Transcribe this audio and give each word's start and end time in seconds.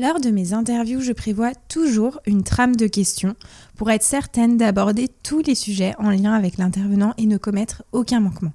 Lors 0.00 0.18
de 0.18 0.30
mes 0.30 0.54
interviews, 0.54 1.02
je 1.02 1.12
prévois 1.12 1.52
toujours 1.68 2.20
une 2.24 2.42
trame 2.42 2.74
de 2.74 2.86
questions 2.86 3.36
pour 3.76 3.90
être 3.90 4.02
certaine 4.02 4.56
d'aborder 4.56 5.08
tous 5.22 5.42
les 5.42 5.54
sujets 5.54 5.94
en 5.98 6.08
lien 6.08 6.32
avec 6.32 6.56
l'intervenant 6.56 7.12
et 7.18 7.26
ne 7.26 7.36
commettre 7.36 7.82
aucun 7.92 8.20
manquement. 8.20 8.54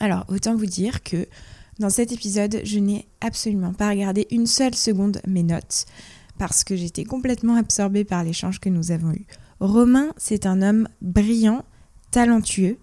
Alors, 0.00 0.26
autant 0.28 0.54
vous 0.54 0.66
dire 0.66 1.02
que 1.02 1.28
dans 1.78 1.88
cet 1.88 2.12
épisode, 2.12 2.60
je 2.62 2.78
n'ai 2.78 3.08
absolument 3.22 3.72
pas 3.72 3.88
regardé 3.88 4.26
une 4.30 4.46
seule 4.46 4.74
seconde 4.74 5.22
mes 5.26 5.44
notes 5.44 5.86
parce 6.36 6.62
que 6.62 6.76
j'étais 6.76 7.04
complètement 7.04 7.56
absorbée 7.56 8.04
par 8.04 8.22
l'échange 8.22 8.60
que 8.60 8.68
nous 8.68 8.90
avons 8.90 9.12
eu. 9.12 9.24
Romain, 9.60 10.12
c'est 10.18 10.44
un 10.44 10.60
homme 10.60 10.88
brillant, 11.00 11.64
talentueux, 12.10 12.76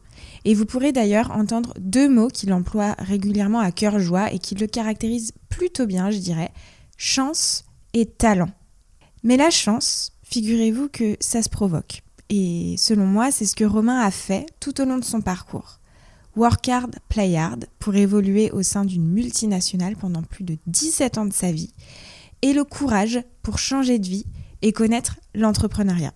et 0.45 0.55
vous 0.55 0.65
pourrez 0.65 0.93
d'ailleurs 0.93 1.29
entendre 1.29 1.75
deux 1.79 2.09
mots 2.09 2.29
qu'il 2.29 2.53
emploie 2.53 2.95
régulièrement 2.97 3.59
à 3.59 3.71
cœur 3.71 3.99
joie 3.99 4.33
et 4.33 4.39
qui 4.39 4.55
le 4.55 4.65
caractérisent 4.65 5.33
plutôt 5.49 5.85
bien, 5.85 6.09
je 6.09 6.17
dirais, 6.17 6.51
chance 6.97 7.65
et 7.93 8.05
talent. 8.05 8.49
Mais 9.23 9.37
la 9.37 9.49
chance, 9.49 10.11
figurez-vous 10.23 10.89
que 10.89 11.15
ça 11.19 11.41
se 11.41 11.49
provoque. 11.49 12.01
Et 12.29 12.75
selon 12.77 13.05
moi, 13.05 13.31
c'est 13.31 13.45
ce 13.45 13.55
que 13.55 13.63
Romain 13.63 13.99
a 13.99 14.11
fait 14.11 14.45
tout 14.59 14.81
au 14.81 14.85
long 14.85 14.97
de 14.97 15.03
son 15.03 15.21
parcours. 15.21 15.79
Work 16.35 16.67
hard, 16.67 16.95
play 17.09 17.37
hard 17.37 17.67
pour 17.77 17.95
évoluer 17.95 18.49
au 18.51 18.63
sein 18.63 18.85
d'une 18.85 19.07
multinationale 19.07 19.95
pendant 19.95 20.23
plus 20.23 20.43
de 20.43 20.57
17 20.65 21.19
ans 21.19 21.25
de 21.25 21.33
sa 21.33 21.51
vie 21.51 21.73
et 22.41 22.53
le 22.53 22.63
courage 22.63 23.19
pour 23.43 23.59
changer 23.59 23.99
de 23.99 24.07
vie 24.07 24.25
et 24.63 24.71
connaître 24.71 25.19
l'entrepreneuriat. 25.35 26.13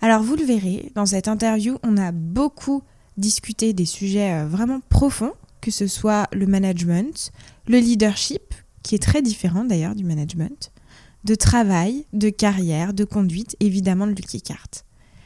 Alors 0.00 0.22
vous 0.22 0.36
le 0.36 0.44
verrez, 0.44 0.92
dans 0.94 1.06
cette 1.06 1.28
interview, 1.28 1.78
on 1.82 1.96
a 1.96 2.12
beaucoup 2.12 2.82
discuté 3.16 3.72
des 3.72 3.86
sujets 3.86 4.32
euh, 4.32 4.46
vraiment 4.46 4.80
profonds, 4.88 5.34
que 5.60 5.70
ce 5.70 5.86
soit 5.86 6.28
le 6.32 6.46
management, 6.46 7.32
le 7.66 7.78
leadership, 7.78 8.54
qui 8.82 8.94
est 8.94 9.02
très 9.02 9.22
différent 9.22 9.64
d'ailleurs 9.64 9.94
du 9.94 10.04
management, 10.04 10.72
de 11.24 11.34
travail, 11.34 12.06
de 12.12 12.30
carrière, 12.30 12.94
de 12.94 13.04
conduite, 13.04 13.56
évidemment 13.60 14.06
de 14.06 14.12
Lucky 14.12 14.42
Cart. 14.42 14.68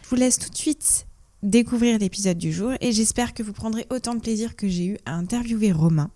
Je 0.02 0.08
vous 0.10 0.16
laisse 0.16 0.38
tout 0.38 0.50
de 0.50 0.56
suite 0.56 1.06
découvrir 1.42 1.98
l'épisode 1.98 2.38
du 2.38 2.52
jour 2.52 2.72
et 2.80 2.92
j'espère 2.92 3.34
que 3.34 3.42
vous 3.42 3.52
prendrez 3.52 3.86
autant 3.90 4.14
de 4.14 4.20
plaisir 4.20 4.56
que 4.56 4.68
j'ai 4.68 4.86
eu 4.86 4.98
à 5.06 5.14
interviewer 5.14 5.72
Romain. 5.72 6.10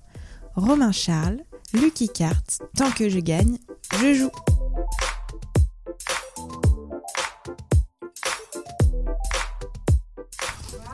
Romain 0.55 0.93
Charles, 0.93 1.39
Lucky 1.73 2.09
Cart, 2.09 2.43
tant 2.77 2.91
que 2.91 3.09
je 3.09 3.21
gagne, 3.21 3.59
je 4.01 4.15
joue. 4.15 4.31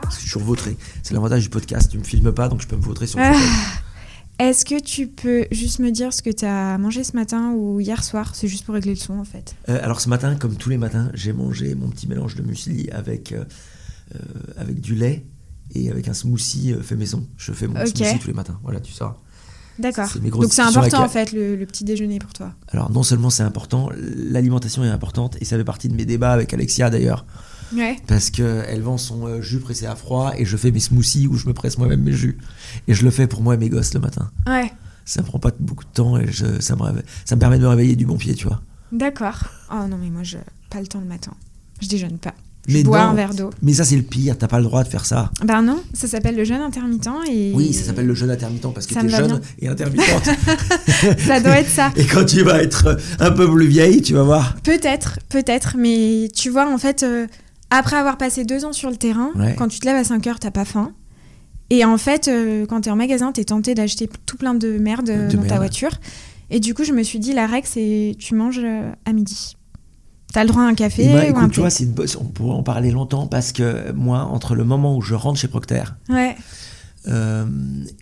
Je 0.09 0.33
suis 0.33 0.39
vautré. 0.39 0.77
C'est 1.03 1.13
l'avantage 1.13 1.43
du 1.43 1.49
podcast. 1.49 1.89
Tu 1.89 1.97
me 1.97 2.03
filmes 2.03 2.31
pas, 2.31 2.49
donc 2.49 2.61
je 2.61 2.67
peux 2.67 2.75
me 2.75 2.81
vautrer 2.81 3.07
sur 3.07 3.17
le 3.17 3.25
ah. 3.25 3.81
Est-ce 4.39 4.65
que 4.65 4.79
tu 4.79 5.07
peux 5.07 5.45
juste 5.51 5.79
me 5.79 5.89
dire 5.89 6.13
ce 6.13 6.21
que 6.21 6.29
tu 6.29 6.45
as 6.45 6.77
mangé 6.77 7.03
ce 7.03 7.15
matin 7.15 7.53
ou 7.53 7.79
hier 7.79 8.03
soir? 8.03 8.35
C'est 8.35 8.47
juste 8.47 8.65
pour 8.65 8.75
régler 8.75 8.91
le 8.91 8.99
son 8.99 9.13
en 9.13 9.23
fait. 9.23 9.55
Euh, 9.67 9.79
alors 9.81 9.99
ce 9.99 10.09
matin, 10.09 10.35
comme 10.35 10.55
tous 10.55 10.69
les 10.69 10.77
matins, 10.77 11.09
j'ai 11.15 11.33
mangé 11.33 11.73
mon 11.73 11.89
petit 11.89 12.07
mélange 12.07 12.35
de 12.35 12.43
muesli 12.43 12.89
avec, 12.91 13.31
euh, 13.31 13.45
euh, 14.15 14.19
avec 14.57 14.79
du 14.79 14.93
lait 14.93 15.25
et 15.73 15.89
avec 15.89 16.07
un 16.07 16.13
smoothie 16.13 16.75
fait 16.81 16.95
maison. 16.95 17.25
Je 17.37 17.51
fais 17.51 17.67
mon 17.67 17.83
smoothie 17.85 18.19
tous 18.19 18.27
les 18.27 18.33
matins. 18.33 18.59
Voilà, 18.63 18.79
tu 18.79 18.91
sauras. 18.91 19.17
D'accord. 19.79 20.09
Donc 20.31 20.53
c'est 20.53 20.61
important 20.61 21.03
en 21.03 21.09
fait 21.09 21.31
le, 21.31 21.63
petit 21.65 21.83
déjeuner 21.83 22.19
pour 22.19 22.33
toi. 22.33 22.53
Alors 22.69 22.91
non 22.91 23.03
seulement 23.03 23.29
c'est 23.29 23.43
important, 23.43 23.89
l'alimentation 23.95 24.83
est 24.83 24.89
importante 24.89 25.37
et 25.39 25.45
ça 25.45 25.57
fait 25.57 25.63
partie 25.63 25.87
de 25.87 25.95
mes 25.95 26.05
débats 26.05 26.31
avec 26.31 26.53
Alexia 26.53 26.89
d'ailleurs. 26.89 27.25
Ouais. 27.75 27.97
Parce 28.07 28.29
qu'elle 28.29 28.81
vend 28.81 28.97
son 28.97 29.27
euh, 29.27 29.41
jus 29.41 29.59
pressé 29.59 29.85
à 29.85 29.95
froid 29.95 30.33
et 30.37 30.45
je 30.45 30.57
fais 30.57 30.71
mes 30.71 30.79
smoothies 30.79 31.27
où 31.27 31.35
je 31.35 31.47
me 31.47 31.53
presse 31.53 31.77
moi-même 31.77 32.01
mes 32.01 32.13
jus. 32.13 32.37
Et 32.87 32.93
je 32.93 33.03
le 33.03 33.11
fais 33.11 33.27
pour 33.27 33.41
moi 33.41 33.55
et 33.55 33.57
mes 33.57 33.69
gosses 33.69 33.93
le 33.93 33.99
matin. 33.99 34.31
Ouais. 34.47 34.71
Ça 35.05 35.21
me 35.21 35.27
prend 35.27 35.39
pas 35.39 35.51
beaucoup 35.59 35.85
de 35.85 35.89
temps 35.89 36.17
et 36.17 36.31
je, 36.31 36.59
ça, 36.59 36.75
me 36.75 37.01
ça 37.25 37.35
me 37.35 37.39
permet 37.39 37.57
de 37.57 37.63
me 37.63 37.69
réveiller 37.69 37.95
du 37.95 38.05
bon 38.05 38.17
pied, 38.17 38.35
tu 38.35 38.47
vois. 38.47 38.61
D'accord. 38.91 39.39
Oh 39.71 39.87
non, 39.87 39.97
mais 40.01 40.09
moi, 40.09 40.23
je 40.23 40.37
pas 40.69 40.79
le 40.79 40.87
temps 40.87 40.99
le 40.99 41.05
matin. 41.05 41.31
Je 41.81 41.87
déjeune 41.87 42.17
pas. 42.17 42.33
Je 42.67 42.81
bois 42.81 42.99
un 42.99 43.13
verre 43.13 43.33
d'eau. 43.33 43.49
Mais 43.61 43.73
ça, 43.73 43.85
c'est 43.85 43.95
le 43.95 44.01
pire. 44.01 44.37
T'as 44.37 44.47
pas 44.47 44.57
le 44.57 44.65
droit 44.65 44.83
de 44.83 44.89
faire 44.89 45.05
ça. 45.05 45.31
Ben 45.45 45.61
non, 45.61 45.81
ça 45.93 46.07
s'appelle 46.07 46.35
le 46.35 46.43
jeûne 46.43 46.59
intermittent. 46.59 47.07
Et... 47.31 47.53
Oui, 47.55 47.71
ça 47.71 47.85
s'appelle 47.85 48.07
le 48.07 48.13
jeûne 48.13 48.29
intermittent 48.29 48.73
parce 48.73 48.85
que 48.85 48.93
t'es 48.93 49.07
jeune 49.07 49.39
et 49.59 49.69
intermittente. 49.69 50.25
ça 51.19 51.39
doit 51.39 51.59
être 51.59 51.69
ça. 51.69 51.91
Et 51.95 52.05
quand 52.05 52.25
tu 52.25 52.43
vas 52.43 52.61
être 52.61 52.97
un 53.19 53.31
peu 53.31 53.49
plus 53.49 53.67
vieille, 53.67 54.01
tu 54.01 54.13
vas 54.13 54.23
voir. 54.23 54.57
Peut-être, 54.63 55.19
peut-être. 55.29 55.77
Mais 55.77 56.29
tu 56.35 56.49
vois, 56.49 56.69
en 56.69 56.77
fait, 56.77 57.03
euh, 57.03 57.27
après 57.69 57.97
avoir 57.97 58.17
passé 58.17 58.45
deux 58.45 58.65
ans 58.65 58.73
sur 58.73 58.89
le 58.89 58.95
terrain, 58.95 59.31
quand 59.57 59.67
tu 59.67 59.79
te 59.79 59.85
lèves 59.85 59.97
à 59.97 60.03
5 60.03 60.25
heures, 60.27 60.39
t'as 60.39 60.51
pas 60.51 60.65
faim. 60.65 60.93
Et 61.69 61.83
en 61.83 61.97
fait, 61.97 62.27
euh, 62.27 62.65
quand 62.65 62.81
t'es 62.81 62.89
en 62.89 62.95
magasin, 62.95 63.31
t'es 63.33 63.43
tenté 63.43 63.75
d'acheter 63.75 64.09
tout 64.25 64.37
plein 64.37 64.53
de 64.53 64.77
merde 64.77 65.11
dans 65.33 65.43
ta 65.43 65.57
voiture. 65.57 65.91
Et 66.49 66.61
du 66.61 66.73
coup, 66.73 66.85
je 66.85 66.93
me 66.93 67.03
suis 67.03 67.19
dit, 67.19 67.33
la 67.33 67.45
règle, 67.45 67.67
c'est 67.67 68.15
tu 68.17 68.35
manges 68.35 68.61
euh, 68.63 68.89
à 69.05 69.11
midi. 69.11 69.57
T'as 70.31 70.43
le 70.43 70.49
droit 70.49 70.63
à 70.63 70.65
un 70.65 70.75
café 70.75 71.31
ou 71.31 71.37
un 71.37 71.49
tu 71.49 71.59
vois, 71.59 71.69
on 72.19 72.25
pourrait 72.25 72.55
en 72.55 72.63
parler 72.63 72.91
longtemps 72.91 73.27
parce 73.27 73.51
que 73.51 73.91
moi, 73.93 74.19
entre 74.23 74.55
le 74.55 74.63
moment 74.63 74.95
où 74.95 75.01
je 75.01 75.15
rentre 75.15 75.39
chez 75.39 75.47
Procter 75.47 75.83
euh, 77.07 77.45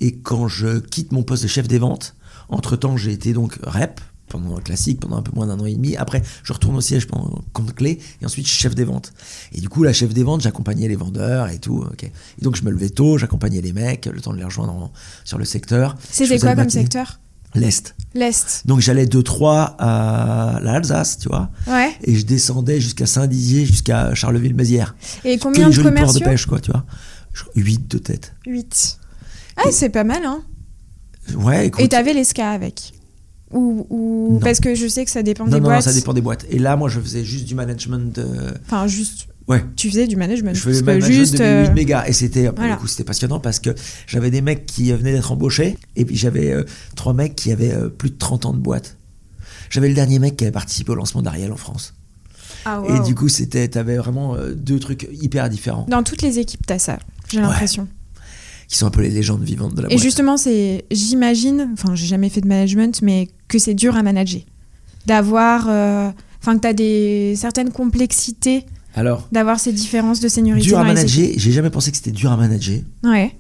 et 0.02 0.18
quand 0.18 0.48
je 0.48 0.80
quitte 0.80 1.12
mon 1.12 1.22
poste 1.22 1.44
de 1.44 1.48
chef 1.48 1.68
des 1.68 1.78
ventes, 1.78 2.16
entre-temps, 2.50 2.98
j'ai 2.98 3.12
été 3.12 3.34
donc 3.34 3.60
rep 3.64 4.02
pendant 4.28 4.58
un 4.58 4.62
classique, 4.62 5.00
pendant 5.00 5.18
un 5.18 5.22
peu 5.22 5.32
moins 5.36 5.48
d'un 5.48 5.60
an 5.60 5.66
et 5.66 5.76
demi. 5.76 5.96
Après, 5.96 6.22
je 6.44 6.54
retourne 6.54 6.76
au 6.76 6.82
siège 6.82 7.08
pendant 7.08 7.44
compte 7.54 7.74
clé 7.74 8.00
et 8.22 8.26
ensuite 8.26 8.48
chef 8.48 8.76
des 8.76 8.84
ventes. 8.84 9.14
Et 9.54 9.62
du 9.62 9.70
coup, 9.70 9.84
la 9.84 9.94
chef 9.94 10.14
des 10.14 10.24
ventes, 10.24 10.42
j'accompagnais 10.42 10.88
les 10.88 10.96
vendeurs 10.96 11.50
et 11.50 11.60
tout. 11.60 11.86
Et 12.02 12.12
donc, 12.42 12.56
je 12.56 12.64
me 12.64 12.72
levais 12.72 12.90
tôt, 12.90 13.18
j'accompagnais 13.18 13.62
les 13.62 13.74
mecs, 13.74 14.06
le 14.06 14.22
temps 14.22 14.34
de 14.34 14.38
les 14.38 14.44
rejoindre 14.44 14.92
sur 15.24 15.38
le 15.38 15.46
secteur. 15.46 15.96
C'était 16.12 16.40
quoi 16.40 16.56
comme 16.56 16.70
secteur? 16.70 17.20
L'Est. 17.54 17.96
L'Est. 18.14 18.64
Donc 18.66 18.82
j'allais 18.82 19.06
de 19.06 19.22
Troyes 19.22 19.78
à 19.80 20.60
l'Alsace, 20.62 21.20
tu 21.20 21.30
vois. 21.30 21.50
Ouais. 21.68 21.94
Et 22.04 22.16
je 22.16 22.26
descendais 22.26 22.82
jusqu'à 22.82 23.06
Saint-Dizier, 23.06 23.66
jusqu'à 23.66 24.14
Charleville-Mézières. 24.14 24.94
Et 25.24 25.38
combien 25.38 25.70
de 25.70 25.82
commerciaux 25.82 26.20
de 26.20 26.26
pêche, 26.26 26.48
quoi, 26.48 26.60
tu 26.60 26.72
vois. 26.72 26.84
8 27.56 27.90
de 27.90 27.98
tête. 27.98 28.34
8. 28.46 29.00
Ah, 29.56 29.70
c'est 29.72 29.90
pas 29.90 30.04
mal, 30.04 30.26
hein. 30.26 30.44
Ouais, 31.34 31.68
écoute. 31.68 31.82
Et 31.82 31.88
t'avais 31.88 32.14
les 32.14 32.26
SCA 32.26 32.52
avec? 32.52 32.94
Ou, 33.52 33.86
ou... 33.90 34.40
parce 34.42 34.60
que 34.60 34.76
je 34.76 34.88
sais 34.88 35.06
que 35.06 35.12
ça 35.12 35.24
dépend 35.24 35.46
des 35.46 35.52
non, 35.52 35.60
boîtes. 35.60 35.76
Non, 35.76 35.82
ça 35.82 35.94
dépend 35.94 36.14
des 36.14 36.22
boîtes. 36.22 36.46
Et 36.50 36.60
là, 36.60 36.76
moi, 36.76 36.90
je 36.90 37.00
faisais 37.00 37.24
juste 37.24 37.46
du 37.46 37.56
management. 37.56 38.16
De... 38.16 38.26
Enfin, 38.66 38.88
juste. 38.88 39.28
Ouais. 39.48 39.64
Tu 39.76 39.90
faisais 39.90 40.08
du 40.08 40.16
management. 40.16 40.56
Je 40.56 40.62
faisais 40.62 40.80
du 40.80 40.86
management 40.86 41.14
juste, 41.14 41.34
de 41.34 41.38
8 41.38 41.44
euh, 41.44 41.74
mégas. 41.74 42.06
Et 42.08 42.14
c'était, 42.14 42.52
pour 42.52 42.66
le 42.66 42.76
coup, 42.76 42.88
c'était 42.88 43.04
passionnant 43.04 43.40
parce 43.40 43.60
que 43.60 43.70
j'avais 44.08 44.32
des 44.32 44.42
mecs 44.42 44.66
qui 44.66 44.92
venaient 44.92 45.14
d'être 45.14 45.32
embauchés. 45.32 45.78
Et 45.96 46.06
puis 46.06 46.16
j'avais 46.16 46.52
euh, 46.52 46.64
trois 46.96 47.14
mecs 47.14 47.36
qui 47.36 47.52
avaient 47.52 47.74
euh, 47.74 47.90
plus 47.90 48.10
de 48.10 48.18
30 48.18 48.48
ans 48.48 48.54
de 48.54 48.60
boîte. 48.60 48.98
J'avais 49.70 49.88
le 49.88 49.94
dernier 49.94 50.20
mec 50.20 50.38
qui 50.38 50.44
avait 50.46 50.52
participé 50.52 50.92
au 50.92 50.96
lancement 50.96 51.22
d'Ariel 51.22 51.52
en 51.52 51.58
France. 51.58 51.94
Ah, 52.66 52.82
wow. 52.82 52.96
Et 52.96 53.00
du 53.02 53.14
coup, 53.14 53.30
c'était, 53.30 53.68
t'avais 53.68 53.98
vraiment 53.98 54.36
deux 54.56 54.80
trucs 54.80 55.08
hyper 55.12 55.50
différents. 55.50 55.86
Dans 55.88 56.02
toutes 56.02 56.24
les 56.24 56.40
équipes, 56.40 56.66
t'as 56.66 56.80
ça, 56.80 56.98
j'ai 57.30 57.40
l'impression 57.40 57.88
qui 58.68 58.78
sont 58.78 58.88
un 58.88 58.92
peu 58.92 59.02
les 59.02 59.10
légendes 59.10 59.44
vivantes 59.44 59.74
de 59.76 59.82
la 59.82 59.88
boîte. 59.88 60.00
Et 60.00 60.02
justement, 60.02 60.38
c'est, 60.38 60.86
j'imagine, 60.92 61.70
enfin, 61.74 61.96
j'ai 61.96 62.08
jamais 62.08 62.30
fait 62.30 62.42
de 62.42 62.48
management, 62.48 63.02
mais 63.02 63.30
que 63.48 63.60
c'est 63.60 63.74
dur 63.74 63.96
à 63.96 64.04
manager. 64.04 64.42
D'avoir, 65.06 65.68
euh, 65.70 66.10
enfin, 66.42 66.56
que 66.56 66.62
tu 66.62 66.68
as 66.68 66.74
des 66.74 67.34
certaines 67.36 67.72
complexités. 67.72 68.66
Alors 68.96 69.28
D'avoir 69.32 69.60
ces 69.60 69.74
différences 69.74 70.20
de 70.20 70.28
seniorité. 70.28 70.68
Dur 70.68 70.80
à 70.80 70.84
manager, 70.84 71.30
j'ai 71.36 71.52
jamais 71.52 71.70
pensé 71.70 71.92
que 71.92 71.98
c'était 71.98 72.12
dur 72.12 72.32
à 72.32 72.38
manager. 72.38 72.80
Ouais. 73.04 73.36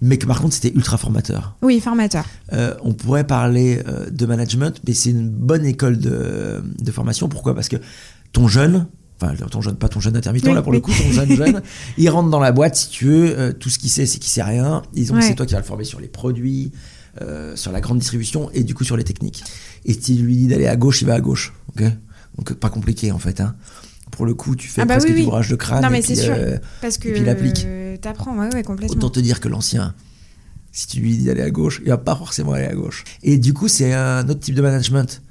Mais 0.00 0.18
que 0.18 0.26
par 0.26 0.40
contre, 0.40 0.54
c'était 0.54 0.72
ultra 0.74 0.98
formateur. 0.98 1.56
Oui, 1.62 1.78
formateur. 1.78 2.24
Euh, 2.52 2.74
on 2.82 2.92
pourrait 2.92 3.26
parler 3.26 3.80
euh, 3.86 4.10
de 4.10 4.26
management, 4.26 4.80
mais 4.86 4.94
c'est 4.94 5.10
une 5.10 5.28
bonne 5.28 5.64
école 5.64 5.98
de, 5.98 6.62
de 6.80 6.90
formation. 6.90 7.28
Pourquoi? 7.28 7.54
Parce 7.54 7.68
que 7.68 7.76
ton 8.32 8.48
jeune, 8.48 8.86
enfin 9.22 9.46
ton 9.46 9.60
jeune, 9.60 9.76
pas 9.76 9.88
ton 9.88 10.00
jeune 10.00 10.16
intermittent 10.16 10.46
là 10.46 10.62
pour 10.62 10.72
le 10.72 10.80
coup, 10.80 10.90
ton 10.90 11.10
jeune 11.12 11.36
jeune, 11.36 11.62
il 11.98 12.08
rentre 12.10 12.30
dans 12.30 12.40
la 12.40 12.52
boîte 12.52 12.76
si 12.76 12.88
tu 12.88 13.06
veux, 13.06 13.38
euh, 13.38 13.52
tout 13.52 13.70
ce 13.70 13.78
qu'il 13.78 13.90
sait 13.90 14.06
c'est 14.06 14.18
qu'il 14.18 14.30
sait 14.30 14.42
rien, 14.42 14.82
disons 14.92 15.20
c'est 15.20 15.34
toi 15.34 15.46
qui 15.46 15.54
vas 15.54 15.60
le 15.60 15.66
former 15.66 15.84
sur 15.84 16.00
les 16.00 16.08
produits, 16.08 16.72
euh, 17.20 17.56
sur 17.56 17.72
la 17.72 17.80
grande 17.80 17.98
distribution 17.98 18.50
et 18.52 18.64
du 18.64 18.74
coup 18.74 18.84
sur 18.84 18.96
les 18.96 19.04
techniques. 19.04 19.44
Et 19.84 19.92
si 19.92 20.00
tu 20.00 20.12
lui 20.14 20.36
dis 20.36 20.46
d'aller 20.46 20.66
à 20.66 20.76
gauche, 20.76 21.02
il 21.02 21.06
va 21.06 21.14
à 21.14 21.20
gauche, 21.20 21.52
ok? 21.68 21.84
Donc 22.38 22.54
pas 22.54 22.70
compliqué 22.70 23.12
en 23.12 23.18
fait. 23.18 23.40
Hein. 23.40 23.54
Pour 24.10 24.26
le 24.26 24.34
coup, 24.34 24.56
tu 24.56 24.68
fais 24.68 24.82
ah 24.82 24.84
bah 24.84 24.96
presque 24.96 25.14
du 25.14 25.22
bourrage 25.22 25.48
de 25.48 25.56
crâne 25.56 25.82
non, 25.82 25.90
mais 25.90 26.00
et 26.00 26.02
puis, 26.02 26.16
sûr. 26.16 26.34
Euh, 26.36 26.58
Parce 26.80 26.98
que 26.98 27.08
et 27.08 27.12
puis 27.12 27.24
l'applique. 27.24 27.66
T'apprends, 28.00 28.36
ouais, 28.36 28.62
complètement. 28.62 28.96
Autant 28.96 29.10
te 29.10 29.20
dire 29.20 29.40
que 29.40 29.48
l'ancien, 29.48 29.94
si 30.72 30.86
tu 30.86 31.00
lui 31.00 31.16
dis 31.16 31.24
d'aller 31.24 31.42
à 31.42 31.50
gauche, 31.50 31.80
il 31.84 31.88
va 31.88 31.98
pas 31.98 32.16
forcément 32.16 32.52
aller 32.52 32.66
à 32.66 32.74
gauche. 32.74 33.04
Et 33.22 33.38
du 33.38 33.54
coup, 33.54 33.68
c'est 33.68 33.92
un 33.92 34.28
autre 34.28 34.40
type 34.40 34.54
de 34.54 34.62
management 34.62 35.22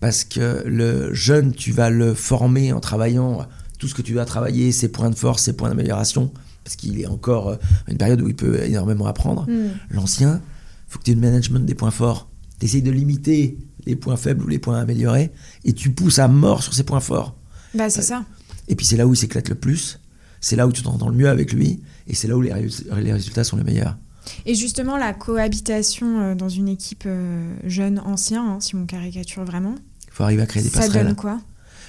parce 0.00 0.24
que 0.24 0.62
le 0.66 1.12
jeune, 1.12 1.52
tu 1.52 1.72
vas 1.72 1.90
le 1.90 2.14
former 2.14 2.72
en 2.72 2.80
travaillant 2.80 3.46
tout 3.78 3.88
ce 3.88 3.94
que 3.94 4.02
tu 4.02 4.14
vas 4.14 4.24
travailler, 4.24 4.72
ses 4.72 4.88
points 4.88 5.10
de 5.10 5.14
force, 5.14 5.44
ses 5.44 5.54
points 5.54 5.68
d'amélioration, 5.68 6.32
parce 6.64 6.76
qu'il 6.76 7.00
est 7.00 7.06
encore 7.06 7.50
à 7.50 7.52
euh, 7.52 7.56
une 7.88 7.96
période 7.96 8.20
où 8.20 8.28
il 8.28 8.34
peut 8.34 8.62
énormément 8.62 9.06
apprendre. 9.06 9.46
Hmm. 9.48 9.70
L'ancien, 9.90 10.40
il 10.88 10.92
faut 10.92 10.98
que 10.98 11.04
tu 11.04 11.12
aies 11.12 11.14
le 11.14 11.20
management 11.20 11.64
des 11.64 11.74
points 11.74 11.90
forts. 11.90 12.28
Tu 12.58 12.66
essayes 12.66 12.82
de 12.82 12.90
limiter 12.90 13.56
les 13.86 13.96
points 13.96 14.16
faibles 14.16 14.44
ou 14.44 14.48
les 14.48 14.58
points 14.58 14.78
améliorés, 14.78 15.32
et 15.64 15.72
tu 15.72 15.90
pousses 15.90 16.18
à 16.18 16.28
mort 16.28 16.62
sur 16.62 16.74
ses 16.74 16.82
points 16.82 17.00
forts. 17.00 17.36
Bah, 17.74 17.88
c'est 17.88 18.02
ça. 18.02 18.24
Et 18.68 18.74
puis 18.74 18.84
c'est 18.84 18.96
là 18.96 19.06
où 19.06 19.14
il 19.14 19.16
s'éclate 19.16 19.48
le 19.48 19.54
plus, 19.54 20.00
c'est 20.40 20.56
là 20.56 20.66
où 20.66 20.72
tu 20.72 20.82
t'entends 20.82 21.08
le 21.08 21.16
mieux 21.16 21.28
avec 21.28 21.52
lui, 21.52 21.80
et 22.06 22.14
c'est 22.14 22.28
là 22.28 22.36
où 22.36 22.42
les, 22.42 22.52
résultats 22.52 23.44
sont 23.44 23.56
les 23.56 23.64
meilleurs. 23.64 23.96
Et 24.44 24.54
justement, 24.54 24.98
la 24.98 25.14
cohabitation 25.14 26.20
euh, 26.20 26.34
dans 26.34 26.50
une 26.50 26.68
équipe 26.68 27.04
euh, 27.06 27.56
jeune-ancien, 27.64 28.44
hein, 28.44 28.60
si 28.60 28.76
on 28.76 28.84
caricature 28.84 29.42
vraiment, 29.44 29.74
faut 30.18 30.24
arriver 30.24 30.42
à 30.42 30.46
créer 30.46 30.62
des 30.62 30.68
Ça 30.68 30.80
passerelles. 30.80 31.06
donne 31.06 31.16
quoi 31.16 31.40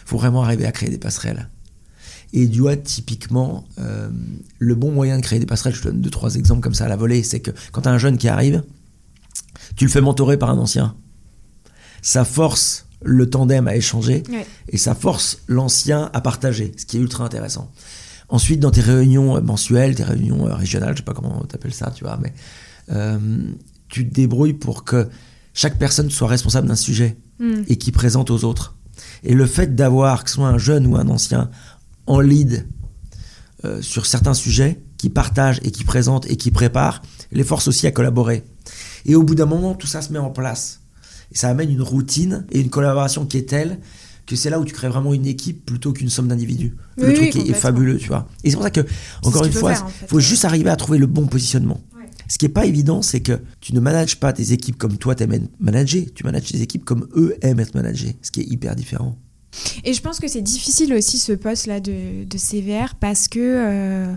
faut 0.05 0.17
vraiment 0.17 0.41
arriver 0.43 0.65
à 0.65 0.71
créer 0.71 0.89
des 0.89 0.97
passerelles. 0.97 1.49
Et 2.33 2.49
tu 2.49 2.61
vois, 2.61 2.75
typiquement, 2.75 3.65
euh, 3.79 4.09
le 4.57 4.73
bon 4.75 4.91
moyen 4.91 5.17
de 5.17 5.21
créer 5.21 5.37
des 5.39 5.45
passerelles, 5.45 5.75
je 5.75 5.81
te 5.81 5.87
donne 5.87 6.01
deux, 6.01 6.09
trois 6.09 6.33
exemples 6.35 6.61
comme 6.61 6.73
ça 6.73 6.85
à 6.85 6.87
la 6.87 6.95
volée, 6.95 7.21
c'est 7.21 7.41
que 7.41 7.51
quand 7.71 7.81
tu 7.81 7.89
as 7.89 7.91
un 7.91 7.97
jeune 7.99 8.17
qui 8.17 8.27
arrive, 8.27 8.63
tu 9.75 9.85
le 9.85 9.91
fais 9.91 10.01
mentorer 10.01 10.37
par 10.37 10.49
un 10.49 10.57
ancien. 10.57 10.95
Ça 12.01 12.25
force 12.25 12.87
le 13.03 13.29
tandem 13.29 13.67
à 13.67 13.75
échanger 13.75 14.23
Ouais. 14.29 14.45
et 14.69 14.77
ça 14.77 14.95
force 14.95 15.39
l'ancien 15.47 16.09
à 16.13 16.21
partager, 16.21 16.71
ce 16.77 16.85
qui 16.87 16.97
est 16.97 16.99
ultra 16.99 17.23
intéressant. 17.25 17.71
Ensuite, 18.29 18.59
dans 18.59 18.71
tes 18.71 18.81
réunions 18.81 19.39
mensuelles, 19.41 19.93
tes 19.95 20.03
réunions 20.03 20.47
euh, 20.47 20.55
régionales, 20.55 20.93
je 20.93 20.97
sais 20.99 21.05
pas 21.05 21.13
comment 21.13 21.41
t'appelles 21.45 21.73
ça, 21.73 21.91
tu 21.95 22.03
vois, 22.03 22.17
mais 22.21 22.33
euh, 22.91 23.17
tu 23.89 24.07
te 24.09 24.13
débrouilles 24.13 24.53
pour 24.53 24.83
que 24.85 25.07
chaque 25.53 25.77
personne 25.77 26.09
soit 26.09 26.27
responsable 26.27 26.67
d'un 26.67 26.75
sujet 26.75 27.15
Hmm. 27.39 27.63
et 27.67 27.77
qui 27.77 27.91
présente 27.91 28.31
aux 28.31 28.43
autres. 28.43 28.75
Et 29.23 29.33
le 29.33 29.45
fait 29.45 29.75
d'avoir, 29.75 30.23
que 30.25 30.29
ce 30.29 30.35
soit 30.35 30.47
un 30.47 30.57
jeune 30.57 30.85
ou 30.87 30.97
un 30.97 31.07
ancien, 31.07 31.49
en 32.05 32.19
lead 32.19 32.67
euh, 33.65 33.81
sur 33.81 34.05
certains 34.05 34.33
sujets, 34.33 34.81
qui 34.97 35.09
partage 35.09 35.59
et 35.63 35.71
qui 35.71 35.83
présente 35.85 36.29
et 36.29 36.35
qui 36.35 36.51
prépare, 36.51 37.01
les 37.31 37.43
force 37.45 37.67
aussi 37.69 37.87
à 37.87 37.91
collaborer. 37.91 38.43
Et 39.05 39.15
au 39.15 39.23
bout 39.23 39.35
d'un 39.35 39.45
moment, 39.45 39.73
tout 39.73 39.87
ça 39.87 40.01
se 40.01 40.11
met 40.11 40.19
en 40.19 40.29
place. 40.31 40.81
Et 41.31 41.37
ça 41.37 41.47
amène 41.49 41.69
une 41.71 41.81
routine 41.81 42.45
et 42.51 42.59
une 42.59 42.69
collaboration 42.69 43.25
qui 43.25 43.37
est 43.37 43.47
telle 43.47 43.79
que 44.25 44.35
c'est 44.35 44.49
là 44.49 44.59
où 44.59 44.65
tu 44.65 44.73
crées 44.73 44.89
vraiment 44.89 45.13
une 45.13 45.25
équipe 45.25 45.65
plutôt 45.65 45.91
qu'une 45.93 46.09
somme 46.09 46.27
d'individus. 46.27 46.75
Le 46.97 47.07
Oui, 47.07 47.13
truc 47.15 47.31
oui, 47.35 47.49
est- 47.51 47.53
fabuleux, 47.53 47.97
tu 47.97 48.09
vois. 48.09 48.27
Et 48.43 48.49
c'est 48.49 48.55
pour 48.57 48.63
ça 48.63 48.71
que, 48.71 48.81
encore 49.23 49.45
une 49.45 49.51
fois, 49.53 49.73
faire, 49.73 49.85
en 49.85 49.89
fait. 49.89 50.05
il 50.05 50.07
faut 50.09 50.19
juste 50.19 50.45
arriver 50.45 50.69
à 50.69 50.75
trouver 50.75 50.97
le 50.97 51.07
bon 51.07 51.25
positionnement. 51.27 51.81
Ouais. 51.97 51.98
Ce 52.29 52.37
qui 52.37 52.45
est 52.45 52.49
pas 52.49 52.65
évident, 52.65 53.01
c'est 53.01 53.19
que 53.19 53.39
tu 53.59 53.73
ne 53.73 53.79
manages 53.81 54.19
pas 54.19 54.31
tes 54.31 54.53
équipes 54.53 54.77
comme 54.77 54.97
toi 54.97 55.15
t'aimes 55.15 55.33
être 55.33 55.49
managé, 55.59 56.05
tu 56.15 56.23
manages 56.23 56.51
tes 56.51 56.61
équipes 56.61 56.85
comme 56.85 57.07
eux 57.17 57.35
aiment 57.41 57.59
être 57.59 57.75
managés, 57.75 58.15
ce 58.21 58.31
qui 58.31 58.39
est 58.41 58.45
hyper 58.45 58.75
différent. 58.75 59.17
Et 59.83 59.93
je 59.93 60.01
pense 60.01 60.19
que 60.19 60.27
c'est 60.27 60.41
difficile 60.43 60.93
aussi 60.93 61.17
ce 61.17 61.31
poste-là 61.33 61.79
de, 61.79 62.23
de 62.23 62.37
CVR 62.37 62.95
parce 62.99 63.27
que 63.27 63.39
euh, 63.41 64.13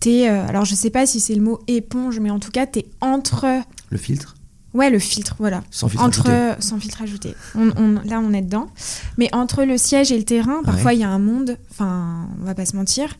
t'es. 0.00 0.28
euh, 0.30 0.46
alors 0.46 0.64
je 0.64 0.74
sais 0.76 0.90
pas 0.90 1.06
si 1.06 1.18
c'est 1.20 1.34
le 1.34 1.42
mot 1.42 1.58
éponge, 1.66 2.20
mais 2.20 2.30
en 2.30 2.38
tout 2.38 2.52
cas 2.52 2.66
t'es 2.66 2.86
entre. 3.00 3.44
Le 3.90 3.98
filtre, 3.98 4.36
Ouais, 4.72 4.90
le 4.90 4.98
filtre, 4.98 5.34
voilà. 5.38 5.64
sans 5.70 5.88
filtre 5.88 6.04
entre 6.04 6.28
ajouté. 6.28 6.62
sans 6.62 6.78
filtre 6.78 7.00
ajouté. 7.02 7.34
On- 7.56 7.72
on- 7.78 8.00
là, 8.04 8.20
on 8.20 8.32
est 8.34 8.42
dedans. 8.42 8.68
Mais 9.16 9.28
entre 9.34 9.64
le 9.64 9.78
siège 9.78 10.12
et 10.12 10.18
le 10.18 10.24
terrain, 10.24 10.62
parfois 10.64 10.92
il 10.92 11.00
y 11.00 11.04
a 11.04 11.08
un 11.08 11.18
monde. 11.18 11.56
Enfin, 11.70 12.28
on 12.40 12.44
va 12.44 12.54
pas 12.54 12.66
se 12.66 12.76
mentir. 12.76 13.16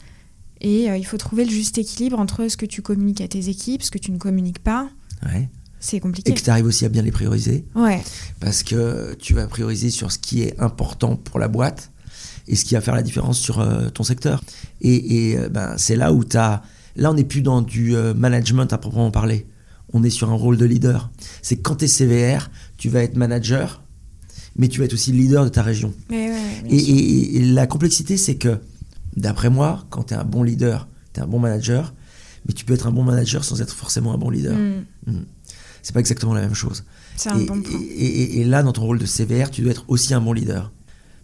Et 0.60 0.90
euh, 0.90 0.96
il 0.96 1.04
faut 1.04 1.16
trouver 1.18 1.44
le 1.44 1.50
juste 1.50 1.78
équilibre 1.78 2.18
entre 2.18 2.48
ce 2.48 2.56
que 2.56 2.66
tu 2.66 2.82
communiques 2.82 3.20
à 3.20 3.28
tes 3.28 3.48
équipes, 3.48 3.82
ce 3.82 3.90
que 3.90 3.98
tu 3.98 4.10
ne 4.10 4.18
communiques 4.18 4.58
pas. 4.60 4.88
Ouais. 5.24 5.48
C'est 5.80 5.98
Et 5.98 6.00
compliqué. 6.00 6.32
que 6.34 6.40
tu 6.40 6.50
arrives 6.50 6.64
aussi 6.66 6.84
à 6.84 6.88
bien 6.88 7.02
les 7.02 7.12
prioriser, 7.12 7.64
Ouais. 7.74 8.02
parce 8.40 8.62
que 8.62 9.14
tu 9.20 9.34
vas 9.34 9.46
prioriser 9.46 9.90
sur 9.90 10.10
ce 10.10 10.18
qui 10.18 10.42
est 10.42 10.58
important 10.58 11.16
pour 11.16 11.38
la 11.38 11.48
boîte 11.48 11.92
et 12.48 12.56
ce 12.56 12.64
qui 12.64 12.74
va 12.74 12.80
faire 12.80 12.94
la 12.94 13.02
différence 13.02 13.38
sur 13.38 13.60
euh, 13.60 13.88
ton 13.90 14.02
secteur. 14.02 14.42
Et, 14.80 15.30
et, 15.30 15.38
euh, 15.38 15.48
ben, 15.48 15.74
c'est 15.76 15.96
là 15.96 16.12
où 16.12 16.24
tu 16.24 16.36
as... 16.38 16.62
Là, 16.96 17.10
on 17.10 17.14
n'est 17.14 17.24
plus 17.24 17.42
dans 17.42 17.60
du 17.60 17.94
management 18.16 18.72
à 18.72 18.78
proprement 18.78 19.10
parler. 19.10 19.46
On 19.92 20.02
est 20.02 20.08
sur 20.10 20.30
un 20.30 20.34
rôle 20.34 20.56
de 20.56 20.64
leader. 20.64 21.10
C'est 21.42 21.56
quand 21.56 21.76
tu 21.76 21.84
es 21.84 21.88
CVR, 21.88 22.50
tu 22.78 22.88
vas 22.88 23.02
être 23.02 23.16
manager, 23.16 23.82
mais 24.56 24.68
tu 24.68 24.78
vas 24.78 24.86
être 24.86 24.94
aussi 24.94 25.12
leader 25.12 25.44
de 25.44 25.50
ta 25.50 25.62
région. 25.62 25.92
Ouais, 26.10 26.32
Et, 26.70 26.76
et- 26.78 27.36
et 27.36 27.42
la 27.44 27.66
complexité, 27.66 28.16
c'est 28.16 28.36
que, 28.36 28.58
d'après 29.16 29.50
moi, 29.50 29.84
quand 29.90 30.04
tu 30.04 30.14
es 30.14 30.16
un 30.16 30.24
bon 30.24 30.42
leader, 30.42 30.88
tu 31.12 31.20
es 31.20 31.22
un 31.22 31.26
bon 31.26 31.38
manager, 31.38 31.94
mais 32.46 32.52
tu 32.54 32.64
peux 32.64 32.74
être 32.74 32.86
un 32.86 32.92
bon 32.92 33.02
manager 33.02 33.44
sans 33.44 33.60
être 33.60 33.72
forcément 33.74 34.12
un 34.14 34.18
bon 34.18 34.30
leader. 34.30 34.56
Hmm, 34.56 35.22
C'est 35.82 35.92
pas 35.92 36.00
exactement 36.00 36.34
la 36.34 36.40
même 36.40 36.54
chose. 36.54 36.84
c'est 37.16 37.28
un 37.30 37.38
Et, 37.38 37.44
bon 37.46 37.62
point. 37.62 37.80
et- 37.80 38.04
et- 38.06 38.40
et 38.40 38.44
là, 38.44 38.62
dans 38.62 38.72
ton 38.72 38.82
rôle 38.82 38.98
de 38.98 39.06
CVR, 39.06 39.50
tu 39.50 39.62
dois 39.62 39.70
être 39.70 39.84
aussi 39.88 40.12
un 40.14 40.20
bon 40.20 40.32
leader. 40.32 40.72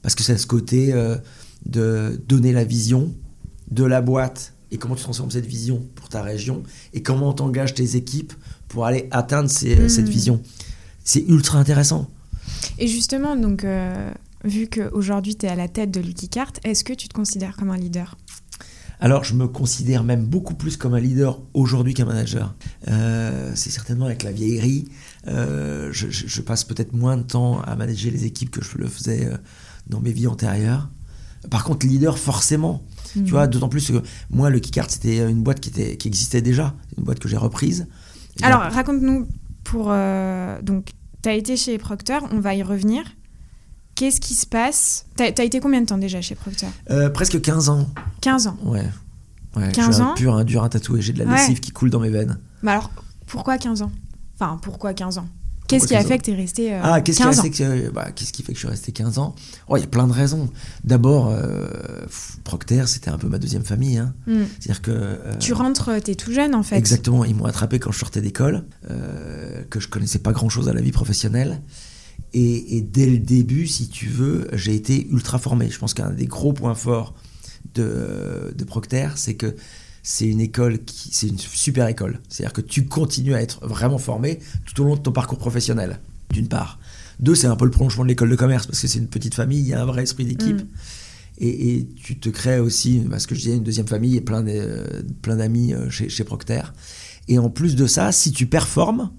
Parce 0.03 0.15
que 0.15 0.23
c'est 0.23 0.37
ce 0.39 0.47
côté 0.47 0.93
euh, 0.93 1.17
de 1.67 2.21
donner 2.29 2.53
la 2.53 2.65
vision 2.65 3.12
de 3.71 3.85
la 3.85 4.00
boîte 4.00 4.55
et 4.71 4.79
comment 4.79 4.94
tu 4.97 5.03
transformes 5.03 5.31
cette 5.31 5.47
vision 5.47 5.85
pour 5.94 6.09
ta 6.09 6.23
région 6.23 6.62
et 6.94 7.03
comment 7.03 7.33
t'engages 7.33 7.75
tes 7.75 7.97
équipes 7.97 8.33
pour 8.69 8.87
aller 8.87 9.09
atteindre 9.11 9.50
ces- 9.50 9.77
Mm. 9.77 9.89
cette 9.89 10.09
vision. 10.09 10.41
C'est 11.05 11.25
ultra 11.29 11.59
intéressant. 11.59 12.09
Et 12.79 12.87
justement, 12.89 13.37
donc, 13.37 13.65
euh, 13.65 14.11
vu 14.44 14.69
qu'aujourd'hui 14.69 15.37
tu 15.37 15.47
es 15.47 15.49
à 15.49 15.55
la 15.55 15.69
tête 15.69 15.91
de 15.91 16.00
Lucky 16.00 16.29
Cart, 16.29 16.53
est-ce 16.65 16.85
que 16.85 16.93
tu 16.93 17.09
te 17.09 17.15
considères 17.15 17.56
comme 17.56 17.71
un 17.71 17.77
leader? 17.77 18.17
Alors, 19.00 19.25
je 19.25 19.35
me 19.35 19.49
considère 19.49 20.05
même 20.05 20.25
beaucoup 20.25 20.55
plus 20.55 20.77
comme 20.77 20.94
un 20.94 21.00
leader 21.00 21.41
aujourd'hui 21.55 21.93
qu'un 21.93 22.05
manager. 22.05 22.55
Euh, 22.87 23.50
c'est 23.56 23.71
certainement 23.71 24.06
avec 24.06 24.23
la 24.23 24.31
vieillerie. 24.31 24.85
Euh, 25.27 25.89
je, 25.93 26.41
passe 26.41 26.62
peut-être 26.62 26.93
moins 26.93 27.17
de 27.17 27.23
temps 27.23 27.61
à 27.62 27.75
manager 27.75 28.12
les 28.12 28.27
équipes 28.27 28.53
que 28.53 28.62
je 28.62 28.79
le 28.79 28.87
faisais 28.87 29.27
euh, 29.27 29.37
dans 29.89 29.99
mes 29.99 30.12
vies 30.12 30.29
antérieures. 30.29 30.89
Par 31.50 31.65
contre, 31.65 31.85
leader, 31.85 32.17
forcément. 32.17 32.85
Tu 33.12 33.23
vois, 33.25 33.49
d'autant 33.49 33.69
plus 33.69 33.91
que 33.91 34.00
moi, 34.31 34.50
le 34.50 34.61
Keycard, 34.61 34.89
c'était 34.89 35.29
une 35.29 35.43
boîte 35.43 35.59
qui, 35.59 35.71
était, 35.71 35.97
qui 35.97 36.06
existait 36.06 36.41
déjà. 36.41 36.75
Une 36.97 37.03
boîte 37.03 37.19
que 37.19 37.29
j'ai 37.29 37.37
reprise. 37.37 37.89
Et 38.41 38.44
Alors, 38.44 38.61
raconte-nous 38.61 39.27
pour. 39.65 39.89
euh, 39.91 40.62
donc, 40.62 40.93
tu 41.23 41.29
as 41.29 41.35
été 41.35 41.56
chez 41.56 41.77
Procter, 41.79 42.19
on 42.31 42.39
va 42.41 42.55
y 42.55 42.62
revenir. 42.62 43.05
Qu'est-ce 44.02 44.20
qui 44.20 44.34
se 44.34 44.46
passe 44.49 45.06
Tu 45.16 45.22
as, 45.22 45.28
été 45.44 45.60
combien 45.60 45.81
de 45.81 45.87
temps 45.87 45.96
déjà 45.96 46.20
chez 46.20 46.34
Procter 46.34 46.66
Euh, 46.90 47.08
presque 47.08 47.40
15 47.40 47.69
ans. 47.69 47.88
15 48.20 48.49
ans. 48.49 48.56
Ouais. 48.64 48.82
ouais 49.54 49.70
15 49.70 49.87
je 49.87 49.93
suis 49.93 50.02
un 50.02 50.06
ans 50.06 50.14
pur, 50.14 50.34
un 50.34 50.43
dur, 50.43 50.64
un 50.64 50.69
tatoué. 50.69 51.00
J'ai 51.00 51.12
de 51.12 51.20
la 51.20 51.25
Ouais. 51.26 51.37
lessive 51.37 51.60
qui 51.60 51.70
coule 51.70 51.88
dans 51.88 52.00
mes 52.00 52.10
veines. 52.10 52.37
Bah 52.64 52.72
alors, 52.72 52.90
pourquoi 53.28 53.58
15 53.58 53.81
ans? 53.82 53.93
Enfin, 54.34 54.58
pourquoi 54.60 54.93
15 54.93 55.19
ans? 55.19 55.28
Qu'est-ce 55.69 55.87
qui 55.87 55.94
15 55.94 56.04
a 56.04 56.08
fait 56.08 56.14
ans? 56.14 56.19
que 56.19 56.22
tu 56.25 56.31
es 56.32 56.34
resté 56.34 56.75
euh, 56.75 56.81
Ah, 56.82 57.00
qu'est-ce 57.00 57.19
qui, 57.19 57.22
15 57.22 57.38
a 57.38 57.43
ans 57.43 57.49
que, 57.50 57.90
bah, 57.90 58.08
qu'est-ce 58.10 58.32
qui 58.32 58.43
fait 58.43 58.50
que 58.54 58.56
je 58.56 58.62
suis 58.64 58.69
resté 58.69 58.90
15 58.90 59.19
ans? 59.19 59.37
Oh, 59.69 59.76
il 59.76 59.81
y 59.82 59.84
a 59.84 59.87
plein 59.87 60.08
de 60.08 60.12
raisons. 60.12 60.50
D'abord, 60.82 61.28
euh, 61.31 61.69
Procter, 62.43 62.82
c'était 62.88 63.10
un 63.10 63.19
peu 63.19 63.28
ma 63.28 63.38
deuxième 63.38 63.62
famille. 63.64 63.98
hein. 63.98 64.14
Hmm. 64.26 64.43
C'est-à-dire 64.58 64.82
que. 64.82 64.90
euh, 64.90 65.37
Tu 65.38 65.52
rentres, 65.52 65.93
t'es 66.02 66.16
tout 66.16 66.32
jeune 66.32 66.56
en 66.56 66.64
fait. 66.64 66.75
Exactement, 66.76 67.25
ils 67.25 67.37
m'ont 67.37 67.44
attrapé 67.44 67.78
quand 67.78 67.93
je 67.93 68.00
sortais 68.00 68.20
d'école, 68.20 68.64
euh, 68.90 69.62
que 69.70 69.78
je 69.78 69.87
connaissais 69.87 70.19
pas 70.19 70.32
grand-chose 70.32 70.69
à 70.69 70.72
la 70.72 70.81
vie 70.81 70.90
professionnelle. 70.90 71.60
Et, 72.34 72.76
et 72.76 72.81
dès 72.81 73.06
le 73.06 73.19
début, 73.19 73.67
si 73.67 73.88
tu 73.88 74.06
veux, 74.06 74.49
j'ai 74.55 74.75
été 74.75 75.06
ultra 75.11 75.38
formé. 75.38 75.69
Je 75.70 75.79
pense 75.79 75.93
qu'un 75.94 76.11
des 76.11 76.26
gros 76.26 76.52
points 76.52 76.75
forts 76.75 77.14
de, 77.75 78.55
de 78.56 78.64
Procter, 78.64 79.08
c'est 79.17 79.34
que 79.34 79.55
c'est 80.02 80.26
une 80.26 80.40
école 80.40 80.84
qui, 80.84 81.11
c'est 81.12 81.29
une 81.29 81.38
super 81.38 81.87
école. 81.88 82.20
C'est-à-dire 82.29 82.52
que 82.52 82.61
tu 82.62 82.87
continues 82.87 83.34
à 83.34 83.43
être 83.43 83.67
vraiment 83.67 83.99
formé 83.99 84.38
tout 84.64 84.81
au 84.82 84.84
long 84.84 84.96
de 84.96 85.00
ton 85.00 85.12
parcours 85.12 85.38
professionnel, 85.38 86.00
d'une 86.31 86.49
part. 86.49 86.79
Deux, 87.20 87.34
c'est 87.34 87.46
un 87.46 87.56
peu 87.56 87.67
le 87.67 87.70
prolongement 87.70 88.02
de 88.02 88.08
l'école 88.08 88.31
de 88.31 88.37
commerce, 88.37 88.67
parce 88.67 88.81
que 88.81 88.88
c'est 88.88 88.99
une 88.99 89.08
petite 89.08 89.34
famille, 89.34 89.61
il 89.61 89.69
y 89.69 89.75
a 89.75 89.82
un 89.82 89.84
vrai 89.84 90.02
esprit 90.02 90.25
d'équipe. 90.25 90.62
Mm. 90.62 90.69
Et, 91.39 91.74
et 91.77 91.89
tu 92.03 92.19
te 92.19 92.29
crées 92.31 92.58
aussi, 92.60 93.01
bah, 93.01 93.19
ce 93.19 93.27
que 93.27 93.34
je 93.34 93.41
disais, 93.41 93.56
une 93.56 93.62
deuxième 93.62 93.86
famille 93.86 94.17
et 94.17 94.20
plein 94.20 94.43
de- 94.43 95.05
plein 95.22 95.36
d'amis 95.36 95.72
euh, 95.72 95.89
chez, 95.91 96.08
chez 96.08 96.24
Procter. 96.24 96.62
Et 97.29 97.39
en 97.39 97.51
plus 97.51 97.77
de 97.77 97.86
ça, 97.86 98.10
si 98.10 98.32
tu 98.32 98.46
performes, 98.46 99.10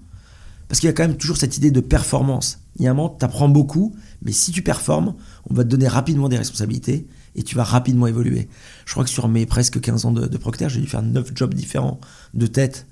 parce 0.68 0.80
qu'il 0.80 0.88
y 0.88 0.90
a 0.90 0.92
quand 0.92 1.06
même 1.06 1.16
toujours 1.16 1.36
cette 1.36 1.56
idée 1.56 1.70
de 1.70 1.80
performance. 1.80 2.58
Il 2.76 2.84
y 2.84 2.88
a 2.88 2.90
un 2.90 2.94
moment, 2.94 3.08
tu 3.16 3.24
apprends 3.24 3.48
beaucoup, 3.48 3.94
mais 4.22 4.32
si 4.32 4.50
tu 4.52 4.62
performes, 4.62 5.14
on 5.48 5.54
va 5.54 5.62
te 5.64 5.68
donner 5.68 5.86
rapidement 5.88 6.28
des 6.28 6.36
responsabilités 6.36 7.06
et 7.36 7.42
tu 7.42 7.54
vas 7.54 7.64
rapidement 7.64 8.06
évoluer. 8.06 8.48
Je 8.86 8.92
crois 8.92 9.04
que 9.04 9.10
sur 9.10 9.28
mes 9.28 9.46
presque 9.46 9.80
15 9.80 10.04
ans 10.06 10.12
de, 10.12 10.26
de 10.26 10.36
Procter, 10.38 10.68
j'ai 10.68 10.80
dû 10.80 10.86
faire 10.88 11.02
9 11.02 11.30
jobs 11.34 11.54
différents 11.54 12.00
de 12.34 12.46
tête. 12.46 12.86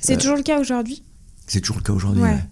C'est 0.00 0.14
Euh, 0.14 0.16
toujours 0.18 0.36
le 0.36 0.42
cas 0.42 0.60
aujourd'hui? 0.60 1.02
C'est 1.46 1.60
toujours 1.60 1.76
le 1.78 1.82
cas 1.82 1.92
aujourd'hui. 1.92 2.22
Ouais. 2.22 2.30
ouais. 2.30 2.44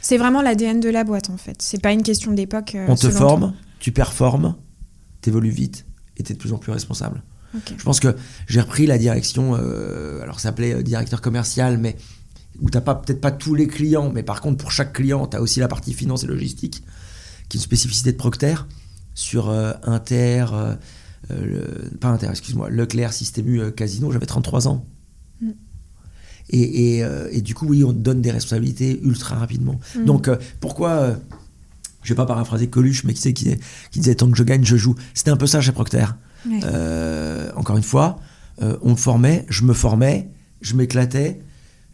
C'est 0.00 0.18
vraiment 0.18 0.42
l'ADN 0.42 0.80
de 0.80 0.88
la 0.88 1.04
boîte 1.04 1.30
en 1.30 1.36
fait. 1.36 1.62
C'est 1.62 1.80
pas 1.80 1.92
une 1.92 2.02
question 2.02 2.32
d'époque. 2.32 2.74
euh, 2.74 2.86
On 2.88 2.96
te 2.96 3.08
forme, 3.08 3.54
tu 3.78 3.92
performes, 3.92 4.56
tu 5.20 5.30
évolues 5.30 5.50
vite 5.50 5.86
et 6.16 6.24
tu 6.24 6.32
es 6.32 6.34
de 6.34 6.40
plus 6.40 6.52
en 6.52 6.58
plus 6.58 6.72
responsable. 6.72 7.22
Je 7.76 7.84
pense 7.84 8.00
que 8.00 8.16
j'ai 8.48 8.60
repris 8.62 8.86
la 8.86 8.96
direction, 8.98 9.54
euh, 9.56 10.22
alors 10.22 10.40
ça 10.40 10.48
s'appelait 10.48 10.82
directeur 10.82 11.20
commercial, 11.20 11.76
mais 11.78 11.96
où 12.60 12.70
tu 12.70 12.76
n'as 12.76 12.82
peut-être 12.82 13.20
pas 13.20 13.30
tous 13.30 13.54
les 13.54 13.66
clients, 13.66 14.10
mais 14.12 14.22
par 14.22 14.40
contre 14.40 14.58
pour 14.58 14.72
chaque 14.72 14.92
client, 14.92 15.26
tu 15.26 15.36
as 15.36 15.40
aussi 15.40 15.60
la 15.60 15.68
partie 15.68 15.92
finance 15.94 16.24
et 16.24 16.26
logistique, 16.26 16.82
qui 17.48 17.56
est 17.56 17.60
une 17.60 17.64
spécificité 17.64 18.12
de 18.12 18.16
Procter, 18.16 18.54
sur 19.14 19.50
euh, 19.50 19.72
Inter, 19.84 20.46
euh, 20.52 20.74
euh, 21.30 21.44
le- 21.90 21.96
pas 21.98 22.08
Inter, 22.08 22.28
excuse-moi, 22.30 22.70
Leclerc, 22.70 23.12
Système 23.12 23.48
U, 23.48 23.72
Casino, 23.72 24.10
j'avais 24.12 24.26
33 24.26 24.68
ans. 24.68 24.86
Mm. 25.40 25.50
Et, 26.50 26.98
et, 26.98 27.04
et 27.30 27.40
du 27.40 27.54
coup, 27.54 27.66
oui, 27.66 27.84
on 27.84 27.92
te 27.92 27.98
donne 27.98 28.20
des 28.20 28.30
responsabilités 28.30 29.00
ultra 29.02 29.36
rapidement. 29.36 29.78
Mm. 29.96 30.04
Donc, 30.04 30.30
pourquoi, 30.60 31.16
je 32.02 32.08
vais 32.08 32.16
pas 32.16 32.26
paraphraser 32.26 32.68
Coluche, 32.68 33.04
mais 33.04 33.14
qui, 33.14 33.20
sait, 33.22 33.32
qui, 33.32 33.54
qui 33.90 34.00
disait 34.00 34.16
tant 34.16 34.30
que 34.30 34.36
je 34.36 34.42
gagne, 34.42 34.64
je 34.64 34.76
joue. 34.76 34.94
C'était 35.14 35.30
un 35.30 35.36
peu 35.36 35.46
ça 35.46 35.60
chez 35.60 35.72
Procter. 35.72 36.04
Euh, 36.64 37.50
encore 37.56 37.76
une 37.76 37.82
fois, 37.82 38.18
euh, 38.60 38.76
on 38.82 38.90
me 38.90 38.96
formait, 38.96 39.46
je 39.48 39.62
me 39.64 39.72
formais, 39.72 40.28
je 40.60 40.74
m'éclatais, 40.74 41.40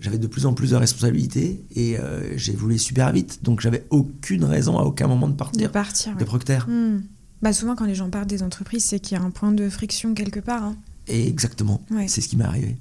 j'avais 0.00 0.18
de 0.18 0.26
plus 0.26 0.46
en 0.46 0.54
plus 0.54 0.70
de 0.70 0.76
responsabilités 0.76 1.64
et 1.74 1.98
euh, 1.98 2.36
j'ai 2.36 2.52
évolué 2.52 2.78
super 2.78 3.12
vite. 3.12 3.40
Donc 3.42 3.60
j'avais 3.60 3.84
aucune 3.90 4.44
raison 4.44 4.78
à 4.78 4.82
aucun 4.82 5.08
moment 5.08 5.26
de 5.26 5.32
De 5.32 5.36
partir 5.38 5.72
partir. 5.72 6.14
de 6.14 6.18
ouais. 6.20 6.24
Procter. 6.24 6.58
Hmm. 6.68 7.00
Bah 7.42 7.52
souvent 7.52 7.74
quand 7.76 7.84
les 7.84 7.94
gens 7.94 8.10
partent 8.10 8.28
des 8.28 8.42
entreprises, 8.42 8.84
c'est 8.84 9.00
qu'il 9.00 9.16
y 9.16 9.20
a 9.20 9.24
un 9.24 9.30
point 9.30 9.52
de 9.52 9.68
friction 9.68 10.14
quelque 10.14 10.40
part. 10.40 10.62
hein. 10.64 10.76
Et 11.06 11.26
exactement, 11.28 11.82
Ouais. 11.90 12.06
c'est 12.08 12.20
ce 12.20 12.28
qui 12.28 12.36
m'est 12.36 12.44
arrivé. 12.44 12.76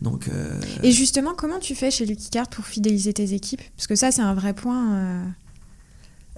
Donc 0.00 0.28
euh, 0.28 0.58
Et 0.82 0.92
justement, 0.92 1.32
comment 1.36 1.58
tu 1.58 1.74
fais 1.74 1.90
chez 1.90 2.06
Lucky 2.06 2.30
Card 2.30 2.48
pour 2.48 2.64
fidéliser 2.64 3.12
tes 3.12 3.32
équipes? 3.34 3.60
Parce 3.76 3.86
que 3.86 3.96
ça, 3.96 4.10
c'est 4.10 4.22
un 4.22 4.34
vrai 4.34 4.54
point. 4.54 4.94
euh, 4.94 5.24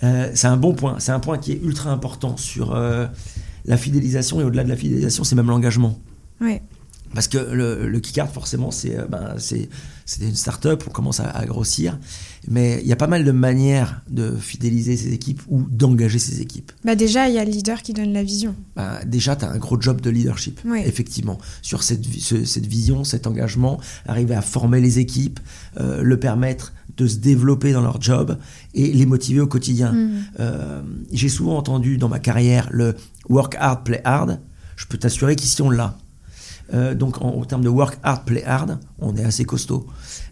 Euh, 0.04 0.30
c'est 0.34 0.48
un 0.48 0.56
bon 0.56 0.74
point. 0.74 0.98
C'est 0.98 1.12
un 1.12 1.20
point 1.20 1.38
qui 1.38 1.52
est 1.52 1.60
ultra 1.62 1.90
important 1.92 2.36
sur 2.36 2.74
la 2.74 3.76
fidélisation 3.76 4.40
et 4.40 4.44
au-delà 4.44 4.64
de 4.64 4.68
la 4.68 4.74
fidélisation, 4.76 5.22
c'est 5.22 5.36
même 5.36 5.46
l'engagement. 5.46 5.96
Ouais. 6.40 6.60
Parce 7.14 7.28
que 7.28 7.38
le, 7.38 7.86
le 7.88 8.00
Keycard, 8.00 8.32
forcément, 8.32 8.70
c'est 8.72 8.96
ben, 9.08 9.34
c'est- 9.38 9.68
c'était 10.06 10.28
une 10.28 10.34
start-up, 10.34 10.84
on 10.86 10.90
commence 10.90 11.20
à, 11.20 11.28
à 11.30 11.44
grossir. 11.46 11.98
Mais 12.48 12.80
il 12.82 12.88
y 12.88 12.92
a 12.92 12.96
pas 12.96 13.06
mal 13.06 13.24
de 13.24 13.30
manières 13.30 14.02
de 14.10 14.34
fidéliser 14.36 14.96
ses 14.96 15.12
équipes 15.12 15.40
ou 15.48 15.62
d'engager 15.70 16.18
ses 16.18 16.40
équipes. 16.40 16.72
Bah 16.84 16.94
déjà, 16.96 17.28
il 17.28 17.34
y 17.34 17.38
a 17.38 17.44
le 17.44 17.50
leader 17.50 17.82
qui 17.82 17.92
donne 17.92 18.12
la 18.12 18.22
vision. 18.24 18.54
Ben, 18.76 18.98
déjà, 19.06 19.36
tu 19.36 19.44
as 19.44 19.50
un 19.50 19.58
gros 19.58 19.80
job 19.80 20.00
de 20.00 20.10
leadership, 20.10 20.60
Oui. 20.64 20.80
effectivement, 20.84 21.38
sur 21.62 21.82
cette, 21.84 22.04
vi- 22.06 22.20
ce- 22.20 22.44
cette 22.44 22.66
vision, 22.66 23.04
cet 23.04 23.26
engagement, 23.26 23.80
arriver 24.06 24.34
à 24.34 24.42
former 24.42 24.80
les 24.80 24.98
équipes, 24.98 25.38
euh, 25.78 26.02
le 26.02 26.18
permettre 26.18 26.72
de 26.96 27.06
se 27.06 27.16
développer 27.16 27.72
dans 27.72 27.80
leur 27.82 28.02
job 28.02 28.36
et 28.74 28.92
les 28.92 29.06
motiver 29.06 29.40
au 29.40 29.46
quotidien. 29.46 29.92
Mm. 29.92 30.10
Euh, 30.40 30.82
J'ai 31.12 31.28
souvent 31.28 31.56
entendu 31.56 31.96
dans 31.96 32.08
ma 32.08 32.18
carrière 32.18 32.68
le 32.70 32.96
work 33.28 33.56
hard, 33.58 33.84
play 33.84 34.00
hard. 34.04 34.40
Je 34.76 34.86
peux 34.86 34.98
t'assurer 34.98 35.36
qu'ici 35.36 35.62
on 35.62 35.70
l'a. 35.70 35.96
Euh, 36.74 36.94
donc 36.94 37.20
en, 37.22 37.28
en 37.28 37.44
termes 37.44 37.62
de 37.62 37.68
work 37.68 37.98
hard, 38.02 38.24
play 38.24 38.44
hard, 38.44 38.78
on 38.98 39.14
est 39.16 39.24
assez 39.24 39.44
costaud. 39.44 39.86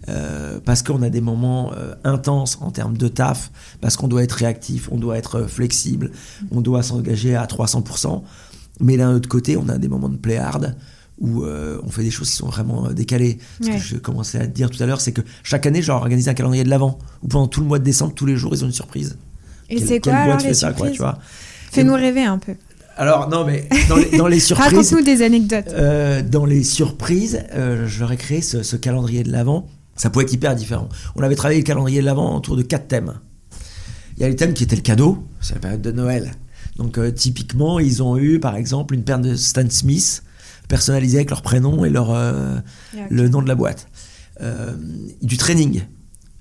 Euh, 0.09 0.59
parce 0.64 0.82
qu'on 0.82 1.02
a 1.02 1.11
des 1.11 1.20
moments 1.20 1.73
euh, 1.76 1.94
intenses 2.04 2.59
en 2.62 2.70
termes 2.70 2.97
de 2.97 3.09
taf, 3.09 3.50
parce 3.80 3.97
qu'on 3.97 4.09
doit 4.09 4.23
être 4.23 4.32
réactif, 4.32 4.88
on 4.90 4.97
doit 4.97 5.18
être 5.18 5.42
flexible, 5.47 6.11
on 6.50 6.61
doit 6.62 6.82
s'engager 6.82 7.37
à 7.37 7.44
300%. 7.47 8.23
Mais 8.80 8.97
d'un 8.97 9.12
autre 9.14 9.28
côté, 9.28 9.56
on 9.59 9.68
a 9.68 9.76
des 9.76 9.88
moments 9.88 10.09
de 10.09 10.16
play 10.16 10.38
hard 10.38 10.76
où 11.20 11.44
on 11.44 11.90
fait 11.90 12.02
des 12.02 12.11
choses 12.11 12.30
qui 12.30 12.37
sont 12.37 12.47
vraiment 12.49 12.90
décalées. 12.92 13.37
Ce 13.61 13.66
Ouais. 13.68 13.76
que 13.76 13.82
je 13.82 13.97
commençais 13.99 14.38
à 14.38 14.47
te 14.47 14.52
dire 14.54 14.70
tout 14.70 14.82
à 14.82 14.87
l'heure, 14.87 15.02
c'est 15.02 15.12
que 15.12 15.20
chaque 15.42 15.66
année, 15.66 15.82
je 15.82 15.88
leur 15.88 15.99
organise 15.99 16.30
un 16.30 16.35
calendrier 16.35 16.64
de 16.64 16.70
l'avant, 16.70 16.99
où 17.23 17.28
pendant 17.28 17.47
tout 17.47 17.61
le 17.61 17.66
mois 17.66 17.78
de 17.78 17.85
décembre, 17.85 18.14
tous 18.14 18.25
les 18.25 18.37
jours, 18.37 18.54
ils 18.54 18.64
ont 18.64 18.68
une 18.68 18.73
surprise. 18.73 19.18
Et 19.68 19.85
c'est 19.85 20.00
quoi 20.00 20.14
alors 20.14 20.38
les 20.38 20.54
surprises 20.54 20.99
Fais-nous 21.73 21.92
rêver 21.94 22.25
un 22.25 22.38
peu. 22.38 22.54
Alors, 23.00 23.30
non, 23.30 23.47
mais 23.47 23.66
dans 23.88 23.97
les, 23.97 24.19
dans 24.19 24.26
les 24.26 24.40
surprises, 24.49 24.75
Raconte-nous 24.75 25.02
des 25.02 25.23
anecdotes. 25.23 25.69
euh, 25.73 26.21
dans 26.23 26.45
les 26.45 26.62
surprises, 26.62 27.42
euh, 27.54 27.87
je 27.87 28.00
leur 28.00 28.12
ai 28.12 28.19
créé 28.19 28.42
ce, 28.42 28.62
ce 28.62 28.76
calendrier 28.76 29.23
de 29.23 29.33
l'Avent. 29.33 29.66
Ça 29.97 30.11
pouvait 30.11 30.26
être 30.26 30.33
hyper 30.35 30.54
différent. 30.54 30.87
On 31.16 31.23
avait 31.23 31.35
travaillé 31.35 31.61
le 31.61 31.64
calendrier 31.64 32.00
de 32.00 32.04
l'Avent 32.04 32.37
autour 32.37 32.57
de 32.57 32.62
quatre 32.62 32.88
thèmes. 32.88 33.14
Il 34.16 34.23
y 34.23 34.26
a 34.26 34.28
les 34.28 34.37
thèmes 34.37 34.52
qui 34.52 34.64
étaient 34.64 34.76
le 34.76 34.83
cadeau, 34.83 35.25
c'est 35.40 35.54
la 35.54 35.61
période 35.61 35.80
de 35.80 35.92
Noël. 35.92 36.33
Donc, 36.76 36.99
euh, 36.99 37.11
typiquement, 37.11 37.78
ils 37.80 38.02
ont 38.02 38.19
eu, 38.19 38.38
par 38.38 38.54
exemple, 38.54 38.92
une 38.95 39.02
paire 39.02 39.19
de 39.19 39.35
Stan 39.35 39.64
Smith 39.71 40.23
personnalisée 40.69 41.16
avec 41.16 41.30
leur 41.30 41.40
prénom 41.40 41.87
et 41.87 41.90
leur, 41.90 42.11
euh, 42.14 42.59
le 43.09 43.28
nom 43.30 43.40
de 43.40 43.49
la 43.49 43.54
boîte. 43.54 43.88
Du 45.23 45.37
training. 45.38 45.83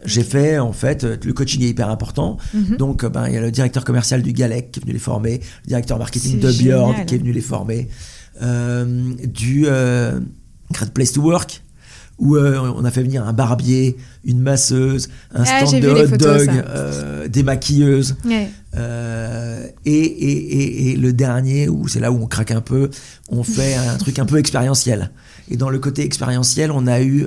J'ai 0.06 0.24
fait, 0.24 0.60
en 0.60 0.72
fait, 0.72 1.04
euh, 1.04 1.18
le 1.24 1.34
coaching 1.34 1.62
est 1.62 1.70
hyper 1.70 1.90
important. 1.90 2.38
Mhm. 2.54 2.78
Donc, 2.78 3.04
euh, 3.04 3.10
ben, 3.10 3.28
il 3.28 3.34
y 3.34 3.38
a 3.38 3.42
le 3.42 3.52
directeur 3.52 3.84
commercial 3.84 4.22
du 4.22 4.32
Galec 4.32 4.72
qui 4.72 4.80
est 4.80 4.84
venu 4.84 4.94
les 4.94 5.00
former, 5.00 5.42
le 5.64 5.68
directeur 5.68 5.98
marketing 6.00 6.40
de 6.40 6.52
Björn 6.52 7.06
qui 7.06 7.16
est 7.16 7.18
venu 7.18 7.34
les 7.34 7.42
former, 7.42 7.90
euh, 8.42 8.86
du 9.26 9.66
euh, 9.68 10.20
Great 10.72 10.92
Place 10.94 11.12
to 11.12 11.22
Work 11.22 11.62
où 12.18 12.36
euh, 12.36 12.60
on 12.76 12.84
a 12.84 12.92
fait 12.92 13.02
venir 13.02 13.26
un 13.26 13.32
barbier, 13.32 13.96
une 14.26 14.42
masseuse, 14.42 15.08
un 15.34 15.44
Ah, 15.46 15.66
stand 15.66 15.82
de 15.82 15.88
hot 15.90 16.08
photos, 16.08 16.46
dog, 16.46 17.28
des 17.30 17.44
maquilleuses. 17.44 18.18
Ouais. 18.26 18.50
Et, 19.86 19.92
et, 19.92 20.32
et, 20.32 20.92
et 20.92 20.96
le 20.98 21.14
dernier, 21.14 21.70
où 21.70 21.88
c'est 21.88 22.02
là 22.02 22.12
où 22.12 22.22
on 22.22 22.28
craque 22.28 22.52
un 22.52 22.60
peu, 22.60 22.90
on 23.30 23.44
fait 23.44 23.76
un 23.76 23.96
truc 23.96 24.20
un 24.20 24.26
peu 24.26 24.38
expérientiel. 24.38 25.12
Et 25.50 25.56
dans 25.56 25.70
le 25.70 25.80
côté 25.80 26.04
expérientiel, 26.04 26.72
on 26.72 26.88
a 26.88 27.02
eu 27.02 27.26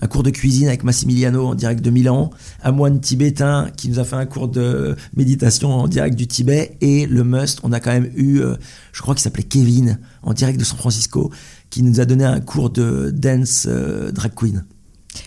un 0.00 0.06
cours 0.06 0.22
de 0.22 0.30
cuisine 0.30 0.68
avec 0.68 0.84
Massimiliano 0.84 1.46
en 1.46 1.54
direct 1.54 1.82
de 1.82 1.90
Milan, 1.90 2.30
un 2.62 2.72
moine 2.72 3.00
tibétain 3.00 3.70
qui 3.76 3.88
nous 3.88 3.98
a 3.98 4.04
fait 4.04 4.16
un 4.16 4.26
cours 4.26 4.48
de 4.48 4.96
méditation 5.16 5.72
en 5.72 5.88
direct 5.88 6.16
du 6.16 6.26
Tibet, 6.26 6.76
et 6.80 7.06
le 7.06 7.24
must, 7.24 7.60
on 7.62 7.72
a 7.72 7.80
quand 7.80 7.92
même 7.92 8.10
eu, 8.14 8.40
euh, 8.40 8.56
je 8.92 9.02
crois 9.02 9.14
qu'il 9.14 9.22
s'appelait 9.22 9.42
Kevin, 9.42 9.98
en 10.22 10.32
direct 10.32 10.58
de 10.58 10.64
San 10.64 10.78
Francisco, 10.78 11.32
qui 11.70 11.82
nous 11.82 12.00
a 12.00 12.04
donné 12.04 12.24
un 12.24 12.40
cours 12.40 12.70
de 12.70 13.10
dance 13.14 13.66
euh, 13.68 14.12
drag 14.12 14.32
queen. 14.34 14.64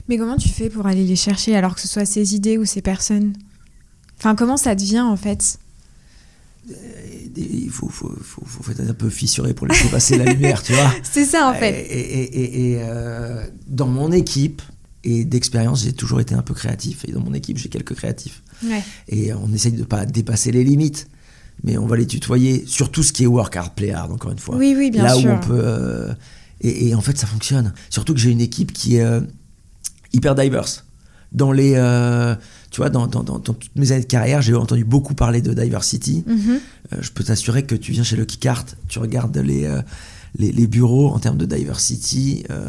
Mais 0.08 0.18
comment 0.18 0.38
tu 0.38 0.50
fais 0.50 0.70
pour 0.70 0.86
aller 0.86 1.06
les 1.06 1.16
chercher 1.16 1.56
alors 1.56 1.76
que 1.76 1.82
ce 1.82 1.88
soit 1.88 2.06
ces 2.06 2.36
idées 2.36 2.58
ou 2.58 2.66
ces 2.66 2.82
personnes? 2.82 3.34
Enfin, 4.18 4.36
comment 4.36 4.58
ça 4.58 4.76
devient 4.76 5.02
en 5.02 5.18
fait? 5.18 5.58
Il 7.38 7.70
faut, 7.70 7.88
faut, 7.90 8.12
faut, 8.22 8.44
faut 8.46 8.72
être 8.72 8.82
un 8.82 8.94
peu 8.94 9.10
fissuré 9.10 9.54
pour 9.54 9.68
laisser 9.68 9.88
passer 9.90 10.18
la 10.18 10.26
lumière, 10.26 10.62
tu 10.62 10.74
vois. 10.74 10.92
C'est 11.04 11.26
ça 11.26 11.50
en 11.50 11.54
fait. 11.54 11.72
Et, 11.90 12.00
et- 12.00 12.40
et- 12.42 12.72
et, 12.74 12.78
euh, 12.82 13.46
dans 13.68 13.88
mon 13.88 14.12
équipe 14.12 14.62
et 15.04 15.24
d'expérience, 15.26 15.84
j'ai 15.84 15.94
toujours 15.94 16.20
été 16.22 16.36
un 16.36 16.42
peu 16.44 16.54
créatif. 16.54 17.06
Et 17.08 17.12
dans 17.12 17.22
mon 17.22 17.34
équipe, 17.34 17.58
j'ai 17.58 17.70
quelques 17.70 17.96
créatifs. 17.96 18.44
Ouais. 18.64 18.84
Et 19.08 19.34
on 19.34 19.52
essaye 19.54 19.72
de 19.72 19.80
ne 19.80 19.84
pas 19.86 20.06
dépasser 20.06 20.52
les 20.52 20.64
limites. 20.64 21.08
Mais 21.64 21.78
on 21.78 21.86
va 21.86 21.96
les 21.96 22.08
tutoyer 22.08 22.64
sur 22.68 22.90
tout 22.92 23.04
ce 23.04 23.14
qui 23.14 23.24
est 23.24 23.28
work 23.28 23.56
hard, 23.56 23.74
play 23.76 23.92
hard, 23.92 24.12
encore 24.12 24.32
une 24.32 24.40
fois. 24.40 24.56
Oui, 24.56 24.74
oui, 24.78 24.90
bien 24.92 25.04
Là 25.04 25.14
sûr. 25.16 25.30
où 25.30 25.34
on 25.34 25.40
peut. 25.40 25.62
euh, 25.64 26.14
et, 26.60 26.88
et 26.90 26.96
en 26.96 27.02
fait, 27.02 27.18
ça 27.18 27.28
fonctionne. 27.28 27.74
Surtout 27.90 28.14
que 28.14 28.20
j'ai 28.20 28.32
une 28.32 28.42
équipe 28.42 28.72
qui 28.74 28.98
est 28.98 29.04
euh, 29.04 29.22
hyper 30.14 30.36
diverse. 30.36 30.86
Dans 31.32 31.52
les. 31.52 31.74
Tu 32.72 32.78
vois, 32.82 32.90
dans, 32.90 33.06
dans- 33.06 33.22
dans- 33.24 33.38
dans 33.40 33.54
toutes 33.54 33.76
mes 33.76 33.92
années 33.92 34.02
de 34.02 34.08
carrière, 34.08 34.42
j'ai 34.42 34.56
entendu 34.56 34.84
beaucoup 34.86 35.14
parler 35.14 35.42
de 35.42 35.54
diversity. 35.54 36.24
Mhm. 36.26 36.60
Euh, 36.94 36.98
je 37.02 37.12
peux 37.12 37.24
t'assurer 37.24 37.64
que 37.64 37.76
tu 37.76 37.92
viens 37.92 38.04
chez 38.04 38.16
Lucky 38.16 38.38
Cart, 38.38 38.66
tu 38.88 38.98
regardes 39.00 39.38
les, 39.38 39.66
euh, 39.66 39.82
les, 40.40 40.52
les 40.54 40.68
bureaux 40.68 41.10
en 41.10 41.20
termes 41.20 41.38
de 41.38 41.46
diversity, 41.46 42.44
euh, 42.50 42.64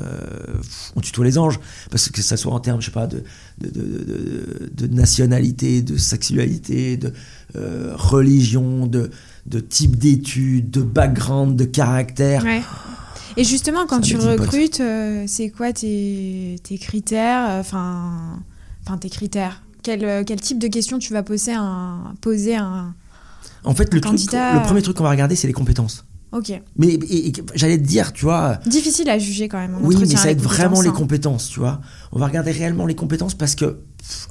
on 0.97 1.01
tutoie 1.01 1.25
les 1.25 1.39
anges. 1.39 1.61
Parce 1.91 2.09
que 2.09 2.21
ça 2.21 2.37
soit 2.37 2.53
en 2.53 2.59
termes, 2.61 2.81
je 2.81 2.87
sais 2.87 2.91
pas, 2.93 3.07
de, 3.07 3.23
de, 3.61 3.69
de, 3.71 3.81
de- 3.81 4.71
de 4.89 4.95
nationalité, 4.95 5.81
de 5.83 5.97
sexualité, 5.97 6.97
de 6.97 7.13
religion, 7.95 8.87
de, 8.87 9.11
de 9.47 9.61
type 9.61 9.97
d'études, 9.97 10.71
de 10.71 10.83
background, 10.83 11.57
de 11.57 11.65
caractère. 11.65 12.43
Ouais. 12.45 12.63
Et 13.37 13.45
justement, 13.45 13.87
quand 13.87 14.03
Ça 14.05 14.09
tu 14.11 14.17
recrutes, 14.17 14.81
euh, 14.81 15.25
c'est 15.27 15.51
quoi 15.51 15.73
tes, 15.73 16.57
tes 16.63 16.77
critères 16.79 17.49
Enfin, 17.61 18.41
enfin 18.85 18.99
tes 18.99 19.09
critères? 19.11 19.63
Quel, 19.83 20.05
euh, 20.05 20.23
quel 20.25 20.41
type 20.41 20.59
de 20.59 20.69
questions 20.69 20.99
tu 20.99 21.13
vas 21.13 21.23
poser 21.23 21.53
à 21.53 21.61
un, 21.61 22.15
poser 22.21 22.57
un... 22.57 22.95
En 23.65 23.75
fait, 23.75 23.93
le, 23.95 24.01
truc, 24.01 24.13
Candidat. 24.13 24.55
le 24.55 24.63
premier 24.63 24.83
truc 24.83 24.97
qu'on 24.97 25.05
va 25.05 25.11
regarder, 25.11 25.37
c'est 25.37 25.47
les 25.47 25.53
compétences. 25.53 26.05
Ok. 26.33 26.53
Mais 26.77 26.99
j'allais 27.55 27.79
te 27.79 27.85
dire, 27.85 28.13
tu 28.13 28.25
vois, 28.25 28.59
Difficile 28.67 29.09
à 29.11 29.19
juger 29.19 29.49
quand 29.49 29.59
même. 29.59 29.77
Oui, 29.83 29.97
mais 29.99 30.07
ça 30.07 30.31
être 30.31 30.41
vraiment 30.41 30.81
les 30.81 30.89
hein. 30.89 30.93
compétences, 30.93 31.49
tu 31.49 31.61
vois. 31.61 31.81
On 32.11 32.19
va 32.19 32.27
regarder 32.27 32.51
réellement 32.53 32.87
les 32.87 32.95
compétences 32.95 33.35
parce 33.35 33.55
que. 33.55 33.67
pff, 33.99 34.29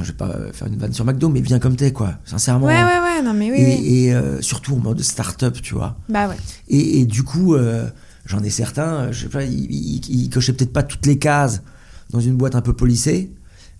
je 0.00 0.06
vais 0.06 0.12
pas 0.14 0.34
faire 0.52 0.68
une 0.68 0.76
vanne 0.76 0.92
sur 0.92 1.04
McDo, 1.04 1.28
mais 1.28 1.40
viens 1.40 1.58
comme 1.58 1.76
t'es, 1.76 1.92
quoi. 1.92 2.14
Sincèrement. 2.24 2.66
Ouais, 2.66 2.74
ouais, 2.82 3.00
ouais, 3.00 3.22
non 3.22 3.34
mais 3.34 3.50
oui, 3.52 3.58
et 3.58 3.64
oui. 3.78 3.94
et, 4.06 4.14
euh, 4.14 4.40
surtout 4.40 4.74
en 4.74 4.78
mode 4.78 5.00
start-up, 5.02 5.58
tu 5.62 5.74
vois. 5.74 5.96
Bah 6.08 6.28
ouais. 6.28 6.36
Et, 6.68 7.00
et 7.00 7.04
du 7.06 7.22
coup, 7.22 7.54
euh, 7.54 7.88
j'en 8.24 8.42
ai 8.42 8.50
certains, 8.50 9.12
je 9.12 9.22
sais 9.24 9.28
pas, 9.28 9.44
ils, 9.44 9.70
ils- 9.70 10.22
ils 10.24 10.30
cochaient 10.30 10.54
peut-être 10.54 10.72
pas 10.72 10.82
toutes 10.82 11.06
les 11.06 11.18
cases 11.18 11.62
dans 12.10 12.20
une 12.20 12.36
boîte 12.36 12.54
un 12.54 12.62
peu 12.62 12.72
polissée. 12.72 13.32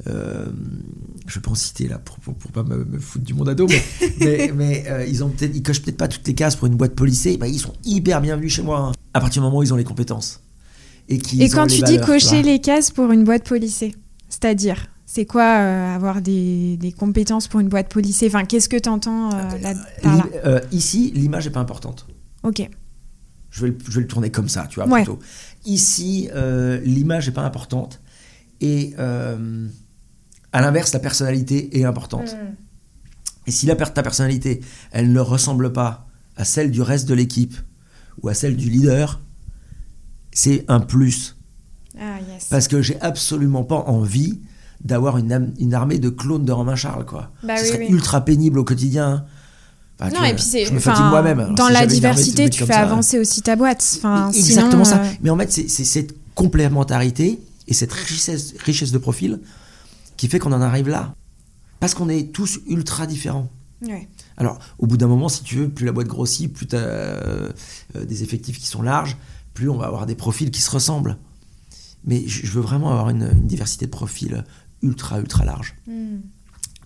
Euh, 0.09 0.47
je 1.27 1.35
vais 1.37 1.41
pas 1.41 1.51
en 1.53 1.55
citer 1.55 1.87
là 1.87 1.99
pour, 1.99 2.17
pour, 2.19 2.35
pour 2.35 2.51
pas 2.51 2.65
me, 2.65 2.85
me 2.85 2.99
foutre 2.99 3.25
du 3.25 3.35
monde 3.35 3.49
ado, 3.49 3.67
mais, 3.69 3.83
mais, 4.21 4.53
mais, 4.55 4.85
euh, 4.89 5.07
ils, 5.07 5.23
ont 5.23 5.29
peut-être, 5.31 5.55
ils 5.55 5.63
cochent 5.63 5.81
peut-être 5.83 5.97
pas 5.97 6.09
toutes 6.09 6.27
les 6.27 6.35
cases 6.35 6.57
pour 6.57 6.67
une 6.67 6.75
boîte 6.75 6.95
polissée. 6.95 7.37
Bah, 7.37 7.47
ils 7.47 7.59
sont 7.61 7.75
hyper 7.85 8.21
bienvenus 8.21 8.53
chez 8.53 8.63
moi. 8.63 8.79
hein. 8.89 8.93
À 9.15 9.21
partir 9.21 9.43
du 9.43 9.47
moment 9.47 9.59
où 9.59 9.63
ils 9.63 9.73
ont 9.73 9.77
les 9.77 9.85
compétences. 9.85 10.41
Et, 11.09 11.19
qu'ils 11.19 11.43
Et 11.43 11.49
quand 11.49 11.67
tu 11.67 11.77
dis 11.83 11.93
valeurs, 11.93 12.07
cocher 12.07 12.43
les 12.43 12.61
cases 12.61 12.91
pour 12.91 13.13
une 13.13 13.25
boîte 13.25 13.45
polissée, 13.47 13.95
c'est-à-dire 14.29 14.89
c'est 15.07 15.27
quoi 15.27 15.43
euh, 15.59 15.95
avoir 15.95 16.23
des, 16.23 16.77
des 16.79 16.91
compétences 16.93 17.47
pour 17.49 17.61
une 17.61 17.69
boîte 17.69 17.89
polissée 17.93 18.27
Enfin, 18.29 18.45
qu'est-ce 18.45 18.69
que 18.69 18.79
tu 18.79 18.89
entends 18.89 19.29
là, 19.31 19.75
par 20.03 20.17
là? 20.45 20.61
ici, 20.73 21.13
l'image 21.15 21.47
est 21.47 21.51
pas 21.51 21.61
importante. 21.61 22.07
Ok. 22.43 22.69
Je 23.51 23.61
vais, 23.67 23.69
le- 23.73 23.79
je 23.87 23.91
vais 23.93 24.01
le 24.01 24.07
tourner 24.07 24.31
comme 24.31 24.49
ça, 24.49 24.67
tu 24.71 24.77
vois, 24.81 24.89
Ouais. 24.89 25.03
plutôt. 25.05 25.19
Ici, 25.67 26.29
l'image 26.85 27.29
est 27.29 27.33
pas 27.33 27.43
importante. 27.45 28.01
Et 28.63 28.95
euh, 28.99 29.67
à 30.53 30.61
l'inverse, 30.61 30.93
la 30.93 30.99
personnalité 31.01 31.79
est 31.79 31.85
importante. 31.85 32.35
Mm. 32.35 32.55
Et 33.47 33.51
si 33.51 33.67
la, 33.67 33.75
per- 33.75 33.93
ta 33.95 34.03
personnalité, 34.03 34.61
elle 34.93 35.13
ne 35.13 35.21
ressemble 35.21 35.73
pas 35.73 36.07
à 36.37 36.45
celle 36.45 36.71
du 36.71 36.81
reste 36.83 37.09
de 37.09 37.15
l'équipe 37.15 37.57
ou 38.23 38.29
à 38.29 38.35
celle 38.35 38.57
du 38.57 38.71
leader, 38.71 39.21
c'est 40.33 40.65
un 40.69 40.81
plus. 40.81 41.37
Ah, 41.99 42.19
yes. 42.33 42.47
Parce 42.51 42.69
que 42.69 42.81
j'ai 42.83 43.01
absolument 43.01 43.65
pas 43.65 43.77
envie 43.77 44.41
d'avoir 44.83 45.19
une, 45.19 45.75
armée 45.75 45.99
de 45.99 46.09
clones 46.09 46.45
de 46.45 46.53
Romain 46.53 46.75
Charles, 46.77 47.05
quoi. 47.05 47.31
Bah 47.43 47.57
Ce 47.57 47.63
oui, 47.63 47.69
serait 47.69 47.79
oui. 47.81 47.87
ultra 47.91 48.25
pénible 48.25 48.59
au 48.59 48.65
quotidien. 48.65 49.25
Enfin, 49.99 50.09
tu 50.09 50.15
Non, 50.15 50.21
vois, 50.21 50.31
et 50.31 50.35
puis 50.35 50.45
je 50.67 50.73
me 50.73 50.81
fatigue 50.81 51.05
moi-même. 51.05 51.39
Alors, 51.39 51.55
Dans 51.55 51.67
si 51.69 51.73
la 51.73 51.87
diversité, 51.87 52.51
tu 52.51 52.65
fais 52.65 52.73
ça- 52.73 52.81
avancer 52.81 53.19
aussi 53.19 53.43
ta 53.43 53.55
boîte. 53.57 53.85
Enfin, 53.99 54.31
Exactement 54.33 54.85
sinon, 54.85 54.97
ça. 54.97 55.03
euh, 55.05 55.13
Mais 55.23 55.31
en 55.31 55.37
fait, 55.39 55.53
c'est- 55.53 55.69
c'est 55.69 55.85
cette 55.85 56.15
complémentarité 56.35 57.41
et 57.69 57.75
cette 57.75 57.93
richesse, 57.93 58.55
richesse 58.65 58.91
de 58.91 58.99
profil 58.99 59.41
qui 60.23 60.29
fait 60.29 60.39
qu'on 60.39 60.53
en 60.53 60.61
arrive 60.61 60.89
là. 60.89 61.17
Parce 61.81 61.95
qu'on 61.95 62.09
est 62.09 62.31
tous 62.33 62.61
ultra 62.69 63.09
différents. 63.09 63.51
ouais. 63.83 64.09
Alors, 64.37 64.61
au 64.79 64.87
bout 64.87 64.97
d'un 64.97 65.09
moment, 65.09 65.29
si 65.29 65.43
tu 65.43 65.57
veux, 65.57 65.69
plus 65.69 65.85
la 65.85 65.91
boîte 65.91 66.07
grossit, 66.07 66.53
plus 66.53 66.69
tu 66.69 66.77
as 66.77 67.53
des 68.05 68.23
effectifs 68.23 68.57
qui 68.61 68.67
sont 68.69 68.83
larges, 68.83 69.17
plus 69.53 69.69
on 69.69 69.77
va 69.77 69.87
avoir 69.87 70.07
des 70.07 70.15
profils 70.15 70.53
qui 70.53 70.61
se 70.61 70.71
ressemblent. 70.71 71.19
Mais 72.05 72.23
je 72.29 72.47
je 72.47 72.53
veux 72.53 72.61
vraiment 72.61 72.93
avoir 72.93 73.11
une, 73.11 73.29
une 73.33 73.49
diversité 73.49 73.87
de 73.87 73.91
profils 73.91 74.45
ultra, 74.81 75.19
ultra 75.19 75.45
large. 75.45 75.75
Mm. 75.89 76.19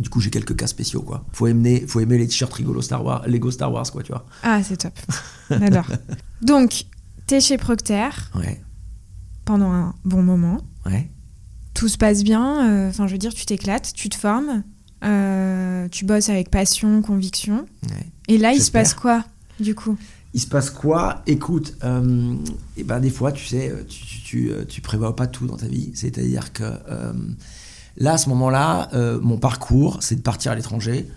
Du 0.01 0.09
coup, 0.09 0.21
j'ai 0.21 0.31
quelques 0.31 0.57
cas 0.57 0.67
spéciaux, 0.67 1.03
quoi. 1.03 1.27
Faut 1.35 1.47
aimer, 1.47 1.85
faut 1.87 2.01
aimer 2.01 2.17
les 2.17 2.27
t-shirts 2.27 2.55
rigolos 2.55 2.81
Star 2.81 3.05
Wars, 3.05 3.23
Lego 3.29 3.51
Star 3.51 3.71
Wars, 3.71 3.91
quoi, 3.93 4.03
tu 4.03 4.13
vois. 4.13 4.25
Ah, 4.43 4.63
c'est 4.63 4.79
top. 4.79 4.99
J'adore. 5.51 5.89
Donc, 6.41 6.87
t'es 7.27 7.41
chez 7.43 7.59
Procter 7.59 8.09
Ouais, 8.35 8.63
pendant 9.45 9.71
un 9.73 9.95
bon 10.07 10.23
moment. 10.23 10.63
ouais. 10.87 11.11
Tout 11.77 11.89
se 11.89 11.97
passe 11.99 12.25
bien. 12.25 12.69
euh, 12.69 12.89
Enfin, 12.89 13.07
je 13.07 13.13
veux 13.13 13.19
dire, 13.19 13.33
tu 13.35 13.47
t'éclates, 13.47 13.93
tu 13.95 14.09
te 14.09 14.17
formes, 14.17 14.63
euh, 15.05 15.87
tu 15.91 16.05
bosses 16.05 16.29
avec 16.29 16.51
passion, 16.51 17.03
conviction. 17.03 17.67
ouais. 17.85 18.07
Et 18.29 18.39
là, 18.39 18.53
il 18.53 18.61
se 18.63 18.71
passe 18.71 18.95
quoi, 18.95 19.25
du 19.61 19.75
coup? 19.75 19.97
Il 20.35 20.41
se 20.41 20.47
passe 20.49 20.71
quoi? 20.71 21.23
Écoute, 21.27 21.75
euh, 21.85 22.35
et 22.77 22.83
ben 22.85 23.01
des 23.01 23.11
fois, 23.11 23.31
tu 23.33 23.47
sais, 23.47 23.73
tu, 23.89 24.05
tu, 24.05 24.21
tu, 24.23 24.51
tu 24.69 24.81
prévois 24.81 25.15
pas 25.17 25.27
tout 25.27 25.47
dans 25.47 25.57
ta 25.57 25.67
vie. 25.69 25.93
C'est-à-dire 25.95 26.53
que 26.53 26.65
euh, 26.65 27.13
là, 27.97 28.15
à 28.15 28.19
ce 28.19 28.29
moment-là, 28.31 28.89
euh, 28.93 29.19
mon 29.23 29.39
parcours, 29.39 29.99
c'est 30.03 30.17
de 30.17 30.21
partir 30.21 30.53
à 30.53 30.55
l'étranger 30.55 31.09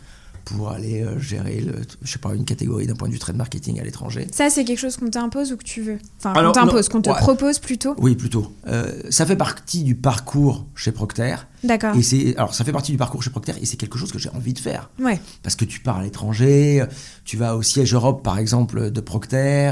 pour 0.56 0.70
aller 0.72 1.02
euh, 1.04 1.20
gérer, 1.20 1.60
le, 1.62 1.74
je 2.02 2.12
sais 2.12 2.20
pas, 2.20 2.34
une 2.34 2.46
catégorie 2.46 2.88
d'un 2.88 2.96
point 2.96 3.08
de 3.08 3.14
vue 3.14 3.20
trade 3.20 3.36
marketing 3.36 3.80
à 3.80 3.84
l'étranger. 3.84 4.28
Ça, 4.32 4.50
c'est 4.50 4.66
quelque 4.66 4.78
chose 4.80 4.98
qu'on 4.98 5.10
t'impose 5.10 5.52
ou 5.52 5.58
que 5.58 5.64
tu 5.64 5.82
veux 5.82 5.98
Enfin, 6.20 6.34
qu'on 6.34 6.52
t'impose, 6.52 6.90
qu'on 6.90 7.02
te 7.02 7.10
ouais. 7.10 7.16
propose 7.18 7.60
plutôt 7.60 7.96
Oui, 8.00 8.16
plutôt. 8.16 8.52
Euh, 8.68 9.02
ça 9.10 9.26
fait 9.26 9.36
partie 9.36 9.84
du 9.84 9.96
parcours 9.96 10.66
chez 10.76 10.92
Procter. 10.92 11.36
D'accord. 11.64 11.96
Et 11.96 12.02
c'est, 12.04 12.36
alors, 12.38 12.54
ça 12.54 12.64
fait 12.64 12.72
partie 12.72 12.92
du 12.92 12.98
parcours 12.98 13.22
chez 13.22 13.30
Procter 13.30 13.54
et 13.62 13.66
c'est 13.66 13.78
quelque 13.78 13.98
chose 13.98 14.12
que 14.12 14.20
j'ai 14.20 14.30
envie 14.30 14.54
de 14.54 14.60
faire. 14.60 14.90
Ouais. 15.00 15.20
Parce 15.44 15.56
que 15.56 15.66
tu 15.66 15.80
pars 15.82 15.98
à 15.98 16.04
l'étranger, 16.04 16.84
tu 17.26 17.38
vas 17.38 17.56
au 17.56 17.62
siège 17.62 17.94
Europe, 17.94 18.24
par 18.24 18.38
exemple, 18.40 18.92
de 18.92 19.02
Procter, 19.02 19.72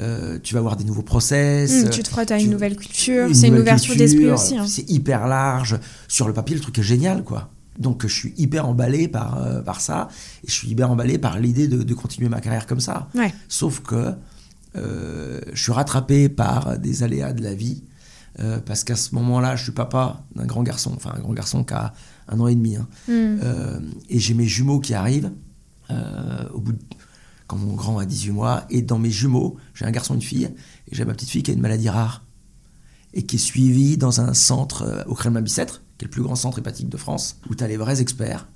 euh, 0.00 0.38
tu 0.42 0.54
vas 0.54 0.60
voir 0.60 0.76
des 0.76 0.84
nouveaux 0.84 1.02
process. 1.02 1.84
Mm, 1.84 1.90
tu 1.90 2.02
te 2.02 2.08
frottes 2.08 2.30
à 2.30 2.38
tu- 2.38 2.44
une 2.44 2.50
nouvelle 2.50 2.76
culture. 2.76 3.28
C'est 3.34 3.48
une 3.48 3.58
ouverture 3.58 3.94
d'esprit 3.96 4.30
aussi. 4.30 4.56
hein. 4.56 4.64
C'est 4.66 4.88
hyper 4.90 5.26
large. 5.26 5.78
Sur 6.08 6.26
le 6.28 6.32
papier, 6.34 6.54
le 6.56 6.62
truc 6.62 6.78
est 6.78 6.82
génial, 6.82 7.22
quoi. 7.24 7.50
Donc, 7.78 8.02
je 8.06 8.12
suis 8.12 8.34
hyper 8.36 8.66
emballé 8.68 9.08
par, 9.08 9.38
euh, 9.38 9.60
par 9.62 9.80
ça. 9.80 10.08
Et 10.44 10.48
je 10.48 10.52
suis 10.52 10.68
hyper 10.68 10.90
emballé 10.90 11.18
par 11.18 11.38
l'idée 11.38 11.68
de, 11.68 11.82
de 11.82 11.94
continuer 11.94 12.28
ma 12.28 12.40
carrière 12.40 12.66
comme 12.66 12.80
ça. 12.80 13.08
Ouais. 13.14 13.32
Sauf 13.48 13.80
que 13.80 14.14
euh, 14.76 15.40
je 15.52 15.62
suis 15.62 15.72
rattrapé 15.72 16.28
par 16.28 16.78
des 16.78 17.02
aléas 17.02 17.32
de 17.32 17.42
la 17.42 17.54
vie. 17.54 17.82
euh, 18.40 18.60
parce 18.60 18.84
qu'à 18.84 18.94
ce 18.96 19.14
moment-là, 19.16 19.56
je 19.56 19.64
suis 19.64 19.72
papa 19.72 20.22
d'un 20.36 20.46
grand 20.46 20.62
garçon. 20.62 20.92
Enfin, 20.94 21.12
un 21.16 21.20
grand 21.20 21.32
garçon 21.32 21.64
qui 21.64 21.74
a 21.74 21.92
un 22.28 22.38
an 22.40 22.46
et 22.46 22.54
demi. 22.54 22.76
hein. 22.76 22.86
Mm. 23.08 23.12
Euh, 23.12 23.80
et 24.08 24.18
j'ai 24.18 24.34
mes 24.34 24.46
jumeaux 24.46 24.80
qui 24.80 24.94
arrivent 24.94 25.32
au 26.54 26.60
bout 26.60 26.72
de- 26.72 26.78
quand 27.46 27.56
mon 27.56 27.72
grand 27.74 27.98
a 27.98 28.04
18 28.04 28.30
mois. 28.32 28.64
Et 28.70 28.82
dans 28.82 28.98
mes 28.98 29.10
jumeaux, 29.10 29.56
j'ai 29.74 29.84
un 29.86 29.90
garçon 29.90 30.14
et 30.14 30.16
une 30.16 30.22
fille. 30.22 30.44
Et 30.44 30.94
j'ai 30.94 31.04
ma 31.04 31.14
petite 31.14 31.30
fille 31.30 31.42
qui 31.42 31.50
a 31.50 31.54
une 31.54 31.60
maladie 31.62 31.88
rare. 31.88 32.24
Et 33.14 33.22
qui 33.22 33.36
est 33.36 33.38
suivie 33.38 33.96
dans 33.96 34.20
un 34.20 34.34
centre 34.34 35.04
au 35.08 35.14
Kremlin-Bicêtre, 35.14 35.82
qui 35.98 36.04
est 36.04 36.06
le 36.06 36.10
plus 36.10 36.22
grand 36.22 36.36
centre 36.36 36.58
hépatique 36.58 36.88
de 36.88 36.96
France, 36.96 37.36
où 37.50 37.54
tu 37.54 37.62
as 37.64 37.68
les 37.68 37.76
vrais 37.76 38.00
experts. 38.00 38.46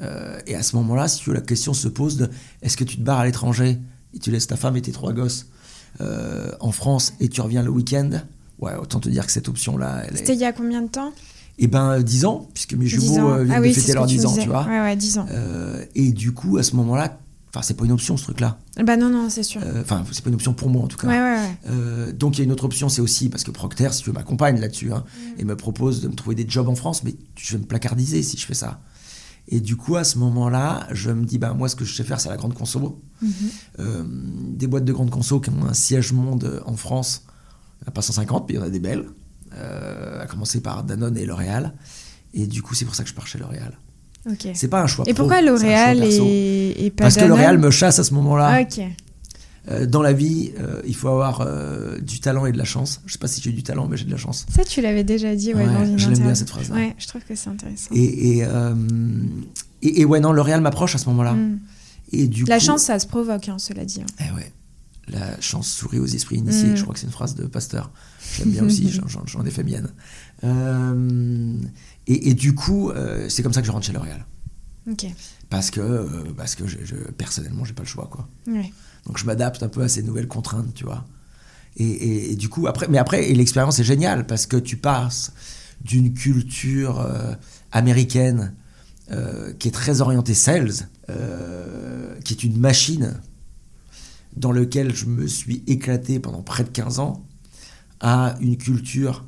Euh, 0.00 0.38
et 0.46 0.54
à 0.54 0.62
ce 0.62 0.74
moment-là, 0.76 1.06
si 1.08 1.18
tu 1.20 1.30
veux, 1.30 1.34
la 1.34 1.40
question 1.42 1.74
se 1.74 1.88
pose 1.88 2.16
de 2.16 2.30
est-ce 2.62 2.76
que 2.76 2.84
tu 2.84 2.96
te 2.96 3.02
barres 3.02 3.18
à 3.20 3.26
l'étranger 3.26 3.78
et 4.14 4.18
tu 4.18 4.30
laisses 4.30 4.46
ta 4.46 4.56
femme 4.56 4.76
et 4.76 4.82
tes 4.82 4.92
trois 4.92 5.12
gosses 5.12 5.46
euh, 6.00 6.50
en 6.60 6.72
France 6.72 7.14
et 7.20 7.28
tu 7.28 7.40
reviens 7.40 7.62
le 7.62 7.70
week-end? 7.70 8.10
Ouais, 8.60 8.74
autant 8.74 9.00
te 9.00 9.08
dire 9.08 9.24
que 9.26 9.32
cette 9.32 9.48
option-là, 9.48 10.04
C'était 10.14 10.32
est. 10.32 10.36
il 10.36 10.40
y 10.40 10.44
a 10.44 10.52
combien 10.52 10.82
de 10.82 10.88
temps? 10.88 11.12
Eh 11.58 11.66
ben, 11.66 12.00
10 12.00 12.24
ans, 12.24 12.48
puisque 12.54 12.74
mes 12.74 12.84
10 12.84 12.90
jumeaux 12.90 13.30
euh, 13.30 13.42
viennent 13.44 13.56
Ah 13.56 13.60
de 13.60 13.66
oui, 13.66 13.74
c'est 13.74 13.80
fêter 13.82 13.92
leurs 13.94 14.04
que 14.04 14.10
tu 14.10 14.16
10 14.16 14.26
ans, 14.26 14.30
disais. 14.30 14.42
tu 14.42 14.48
vois. 14.48 14.64
Ouais, 14.64 14.80
ouais, 14.80 14.96
10 14.96 15.18
ans. 15.18 15.26
Euh, 15.32 15.84
et 15.96 16.12
du 16.12 16.32
coup, 16.32 16.56
à 16.58 16.62
ce 16.62 16.76
moment-là, 16.76 17.18
enfin, 17.58 17.66
c'est 17.66 17.74
pas 17.76 17.84
une 17.84 17.92
option 17.92 18.16
ce 18.16 18.22
truc-là. 18.24 18.58
Bah 18.84 18.96
non, 18.96 19.08
non, 19.10 19.28
c'est 19.30 19.42
sûr. 19.42 19.60
Euh, 19.64 19.82
Enfin, 19.82 20.04
c'est 20.12 20.22
pas 20.22 20.28
une 20.30 20.34
option 20.36 20.54
pour 20.54 20.68
moi 20.70 20.82
en 20.84 20.86
tout 20.86 20.96
cas. 20.96 21.08
ouais, 21.08 21.18
ouais, 21.18 21.36
ouais. 21.36 21.58
Euh, 21.68 22.12
donc 22.12 22.36
il 22.36 22.38
y 22.38 22.42
a 22.42 22.44
une 22.44 22.52
autre 22.52 22.64
option, 22.64 22.88
c'est 22.88 23.00
aussi 23.02 23.28
parce 23.28 23.42
que 23.44 23.50
Procter, 23.50 23.88
si 23.92 24.02
tu 24.02 24.10
veux, 24.10 24.14
m'accompagne 24.14 24.60
là-dessus 24.60 24.92
hein, 24.92 25.04
Mm. 25.36 25.40
et 25.40 25.44
me 25.44 25.56
propose 25.56 26.00
de 26.00 26.08
me 26.08 26.14
trouver 26.14 26.34
des 26.36 26.48
jobs 26.48 26.68
en 26.68 26.74
France, 26.74 27.02
mais 27.04 27.14
je 27.36 27.52
vais 27.52 27.58
me 27.58 27.66
placardiser 27.66 28.22
si 28.22 28.36
je 28.36 28.46
fais 28.46 28.54
ça. 28.54 28.80
Et 29.48 29.60
du 29.60 29.76
coup, 29.76 29.96
à 29.96 30.04
ce 30.04 30.18
moment-là, 30.18 30.86
je 30.92 31.10
me 31.10 31.24
dis, 31.24 31.38
bah, 31.38 31.54
moi, 31.54 31.68
ce 31.70 31.74
que 31.76 31.84
je 31.84 31.94
sais 31.94 32.04
faire, 32.04 32.20
c'est 32.20 32.28
la 32.28 32.36
grande 32.36 32.52
conso. 32.54 33.00
Mhm. 33.22 33.30
Euh, 33.80 34.04
des 34.06 34.66
boîtes 34.66 34.84
de 34.84 34.92
grande 34.92 35.10
conso 35.10 35.40
qui 35.40 35.48
ont 35.50 35.64
un 35.66 35.72
siège 35.74 36.12
monde 36.12 36.62
en 36.66 36.76
France, 36.76 37.22
il 37.80 37.84
n'y 37.84 37.88
en 37.88 37.88
a 37.88 37.92
pas 37.92 38.02
150, 38.02 38.46
mais 38.48 38.54
il 38.54 38.58
y 38.58 38.60
en 38.60 38.66
a 38.66 38.70
des 38.70 38.78
belles, 38.80 39.06
à 39.52 40.26
commencer 40.26 40.60
par 40.60 40.84
Danone 40.84 41.16
et 41.16 41.24
L'Oréal. 41.26 41.74
Et 42.34 42.46
du 42.46 42.60
coup, 42.62 42.74
c'est 42.74 42.84
pour 42.84 42.94
ça 42.94 43.02
que 43.04 43.08
je 43.08 43.14
pars 43.14 43.26
chez 43.26 43.38
L'Oréal. 43.38 43.78
Ok. 44.26 44.48
C'est 44.54 44.68
pas 44.68 44.82
un 44.82 44.86
choix 44.86 45.04
Et 45.08 45.14
pro, 45.14 45.24
pourquoi 45.24 45.42
L'Oréal 45.42 46.02
et, 46.02 46.86
et 46.86 46.90
pas 46.90 47.04
Parce 47.04 47.16
que 47.16 47.24
L'Oréal 47.24 47.58
me 47.58 47.70
chasse 47.70 47.98
à 47.98 48.04
ce 48.04 48.14
moment-là. 48.14 48.60
Ok. 48.62 48.80
Euh, 49.70 49.84
dans 49.86 50.00
la 50.00 50.14
vie, 50.14 50.52
euh, 50.58 50.80
il 50.86 50.94
faut 50.94 51.08
avoir 51.08 51.42
euh, 51.42 51.98
du 51.98 52.20
talent 52.20 52.46
et 52.46 52.52
de 52.52 52.58
la 52.58 52.64
chance. 52.64 53.02
Je 53.06 53.12
sais 53.12 53.18
pas 53.18 53.28
si 53.28 53.42
j'ai 53.42 53.52
du 53.52 53.62
talent, 53.62 53.86
mais 53.86 53.96
j'ai 53.98 54.06
de 54.06 54.10
la 54.10 54.16
chance. 54.16 54.46
Ça, 54.54 54.64
tu 54.64 54.80
l'avais 54.80 55.04
déjà 55.04 55.34
dit 55.36 55.52
ouais, 55.52 55.66
Ouais, 55.66 55.72
dans 55.72 55.84
une 55.84 55.98
je 55.98 56.08
l'aime 56.08 56.20
bien, 56.20 56.34
cette 56.34 56.48
phrase-là. 56.48 56.74
Ouais, 56.74 56.94
je 56.98 57.06
trouve 57.06 57.22
que 57.22 57.34
c'est 57.34 57.50
intéressant. 57.50 57.90
Et, 57.94 58.38
et, 58.38 58.46
et, 59.82 60.00
et 60.00 60.04
ouais, 60.06 60.20
non, 60.20 60.32
L'Oréal 60.32 60.60
m'approche 60.62 60.94
à 60.94 60.98
ce 60.98 61.06
moment-là. 61.10 61.32
Mm. 61.34 61.60
Et 62.12 62.26
du 62.28 62.44
La 62.44 62.58
coup- 62.58 62.64
chance, 62.64 62.82
ça 62.84 62.98
se 62.98 63.06
provoque, 63.06 63.48
hein, 63.50 63.58
cela 63.58 63.84
dit. 63.84 64.00
hein. 64.00 64.24
Eh 64.30 64.34
ouais. 64.34 64.52
La 65.08 65.38
chance 65.40 65.68
sourit 65.68 65.98
aux 65.98 66.06
esprits 66.06 66.36
initiés. 66.36 66.70
Mm. 66.70 66.76
Je 66.76 66.82
crois 66.82 66.94
que 66.94 67.00
c'est 67.00 67.06
une 67.06 67.12
phrase 67.12 67.34
de 67.34 67.44
Pasteur. 67.44 67.90
J'aime 68.38 68.50
bien 68.50 68.64
aussi, 68.64 68.90
j'en 69.26 69.44
ai 69.44 69.50
fait 69.50 69.64
mienne. 69.64 69.88
Et, 72.08 72.30
et 72.30 72.34
du 72.34 72.54
coup, 72.54 72.90
euh, 72.90 73.28
c'est 73.28 73.42
comme 73.44 73.52
ça 73.52 73.60
que 73.60 73.66
je 73.66 73.72
rentre 73.72 73.86
chez 73.86 73.92
L'Oréal. 73.92 74.26
Parce 75.50 75.70
que, 75.70 75.80
euh, 75.80 76.24
parce 76.36 76.54
que 76.56 76.66
je, 76.66 76.78
je, 76.84 76.96
personnellement, 76.96 77.64
j'ai 77.64 77.74
pas 77.74 77.82
le 77.82 77.88
choix, 77.88 78.08
quoi. 78.10 78.28
Ouais. 78.46 78.72
Donc 79.06 79.18
je 79.18 79.24
m'adapte 79.26 79.62
un 79.62 79.68
peu 79.68 79.82
à 79.82 79.88
ces 79.88 80.02
nouvelles 80.02 80.26
contraintes, 80.28 80.72
tu 80.74 80.84
vois. 80.84 81.04
Et, 81.76 81.84
et- 81.86 82.32
et 82.32 82.36
du 82.36 82.48
coup, 82.48 82.66
après, 82.66 82.88
mais 82.88 82.98
après, 82.98 83.22
l'expérience 83.34 83.78
est 83.78 83.84
géniale 83.84 84.26
parce 84.26 84.46
que 84.46 84.56
tu 84.56 84.76
passes 84.78 85.32
d'une 85.82 86.12
culture 86.14 86.98
euh, 87.00 87.34
américaine 87.72 88.54
euh, 89.12 89.52
qui 89.54 89.68
est 89.68 89.72
très 89.72 90.00
orientée 90.00 90.34
sales, 90.34 90.72
qui 92.24 92.34
est 92.34 92.42
une 92.44 92.58
machine 92.58 93.14
dans 94.36 94.52
lequel 94.52 94.94
je 94.94 95.06
me 95.06 95.26
suis 95.26 95.62
éclaté 95.66 96.20
pendant 96.20 96.42
près 96.42 96.64
de 96.64 96.68
15 96.68 96.98
ans, 96.98 97.24
à 98.00 98.36
une 98.40 98.56
culture 98.56 99.24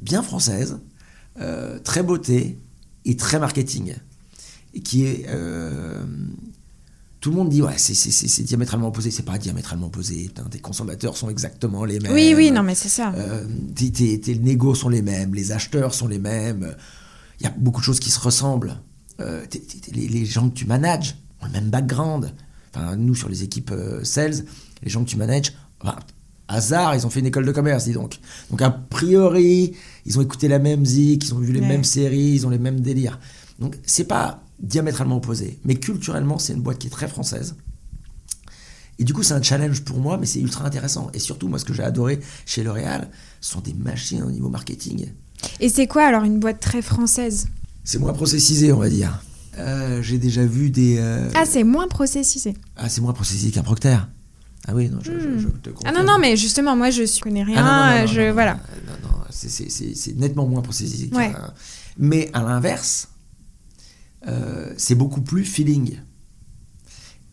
bien 0.00 0.22
française, 0.22 0.78
euh, 1.40 1.78
très 1.78 2.02
beauté 2.02 2.58
et 3.04 3.16
très 3.16 3.38
marketing, 3.38 3.94
et 4.74 4.80
qui 4.80 5.04
est 5.04 5.26
euh, 5.28 6.02
tout 7.20 7.30
le 7.30 7.36
monde 7.36 7.48
dit 7.48 7.62
ouais 7.62 7.74
c'est, 7.76 8.42
diamétralement 8.42 8.88
opposé. 8.88 9.10
C'est 9.10 9.24
pas 9.24 9.38
diamétralement 9.38 9.86
opposé. 9.86 10.24
Putain, 10.26 10.44
tes 10.44 10.58
consommateurs 10.58 11.16
sont 11.16 11.30
exactement 11.30 11.84
les 11.84 12.00
mêmes 12.00 12.12
Oui, 12.12 12.34
oui, 12.36 12.50
non, 12.50 12.62
mais 12.62 12.74
c'est 12.74 12.88
ça. 12.88 13.12
euh, 13.16 13.46
tes, 13.74 13.90
tes, 13.90 14.20
tes 14.20 14.34
négos 14.36 14.74
sont 14.74 14.88
les 14.88 15.02
mêmes. 15.02 15.34
Les 15.34 15.52
acheteurs 15.52 15.94
sont 15.94 16.08
les 16.08 16.18
mêmes. 16.18 16.74
Il 17.40 17.44
y 17.44 17.46
a 17.46 17.54
beaucoup 17.56 17.80
de 17.80 17.84
choses 17.84 18.00
qui 18.00 18.10
se 18.10 18.20
ressemblent. 18.20 18.78
Euh, 19.20 19.44
les, 19.92 20.08
les 20.08 20.24
gens 20.26 20.48
que 20.50 20.54
tu 20.54 20.66
manages 20.66 21.16
ont 21.40 21.46
le 21.46 21.52
même 21.52 21.70
background. 21.70 22.32
Enfin 22.74 22.96
nous 22.96 23.14
sur 23.14 23.28
les 23.28 23.44
équipes 23.44 23.72
sales 24.02 24.44
les 24.82 24.90
gens 24.90 25.04
que 25.04 25.08
tu 25.08 25.16
manages 25.16 25.52
enfin, 25.80 25.96
hasard 26.48 26.94
ils 26.94 27.06
ont 27.06 27.10
fait 27.10 27.20
une 27.20 27.26
école 27.26 27.46
de 27.46 27.52
commerce 27.52 27.84
dis 27.84 27.92
donc 27.92 28.18
donc 28.50 28.60
a 28.62 28.70
priori 28.70 29.74
ils 30.06 30.18
ont 30.18 30.22
écouté 30.22 30.46
la 30.48 30.58
même 30.58 30.84
zik 30.84 31.24
ils 31.26 31.34
ont 31.34 31.38
vu 31.38 31.52
les 31.52 31.60
Ouais. 31.60 31.66
mêmes 31.68 31.84
séries 31.84 32.32
ils 32.34 32.46
ont 32.46 32.50
les 32.50 32.58
mêmes 32.58 32.80
délires 32.80 33.18
donc 33.58 33.76
c'est 33.86 34.04
pas 34.04 34.42
diamétralement 34.60 35.16
opposé 35.16 35.58
mais 35.64 35.74
culturellement 35.76 36.38
c'est 36.38 36.52
une 36.52 36.60
boîte 36.62 36.78
qui 36.78 36.88
est 36.88 36.90
très 36.90 37.08
française 37.08 37.54
et 38.96 39.02
du 39.02 39.12
coup, 39.12 39.24
c'est 39.24 39.34
un 39.34 39.42
challenge 39.42 39.80
pour 39.82 39.98
moi, 39.98 40.18
mais 40.18 40.26
c'est 40.26 40.38
ultra 40.38 40.64
intéressant. 40.64 41.10
Et 41.14 41.18
surtout, 41.18 41.48
moi, 41.48 41.58
ce 41.58 41.64
que 41.64 41.74
j'ai 41.74 41.82
adoré 41.82 42.20
chez 42.46 42.62
L'Oréal, 42.62 43.10
ce 43.40 43.50
sont 43.50 43.58
des 43.60 43.74
machines 43.74 44.22
au 44.22 44.30
niveau 44.30 44.48
marketing. 44.48 45.06
Et 45.58 45.68
c'est 45.68 45.88
quoi 45.88 46.04
alors 46.04 46.22
une 46.22 46.38
boîte 46.38 46.60
très 46.60 46.80
française? 46.80 47.48
C'est 47.82 47.98
moins 47.98 48.12
processisé, 48.12 48.72
on 48.72 48.78
va 48.78 48.88
dire. 48.88 49.20
Euh, 49.58 50.00
j'ai 50.00 50.18
déjà 50.18 50.46
vu 50.46 50.70
des. 50.70 50.98
euh, 51.00 51.28
Ah, 51.34 51.44
c'est 51.44 51.64
moins 51.64 51.88
processisé. 51.88 52.54
ah, 52.76 52.88
c'est 52.88 53.00
moins 53.00 53.12
processisé 53.14 53.50
qu'un 53.50 53.64
Procter. 53.64 53.96
Ah 54.66 54.74
oui, 54.74 54.88
non, 54.88 54.98
je, 55.02 55.12
je- 55.18 55.28
Hmm. 55.28 55.38
je 55.38 55.48
te 55.48 55.70
Ah 55.84 55.92
non, 55.92 56.04
non, 56.04 56.18
mais 56.18 56.36
justement, 56.36 56.74
moi, 56.76 56.90
je 56.90 57.02
ne 57.02 57.20
connais 57.20 57.42
rien. 57.42 57.56
Ah 57.58 57.62
non, 57.62 57.98
non, 57.98 58.04
euh, 58.04 58.06
je, 58.06 58.32
voilà. 58.32 58.54
Non, 58.54 59.08
non, 59.10 59.24
c'est- 59.30 60.16
nettement 60.16 60.46
moins 60.46 60.62
processisé. 60.62 61.08
qu'un- 61.08 61.16
Ouais. 61.18 61.32
Mais 61.98 62.30
à 62.32 62.42
l'inverse, 62.42 63.08
euh, 64.26 64.72
c'est 64.78 64.94
beaucoup 64.94 65.20
plus 65.20 65.44
feeling. 65.44 65.98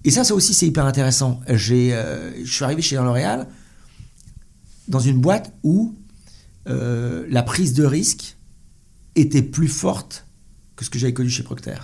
Et 0.04 0.12
ça, 0.12 0.24
ça 0.24 0.34
aussi, 0.36 0.54
c'est 0.54 0.67
hyper 0.67 0.86
intéressant. 0.86 1.39
J'ai, 1.48 1.94
euh, 1.94 2.32
je 2.44 2.52
suis 2.52 2.63
arrivé 2.65 2.82
chez 2.82 2.96
L'Oréal 2.96 3.48
dans 4.88 5.00
une 5.00 5.20
boîte 5.20 5.54
où 5.63 5.96
euh, 6.67 7.26
la 7.30 7.41
prise 7.44 7.74
de 7.74 7.84
risque 7.86 8.36
était 9.15 9.41
plus 9.41 9.67
forte 9.67 10.26
que 10.76 10.86
ce 10.86 10.89
que 10.89 11.00
j'avais 11.00 11.13
connu 11.13 11.30
chez 11.30 11.44
Procter. 11.44 11.76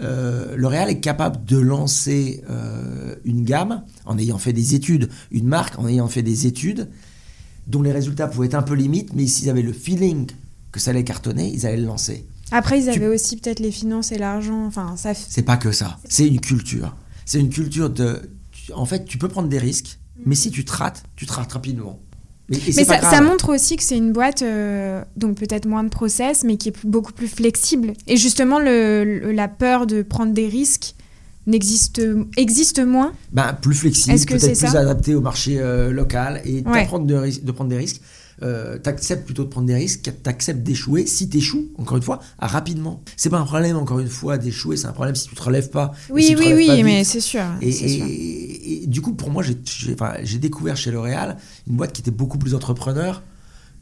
Euh, 0.00 0.54
L'Oréal 0.56 0.90
est 0.90 1.00
capable 1.00 1.44
de 1.44 1.58
lancer 1.58 2.42
euh, 2.48 3.16
une 3.24 3.44
gamme 3.44 3.82
en 4.06 4.16
ayant 4.18 4.38
fait 4.38 4.52
des 4.52 4.74
études, 4.74 5.08
une 5.30 5.46
marque 5.46 5.78
en 5.78 5.86
ayant 5.88 6.08
fait 6.08 6.22
des 6.22 6.46
études, 6.46 6.88
dont 7.66 7.82
les 7.82 7.92
résultats 7.92 8.28
pouvaient 8.28 8.46
être 8.46 8.54
un 8.54 8.62
peu 8.62 8.74
limites, 8.74 9.12
mais 9.14 9.26
s'ils 9.26 9.50
avaient 9.50 9.62
le 9.62 9.72
feeling 9.72 10.26
que 10.72 10.80
ça 10.80 10.90
allait 10.92 11.04
cartonner, 11.04 11.50
ils 11.52 11.66
allaient 11.66 11.76
le 11.78 11.86
lancer. 11.86 12.24
Après, 12.50 12.80
ils 12.80 12.84
Tu- 12.84 12.90
avaient 12.98 13.14
aussi 13.14 13.36
peut-être 13.36 13.60
les 13.60 13.70
finances 13.72 14.10
et 14.12 14.18
l'argent. 14.18 14.64
Enfin, 14.66 14.96
ça. 14.96 15.12
C'est 15.14 15.42
pas 15.42 15.56
que 15.58 15.72
ça. 15.72 15.98
C'est 16.08 16.26
une 16.26 16.40
culture. 16.40 16.96
C'est 17.26 17.40
une 17.40 17.50
culture 17.50 17.90
de. 17.90 18.20
En 18.74 18.86
fait, 18.86 19.04
tu 19.04 19.18
peux 19.18 19.28
prendre 19.28 19.48
des 19.48 19.58
risques, 19.58 19.98
mais 20.24 20.34
si 20.34 20.50
tu 20.50 20.64
te 20.64 20.72
rates, 20.72 21.02
tu 21.16 21.26
te 21.26 21.32
rates 21.32 21.52
rapidement. 21.52 21.98
Mais, 22.50 22.58
ça, 22.84 23.20
montre 23.20 23.54
aussi 23.54 23.76
que 23.76 23.82
c'est 23.82 23.96
une 23.98 24.12
boîte, 24.12 24.40
euh, 24.42 25.02
donc 25.16 25.36
peut-être 25.36 25.66
moins 25.66 25.84
de 25.84 25.90
process, 25.90 26.44
mais 26.44 26.56
qui 26.56 26.70
est 26.70 26.86
beaucoup 26.86 27.12
plus 27.12 27.28
flexible. 27.28 27.92
Et 28.06 28.16
justement, 28.16 28.58
le, 28.58 29.04
le- 29.04 29.32
la 29.32 29.48
peur 29.48 29.86
de 29.86 30.00
prendre 30.02 30.32
des 30.32 30.48
risques 30.48 30.94
n'existe 31.46 32.00
existe 32.36 32.78
moins. 32.84 33.12
Ben, 33.32 33.52
plus 33.60 33.74
flexible, 33.74 34.18
peut-être 34.26 34.58
plus 34.58 34.76
adapté 34.76 35.14
au 35.14 35.20
marché 35.20 35.58
euh, 35.58 35.90
local 35.90 36.40
et 36.44 36.62
Ouais. 36.66 36.82
de 36.84 36.86
prendre 36.86 37.06
des 37.68 37.76
risques. 37.78 38.00
Euh, 38.42 38.78
t'acceptes 38.78 39.24
plutôt 39.24 39.44
de 39.44 39.48
prendre 39.48 39.66
des 39.66 39.74
risques, 39.74 40.10
t'acceptes 40.22 40.62
d'échouer. 40.62 41.06
Si 41.06 41.28
t'échoues, 41.28 41.70
encore 41.76 41.96
une 41.96 42.02
fois, 42.02 42.20
à 42.38 42.46
rapidement. 42.46 43.02
C'est 43.16 43.30
pas 43.30 43.38
un 43.38 43.44
problème, 43.44 43.76
encore 43.76 43.98
une 43.98 44.08
fois, 44.08 44.38
d'échouer, 44.38 44.76
c'est 44.76 44.86
un 44.86 44.92
problème 44.92 45.16
si 45.16 45.28
tu 45.28 45.34
te 45.34 45.42
relèves 45.42 45.70
pas. 45.70 45.92
Oui, 46.10 46.24
si 46.24 46.36
oui, 46.36 46.52
oui, 46.54 46.66
pas 46.68 46.76
vite. 46.76 46.84
mais 46.84 47.04
c'est 47.04 47.20
sûr. 47.20 47.42
Et, 47.60 48.84
du 48.86 49.00
coup, 49.00 49.14
pour 49.14 49.30
moi, 49.30 49.42
j'ai 49.42 49.56
enfin, 49.92 50.14
découvert 50.40 50.76
chez 50.76 50.90
L'Oréal 50.90 51.36
une 51.68 51.76
boîte 51.76 51.92
qui 51.92 52.00
était 52.00 52.10
beaucoup 52.10 52.38
plus 52.38 52.54
entrepreneur 52.54 53.22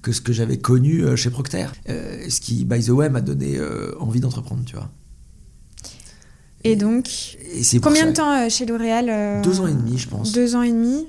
que 0.03 0.12
ce 0.12 0.21
que 0.21 0.33
j'avais 0.33 0.59
connu 0.59 1.03
euh, 1.03 1.16
chez 1.16 1.31
Procter. 1.31 1.66
Euh, 1.88 2.27
ce 2.29 2.40
qui, 2.40 2.64
by 2.64 2.83
the 2.83 2.90
way, 2.90 3.09
m'a 3.09 3.21
donné 3.21 3.57
euh, 3.57 3.95
envie 3.99 4.21
d'entreprendre, 4.21 4.62
tu 4.64 4.77
vois. 4.77 4.90
Et 6.64 6.77
donc, 6.77 7.37
Et 7.53 7.81
combien 7.81 8.07
de 8.07 8.12
temps 8.12 8.49
chez 8.49 8.66
L'Oréal 8.66 9.42
Deux 9.42 9.61
ans 9.61 9.66
et 9.66 9.75
demi, 9.75 9.99
je 9.99 10.09
pense. 10.09 10.33
Deux 10.33 10.57
ans 10.57 10.62
et 10.62 10.71
demi. 10.71 11.07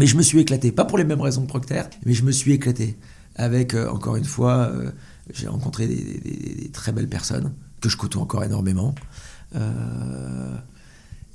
Mais 0.00 0.06
je 0.06 0.16
me 0.16 0.22
suis 0.22 0.38
éclaté, 0.40 0.72
pas 0.72 0.84
pour 0.86 0.96
les 0.98 1.04
mêmes 1.04 1.20
raisons 1.20 1.42
que 1.42 1.46
Procter, 1.48 1.82
mais 2.06 2.14
je 2.14 2.24
me 2.24 2.32
suis 2.32 2.52
éclaté. 2.52 2.96
Avec, 3.36 3.74
euh, 3.74 3.88
encore 3.90 4.16
une 4.16 4.24
fois, 4.24 4.70
euh, 4.74 4.90
j'ai 5.32 5.46
rencontré 5.46 5.86
des, 5.86 5.94
des- 5.96 6.18
des- 6.18 6.54
des 6.62 6.68
très 6.70 6.90
belles 6.90 7.08
personnes 7.08 7.52
que 7.82 7.88
je 7.90 7.96
côtoie 7.96 8.22
encore 8.22 8.42
énormément. 8.42 8.94
Euh, 9.54 10.54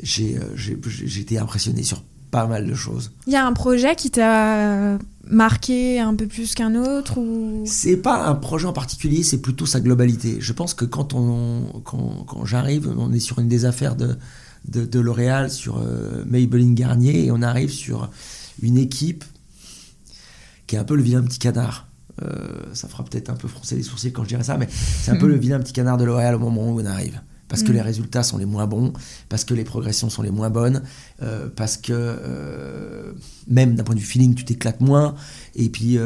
j'ai 0.01 0.37
été 1.19 1.37
impressionné 1.37 1.83
sur 1.83 2.03
pas 2.31 2.47
mal 2.47 2.65
de 2.67 2.73
choses. 2.73 3.11
Il 3.27 3.33
y 3.33 3.35
a 3.37 3.45
un 3.45 3.53
projet 3.53 3.95
qui 3.95 4.11
t'a 4.11 4.97
marqué 5.27 5.99
un 5.99 6.13
peu 6.15 6.27
plus 6.27 6.53
qu'un 6.53 6.75
autre 6.75 7.17
ou... 7.17 7.63
C'est 7.65 7.97
pas 7.97 8.27
un 8.27 8.35
projet 8.35 8.65
en 8.67 8.73
particulier, 8.73 9.23
c'est 9.23 9.41
plutôt 9.41 9.65
sa 9.65 9.79
globalité. 9.79 10.37
Je 10.39 10.53
pense 10.53 10.73
que 10.73 10.85
quand, 10.85 11.13
on, 11.13 11.81
quand, 11.83 12.25
quand 12.27 12.45
j'arrive, 12.45 12.91
on 12.97 13.13
est 13.13 13.19
sur 13.19 13.39
une 13.39 13.47
des 13.47 13.63
affaires 13.65 13.95
de, 13.95 14.17
de, 14.67 14.85
de 14.85 14.99
L'Oréal, 14.99 15.49
sur 15.49 15.81
Maybelline 16.25 16.75
Garnier, 16.75 17.25
et 17.25 17.31
on 17.31 17.41
arrive 17.41 17.69
sur 17.71 18.09
une 18.61 18.77
équipe 18.77 19.23
qui 20.67 20.75
est 20.75 20.79
un 20.79 20.83
peu 20.83 20.95
le 20.95 21.03
vilain 21.03 21.21
petit 21.23 21.39
canard. 21.39 21.87
Euh, 22.23 22.63
ça 22.73 22.87
fera 22.87 23.03
peut-être 23.03 23.29
un 23.29 23.35
peu 23.35 23.47
froncer 23.47 23.75
les 23.75 23.83
sourcils 23.83 24.13
quand 24.13 24.23
je 24.23 24.29
dirais 24.29 24.43
ça, 24.43 24.57
mais 24.57 24.67
c'est 24.71 25.11
un 25.11 25.17
peu 25.17 25.27
le 25.27 25.35
vilain 25.35 25.59
petit 25.59 25.73
canard 25.73 25.97
de 25.97 26.05
L'Oréal 26.05 26.35
au 26.35 26.39
moment 26.39 26.69
où 26.71 26.79
on 26.79 26.85
arrive. 26.85 27.21
Parce 27.47 27.61
que 27.61 27.69
Mm. 27.69 27.75
les 27.75 27.81
résultats 27.81 28.23
sont 28.23 28.37
les 28.39 28.45
moins 28.45 28.65
bons, 28.65 28.91
parce 29.29 29.43
que 29.43 29.53
les 29.53 29.63
progressions 29.65 30.09
sont 30.09 30.23
les 30.23 30.31
moins 30.31 30.49
bonnes, 30.49 30.81
euh, 31.21 31.47
parce 31.55 31.77
que 31.77 31.91
euh, 31.93 33.11
même 33.47 33.75
d'un 33.75 33.83
point 33.83 33.93
de 33.93 33.99
vue 33.99 34.05
feeling, 34.05 34.33
tu 34.33 34.45
t'éclates 34.45 34.81
moins, 34.81 35.13
et 35.55 35.69
puis 35.69 35.99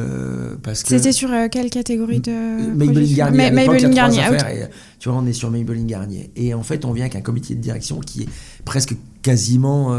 parce 0.64 0.84
que... 0.84 0.90
C'était 0.90 1.14
sur 1.14 1.30
quelle 1.50 1.70
catégorie 1.70 2.20
de 2.20 2.74
Maybelline 2.76 3.16
Garnier. 3.16 3.38
Ma- 3.38 3.52
Maybelline 3.52 3.98
ah, 3.98 4.54
et, 4.54 4.68
tu 5.00 5.08
vois, 5.08 5.18
on 5.18 5.26
est 5.26 5.34
sur 5.34 5.50
Maybelline 5.50 5.88
Garnier. 5.88 6.30
Et 6.36 6.54
en 6.54 6.64
fait, 6.64 6.84
on 6.84 6.92
vient 6.92 7.06
avec 7.06 7.16
un 7.16 7.22
comité 7.22 7.56
de 7.56 7.62
direction 7.62 8.02
qui 8.02 8.24
est 8.24 8.30
presque 8.66 8.96
quasiment 9.22 9.96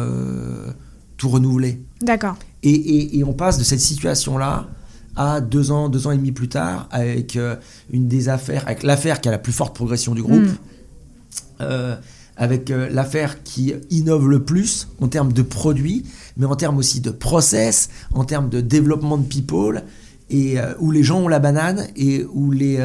tout 1.17 1.31
renouvelé. 1.31 1.81
D'accord. 2.03 2.37
Et, 2.63 2.71
et- 2.71 3.19
et 3.19 3.25
on 3.25 3.33
passe 3.33 3.59
de 3.59 3.65
cette 3.65 3.81
situation-là 3.81 4.69
à 5.17 5.41
deux 5.41 5.71
ans, 5.71 5.89
deux 5.89 6.07
ans 6.07 6.13
et 6.13 6.17
demi 6.17 6.33
plus 6.33 6.49
tard, 6.49 6.89
avec 6.91 7.37
euh, 7.37 7.57
une 7.93 8.07
des 8.09 8.29
affaires, 8.29 8.63
avec 8.67 8.83
l'affaire 8.83 9.21
qui 9.21 9.29
a 9.29 9.33
la 9.33 9.39
plus 9.39 9.53
forte 9.53 9.75
progression 9.75 10.15
du 10.15 10.23
groupe, 10.23 10.43
Mm. 10.45 10.57
euh, 11.63 11.97
avec 12.37 12.71
euh, 12.71 12.89
l'affaire 12.91 13.43
qui 13.43 13.75
innove 13.91 14.29
le 14.29 14.43
plus 14.45 14.89
en 15.01 15.09
termes 15.09 15.33
de 15.33 15.43
produits, 15.43 16.05
mais 16.37 16.47
en 16.47 16.57
termes 16.57 16.79
aussi 16.79 17.01
de 17.01 17.11
process, 17.11 17.91
en 18.15 18.25
termes 18.25 18.49
de 18.49 18.61
développement 18.61 19.19
de 19.19 19.25
people, 19.27 19.83
et 20.33 20.59
où 20.79 20.93
les 20.93 21.03
gens 21.03 21.19
ont 21.23 21.29
la 21.29 21.41
banane 21.41 21.89
et 21.97 22.25
où 22.33 22.53
les, 22.53 22.77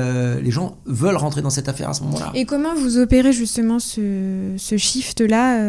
les 0.42 0.50
gens 0.50 0.80
veulent 0.88 1.16
rentrer 1.16 1.44
dans 1.44 1.52
cette 1.52 1.70
affaire 1.70 1.90
à 1.90 1.94
ce 1.94 2.02
moment-là. 2.02 2.32
Et 2.34 2.46
comment 2.46 2.74
vous 2.74 2.98
opérez 2.98 3.34
justement 3.34 3.78
ce, 3.78 4.56
ce 4.58 4.78
shift-là, 4.78 5.60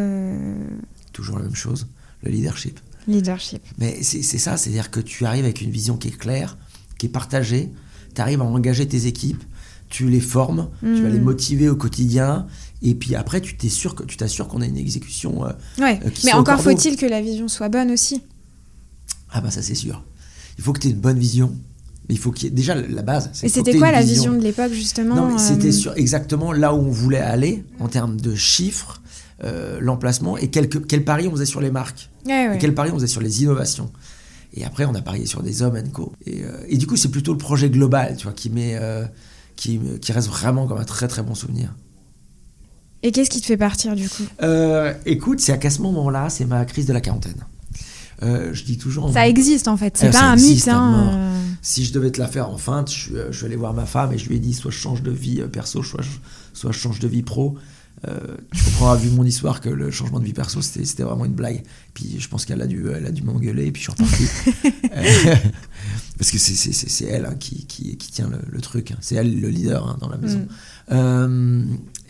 Toujours 1.12 1.36
la 1.36 1.44
même 1.44 1.54
chose, 1.54 1.86
le 2.22 2.30
leadership. 2.30 2.80
Leadership 3.08 3.62
Mais 3.78 4.02
c'est 4.02 4.22
ça, 4.22 4.56
c'est-à-dire 4.56 4.90
que 4.90 5.00
tu 5.00 5.24
arrives 5.26 5.44
avec 5.44 5.60
une 5.60 5.70
vision 5.70 5.96
qui 5.96 6.08
est 6.08 6.18
claire, 6.18 6.56
qui 6.98 7.06
est 7.06 7.10
partagée, 7.10 7.70
tu 8.14 8.20
arrives 8.20 8.40
à 8.40 8.44
engager 8.44 8.86
tes 8.86 9.06
équipes, 9.06 9.42
tu 9.88 10.08
les 10.08 10.20
formes, 10.20 10.68
tu 10.80 11.02
vas 11.02 11.08
Mm. 11.08 11.12
les 11.12 11.20
motiver 11.20 11.68
au 11.68 11.76
quotidien, 11.76 12.46
et 12.82 12.94
puis 12.94 13.14
après 13.14 13.40
tu 13.40 13.56
t'assures 13.56 13.94
qu'on 14.48 14.60
a 14.60 14.66
une 14.66 14.76
exécution. 14.76 15.46
euh, 15.46 15.52
Ouais. 15.78 16.00
Euh, 16.04 16.10
qui 16.10 16.26
Mais 16.26 16.32
encore 16.32 16.60
faut-il 16.60 16.96
que 16.96 17.06
la 17.06 17.20
vision 17.22 17.46
soit 17.48 17.68
bonne 17.68 17.90
aussi. 17.92 18.22
Ah 19.30 19.40
bah 19.40 19.50
ça 19.50 19.62
c'est 19.62 19.74
sûr. 19.74 20.02
Il 20.58 20.64
faut 20.64 20.72
que 20.72 20.80
tu 20.80 20.88
aies 20.88 20.92
une 20.92 21.00
bonne 21.00 21.18
vision, 21.18 21.54
mais 22.08 22.14
il 22.14 22.18
faut 22.18 22.32
qu'il 22.32 22.44
y 22.44 22.46
ait 22.48 22.54
déjà 22.54 22.74
la 22.74 23.02
base. 23.02 23.30
Et 23.42 23.48
c'était 23.48 23.76
quoi 23.76 23.92
la 23.92 24.02
vision 24.02 24.32
de 24.36 24.42
l'époque 24.42 24.72
justement 24.72 25.36
c'était 25.38 25.68
euh, 25.68 25.72
sur 25.72 25.96
exactement 25.96 26.52
là 26.52 26.74
où 26.74 26.78
on 26.78 26.90
voulait 26.90 27.18
aller 27.20 27.64
en 27.78 27.88
termes 27.88 28.20
de 28.20 28.34
chiffres, 28.34 29.00
euh, 29.44 29.78
l'emplacement 29.80 30.36
et 30.38 30.48
quel, 30.48 30.68
quel 30.68 31.04
pari 31.04 31.28
on 31.28 31.32
faisait 31.32 31.46
sur 31.46 31.60
les 31.60 31.70
marques. 31.70 32.10
Ouais, 32.24 32.48
ouais. 32.48 32.56
Et 32.56 32.58
quel 32.58 32.74
pari 32.74 32.90
on 32.90 32.94
faisait 32.94 33.06
sur 33.06 33.20
les 33.20 33.42
innovations. 33.42 33.90
Et 34.54 34.64
après, 34.64 34.84
on 34.86 34.94
a 34.94 35.02
parié 35.02 35.26
sur 35.26 35.42
des 35.42 35.62
hommes 35.62 35.76
and 35.76 35.90
co. 35.90 36.12
Et, 36.24 36.42
euh, 36.42 36.64
et 36.68 36.78
du 36.78 36.86
coup, 36.86 36.96
c'est 36.96 37.10
plutôt 37.10 37.32
le 37.32 37.38
projet 37.38 37.68
global, 37.68 38.16
tu 38.16 38.24
vois, 38.24 38.32
qui, 38.32 38.48
met, 38.48 38.76
euh, 38.80 39.04
qui, 39.56 39.78
qui 40.00 40.12
reste 40.12 40.28
vraiment 40.28 40.66
comme 40.66 40.78
un 40.78 40.84
très 40.84 41.08
très 41.08 41.22
bon 41.22 41.34
souvenir. 41.34 41.74
Et 43.02 43.12
qu'est-ce 43.12 43.28
qui 43.28 43.40
te 43.40 43.46
fait 43.46 43.58
partir 43.58 43.94
du 43.94 44.08
coup? 44.08 44.22
Euh, 44.42 44.94
écoute, 45.04 45.40
c'est 45.40 45.52
à 45.52 45.58
qu'à 45.58 45.70
ce 45.70 45.82
moment-là, 45.82 46.30
c'est 46.30 46.46
ma 46.46 46.64
crise 46.64 46.86
de 46.86 46.92
la 46.94 47.00
quarantaine. 47.00 47.44
Je 48.22 48.64
dis 48.64 48.78
toujours. 48.78 49.12
Ça 49.12 49.28
existe 49.28 49.68
en 49.68 49.76
fait, 49.76 49.96
c'est 49.98 50.10
pas 50.10 50.22
un 50.30 50.36
mythe. 50.36 50.66
hein. 50.68 51.34
Si 51.60 51.84
je 51.84 51.92
devais 51.92 52.10
te 52.10 52.18
la 52.18 52.26
faire 52.26 52.48
en 52.48 52.56
feinte, 52.56 52.90
je, 52.90 52.94
suis, 52.98 53.12
je 53.30 53.44
aller 53.44 53.56
voir 53.56 53.74
ma 53.74 53.84
femme 53.84 54.12
et 54.12 54.18
je 54.18 54.28
lui 54.28 54.36
ai 54.36 54.38
dit 54.38 54.54
soit 54.54 54.70
je 54.70 54.78
change 54.78 55.02
de 55.02 55.10
vie 55.10 55.42
perso, 55.52 55.82
soit 55.82 56.00
je, 56.02 56.08
soit 56.54 56.72
je 56.72 56.78
change 56.78 56.98
de 56.98 57.08
vie 57.08 57.22
pro. 57.22 57.56
Euh, 58.06 58.36
tu 58.54 58.62
comprendras, 58.64 58.96
vu 58.96 59.10
mon 59.10 59.24
histoire, 59.24 59.60
que 59.60 59.68
le 59.70 59.90
changement 59.90 60.20
de 60.20 60.24
vie 60.24 60.32
perso, 60.34 60.60
c'était 60.60 60.84
c'était 60.84 61.02
vraiment 61.02 61.24
une 61.24 61.32
blague. 61.34 61.62
Puis 61.94 62.16
je 62.20 62.28
pense 62.28 62.44
qu'elle 62.44 62.60
a 62.60 62.66
dû, 62.66 62.86
elle 62.94 63.06
a 63.06 63.10
dû 63.10 63.22
m'engueuler 63.22 63.66
et 63.66 63.72
puis 63.72 63.82
je 63.82 63.90
suis 63.90 63.92
reparti. 64.02 64.24
Euh, 64.96 65.34
Parce 66.18 66.30
que 66.30 66.38
c'est- 66.38 66.54
c'est 66.54 66.72
c'est- 66.72 66.88
c'est 66.88 67.04
elle 67.04 67.26
hein, 67.26 67.34
qui, 67.38 67.66
qui, 67.66 67.96
qui 67.98 68.10
tient 68.12 68.28
le, 68.28 68.38
le 68.48 68.60
truc. 68.62 68.90
hein. 68.92 68.96
C'est 69.00 69.14
elle 69.16 69.38
le 69.40 69.48
leader 69.48 69.86
hein, 69.86 69.98
dans 70.00 70.08
la 70.08 70.16
maison. 70.16 70.38
Mm. 70.38 70.46
Euh, 70.92 71.64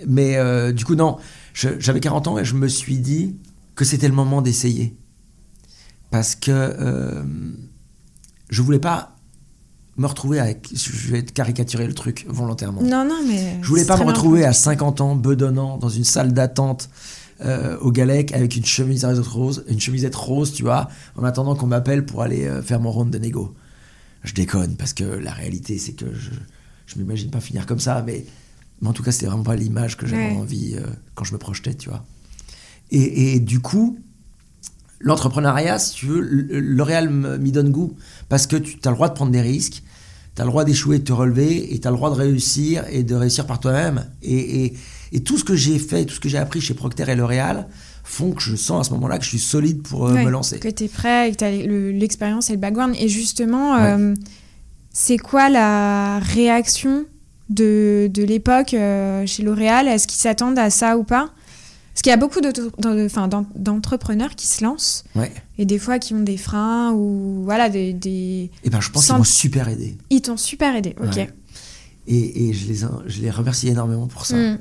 mais 0.07 0.37
euh, 0.37 0.73
du 0.73 0.85
coup, 0.85 0.95
non, 0.95 1.17
j'avais 1.55 2.01
40 2.01 2.29
ans 2.29 2.39
et 2.39 2.45
je 2.45 2.55
me 2.55 2.69
suis 2.69 2.99
dit 2.99 3.37
que 3.75 3.85
c'était 3.85 4.07
le 4.09 4.15
moment 4.15 4.43
d'essayer. 4.43 4.97
Parce 6.11 6.35
que 6.37 7.25
je 8.51 8.63
voulais 8.63 8.79
pas 8.79 9.16
me 9.99 10.07
retrouver 10.07 10.39
avec. 10.41 10.69
Je 10.75 11.11
vais 11.13 11.23
caricaturer 11.23 11.87
le 11.87 11.95
truc 11.95 12.27
volontairement. 12.29 12.83
Non, 12.83 13.05
non, 13.05 13.21
mais. 13.27 13.59
Je 13.63 13.69
voulais 13.69 13.85
pas 13.85 13.97
me 13.97 14.03
bien. 14.03 14.13
retrouver 14.13 14.45
à 14.45 14.53
50 14.53 15.01
ans 15.01 15.17
bedonnant 15.17 15.79
dans 15.79 15.89
une 15.89 16.05
salle 16.05 16.33
d'attente 16.33 16.89
euh, 17.43 17.77
au 17.81 17.91
Galec 17.93 18.33
avec 18.33 18.57
une 18.57 18.65
chemisette 18.65 19.19
rose, 19.27 19.65
une 19.69 19.81
chemisette 19.81 20.15
rose, 20.15 20.53
tu 20.53 20.63
vois, 20.63 20.89
en 21.17 21.25
attendant 21.25 21.55
qu'on 21.55 21.67
m'appelle 21.67 22.05
pour 22.07 22.23
aller 22.23 22.47
euh, 22.47 22.63
faire 22.63 22.81
mon 22.81 22.91
round 22.91 23.11
de 23.13 23.19
négo. 23.19 23.55
Je 24.25 24.33
déconne 24.35 24.77
parce 24.77 24.93
que 24.93 25.05
la 25.05 25.33
réalité 25.33 25.79
c'est 25.79 25.93
que 25.93 26.07
je 26.15 26.31
je 26.87 26.99
m'imagine 26.99 27.31
pas 27.31 27.41
finir 27.41 27.67
comme 27.67 27.79
ça, 27.81 28.03
mais, 28.07 28.25
mais 28.81 28.89
en 28.89 28.93
tout 28.93 29.03
cas 29.03 29.13
c'était 29.13 29.27
vraiment 29.27 29.43
pas 29.43 29.57
l'image 29.57 29.97
que 29.97 30.07
j'avais 30.07 30.31
Ouais. 30.31 30.37
envie 30.37 30.75
euh, 30.77 30.87
quand 31.15 31.25
je 31.25 31.33
me 31.33 31.39
projetais, 31.39 31.75
tu 31.75 31.89
vois. 31.89 32.05
Et, 32.91 33.35
et 33.35 33.41
du 33.41 33.59
coup, 33.61 33.99
l'entrepreneuriat, 35.01 35.79
si 35.79 35.95
tu 35.95 36.07
veux, 36.07 36.21
L'Oréal 36.21 37.11
m'y 37.11 37.53
donne 37.53 37.71
goût 37.71 37.95
parce 38.29 38.47
que 38.47 38.57
tu 38.57 38.79
as 38.85 38.91
le 38.91 38.95
droit 38.97 39.09
de 39.09 39.15
prendre 39.15 39.33
des 39.33 39.41
risques, 39.43 39.83
tu 40.35 40.43
as 40.43 40.45
le 40.45 40.51
droit 40.51 40.65
d'échouer, 40.65 40.99
de 40.99 41.05
te 41.05 41.13
relever, 41.13 41.75
et 41.75 41.79
tu 41.81 41.87
as 41.89 41.91
le 41.91 41.97
droit 41.97 42.11
de 42.11 42.17
réussir 42.17 42.85
et 42.91 43.03
de 43.03 43.15
réussir 43.15 43.47
par 43.47 43.61
toi-même. 43.61 44.07
Et, 44.23 44.65
et- 44.67 44.77
et 45.13 45.21
tout 45.21 45.39
ce 45.39 45.45
que 45.45 45.55
j'ai 45.55 45.79
fait, 45.79 46.05
tout 46.05 46.15
ce 46.15 46.21
que 46.21 46.29
j'ai 46.29 46.37
appris 46.39 46.61
chez 46.61 46.75
Procter 46.75 47.05
et 47.09 47.15
L'Oréal 47.15 47.69
font 48.03 48.33
que 48.33 48.43
je 48.43 48.57
sens 48.57 48.81
à 48.87 48.89
ce 48.89 48.95
moment-là 48.95 49.19
que 49.19 49.25
je 49.25 49.31
suis 49.31 49.39
solide 49.39 49.83
pour 49.83 50.09
euh, 50.09 50.13
Ouais, 50.15 50.25
me 50.25 50.31
lancer. 50.31 50.59
Que 50.59 50.69
tu 50.69 50.85
es 50.85 50.89
prêt 50.89 51.29
et 51.29 51.33
que 51.33 51.37
tu 51.39 51.45
as 51.45 51.51
l'expérience 51.93 52.51
et 52.51 52.55
le 52.55 52.59
background. 52.59 52.95
Et 52.99 53.09
justement, 53.09 53.75
Ouais. 53.77 53.93
euh, 53.99 54.15
c'est 54.93 55.17
quoi 55.19 55.49
la 55.49 56.19
réaction 56.19 57.05
de, 57.51 58.11
de 58.13 58.25
l'époque 58.25 58.75
euh, 58.75 59.25
chez 59.27 59.43
L'Oréal? 59.45 59.87
Est-ce 59.89 60.07
qu'ils 60.09 60.19
s'attendent 60.21 60.59
à 60.59 60.71
ça 60.71 60.99
ou 60.99 61.05
pas? 61.05 61.31
Parce 61.97 62.03
qu'il 62.03 62.11
y 62.11 62.13
a 62.13 62.19
beaucoup 62.19 62.41
d'entrepreneurs 63.57 64.35
qui 64.37 64.47
se 64.47 64.63
lancent 64.63 65.05
Ouais. 65.15 65.33
et 65.57 65.65
des 65.65 65.79
fois 65.79 65.99
qui 65.99 66.13
ont 66.13 66.21
des 66.21 66.37
freins 66.37 66.93
ou 66.93 67.41
voilà, 67.45 67.71
des, 67.71 67.95
des... 67.95 68.51
Et 68.65 68.69
ben 68.71 68.83
je 68.83 68.91
pense 68.91 69.07
qu'ils 69.07 69.17
m'ont 69.17 69.25
super 69.25 69.67
aidé. 69.69 69.97
ils 70.11 70.21
t'ont 70.21 70.37
super 70.37 70.77
aidé. 70.77 70.95
Ok. 71.03 71.17
Ouais. 71.17 71.31
Et, 72.07 72.49
et 72.49 72.53
je, 72.53 72.67
les, 72.69 72.77
je 73.07 73.21
les 73.23 73.31
remercie 73.31 73.69
énormément 73.69 74.09
pour 74.09 74.27
ça. 74.27 74.37
Mm. 74.37 74.59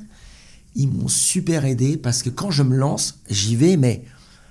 Ils 0.76 0.88
m'ont 0.88 1.08
super 1.08 1.66
aidé 1.66 1.98
parce 1.98 2.22
que 2.22 2.30
quand 2.30 2.50
je 2.50 2.62
me 2.62 2.74
lance, 2.74 3.18
j'y 3.28 3.54
vais, 3.54 3.76
mais. 3.76 4.02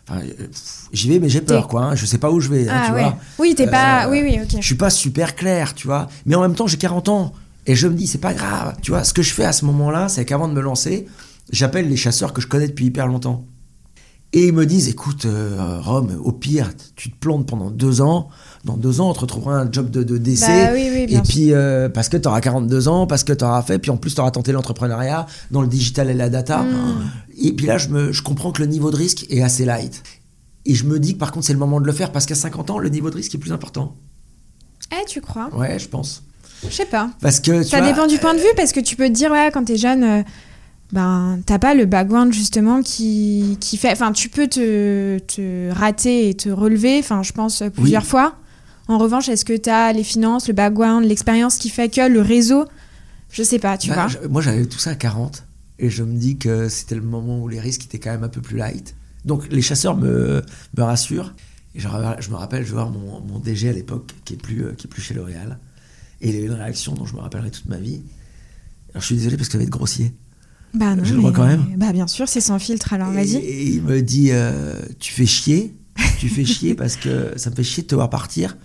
Enfin, 0.08 0.22
euh, 0.22 0.48
j'y 0.94 1.10
vais, 1.10 1.20
mais 1.20 1.28
j'ai 1.30 1.42
peur, 1.42 1.68
quoi. 1.68 1.82
hein. 1.86 1.96
Je 1.96 2.06
sais 2.06 2.20
pas 2.20 2.30
où 2.32 2.40
je 2.40 2.50
vais, 2.50 2.70
hein, 2.70 2.82
Ah 2.84 2.86
tu 2.88 2.94
ouais. 2.94 3.02
vois. 3.02 3.18
Oui, 3.40 3.56
t'es 3.56 3.66
pas. 3.68 4.06
Euh, 4.06 4.12
Oui, 4.12 4.22
oui, 4.22 4.40
ok. 4.44 4.62
Je 4.62 4.66
suis 4.66 4.76
pas 4.76 4.92
super 4.92 5.36
clair, 5.36 5.74
tu 5.74 5.88
vois. 5.88 6.08
Mais 6.28 6.36
en 6.36 6.42
même 6.42 6.54
temps, 6.54 6.68
j'ai 6.68 6.78
40 6.78 7.10
ans. 7.10 7.34
Et 7.66 7.74
je 7.76 7.88
me 7.88 7.96
dis, 7.96 8.06
c'est 8.06 8.20
pas 8.20 8.34
grave. 8.36 8.76
Tu 8.84 8.92
vois, 8.92 9.04
ce 9.04 9.12
que 9.12 9.24
je 9.24 9.34
fais 9.34 9.44
à 9.46 9.54
ce 9.54 9.66
moment-là, 9.66 10.08
c'est 10.08 10.24
qu'avant 10.24 10.48
de 10.48 10.54
me 10.54 10.62
lancer, 10.62 11.08
j'appelle 11.52 11.90
les 11.90 11.98
chasseurs 11.98 12.34
que 12.34 12.42
je 12.42 12.48
connais 12.48 12.68
depuis 12.68 12.86
hyper 12.86 13.08
longtemps. 13.08 13.46
Et 14.34 14.48
ils 14.48 14.54
me 14.54 14.66
disent, 14.66 14.90
écoute, 14.90 15.26
euh, 15.26 15.80
Rome, 15.80 16.20
au 16.22 16.34
pire, 16.34 16.72
tu 16.98 17.10
te 17.10 17.18
plantes 17.18 17.48
pendant 17.48 17.70
deux 17.70 18.02
ans. 18.02 18.28
Dans 18.66 18.76
deux 18.76 19.00
ans, 19.00 19.12
on 19.12 19.14
te 19.14 19.22
retrouvera 19.22 19.60
un 19.60 19.72
job 19.72 19.90
de, 19.90 20.04
de 20.04 20.18
décès. 20.18 20.66
Bah 20.66 20.72
oui, 20.74 20.90
oui, 20.92 21.02
et 21.04 21.08
bien 21.08 21.22
puis, 21.22 21.54
euh, 21.54 21.88
parce 21.88 22.10
que 22.10 22.18
tu 22.18 22.28
auras 22.28 22.42
42 22.42 22.90
ans, 22.90 23.08
parce 23.08 23.24
que 23.24 23.32
tu 23.32 23.46
auras 23.46 23.62
fait, 23.62 23.80
puis 23.80 23.92
en 23.92 23.98
plus, 23.98 24.14
tu 24.14 24.20
auras 24.20 24.32
tenté 24.32 24.52
l'entrepreneuriat 24.52 25.26
dans 25.52 25.62
le 25.62 25.68
digital 25.68 26.10
et 26.10 26.14
la 26.14 26.28
data. 26.28 26.64
Mm. 26.64 27.12
Et 27.44 27.54
puis 27.54 27.66
là, 27.66 27.78
je, 27.78 27.88
me, 27.88 28.12
je 28.12 28.22
comprends 28.24 28.52
que 28.52 28.62
le 28.62 28.68
niveau 28.68 28.92
de 28.92 28.98
risque 28.98 29.26
est 29.30 29.42
assez 29.42 29.64
light. 29.64 30.04
Et 30.66 30.76
je 30.76 30.84
me 30.84 31.00
dis 31.00 31.14
que 31.14 31.20
par 31.20 31.32
contre, 31.32 31.46
c'est 31.46 31.54
le 31.54 31.60
moment 31.60 31.80
de 31.80 31.86
le 31.86 31.94
faire 31.94 32.12
parce 32.12 32.26
qu'à 32.26 32.36
50 32.36 32.72
ans, 32.72 32.78
le 32.80 32.90
niveau 32.90 33.10
de 33.10 33.16
risque 33.16 33.36
est 33.36 33.38
plus 33.38 33.54
important. 33.54 33.96
Eh, 34.92 35.06
tu 35.06 35.22
crois? 35.22 35.50
Ouais, 35.56 35.80
je 35.80 35.88
pense. 35.88 36.24
Je 36.64 36.74
sais 36.74 36.86
pas. 36.86 37.12
Parce 37.22 37.40
que 37.40 37.64
tu 37.64 37.70
Ça 37.70 37.80
vois, 37.80 37.88
dépend 37.88 38.08
du 38.08 38.18
point 38.18 38.34
de 38.34 38.40
vue 38.40 38.54
parce 38.56 38.72
que 38.72 38.80
tu 38.80 38.96
peux 38.96 39.08
te 39.08 39.14
dire, 39.14 39.32
ouais, 39.32 39.50
quand 39.54 39.64
t'es 39.64 39.78
jeune, 39.78 40.04
euh, 40.04 40.24
ben, 40.92 41.40
t'as 41.46 41.60
pas 41.60 41.74
le 41.74 41.86
background 41.86 42.34
justement 42.34 42.82
qui, 42.82 43.58
qui 43.60 43.78
fait. 43.78 43.92
Enfin, 43.92 44.12
tu 44.12 44.30
peux 44.30 44.48
te, 44.48 45.18
te 45.20 45.72
rater 45.72 46.30
et 46.30 46.34
te 46.36 46.50
relever, 46.50 47.00
enfin, 47.00 47.24
je 47.24 47.32
pense, 47.34 47.62
euh, 47.62 47.70
plusieurs 47.70 48.06
fois. 48.06 48.36
En 48.88 48.98
revanche, 49.00 49.30
est-ce 49.30 49.46
que 49.46 49.58
t'as 49.58 49.92
les 49.94 50.04
finances, 50.04 50.48
le 50.48 50.54
background, 50.54 51.06
l'expérience 51.06 51.58
qui 51.58 51.70
fait 51.70 51.90
que 51.90 52.08
le 52.08 52.22
réseau 52.22 52.66
Je 53.32 53.42
sais 53.44 53.58
pas, 53.60 53.78
tu 53.78 53.90
bah, 53.90 53.96
vois. 53.96 54.08
je- 54.08 54.28
moi, 54.28 54.42
j'avais 54.42 54.66
tout 54.68 54.78
ça 54.80 54.92
à 54.92 54.96
40. 54.96 55.44
Et 55.80 55.90
je 55.90 56.04
me 56.04 56.16
dis 56.18 56.38
que 56.38 56.70
c'était 56.70 56.96
le 56.96 57.02
moment 57.02 57.42
où 57.42 57.48
les 57.50 57.60
risques 57.60 57.84
étaient 57.86 58.00
quand 58.00 58.12
même 58.12 58.24
un 58.24 58.30
peu 58.30 58.42
plus 58.42 58.56
light. 58.58 58.96
Donc 59.26 59.52
les 59.52 59.62
chasseurs 59.62 59.98
me, 59.98 60.42
me 60.78 60.84
rassurent. 60.84 61.34
Et 61.74 61.80
je, 61.82 61.88
me 61.90 62.36
rappelle, 62.36 62.66
je 62.66 62.72
voir 62.72 62.90
mon, 62.92 63.20
mon 63.20 63.40
DG 63.40 63.68
à 63.68 63.74
l'époque, 63.74 64.14
qui 64.24 64.36
est 64.36 64.38
plus, 64.38 64.64
euh, 64.64 64.72
qui 64.78 64.88
est 64.88 64.90
plus 64.90 65.02
chez 65.02 65.14
L'Oréal. 65.14 65.58
Et 66.22 66.30
il 66.30 66.36
a 66.36 66.40
eu 66.40 66.46
une 66.46 66.54
réaction 66.54 66.94
dont 66.94 67.06
je 67.06 67.14
me 67.16 67.20
rappellerai 67.20 67.52
toute 67.52 67.66
ma 67.66 67.76
vie. 67.78 68.04
Alors 68.92 69.02
je 69.02 69.08
suis 69.08 69.16
désolé 69.16 69.36
parce 69.36 69.50
que 69.50 69.54
ça 69.54 69.58
va 69.58 69.64
être 69.66 69.70
grossier. 69.70 70.14
Bah 70.76 70.96
non. 70.96 71.04
j'ai 71.04 71.14
le 71.14 71.20
droit 71.20 71.32
quand 71.32 71.46
même 71.48 71.64
Bah 71.78 71.92
bien 71.94 72.08
sûr, 72.08 72.28
c'est 72.28 72.42
sans 72.42 72.60
filtre, 72.60 72.94
alors 72.94 73.12
vas-y. 73.12 73.38
et 73.38 73.68
il 73.76 73.82
me 73.82 74.02
dit 74.02 74.30
euh, 74.32 74.74
Tu 75.00 75.12
fais 75.14 75.26
chier, 75.26 75.74
tu 76.20 76.30
fais 76.30 76.46
chier 76.46 76.76
parce 76.82 76.96
que 76.96 77.32
ça 77.38 77.50
me 77.50 77.56
fait 77.56 77.64
chier 77.64 77.84
de 77.84 77.88
te 77.88 77.96
voir 77.96 78.10
partir, 78.10 78.58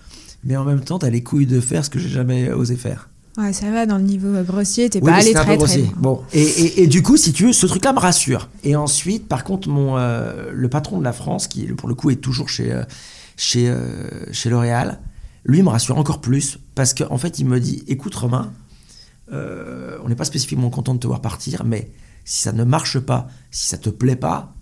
mais 0.43 0.55
en 0.57 0.65
même 0.65 0.81
temps, 0.81 0.99
t'as 0.99 1.09
les 1.09 1.23
couilles 1.23 1.45
de 1.45 1.59
faire 1.59 1.83
ce 1.85 1.89
que 1.89 1.99
j'ai 1.99 2.09
jamais 2.09 2.51
osé 2.51 2.75
faire. 2.75 3.09
Ouais, 3.37 3.53
ça 3.53 3.71
va 3.71 3.85
dans 3.85 3.97
le 3.97 4.03
niveau 4.03 4.27
euh, 4.27 4.43
grossier, 4.43 4.89
t'es 4.89 4.99
Oui, 4.99 5.05
pas 5.09 5.15
allé 5.19 5.31
très 5.33 5.57
très 5.57 5.77
loin. 5.77 5.87
Bon, 5.97 6.21
et, 6.33 6.41
et- 6.41 6.83
et 6.83 6.87
du 6.87 7.01
coup, 7.01 7.15
si 7.15 7.31
tu 7.31 7.45
veux, 7.45 7.53
ce 7.53 7.65
truc-là 7.65 7.93
me 7.93 7.99
rassure. 7.99 8.49
Et 8.65 8.75
ensuite, 8.75 9.27
par 9.29 9.45
contre, 9.45 9.69
mon, 9.69 9.97
euh, 9.97 10.51
le 10.53 10.67
patron 10.69 10.99
de 10.99 11.03
la 11.05 11.13
France, 11.13 11.47
qui 11.47 11.63
pour 11.67 11.87
le 11.87 11.95
coup 11.95 12.09
est 12.09 12.17
toujours 12.17 12.49
chez, 12.49 12.81
chez, 13.37 13.73
chez 14.33 14.49
L'Oréal, 14.49 14.99
lui 15.45 15.63
me 15.63 15.69
rassure 15.69 15.97
encore 15.97 16.19
plus 16.19 16.59
parce 16.75 16.93
qu'en 16.93 17.17
fait, 17.17 17.39
il 17.39 17.45
me 17.45 17.59
dit 17.61 17.83
Écoute, 17.87 18.13
Romain, 18.15 18.51
euh, 19.31 19.97
on 20.03 20.09
n'est 20.09 20.15
pas 20.15 20.25
spécifiquement 20.25 20.69
content 20.69 20.93
de 20.93 20.99
te 20.99 21.07
voir 21.07 21.21
partir, 21.21 21.63
mais 21.65 21.89
si 22.25 22.41
ça 22.41 22.51
ne 22.51 22.63
marche 22.63 22.99
pas, 22.99 23.27
si 23.49 23.67
ça 23.67 23.77
te 23.77 23.89
plaît 23.89 24.15
pas, 24.15 24.53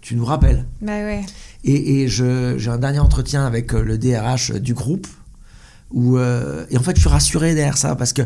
tu 0.00 0.14
nous 0.14 0.24
rappelles. 0.24 0.64
Bah 0.80 0.92
ouais. 0.92 1.24
Et, 1.64 2.08
j'ai 2.08 2.70
un 2.70 2.78
dernier 2.78 2.98
entretien 3.00 3.44
avec 3.44 3.74
euh, 3.74 3.82
le 3.82 3.98
DRH 3.98 4.52
du 4.52 4.74
groupe. 4.74 5.06
Où, 5.90 6.18
euh, 6.18 6.66
et 6.70 6.76
en 6.76 6.82
fait, 6.82 6.94
je 6.96 7.00
suis 7.00 7.08
rassuré 7.08 7.54
derrière 7.54 7.78
ça 7.78 7.96
parce 7.96 8.12
que, 8.12 8.22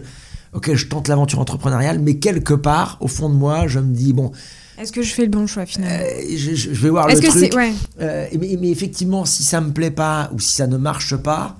ok, 0.52 0.74
je 0.74 0.86
tente 0.86 1.08
l'aventure 1.08 1.38
entrepreneuriale, 1.38 1.98
mais 2.00 2.16
quelque 2.16 2.54
part, 2.54 2.98
au 3.00 3.08
fond 3.08 3.28
de 3.28 3.34
moi, 3.34 3.66
je 3.68 3.78
me 3.78 3.94
dis, 3.94 4.12
bon, 4.12 4.32
Est-ce 4.78 4.92
que 4.92 5.02
je 5.02 5.12
fais 5.12 5.22
le 5.22 5.30
bon 5.30 5.46
choix 5.46 5.64
finalement? 5.64 5.96
euh, 6.04 6.36
je, 6.36 6.70
vais 6.70 6.90
voir 6.90 7.08
le 7.08 7.14
que 7.14 7.26
truc. 7.26 7.54
Ouais. 7.54 7.72
Euh, 8.00 8.26
mais, 8.38 8.56
mais 8.60 8.70
effectivement, 8.70 9.24
si 9.24 9.44
ça 9.44 9.60
me 9.60 9.72
plaît 9.72 9.92
pas 9.92 10.30
ou 10.34 10.40
si 10.40 10.52
ça 10.54 10.66
ne 10.66 10.76
marche 10.76 11.16
pas, 11.16 11.56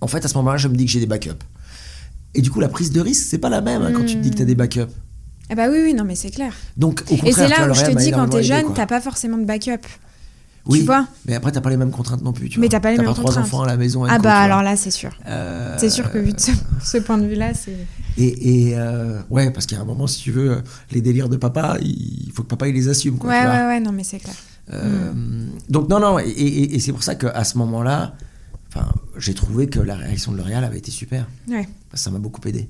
en 0.00 0.06
fait, 0.08 0.24
à 0.24 0.28
ce 0.28 0.34
moment-là, 0.34 0.56
je 0.56 0.68
me 0.68 0.76
dis 0.76 0.84
que 0.84 0.90
j'ai 0.90 1.00
des 1.00 1.06
backups. 1.06 1.32
Et 2.34 2.42
du 2.42 2.50
coup, 2.50 2.60
la 2.60 2.68
prise 2.68 2.90
de 2.92 3.00
risque, 3.00 3.26
c'est 3.28 3.38
pas 3.38 3.48
la 3.50 3.60
même 3.60 3.82
hein, 3.82 3.92
quand 3.94 4.04
tu 4.04 4.16
te 4.16 4.20
dis 4.20 4.30
que 4.30 4.36
tu 4.36 4.42
as 4.42 4.46
des 4.46 4.54
backups. 4.54 4.90
Ah 5.50 5.54
bah 5.54 5.66
oui, 5.70 5.78
oui, 5.84 5.94
non, 5.94 6.04
mais 6.04 6.14
c'est 6.14 6.30
clair. 6.30 6.52
Donc, 6.76 7.02
au 7.10 7.16
contraire, 7.16 7.28
Et 7.28 7.32
c'est 7.32 7.48
là 7.48 7.70
où 7.70 7.74
je 7.74 7.84
te 7.84 7.96
dis, 7.96 8.10
quand 8.10 8.28
t'es 8.28 8.42
jeune, 8.42 8.72
t'as 8.74 8.86
pas 8.86 9.00
forcément 9.00 9.36
de 9.38 9.44
backup. 9.44 9.86
Oui, 10.66 10.78
Tu 10.78 10.86
vois 10.86 11.06
mais 11.26 11.34
après, 11.34 11.52
t'as 11.52 11.60
pas 11.60 11.68
les 11.68 11.76
mêmes 11.76 11.90
contraintes 11.90 12.22
non 12.22 12.32
plus. 12.32 12.48
Tu 12.48 12.58
Mais 12.58 12.70
t'as 12.70 12.80
pas 12.80 12.90
les 12.90 12.96
mêmes 12.96 13.04
trois 13.12 13.22
contraintes. 13.24 13.44
enfants 13.44 13.62
à 13.64 13.66
la 13.66 13.76
maison. 13.76 14.04
Ah 14.04 14.18
bah 14.18 14.38
alors 14.38 14.62
là, 14.62 14.76
c'est 14.76 14.90
sûr. 14.90 15.10
Euh, 15.26 15.76
C'est 15.78 15.90
sûr 15.90 16.10
que 16.10 16.16
vu 16.16 16.32
de 16.32 16.40
ce, 16.40 16.52
ce 16.82 16.96
point 16.96 17.18
de 17.18 17.26
vue-là, 17.26 17.52
c'est. 17.52 17.76
Et, 18.16 18.70
et, 18.70 18.78
euh, 18.78 19.20
ouais, 19.28 19.50
parce 19.50 19.70
a 19.74 19.78
un 19.80 19.84
moment, 19.84 20.06
si 20.06 20.22
tu 20.22 20.30
veux, 20.30 20.62
les 20.90 21.02
délires 21.02 21.28
de 21.28 21.36
papa, 21.36 21.76
il 21.82 22.30
faut 22.34 22.42
que 22.44 22.48
papa 22.48 22.66
il 22.68 22.74
les 22.74 22.88
assume. 22.88 23.18
Quoi, 23.18 23.28
Ouais, 23.28 23.44
ouais, 23.44 23.66
ouais, 23.66 23.80
non, 23.80 23.92
mais 23.92 24.04
c'est 24.04 24.18
clair. 24.20 24.34
Euh, 24.72 25.12
Donc 25.68 25.90
non, 25.90 26.00
non, 26.00 26.18
et, 26.18 26.22
et- 26.30 26.76
et 26.76 26.80
c'est 26.80 26.92
pour 26.92 27.02
ça 27.02 27.14
qu'à 27.14 27.44
ce 27.44 27.58
moment-là, 27.58 28.14
enfin, 28.74 28.88
j'ai 29.16 29.34
trouvé 29.34 29.66
que 29.68 29.80
la 29.80 29.94
réaction 29.96 30.32
de 30.32 30.36
L'Oréal 30.38 30.64
avait 30.64 30.78
été 30.78 30.90
super. 30.90 31.26
Ouais. 31.48 31.68
Ça 31.94 32.10
m'a 32.10 32.18
beaucoup 32.18 32.40
aidé. 32.46 32.68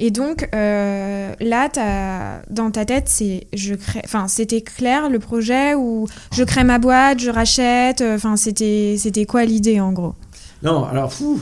Et 0.00 0.10
donc, 0.10 0.48
euh, 0.54 1.32
là, 1.40 2.40
dans 2.50 2.70
ta 2.72 2.84
tête, 2.84 3.04
c'est 3.08 3.46
je 3.52 3.74
crée. 3.74 4.02
Enfin, 4.04 4.26
c'était 4.28 4.62
clair 4.62 5.08
le 5.08 5.18
projet 5.20 5.74
ou 5.74 6.08
je 6.32 6.42
crée 6.42 6.64
ma 6.64 6.78
boîte, 6.78 7.20
je 7.20 7.30
rachète. 7.30 8.00
euh, 8.00 8.16
Enfin, 8.16 8.36
c'était 8.36 8.96
c'était 8.98 9.26
quoi 9.26 9.44
l'idée 9.44 9.78
en 9.78 9.92
gros? 9.92 10.14
Non, 10.62 10.84
alors 10.84 11.12
fou 11.12 11.40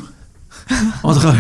entre, 1.03 1.35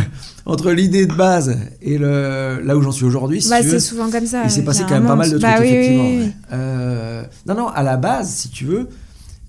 entre 0.46 0.70
l'idée 0.72 1.06
de 1.06 1.12
base 1.12 1.58
et 1.82 1.98
le, 1.98 2.60
là 2.64 2.76
où 2.76 2.82
j'en 2.82 2.92
suis 2.92 3.04
aujourd'hui, 3.04 3.42
si 3.42 3.50
Bah, 3.50 3.62
c'est 3.62 3.80
souvent 3.80 4.10
comme 4.10 4.26
ça. 4.26 4.44
il 4.44 4.50
s'est 4.50 4.60
euh, 4.60 4.64
passé 4.64 4.82
a 4.82 4.86
quand 4.86 4.94
même 4.94 5.06
pas 5.06 5.16
mal 5.16 5.26
de 5.30 5.38
trucs, 5.38 5.42
Bah 5.42 5.56
oui, 5.60 5.66
oui, 5.68 5.74
effectivement. 5.74 6.04
oui, 6.04 6.18
ouais. 6.20 6.24
oui. 6.26 6.32
Euh, 6.52 7.22
non, 7.46 7.54
non, 7.54 7.68
à 7.68 7.82
la 7.82 7.96
base, 7.98 8.30
si 8.30 8.48
tu 8.48 8.64
veux, 8.64 8.88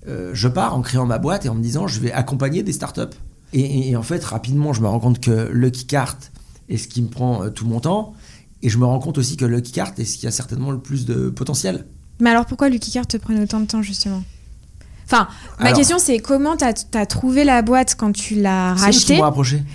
euh, 0.08 0.30
je 0.34 0.48
pars 0.48 0.74
en 0.74 0.82
créant 0.82 1.06
ma 1.06 1.18
boîte 1.18 1.46
et 1.46 1.48
en 1.48 1.54
me 1.54 1.62
disant 1.62 1.86
je 1.86 2.00
vais 2.00 2.12
accompagner 2.12 2.62
des 2.62 2.72
startups. 2.72 3.16
Et, 3.52 3.96
en 3.96 4.02
fait, 4.02 4.22
rapidement, 4.22 4.72
je 4.72 4.80
me 4.80 4.86
rends 4.86 5.00
compte 5.00 5.18
que 5.18 5.50
Lucky 5.50 5.84
Cart 5.84 6.18
est 6.68 6.76
ce 6.76 6.86
qui 6.86 7.02
me 7.02 7.08
prend 7.08 7.42
euh, 7.42 7.50
tout 7.50 7.66
mon 7.66 7.80
temps. 7.80 8.14
Et 8.62 8.68
je 8.68 8.78
me 8.78 8.84
rends 8.84 9.00
compte 9.00 9.18
aussi 9.18 9.36
que 9.36 9.44
Lucky 9.44 9.72
Cart 9.72 9.92
est 9.98 10.04
ce 10.04 10.18
qui 10.18 10.28
a 10.28 10.30
certainement 10.30 10.70
le 10.70 10.78
plus 10.78 11.04
de 11.04 11.30
potentiel. 11.30 11.86
Mais 12.20 12.30
alors 12.30 12.46
pourquoi 12.46 12.68
Lucky 12.68 12.92
Card 12.92 13.08
te 13.08 13.16
prenait 13.16 13.42
autant 13.42 13.58
de 13.58 13.66
temps 13.66 13.82
justement? 13.82 14.22
Enfin, 15.12 15.26
ma 15.58 15.66
Alors- 15.66 15.78
question 15.78 15.98
c'est 15.98 16.20
comment 16.20 16.56
t'as 16.56 16.72
as 16.94 17.06
trouvé 17.06 17.42
la 17.42 17.62
boîte 17.62 17.96
quand 17.98 18.12
tu 18.12 18.36
l'as 18.36 18.74
rachetée. 18.74 19.20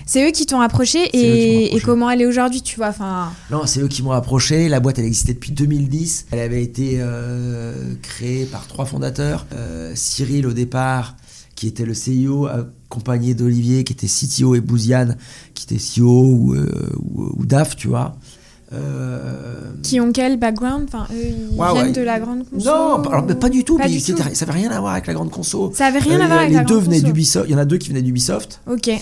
C'est 0.06 0.26
eux 0.26 0.32
qui 0.32 0.46
t'ont 0.46 0.62
approché 0.62 1.10
C'est 1.14 1.18
eux 1.18 1.36
qui 1.36 1.54
m'ont 1.56 1.60
et, 1.60 1.76
et 1.76 1.82
comment 1.82 2.10
elle 2.10 2.22
est 2.22 2.26
aujourd'hui, 2.26 2.62
tu 2.62 2.78
vois 2.78 2.88
Enfin, 2.88 3.32
Non, 3.52 3.66
c'est 3.66 3.82
eux 3.82 3.90
qui 3.90 4.02
m'ont 4.02 4.12
approché. 4.12 4.70
La 4.70 4.80
boîte, 4.80 4.98
elle 5.00 5.06
existait 5.06 5.34
depuis 5.34 5.52
2010. 5.52 6.28
Elle 6.32 6.40
avait 6.40 6.64
été 6.64 6.98
euh, 7.00 7.96
créée 8.02 8.46
par 8.46 8.66
trois 8.68 8.86
fondateurs. 8.86 9.46
Euh, 9.54 9.92
Cyril, 9.96 10.48
au 10.48 10.54
départ, 10.54 11.16
qui 11.56 11.68
était 11.68 11.86
le 11.86 11.94
CIO, 11.94 12.48
accompagné 12.48 13.34
d'Olivier, 13.34 13.84
qui 13.84 13.92
était 13.94 14.08
CTO, 14.08 14.56
et 14.56 14.62
Bouziane, 14.62 15.18
qui 15.54 15.66
était 15.66 15.82
CEO 16.02 16.04
ou, 16.24 16.54
euh, 16.54 16.70
ou, 17.14 17.32
ou 17.42 17.46
DAF, 17.46 17.76
tu 17.76 17.88
vois. 17.90 18.16
Euh, 18.74 19.62
qui 19.84 20.00
ont 20.00 20.12
quel 20.12 20.38
background? 20.40 20.86
Enfin, 20.88 21.06
eux, 21.14 21.18
ils 21.18 21.60
Ouais, 21.60 21.72
viennent 21.74 21.86
ouais. 21.88 21.92
de 21.92 22.02
la 22.02 22.20
grande 22.20 22.50
conso 22.50 22.66
non, 22.66 23.04
alors, 23.04 23.24
mais 23.28 23.36
pas 23.36 23.50
du 23.50 23.64
tout. 23.64 23.78
Pas 23.78 23.86
mais 23.86 23.92
du 23.92 24.00
c'était- 24.00 24.24
tout? 24.24 24.30
Ça 24.34 24.46
avait 24.46 24.54
rien 24.60 24.72
à 24.72 24.80
voir 24.80 24.94
avec 24.94 25.06
la 25.08 25.14
grande 25.14 25.30
conso. 25.30 25.72
Ça 25.76 25.86
avait 25.88 26.00
rien 26.00 26.20
Euh, 26.20 26.24
à 26.24 26.28
voir 26.28 26.40
avec 26.40 26.50
les 26.50 26.56
la 26.58 26.64
deux 26.64 26.76
grande 26.76 26.86
venaient 26.86 27.02
d'Ubisoft. 27.02 27.46
Il 27.48 27.52
y 27.52 27.56
en 27.56 27.60
a 27.60 27.66
deux 27.66 27.78
qui 27.78 27.90
venaient 27.90 28.02
d'Ubisoft. 28.02 28.62
Ok. 28.70 28.88
Et 28.88 29.02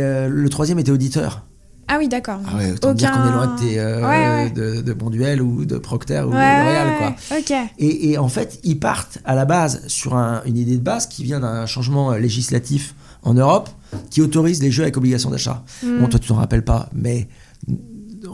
euh, 0.00 0.28
le 0.28 0.48
troisième 0.48 0.78
était 0.78 0.92
auditeur. 0.92 1.44
Ah 1.92 1.96
oui, 1.98 2.06
d'accord. 2.06 2.38
Ah 2.46 2.56
ouais, 2.56 2.70
autant 2.72 2.94
dire 2.94 3.10
qu'on 3.10 3.28
est 3.28 3.32
loin 3.32 3.46
de, 3.48 3.58
tes, 3.60 3.80
Ouais, 3.80 4.50
de, 4.50 5.40
ou 5.42 5.64
de 5.64 5.76
Procter 5.78 6.20
ou 6.20 6.26
de 6.30 6.34
L'Oréal, 6.34 6.88
quoi. 6.98 7.14
Ok. 7.36 7.52
Et, 7.80 8.10
et 8.12 8.18
en 8.18 8.28
fait, 8.28 8.60
ils 8.62 8.78
partent 8.78 9.18
à 9.24 9.34
la 9.34 9.44
base 9.44 9.82
sur 9.88 10.14
un- 10.14 10.40
une 10.46 10.56
idée 10.56 10.76
de 10.76 10.82
base 10.82 11.08
qui 11.08 11.24
vient 11.24 11.40
d'un 11.40 11.66
changement 11.66 12.12
législatif 12.12 12.94
en 13.24 13.34
Europe 13.34 13.68
qui 14.10 14.22
autorise 14.22 14.62
les 14.62 14.70
jeux 14.70 14.84
avec 14.84 14.96
obligation 14.96 15.30
d'achat. 15.30 15.64
Mm. 15.82 15.98
Bon, 15.98 16.06
toi, 16.06 16.20
tu 16.20 16.28
t'en 16.28 16.36
rappelles 16.36 16.64
pas, 16.64 16.88
mais 16.94 17.26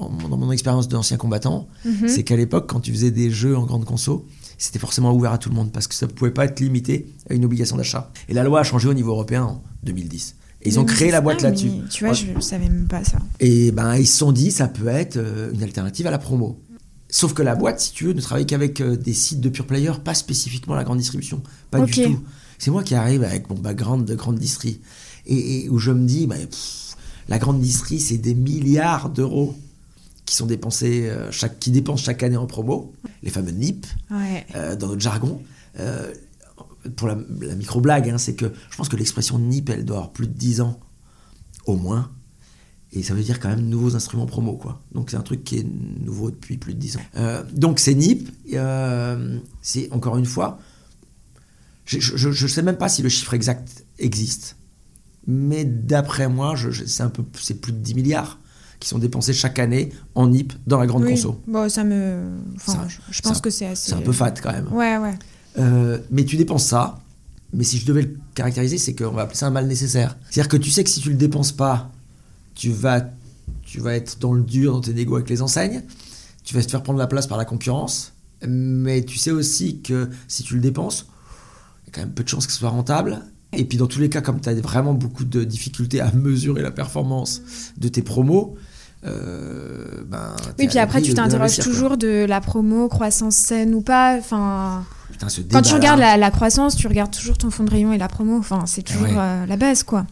dans 0.00 0.08
mon, 0.10 0.28
dans 0.28 0.36
mon 0.36 0.52
expérience 0.52 0.88
d'ancien 0.88 1.16
combattant, 1.16 1.68
Mhm. 1.84 2.08
c'est 2.08 2.22
qu'à 2.24 2.36
l'époque, 2.36 2.68
quand 2.68 2.80
tu 2.80 2.92
faisais 2.92 3.10
des 3.10 3.30
jeux 3.30 3.56
en 3.56 3.64
grande 3.66 3.84
conso, 3.84 4.26
c'était 4.58 4.78
forcément 4.78 5.12
ouvert 5.14 5.32
à 5.32 5.38
tout 5.38 5.48
le 5.48 5.54
monde 5.54 5.72
parce 5.72 5.86
que 5.86 5.94
ça 5.94 6.06
ne 6.06 6.12
pouvait 6.12 6.30
pas 6.30 6.44
être 6.46 6.60
limité 6.60 7.12
à 7.28 7.34
une 7.34 7.44
obligation 7.44 7.76
d'achat. 7.76 8.10
Et 8.28 8.34
la 8.34 8.44
loi 8.44 8.60
a 8.60 8.64
changé 8.64 8.88
au 8.88 8.94
niveau 8.94 9.10
européen 9.10 9.42
en 9.44 9.62
2010. 9.82 10.36
Et 10.62 10.68
ils 10.70 10.80
ont 10.80 10.84
créé 10.84 11.10
la 11.10 11.20
boîte 11.20 11.38
Ah, 11.40 11.44
là-dessus. 11.44 11.70
Tu 11.90 12.04
vois, 12.04 12.14
je 12.14 12.26
savais 12.40 12.68
même 12.68 12.88
pas 12.88 13.04
ça. 13.04 13.18
Et 13.40 13.70
ben 13.72 13.94
ils 13.96 14.06
se 14.06 14.16
sont 14.16 14.32
dit 14.32 14.50
ça 14.50 14.66
peut 14.68 14.88
être 14.88 15.16
euh, 15.18 15.52
une 15.52 15.62
alternative 15.62 16.06
à 16.06 16.10
la 16.10 16.18
promo. 16.18 16.58
Sauf 17.08 17.34
que 17.34 17.42
la 17.42 17.54
boîte, 17.54 17.78
si 17.80 17.92
tu 17.92 18.04
veux, 18.06 18.12
ne 18.14 18.20
travaille 18.20 18.46
qu'avec 18.46 18.80
euh, 18.80 18.96
des 18.96 19.12
sites 19.12 19.40
de 19.40 19.48
pure 19.48 19.66
player, 19.66 19.92
pas 20.02 20.14
spécifiquement 20.14 20.74
la 20.74 20.82
grande 20.84 20.98
distribution. 20.98 21.40
Pas 21.70 21.80
du 21.80 21.92
tout. 21.92 22.18
C'est 22.58 22.70
moi 22.70 22.82
qui 22.82 22.94
arrive 22.94 23.22
avec 23.22 23.48
mon 23.50 23.56
background 23.56 24.04
de 24.06 24.14
grande 24.14 24.38
distrie. 24.38 24.80
Et, 25.26 25.64
et 25.66 25.68
où 25.68 25.78
je 25.78 25.92
me 25.92 26.06
dis, 26.06 26.26
bah, 26.26 26.36
pff, 26.36 26.96
la 27.28 27.38
grande 27.38 27.60
distrie, 27.60 28.00
c'est 28.00 28.18
des 28.18 28.34
milliards 28.34 29.10
d'euros 29.10 29.54
qui 30.26 30.34
sont 30.36 30.46
dépensés, 30.46 31.08
euh, 31.08 31.30
chaque, 31.32 31.58
qui 31.58 31.70
dépensent 31.70 32.02
chaque 32.04 32.22
année 32.22 32.36
en 32.36 32.46
promo. 32.46 32.92
Les 33.22 33.30
fameux 33.30 33.52
NIP, 33.52 33.86
Ouais. 34.10 34.44
euh, 34.54 34.76
dans 34.76 34.88
notre 34.88 35.00
jargon. 35.00 35.40
Euh, 35.80 36.12
pour 36.96 37.08
la, 37.08 37.16
la 37.40 37.54
micro-blague, 37.54 38.10
hein, 38.10 38.18
c'est 38.18 38.34
que 38.34 38.52
je 38.70 38.76
pense 38.76 38.88
que 38.88 38.96
l'expression 38.96 39.38
NIP, 39.38 39.70
elle 39.70 39.84
doit 39.84 39.96
avoir 39.98 40.12
plus 40.12 40.26
de 40.26 40.32
10 40.34 40.60
ans, 40.60 40.78
au 41.66 41.76
moins. 41.76 42.10
Et 42.92 43.02
ça 43.02 43.14
veut 43.14 43.22
dire 43.22 43.40
quand 43.40 43.48
même 43.48 43.66
nouveaux 43.68 43.94
instruments 43.96 44.26
promo, 44.26 44.56
quoi. 44.56 44.82
Donc 44.92 45.10
c'est 45.10 45.16
un 45.16 45.22
truc 45.22 45.42
qui 45.44 45.58
est 45.58 45.66
nouveau 46.04 46.30
depuis 46.30 46.56
plus 46.56 46.74
de 46.74 46.78
10 46.78 46.96
ans. 46.98 47.00
Euh, 47.16 47.42
donc 47.52 47.78
c'est 47.80 47.94
NIP, 47.94 48.30
c'est 49.62 49.92
encore 49.92 50.16
une 50.16 50.26
fois, 50.26 50.58
je 51.84 52.28
ne 52.28 52.48
sais 52.48 52.62
même 52.62 52.78
pas 52.78 52.88
si 52.88 53.02
le 53.02 53.08
chiffre 53.08 53.34
exact 53.34 53.84
existe. 53.98 54.56
Mais 55.26 55.64
d'après 55.64 56.28
moi, 56.28 56.54
je- 56.56 56.70
je- 56.70 56.84
c'est 56.84 57.02
un 57.02 57.10
peu, 57.10 57.24
c'est 57.40 57.60
plus 57.60 57.72
de 57.72 57.78
10 57.78 57.94
milliards 57.94 58.38
qui 58.80 58.88
sont 58.88 58.98
dépensés 58.98 59.32
chaque 59.32 59.58
année 59.58 59.92
en 60.14 60.28
NIP 60.28 60.52
dans 60.66 60.78
la 60.78 60.86
grande 60.86 61.04
Oui. 61.04 61.10
conso. 61.10 61.40
Bon, 61.46 61.68
ça 61.68 61.84
me. 61.84 62.20
Enfin, 62.56 62.86
je, 63.10 63.22
pense 63.22 63.38
un- 63.38 63.40
que 63.40 63.50
c'est 63.50 63.66
assez. 63.66 63.90
C'est 63.90 63.96
un 63.96 64.02
peu 64.02 64.12
fat 64.12 64.32
quand 64.32 64.52
même. 64.52 64.68
Ouais, 64.72 64.98
ouais. 64.98 65.14
Euh, 65.58 65.98
mais 66.10 66.24
tu 66.24 66.36
dépenses 66.36 66.66
ça. 66.66 66.98
Mais 67.52 67.64
si 67.64 67.78
je 67.78 67.86
devais 67.86 68.02
le 68.02 68.16
caractériser, 68.34 68.76
c'est 68.76 68.94
qu'on 68.94 69.12
va 69.12 69.22
appeler 69.22 69.36
ça 69.36 69.46
un 69.46 69.50
mal 69.50 69.66
nécessaire. 69.66 70.16
C'est-à-dire 70.28 70.48
que 70.48 70.56
tu 70.56 70.70
sais 70.70 70.84
que 70.84 70.90
si 70.90 71.00
tu 71.00 71.10
le 71.10 71.16
dépenses 71.16 71.52
pas, 71.52 71.90
tu 72.54 72.70
vas, 72.70 73.02
tu 73.62 73.80
vas 73.80 73.94
être 73.94 74.18
dans 74.18 74.32
le 74.32 74.42
dur, 74.42 74.72
dans 74.72 74.80
tes 74.80 74.92
négos 74.92 75.14
avec 75.16 75.30
les 75.30 75.40
enseignes. 75.42 75.82
Tu 76.44 76.54
vas 76.54 76.62
te 76.62 76.70
faire 76.70 76.82
prendre 76.82 76.98
la 76.98 77.06
place 77.06 77.26
par 77.26 77.38
la 77.38 77.44
concurrence. 77.44 78.12
Mais 78.46 79.02
tu 79.02 79.16
sais 79.16 79.30
aussi 79.30 79.80
que 79.80 80.10
si 80.28 80.42
tu 80.42 80.54
le 80.54 80.60
dépenses, 80.60 81.06
il 81.84 81.86
y 81.86 81.90
a 81.90 81.92
quand 81.94 82.00
même 82.02 82.12
peu 82.12 82.22
de 82.24 82.28
chances 82.28 82.46
que 82.46 82.52
ce 82.52 82.58
soit 82.58 82.68
rentable. 82.68 83.22
Et 83.56 83.64
puis 83.64 83.78
dans 83.78 83.86
tous 83.86 84.00
les 84.00 84.08
cas, 84.08 84.20
comme 84.20 84.40
tu 84.40 84.48
as 84.48 84.54
vraiment 84.54 84.94
beaucoup 84.94 85.24
de 85.24 85.44
difficultés 85.44 86.00
à 86.00 86.12
mesurer 86.12 86.62
la 86.62 86.70
performance 86.70 87.40
de 87.78 87.88
tes 87.88 88.02
promos, 88.02 88.56
euh, 89.04 89.84
ben, 90.08 90.34
Oui, 90.58 90.68
puis 90.68 90.78
après, 90.78 91.00
tu 91.02 91.14
t'interroges 91.14 91.56
quoi. 91.56 91.64
toujours 91.64 91.96
de 91.96 92.24
la 92.28 92.40
promo, 92.40 92.88
croissance 92.88 93.36
saine 93.36 93.74
ou 93.74 93.80
pas. 93.80 94.16
Enfin, 94.18 94.84
quand 95.52 95.62
tu 95.62 95.74
regardes 95.74 96.00
la, 96.00 96.16
la 96.16 96.30
croissance, 96.30 96.76
tu 96.76 96.86
regardes 96.88 97.12
toujours 97.12 97.38
ton 97.38 97.50
fond 97.50 97.64
de 97.64 97.70
rayon 97.70 97.92
et 97.92 97.98
la 97.98 98.08
promo. 98.08 98.36
Enfin, 98.38 98.64
c'est 98.66 98.82
toujours 98.82 99.04
ouais. 99.04 99.14
euh, 99.16 99.46
la 99.46 99.56
base, 99.56 99.82
quoi. 99.82 100.06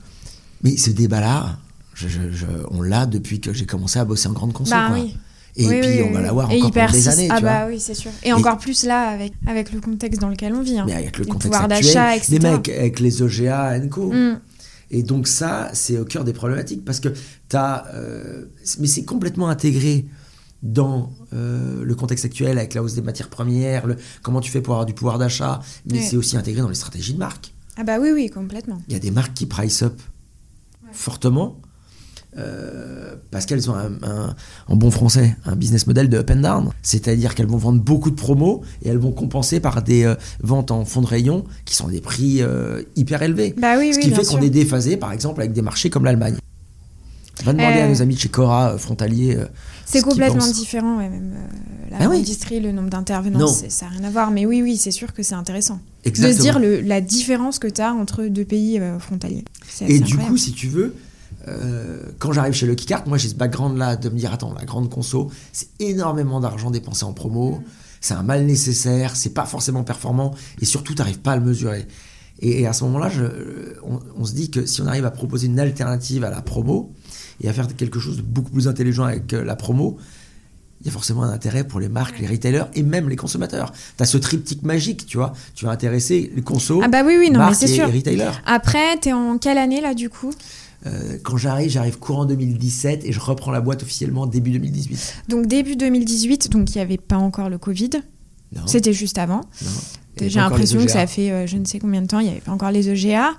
Mais 0.62 0.76
ce 0.76 0.90
débat-là, 0.90 1.58
je- 1.94 2.08
je- 2.08 2.30
je- 2.30 2.46
on 2.70 2.82
l'a 2.82 3.06
depuis 3.06 3.40
que 3.40 3.52
j'ai 3.52 3.66
commencé 3.66 3.98
à 3.98 4.04
bosser 4.04 4.28
en 4.28 4.32
grande 4.32 4.52
conso. 4.52 4.70
bah 4.70 4.90
oui. 4.92 5.16
Et 5.56 5.66
Oui, 5.68 5.80
puis 5.80 5.88
oui, 5.90 6.02
on 6.08 6.12
va 6.12 6.20
l'avoir 6.20 6.50
encore 6.50 6.70
pendant 6.70 6.90
des 6.92 7.08
années, 7.08 7.28
Ah 7.30 7.36
tu 7.38 7.42
bah 7.44 7.60
vois. 7.64 7.72
oui, 7.74 7.80
c'est 7.80 7.94
sûr. 7.94 8.10
Et, 8.24 8.32
encore 8.32 8.58
plus 8.58 8.84
là, 8.84 9.08
avec, 9.08 9.32
avec 9.46 9.72
le 9.72 9.80
contexte 9.80 10.20
dans 10.20 10.28
lequel 10.28 10.52
on 10.54 10.62
vit. 10.62 10.78
hein. 10.78 10.84
Mais 10.86 10.94
avec 10.94 11.16
le 11.18 11.24
contexte 11.24 11.50
pouvoir 11.52 11.68
d'achat, 11.68 12.16
etc. 12.16 12.32
les 12.32 12.38
mecs 12.40 12.68
avec 12.68 12.98
les 13.00 13.22
OGA, 13.22 13.78
Co. 13.88 14.12
Mm. 14.12 14.40
Et 14.90 15.02
donc 15.02 15.28
ça, 15.28 15.70
c'est 15.72 15.98
au 15.98 16.04
cœur 16.04 16.24
des 16.24 16.32
problématiques 16.32 16.84
parce 16.84 17.00
que 17.00 17.08
tu 17.08 17.56
as... 17.56 17.86
mais 18.80 18.86
c'est 18.86 19.04
complètement 19.04 19.48
intégré 19.48 20.06
dans 20.64 21.12
euh, 21.34 21.84
le 21.84 21.94
contexte 21.94 22.24
actuel 22.24 22.58
avec 22.58 22.74
la 22.74 22.82
hausse 22.82 22.94
des 22.94 23.02
matières 23.02 23.28
premières, 23.28 23.86
le, 23.86 23.96
comment 24.22 24.40
tu 24.40 24.50
fais 24.50 24.62
pour 24.62 24.74
avoir 24.74 24.86
du 24.86 24.94
pouvoir 24.94 25.18
d'achat, 25.18 25.60
mais 25.90 26.00
c'est 26.00 26.16
aussi 26.16 26.36
intégré 26.36 26.62
dans 26.62 26.68
les 26.70 26.74
stratégies 26.74 27.12
de 27.12 27.18
marque. 27.18 27.52
Ah 27.76 27.84
bah 27.84 27.98
oui, 28.00 28.10
oui, 28.12 28.30
complètement. 28.30 28.80
Il 28.88 28.94
y 28.94 28.96
a 28.96 28.98
des 29.00 29.10
marques 29.10 29.34
qui 29.34 29.46
price 29.46 29.82
up 29.82 30.00
fortement 30.92 31.60
euh, 32.36 33.14
parce 33.30 33.46
qu'elles 33.46 33.70
ont 33.70 33.74
un, 33.74 33.92
un- 34.02 34.34
en 34.68 34.76
bon 34.76 34.90
français 34.90 35.36
un 35.44 35.56
business 35.56 35.86
model 35.86 36.08
de 36.08 36.18
up 36.18 36.30
and 36.30 36.36
down. 36.40 36.70
C'est-à-dire 36.82 37.34
qu'elles 37.34 37.46
vont 37.46 37.56
vendre 37.58 37.80
beaucoup 37.82 38.10
de 38.10 38.16
promos 38.16 38.62
et 38.82 38.88
elles 38.88 38.98
vont 38.98 39.12
compenser 39.12 39.60
par 39.60 39.82
des 39.82 40.04
euh, 40.04 40.14
ventes 40.42 40.70
en 40.70 40.84
fond 40.84 41.00
de 41.00 41.06
rayon 41.06 41.44
qui 41.64 41.74
sont 41.76 41.88
des 41.88 42.00
prix 42.00 42.42
euh, 42.42 42.82
hyper 42.96 43.22
élevés. 43.22 43.54
Bah 43.56 43.74
oui, 43.78 43.92
Ce 43.92 43.98
oui, 43.98 44.04
qui 44.04 44.10
fait 44.10 44.24
qu'on 44.24 44.40
est 44.42 44.50
déphasé 44.50 44.96
par 44.96 45.12
exemple 45.12 45.40
avec 45.40 45.52
des 45.52 45.62
marchés 45.62 45.90
comme 45.90 46.04
l'Allemagne. 46.04 46.36
Va 47.44 47.52
demander 47.52 47.78
Euh. 47.80 47.84
à 47.84 47.88
nos 47.88 48.00
amis 48.00 48.14
de 48.14 48.20
chez 48.20 48.28
Cora, 48.28 48.78
frontaliers. 48.78 49.36
euh, 49.36 49.46
C'est 49.86 49.98
ce 50.00 50.04
complètement 50.04 50.46
différent, 50.50 50.98
ouais, 50.98 51.08
même 51.08 51.34
euh, 51.34 51.90
la 51.90 51.96
Ah 52.06 52.08
oui. 52.08 52.18
industrie, 52.20 52.60
le 52.60 52.70
nombre 52.72 52.90
d'intervenants, 52.90 53.46
ça 53.48 53.86
n'a 53.86 53.92
rien 53.92 54.04
à 54.04 54.10
voir. 54.10 54.30
Mais 54.30 54.46
oui, 54.46 54.62
oui, 54.62 54.76
c'est 54.76 54.92
sûr 54.92 55.12
que 55.12 55.22
c'est 55.24 55.34
intéressant. 55.34 55.80
De 56.06 56.12
se 56.14 56.40
dire 56.40 56.58
le- 56.60 56.80
la 56.80 57.00
différence 57.00 57.58
que 57.58 57.66
tu 57.66 57.80
as 57.80 57.92
entre 57.92 58.24
deux 58.26 58.44
pays 58.44 58.78
euh, 58.78 58.98
frontaliers. 59.00 59.44
Et 59.80 59.98
du 59.98 60.04
incroyable. 60.04 60.30
coup, 60.30 60.36
si 60.36 60.52
tu 60.52 60.68
veux, 60.68 60.94
euh, 61.48 62.02
quand 62.18 62.32
j'arrive 62.32 62.54
chez 62.54 62.66
Lucky 62.66 62.86
Card, 62.86 63.06
moi 63.06 63.18
j'ai 63.18 63.28
ce 63.28 63.34
background-là 63.34 63.96
de 63.96 64.08
me 64.08 64.16
dire 64.16 64.32
attends, 64.32 64.52
la 64.58 64.64
grande 64.64 64.90
conso, 64.90 65.30
c'est 65.52 65.68
énormément 65.80 66.40
d'argent 66.40 66.70
dépensé 66.70 67.04
en 67.04 67.12
promo, 67.12 67.60
c'est 68.00 68.14
un 68.14 68.22
mal 68.22 68.44
nécessaire, 68.44 69.16
c'est 69.16 69.34
pas 69.34 69.46
forcément 69.46 69.82
performant, 69.84 70.34
et 70.60 70.64
surtout, 70.64 70.94
tu 70.94 70.98
n'arrives 71.00 71.20
pas 71.20 71.32
à 71.32 71.36
le 71.36 71.42
mesurer. 71.42 71.86
Et, 72.40 72.62
et 72.62 72.66
à 72.66 72.72
ce 72.72 72.84
moment-là, 72.84 73.10
on, 73.86 74.00
on 74.16 74.24
se 74.24 74.32
dit 74.34 74.50
que 74.50 74.66
si 74.66 74.82
on 74.82 74.86
arrive 74.86 75.06
à 75.06 75.10
proposer 75.10 75.46
une 75.46 75.60
alternative 75.60 76.24
à 76.24 76.30
la 76.30 76.42
promo 76.42 76.92
et 77.40 77.48
à 77.48 77.52
faire 77.52 77.66
quelque 77.76 77.98
chose 78.00 78.16
de 78.16 78.22
beaucoup 78.22 78.50
plus 78.50 78.68
intelligent 78.68 79.04
avec 79.04 79.32
euh, 79.32 79.44
la 79.44 79.56
promo, 79.56 79.96
il 80.80 80.88
y 80.88 80.90
a 80.90 80.92
forcément 80.92 81.22
un 81.22 81.30
intérêt 81.30 81.64
pour 81.64 81.80
les 81.80 81.88
marques, 81.88 82.18
les 82.18 82.26
retailers 82.26 82.64
et 82.74 82.82
même 82.82 83.08
les 83.08 83.16
consommateurs. 83.16 83.72
Tu 83.96 84.02
as 84.02 84.06
ce 84.06 84.18
triptyque 84.18 84.64
magique, 84.64 85.06
tu 85.06 85.16
vois. 85.16 85.32
Tu 85.54 85.64
vas 85.64 85.70
intéresser 85.70 86.30
les 86.34 86.42
consos, 86.42 86.82
Ah 86.84 86.88
bah 86.88 87.02
oui, 87.06 87.14
oui, 87.18 87.28
non, 87.30 87.38
mais 87.38 87.46
marques 87.46 87.62
et, 87.62 87.66
sûr. 87.68 87.88
et 87.88 87.92
retailers. 87.92 88.32
Après, 88.44 88.98
t'es 89.00 89.14
en 89.14 89.38
quelle 89.38 89.56
année 89.56 89.80
là 89.80 89.94
du 89.94 90.10
coup? 90.10 90.32
Euh, 90.86 91.16
quand 91.22 91.36
j'arrive, 91.38 91.70
j'arrive 91.70 91.98
courant 91.98 92.26
2017 92.26 93.04
et 93.04 93.12
je 93.12 93.18
reprends 93.20 93.50
la 93.50 93.60
boîte 93.62 93.82
officiellement 93.82 94.26
début 94.26 94.50
2018. 94.50 95.14
Donc 95.28 95.46
début 95.46 95.76
2018, 95.76 96.50
donc 96.50 96.74
il 96.74 96.78
n'y 96.78 96.82
avait 96.82 96.98
pas 96.98 97.16
encore 97.16 97.48
le 97.48 97.56
Covid. 97.58 97.90
Non, 98.54 98.62
C'était 98.66 98.92
juste 98.92 99.16
avant. 99.18 99.40
J'ai 100.20 100.28
l'impression 100.38 100.78
que 100.78 100.84
OGA. 100.84 100.92
ça 100.92 101.06
fait 101.06 101.30
euh, 101.32 101.46
je 101.46 101.56
ne 101.56 101.64
sais 101.64 101.78
combien 101.78 102.02
de 102.02 102.06
temps, 102.06 102.20
il 102.20 102.24
n'y 102.26 102.30
avait 102.30 102.40
pas 102.40 102.52
encore 102.52 102.70
les 102.70 102.88
EGA. 102.90 103.30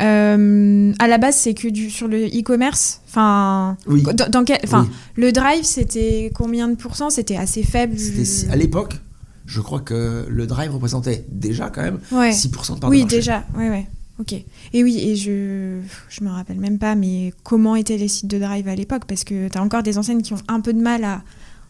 Euh, 0.00 0.92
à 0.98 1.06
la 1.08 1.18
base, 1.18 1.36
c'est 1.36 1.54
que 1.54 1.68
du, 1.68 1.90
sur 1.90 2.08
le 2.08 2.26
e-commerce. 2.26 3.00
Enfin, 3.08 3.76
Oui. 3.86 4.02
dans, 4.14 4.28
dans 4.30 4.44
quel, 4.44 4.58
enfin, 4.64 4.86
Oui. 4.88 4.94
le 5.16 5.32
drive, 5.32 5.64
c'était 5.64 6.30
combien 6.34 6.68
de 6.68 6.74
pourcents? 6.76 7.10
C'était 7.10 7.36
assez 7.36 7.62
faible. 7.62 7.98
Si- 7.98 8.46
à 8.50 8.56
l'époque, 8.56 9.00
je 9.44 9.60
crois 9.60 9.80
que 9.80 10.24
le 10.28 10.46
drive 10.46 10.72
représentait 10.72 11.26
déjà 11.30 11.68
quand 11.68 11.82
même 11.82 11.98
Ouais. 12.10 12.30
6% 12.32 12.76
de 12.76 12.80
part 12.80 12.90
de 12.90 12.94
Oui, 12.94 13.02
marché. 13.02 13.16
déjà. 13.16 13.44
Ouais, 13.56 13.68
ouais. 13.68 13.86
Ok. 14.20 14.32
Et 14.34 14.84
oui, 14.84 14.98
et 14.98 15.16
je 15.16 15.80
je 16.08 16.22
me 16.24 16.28
rappelle 16.30 16.58
même 16.58 16.78
pas, 16.78 16.94
mais 16.94 17.32
comment 17.42 17.76
étaient 17.76 17.96
les 17.96 18.08
sites 18.08 18.28
de 18.28 18.38
drive 18.38 18.68
à 18.68 18.74
l'époque? 18.74 19.04
Parce 19.06 19.24
que 19.24 19.48
tu 19.48 19.58
as 19.58 19.62
encore 19.62 19.82
des 19.82 19.98
enseignes 19.98 20.22
qui 20.22 20.32
ont 20.32 20.42
un 20.48 20.60
peu 20.60 20.72
de 20.72 20.80
mal 20.80 21.04
à 21.04 21.22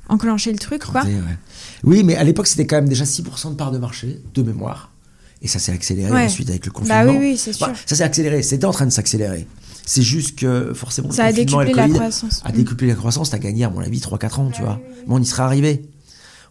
enclencher 0.09 0.53
le 0.53 0.59
truc, 0.59 0.83
quoi. 0.85 1.03
Ouais. 1.05 1.13
Oui, 1.85 2.03
mais 2.05 2.17
à 2.17 2.25
l'époque, 2.25 2.47
c'était 2.49 2.67
quand 2.67 2.77
même 2.77 2.89
déjà 2.89 3.05
6% 3.05 3.51
de 3.51 3.55
part 3.55 3.71
de 3.71 3.79
marché, 3.79 4.21
de 4.35 4.43
mémoire. 4.43 4.91
Et 5.41 5.49
ça 5.49 5.59
s'est 5.59 5.73
accéléré 5.73 6.11
Ouais. 6.13 6.25
ensuite 6.27 6.51
avec 6.51 6.67
le 6.67 6.73
confinement. 6.73 7.05
Bah 7.05 7.11
oui, 7.11 7.17
oui, 7.19 7.37
c'est 7.37 7.53
sûr. 7.53 7.67
Bah, 7.69 7.75
ça 7.87 7.97
s'est 7.97 8.05
accéléré, 8.05 8.43
c'était 8.43 8.65
en 8.67 8.71
train 8.73 8.87
de 8.87 8.91
s'accélérer. 8.91 9.47
C'est 9.85 10.03
juste 10.03 10.39
que 10.39 10.73
forcément, 10.75 11.09
le 11.09 11.15
Ça 11.15 11.25
a 11.25 11.33
décuplé 11.33 11.73
la 11.75 11.89
croissance. 11.89 12.41
a 12.45 12.51
Mm. 12.51 12.57
décuplé 12.57 12.87
la 12.89 12.95
croissance. 12.95 13.31
T'as 13.31 13.39
gagné, 13.39 13.65
à 13.65 13.71
mon 13.71 13.81
avis, 13.81 13.99
3-4 14.01 14.39
ans, 14.41 14.51
tu 14.53 14.63
vois. 14.63 14.81
Mais 15.09 15.15
on 15.15 15.19
y 15.19 15.27
serait 15.27 15.43
arrivé. 15.43 15.83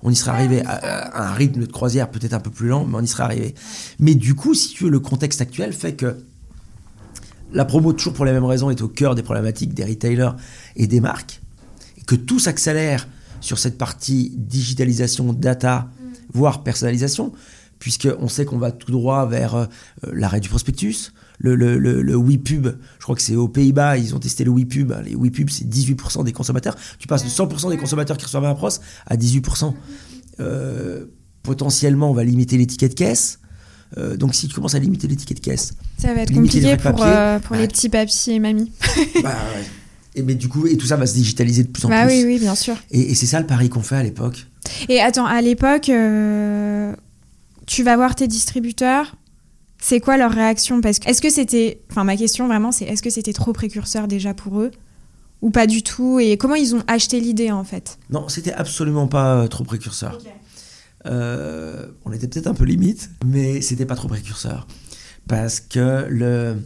On 0.03 0.09
y 0.09 0.15
serait 0.15 0.31
arrivé 0.31 0.61
à, 0.65 0.71
à 0.71 1.29
un 1.29 1.33
rythme 1.33 1.61
de 1.61 1.65
croisière 1.65 2.09
peut-être 2.09 2.33
un 2.33 2.39
peu 2.39 2.49
plus 2.49 2.67
lent, 2.67 2.85
mais 2.85 2.97
on 2.97 3.01
y 3.01 3.07
serait 3.07 3.23
arrivé. 3.23 3.55
Mais 3.99 4.15
du 4.15 4.35
coup, 4.35 4.53
si 4.53 4.69
tu 4.69 4.85
veux, 4.85 4.89
le 4.89 4.99
contexte 4.99 5.41
actuel 5.41 5.73
fait 5.73 5.93
que 5.93 6.15
la 7.53 7.65
promo, 7.65 7.93
toujours 7.93 8.13
pour 8.13 8.25
les 8.25 8.31
mêmes 8.31 8.45
raisons, 8.45 8.69
est 8.69 8.81
au 8.81 8.87
cœur 8.87 9.15
des 9.15 9.23
problématiques 9.23 9.73
des 9.73 9.83
retailers 9.83 10.31
et 10.75 10.87
des 10.87 11.01
marques, 11.01 11.41
et 11.97 12.01
que 12.01 12.15
tout 12.15 12.39
s'accélère 12.39 13.07
sur 13.41 13.59
cette 13.59 13.77
partie 13.77 14.31
digitalisation, 14.35 15.33
data, 15.33 15.89
voire 16.33 16.63
personnalisation, 16.63 17.33
puisqu'on 17.79 18.27
sait 18.27 18.45
qu'on 18.45 18.59
va 18.59 18.71
tout 18.71 18.91
droit 18.91 19.25
vers 19.25 19.55
euh, 19.55 19.65
l'arrêt 20.13 20.39
du 20.39 20.49
prospectus, 20.49 21.11
le, 21.43 21.55
le, 21.55 21.77
le, 21.77 22.01
le 22.01 22.15
WePub, 22.15 22.67
je 22.99 23.03
crois 23.03 23.15
que 23.15 23.21
c'est 23.21 23.35
aux 23.35 23.47
Pays-Bas, 23.47 23.97
ils 23.97 24.13
ont 24.15 24.19
testé 24.19 24.43
le 24.43 24.51
WePub, 24.51 24.93
les 25.05 25.15
WePub 25.15 25.49
c'est 25.49 25.65
18% 25.67 26.23
des 26.23 26.31
consommateurs, 26.33 26.75
tu 26.99 27.07
passes 27.07 27.23
de 27.23 27.29
100% 27.29 27.69
des 27.71 27.77
consommateurs 27.77 28.15
qui 28.17 28.25
reçoivent 28.25 28.45
un 28.45 28.53
pros 28.53 28.69
à 29.07 29.15
18%. 29.17 29.73
Euh, 30.39 31.05
potentiellement, 31.43 32.11
on 32.11 32.13
va 32.13 32.23
limiter 32.23 32.57
les 32.57 32.67
tickets 32.67 32.91
de 32.91 32.95
caisse. 32.95 33.39
Euh, 33.97 34.15
donc 34.15 34.35
si 34.35 34.47
tu 34.47 34.53
commences 34.55 34.75
à 34.75 34.79
limiter 34.79 35.07
les 35.07 35.15
tickets 35.15 35.37
de 35.37 35.41
caisse, 35.43 35.73
Ça 35.97 36.13
va 36.13 36.21
être 36.21 36.33
compliqué 36.33 36.61
pour, 36.77 36.83
papiers. 36.83 37.03
euh, 37.05 37.39
pour 37.39 37.55
les 37.57 37.67
petits 37.67 37.89
papiers 37.89 38.35
et 38.35 38.39
mamies. 38.39 38.71
bah 39.23 39.35
ouais. 39.55 39.65
Et 40.15 40.23
mais 40.23 40.35
du 40.35 40.47
coup, 40.49 40.67
et 40.67 40.77
tout 40.77 40.87
ça 40.87 40.95
va 40.97 41.05
se 41.07 41.13
digitaliser 41.13 41.63
de 41.63 41.69
plus 41.69 41.85
en 41.85 41.89
bah 41.89 42.05
plus. 42.05 42.13
oui, 42.15 42.23
oui, 42.25 42.39
bien 42.39 42.55
sûr. 42.55 42.75
Et, 42.91 43.11
et 43.11 43.15
c'est 43.15 43.25
ça 43.25 43.39
le 43.39 43.47
pari 43.47 43.69
qu'on 43.69 43.81
fait 43.81 43.95
à 43.95 44.03
l'époque. 44.03 44.45
Et 44.89 44.99
attends, 45.01 45.25
à 45.25 45.41
l'époque, 45.41 45.89
euh, 45.89 46.93
tu 47.65 47.83
vas 47.83 47.95
voir 47.95 48.15
tes 48.15 48.27
distributeurs. 48.27 49.15
C'est 49.83 49.99
quoi 49.99 50.15
leur 50.15 50.31
réaction? 50.31 50.79
Parce 50.79 50.99
que 50.99 51.09
est-ce 51.09 51.21
que 51.21 51.29
c'était, 51.29 51.81
enfin 51.89 52.03
ma 52.03 52.15
question 52.15 52.47
vraiment, 52.47 52.71
c'est 52.71 52.85
est-ce 52.85 53.01
que 53.01 53.09
c'était 53.09 53.33
trop 53.33 53.51
précurseur 53.51 54.07
déjà 54.07 54.33
pour 54.33 54.61
eux? 54.61 54.71
Ou 55.41 55.49
pas 55.49 55.65
du 55.65 55.81
tout? 55.81 56.19
Et 56.19 56.37
comment 56.37 56.53
ils 56.53 56.75
ont 56.75 56.83
acheté 56.85 57.19
l'idée 57.19 57.51
en 57.51 57.63
fait? 57.63 57.97
Non, 58.11 58.29
c'était 58.29 58.53
absolument 58.53 59.07
pas 59.07 59.37
euh, 59.37 59.47
trop 59.47 59.63
précurseur. 59.63 60.19
Euh, 61.07 61.87
on 62.05 62.11
était 62.13 62.27
peut-être 62.27 62.45
un 62.45 62.53
peu 62.53 62.63
limite, 62.63 63.09
mais 63.25 63.59
c'était 63.61 63.87
pas 63.87 63.95
trop 63.95 64.07
précurseur. 64.07 64.67
Parce 65.27 65.59
que 65.59 66.05
le... 66.07 66.57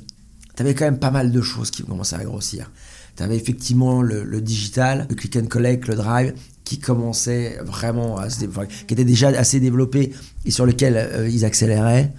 t'avais 0.55 0.75
quand 0.75 0.83
même 0.85 0.99
pas 0.99 1.11
mal 1.11 1.31
de 1.31 1.41
choses 1.41 1.71
qui 1.71 1.83
commençaient 1.83 2.17
à 2.17 2.23
grossir. 2.25 2.69
T'avais 3.15 3.37
effectivement 3.37 4.01
le, 4.01 4.25
le 4.25 4.41
digital, 4.41 5.07
le 5.09 5.15
click 5.15 5.37
and 5.37 5.47
collect, 5.47 5.87
le 5.87 5.95
drive, 5.95 6.33
qui 6.65 6.79
commençait 6.79 7.59
vraiment 7.63 8.17
à 8.17 8.29
se 8.29 8.43
qui 8.43 8.93
était 8.93 9.05
déjà 9.05 9.29
assez 9.29 9.61
développé 9.61 10.13
et 10.43 10.51
sur 10.51 10.65
lequel 10.65 10.97
euh, 10.97 11.29
ils 11.29 11.45
accéléraient. 11.45 12.11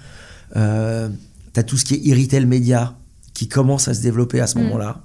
Euh, 0.55 1.09
T'as 1.53 1.63
tout 1.63 1.79
ce 1.79 1.87
qui 1.87 1.95
est 1.95 2.13
e-retail 2.15 2.45
média 2.45 2.99
qui 3.33 3.49
commence 3.49 3.89
à 3.89 3.95
se 3.95 4.03
développer 4.03 4.41
à 4.41 4.47
ce 4.47 4.59
Mm. 4.59 4.63
moment-là 4.65 5.05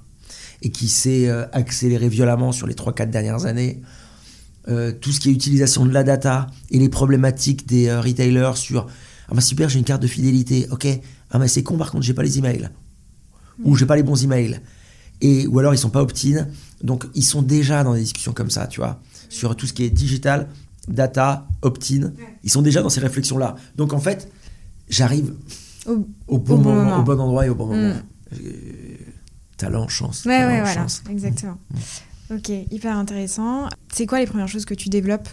et 0.60 0.70
qui 0.70 0.86
s'est 0.88 1.26
euh, 1.28 1.46
accéléré 1.52 2.08
violemment 2.10 2.52
sur 2.52 2.66
les 2.66 2.74
3-4 2.74 3.08
dernières 3.10 3.46
années. 3.46 3.80
Euh, 4.68 4.92
tout 4.92 5.10
ce 5.12 5.18
qui 5.18 5.30
est 5.30 5.32
utilisation 5.32 5.86
de 5.86 5.92
la 5.92 6.04
data 6.04 6.46
et 6.70 6.78
les 6.78 6.88
problématiques 6.90 7.66
des 7.66 7.88
euh, 7.88 8.00
retailers 8.02 8.52
sur 8.56 8.86
ah 9.28 9.34
bah 9.34 9.40
super 9.40 9.68
j'ai 9.70 9.78
une 9.78 9.84
carte 9.84 10.02
de 10.02 10.06
fidélité. 10.06 10.66
Ok. 10.70 10.86
Ah 11.30 11.38
bah 11.38 11.48
c'est 11.48 11.62
con 11.62 11.78
par 11.78 11.90
contre 11.90 12.04
j'ai 12.04 12.12
pas 12.14 12.22
les 12.22 12.38
emails. 12.38 12.68
Ou 13.64 13.74
j'ai 13.76 13.86
pas 13.86 13.96
les 13.96 14.02
bons 14.02 14.22
emails 14.22 14.60
et 15.22 15.46
ou 15.46 15.58
alors 15.58 15.72
ils 15.74 15.78
sont 15.78 15.90
pas 15.90 16.02
opt-in. 16.02 16.46
Donc 16.82 17.06
ils 17.14 17.24
sont 17.24 17.40
déjà 17.42 17.82
dans 17.82 17.94
des 17.94 18.00
discussions 18.00 18.32
comme 18.32 18.50
ça 18.50 18.66
tu 18.66 18.80
vois 18.80 19.00
sur 19.30 19.56
tout 19.56 19.66
ce 19.66 19.72
qui 19.72 19.84
est 19.84 19.90
digital 19.90 20.48
data 20.86 21.48
opt-in. 21.62 22.12
Ils 22.44 22.50
sont 22.50 22.62
déjà 22.62 22.82
dans 22.82 22.90
ces 22.90 23.00
réflexions 23.00 23.38
là 23.38 23.56
donc 23.76 23.94
en 23.94 24.00
fait 24.00 24.28
j'arrive 24.88 25.34
Au- 25.86 25.92
au 25.92 25.96
bon, 25.96 26.06
Au 26.28 26.38
bon 26.38 26.56
moment, 26.58 26.74
moment. 26.84 26.98
au 26.98 27.02
bon 27.02 27.20
endroit 27.20 27.46
et 27.46 27.48
au 27.48 27.54
bon 27.54 27.66
moment 27.66 27.94
Mm. 27.94 28.02
Euh, 28.34 28.96
talent 29.58 29.88
chance 29.88 30.24
Ouais, 30.24 30.38
talent, 30.38 30.52
ouais, 30.54 30.60
voilà, 30.62 30.86
exactement. 31.10 31.58
Ok, 32.30 32.48
hyper 32.70 32.96
intéressant. 32.96 33.68
C'est 33.92 34.06
quoi 34.06 34.20
les 34.20 34.26
premières 34.26 34.48
choses 34.48 34.64
que 34.64 34.72
tu 34.74 34.88
développes? 34.88 35.28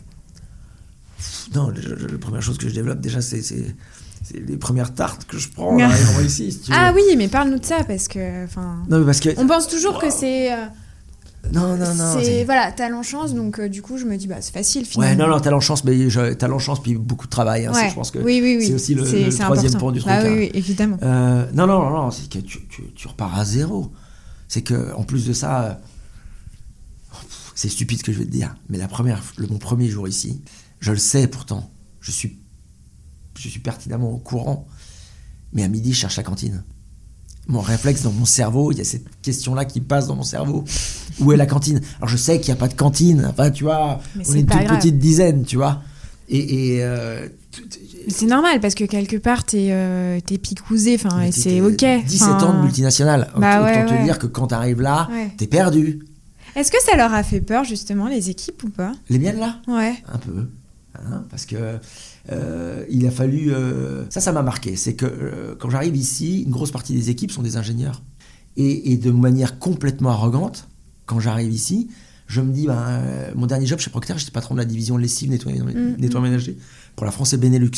Non, 1.55 1.69
la 1.69 2.17
première 2.19 2.41
chose 2.41 2.57
que 2.57 2.67
je 2.69 2.73
développe 2.73 2.99
déjà, 2.99 3.21
c'est, 3.21 3.41
c'est, 3.41 3.75
les 4.33 4.57
premières 4.57 4.93
tartes 4.93 5.25
que 5.25 5.37
je 5.37 5.49
prends 5.49 5.77
ici. 6.25 6.51
si 6.51 6.59
tu 6.59 6.71
veux. 6.71 6.77
Ah 6.79 6.91
oui, 6.93 7.01
mais 7.17 7.27
parle-nous 7.27 7.59
de 7.59 7.65
ça 7.65 7.83
parce 7.85 8.07
que. 8.07 8.43
enfin, 8.43 8.83
Non, 8.89 8.99
mais 8.99 9.05
parce 9.05 9.19
que. 9.19 9.29
On 9.37 9.47
pense 9.47 9.67
toujours 9.67 9.99
que 9.99 10.09
c'est. 10.09 10.51
Non, 11.53 11.77
non, 11.77 11.95
non. 11.95 12.17
c'est 12.21 12.43
voilà, 12.43 12.71
talent 12.71 13.01
chance, 13.01 13.33
donc 13.33 13.59
euh, 13.59 13.69
du 13.69 13.81
coup 13.81 13.97
je 13.97 14.05
me 14.05 14.17
dis 14.17 14.27
bah 14.27 14.35
c'est 14.41 14.51
facile 14.53 14.81
Ouais, 14.81 14.87
finalement. 14.87 15.27
non, 15.27 15.29
non, 15.35 15.39
talent 15.39 15.59
chance, 15.61 15.83
mais 15.83 16.09
je- 16.09 16.33
talent 16.33 16.59
chance, 16.59 16.81
puis 16.83 16.95
beaucoup 16.95 17.25
de 17.25 17.31
travail. 17.31 17.65
hein, 17.65 17.71
Ouais. 17.73 17.89
je 17.89 17.95
pense 17.95 18.11
que 18.11 18.19
oui, 18.19 18.39
oui, 18.43 18.57
oui. 18.59 18.67
c'est 18.67 18.73
aussi 18.73 18.93
le- 18.93 19.03
troisième 19.03 19.39
important. 19.39 19.79
point 19.79 19.91
du 19.93 19.99
truc, 19.99 20.11
Bah 20.11 20.19
oui, 20.23 20.27
hein. 20.29 20.35
oui, 20.37 20.51
évidemment. 20.53 20.97
Euh, 21.01 21.45
non, 21.53 21.65
non, 21.65 21.79
non, 21.81 21.89
non, 21.91 22.11
c'est 22.11 22.29
que 22.29 22.39
tu, 22.39 22.59
tu, 22.67 22.83
tu 22.93 23.07
repars 23.07 23.37
à 23.39 23.45
zéro. 23.45 23.91
C'est 24.47 24.61
que, 24.63 24.93
en 24.95 25.03
plus 25.03 25.25
de 25.27 25.33
ça, 25.33 25.63
euh, 25.63 25.73
c'est 27.55 27.69
stupide 27.69 27.99
ce 27.99 28.03
que 28.03 28.11
je 28.11 28.19
vais 28.19 28.25
te 28.25 28.31
dire, 28.31 28.55
mais 28.69 28.77
la 28.77 28.87
première, 28.87 29.21
le, 29.37 29.47
mon 29.47 29.57
premier 29.57 29.87
jour 29.87 30.07
ici, 30.07 30.41
je 30.79 30.91
le 30.91 30.97
sais 30.97 31.27
pourtant, 31.27 31.69
je 32.01 32.11
suis, 32.11 32.37
je 33.37 33.47
suis 33.49 33.59
pertinemment 33.59 34.11
au 34.11 34.17
courant, 34.17 34.67
mais 35.53 35.63
à 35.63 35.67
midi, 35.67 35.93
je 35.93 35.99
cherche 35.99 36.17
la 36.17 36.23
cantine. 36.23 36.63
Mon 37.47 37.61
réflexe 37.61 38.03
dans 38.03 38.11
mon 38.11 38.25
cerveau, 38.25 38.71
il 38.71 38.77
y 38.77 38.81
a 38.81 38.83
cette 38.83 39.05
question-là 39.23 39.65
qui 39.65 39.81
passe 39.81 40.05
dans 40.07 40.15
mon 40.15 40.23
cerveau. 40.23 40.63
Où 41.19 41.31
est 41.31 41.37
la 41.37 41.47
cantine? 41.47 41.81
Alors 41.97 42.07
je 42.09 42.15
sais 42.17 42.39
qu'il 42.39 42.53
n'y 42.53 42.57
a 42.57 42.61
pas 42.61 42.67
de 42.67 42.75
cantine, 42.75 43.25
enfin 43.29 43.49
tu 43.49 43.63
vois, 43.63 43.99
Mais 44.15 44.23
on 44.29 44.33
est 44.35 44.39
une 44.41 44.45
toute 44.45 44.61
grave. 44.63 44.77
petite 44.77 44.99
dizaine, 44.99 45.43
tu 45.43 45.55
vois. 45.55 45.81
Et, 46.29 46.75
et, 46.75 46.83
euh, 46.83 47.27
C'est 48.07 48.27
normal 48.27 48.59
parce 48.61 48.75
que 48.75 48.83
quelque 48.83 49.17
part 49.17 49.43
t'es 49.45 49.69
euh, 49.71 50.19
t'es 50.23 50.37
picousé, 50.37 50.93
enfin 51.03 51.21
et 51.21 51.31
c'est 51.31 51.59
ok. 51.61 51.83
17 52.05 52.21
Enfin, 52.21 52.45
ans 52.47 52.53
de 52.59 52.61
multinationale. 52.63 53.29
Bah 53.35 53.61
Autant 53.61 53.63
ouais, 53.65 53.85
te 53.87 53.91
ouais. 53.93 54.03
dire 54.03 54.19
que 54.19 54.27
quand 54.27 54.47
t'arrives 54.47 54.81
là, 54.81 55.09
Ouais. 55.11 55.31
t'es 55.37 55.47
perdu. 55.47 56.05
Est-ce 56.55 56.71
que 56.71 56.77
ça 56.83 56.95
leur 56.97 57.13
a 57.13 57.23
fait 57.23 57.41
peur 57.41 57.63
justement 57.63 58.07
les 58.07 58.29
équipes 58.29 58.63
ou 58.63 58.69
pas? 58.69 58.91
Les 59.09 59.17
miennes 59.17 59.39
là? 59.39 59.55
Ouais. 59.67 59.95
Un 60.13 60.17
peu. 60.19 60.49
Hein, 60.95 61.23
parce 61.31 61.45
que 61.47 61.55
euh, 62.31 62.85
il 62.89 63.05
a 63.07 63.11
fallu. 63.11 63.51
euh, 63.53 64.05
Ça, 64.09 64.21
ça 64.21 64.31
m'a 64.31 64.41
marqué. 64.43 64.75
C'est 64.75 64.93
que 64.95 65.05
euh, 65.05 65.55
quand 65.59 65.69
j'arrive 65.69 65.95
ici, 65.95 66.41
une 66.43 66.51
grosse 66.51 66.71
partie 66.71 66.93
des 66.93 67.09
équipes 67.09 67.31
sont 67.31 67.41
des 67.41 67.57
ingénieurs. 67.57 68.01
Et, 68.57 68.91
et 68.91 68.97
de 68.97 69.11
manière 69.11 69.59
complètement 69.59 70.09
arrogante, 70.09 70.67
quand 71.05 71.19
j'arrive 71.19 71.51
ici, 71.51 71.89
je 72.27 72.41
me 72.41 72.51
dis, 72.53 72.67
ben, 72.67 73.01
mon 73.35 73.47
dernier 73.47 73.65
job 73.65 73.79
chez 73.79 73.89
Procter, 73.89 74.13
j'étais 74.17 74.31
patron 74.31 74.53
de 74.53 74.59
la 74.59 74.65
division 74.65 74.97
lessive, 74.97 75.29
nettoyage, 75.29 75.63
Mm, 75.63 75.95
nettoyage 75.97 76.29
ménager 76.29 76.57
pour 76.95 77.05
la 77.05 77.11
France 77.11 77.33
et 77.33 77.37
Benelux. 77.37 77.71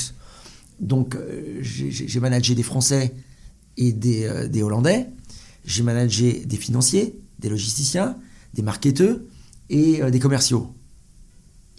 Donc, 0.79 1.15
j'ai 1.61 2.19
managé 2.19 2.55
des 2.55 2.63
Français 2.63 3.13
et 3.77 3.91
des, 3.93 4.47
des 4.49 4.63
Hollandais. 4.63 5.07
J'ai 5.63 5.83
managé 5.83 6.43
des 6.45 6.57
financiers, 6.57 7.15
des 7.39 7.49
logisticiens, 7.49 8.17
des 8.55 8.63
marketeurs 8.63 9.19
et 9.69 10.01
des 10.11 10.19
commerciaux. 10.19 10.73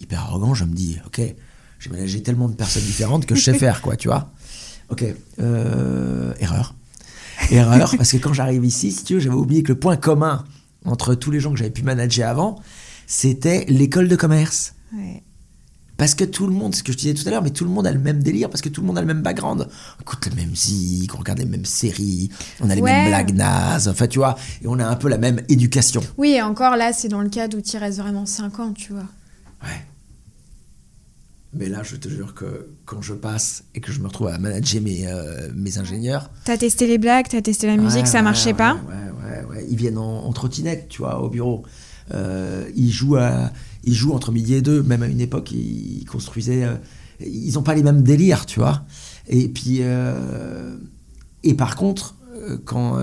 Hyper 0.01 0.21
arrogant, 0.21 0.55
je 0.55 0.65
me 0.65 0.73
dis, 0.73 0.99
ok, 1.07 1.21
j'ai 1.83 1.91
managé 1.91 2.23
tellement 2.23 2.49
de 2.49 2.55
personnes 2.55 2.83
différentes 2.85 3.27
que 3.27 3.35
je 3.35 3.43
sais 3.43 3.55
faire, 3.55 3.81
quoi, 3.83 3.97
tu 3.97 4.09
vois. 4.09 4.31
Ok, 4.91 5.05
euh, 5.41 6.33
erreur. 6.41 6.75
Erreur, 7.51 7.95
parce 7.97 8.13
que 8.13 8.19
quand 8.19 8.33
j'arrive 8.33 8.65
ici, 8.65 8.93
si 8.93 9.05
tu 9.05 9.15
veux, 9.15 9.21
j'avais 9.21 9.35
oublié 9.35 9.63
que 9.63 9.73
le 9.73 9.79
point 9.79 9.97
commun 9.97 10.45
entre 10.85 11.15
tous 11.15 11.31
les 11.31 11.41
gens 11.41 11.51
que 11.53 11.59
j'avais 11.59 11.71
pu 11.71 11.83
manager 11.83 12.29
avant, 12.29 12.61
c'était 13.07 13.65
l'école 13.69 14.09
de 14.09 14.17
commerce. 14.17 14.75
Ouais. 14.95 15.23
Parce 15.97 16.15
que 16.15 16.25
tout 16.25 16.47
le 16.47 16.53
monde, 16.53 16.75
ce 16.75 16.83
que 16.83 16.93
je 16.93 16.99
disais 16.99 17.15
tout 17.15 17.27
à 17.27 17.31
l'heure, 17.31 17.43
mais 17.43 17.51
tout 17.51 17.65
le 17.65 17.71
monde 17.71 17.87
a 17.87 17.93
le 17.93 17.99
même 17.99 18.23
délire, 18.23 18.49
parce 18.51 18.61
que 18.61 18.69
tout 18.69 18.81
le 18.81 18.87
monde 18.87 18.99
a 18.99 19.01
le 19.01 19.07
même 19.07 19.23
background. 19.23 19.69
On 19.99 20.01
écoute 20.03 20.27
la 20.27 20.35
même 20.35 20.51
musique, 20.51 21.15
on 21.15 21.19
regarde 21.19 21.39
les 21.39 21.45
mêmes 21.45 21.65
séries, 21.65 22.31
on 22.61 22.71
a 22.71 22.75
les 22.75 22.81
Ouais. 22.81 22.91
mêmes 22.93 23.09
blagues 23.09 23.35
nazes, 23.35 23.89
enfin 23.89 24.07
tu 24.07 24.19
vois, 24.19 24.37
et 24.63 24.67
on 24.67 24.79
a 24.79 24.85
un 24.87 24.97
peu 24.97 25.09
la 25.09 25.19
même 25.19 25.41
éducation. 25.49 26.01
Oui, 26.17 26.31
et 26.33 26.43
encore 26.43 26.77
là, 26.77 26.93
c'est 26.93 27.09
dans 27.09 27.21
le 27.23 27.29
cadre 27.29 27.59
où 27.59 27.61
tu 27.61 27.77
restes 27.77 27.99
vraiment 27.99 28.27
5 28.27 28.59
ans, 28.61 28.73
tu 28.73 28.93
vois. 28.93 29.07
Ouais. 29.63 29.87
Mais 31.55 31.69
là, 31.69 31.83
je 31.83 31.97
te 31.97 32.09
jure 32.09 32.33
que 32.35 32.69
quand 32.87 33.03
je 33.03 33.13
passe 33.13 33.65
et 33.75 33.81
que 33.81 33.93
je 33.93 34.01
me 34.01 34.07
retrouve 34.07 34.29
à 34.29 34.39
manager 34.39 34.81
mes, 34.81 35.07
euh, 35.07 35.51
mes 35.55 35.77
ingénieurs. 35.79 36.31
T'as 36.45 36.57
testé 36.57 36.87
les 36.87 36.97
blagues, 36.99 37.27
t'as 37.29 37.43
testé 37.43 37.67
la 37.67 37.77
musique, 37.77 38.01
Ouais, 38.01 38.07
ça 38.07 38.19
ouais, 38.19 38.25
marchait 38.25 38.51
ouais, 38.53 38.57
pas 38.57 38.75
Ouais, 38.89 39.29
ouais, 39.31 39.45
ouais. 39.51 39.67
Ils 39.69 39.77
viennent 39.77 39.99
en, 39.99 40.25
en 40.25 40.33
trottinette, 40.33 40.89
tu 40.89 41.03
vois, 41.03 41.21
au 41.23 41.29
bureau. 41.29 41.63
Euh, 42.15 42.65
ils, 42.75 42.91
jouent 42.91 43.17
à, 43.17 43.53
ils 43.85 43.93
jouent 43.95 44.13
entre 44.15 44.33
midi 44.33 44.55
et 44.55 44.63
deux. 44.63 44.83
Même 44.83 45.03
à 45.03 45.07
une 45.09 45.21
époque, 45.21 45.53
ils 45.53 46.05
construisaient. 46.07 46.65
euh, 46.65 46.75
ils 47.21 47.53
n'ont 47.55 47.63
pas 47.63 47.75
les 47.75 47.83
mêmes 47.83 48.03
délires, 48.03 48.47
tu 48.47 48.59
vois. 48.61 48.85
Et 49.29 49.49
puis. 49.49 49.79
euh, 49.83 50.75
et 51.45 51.55
par 51.55 51.77
contre, 51.77 52.15
quand 52.65 52.99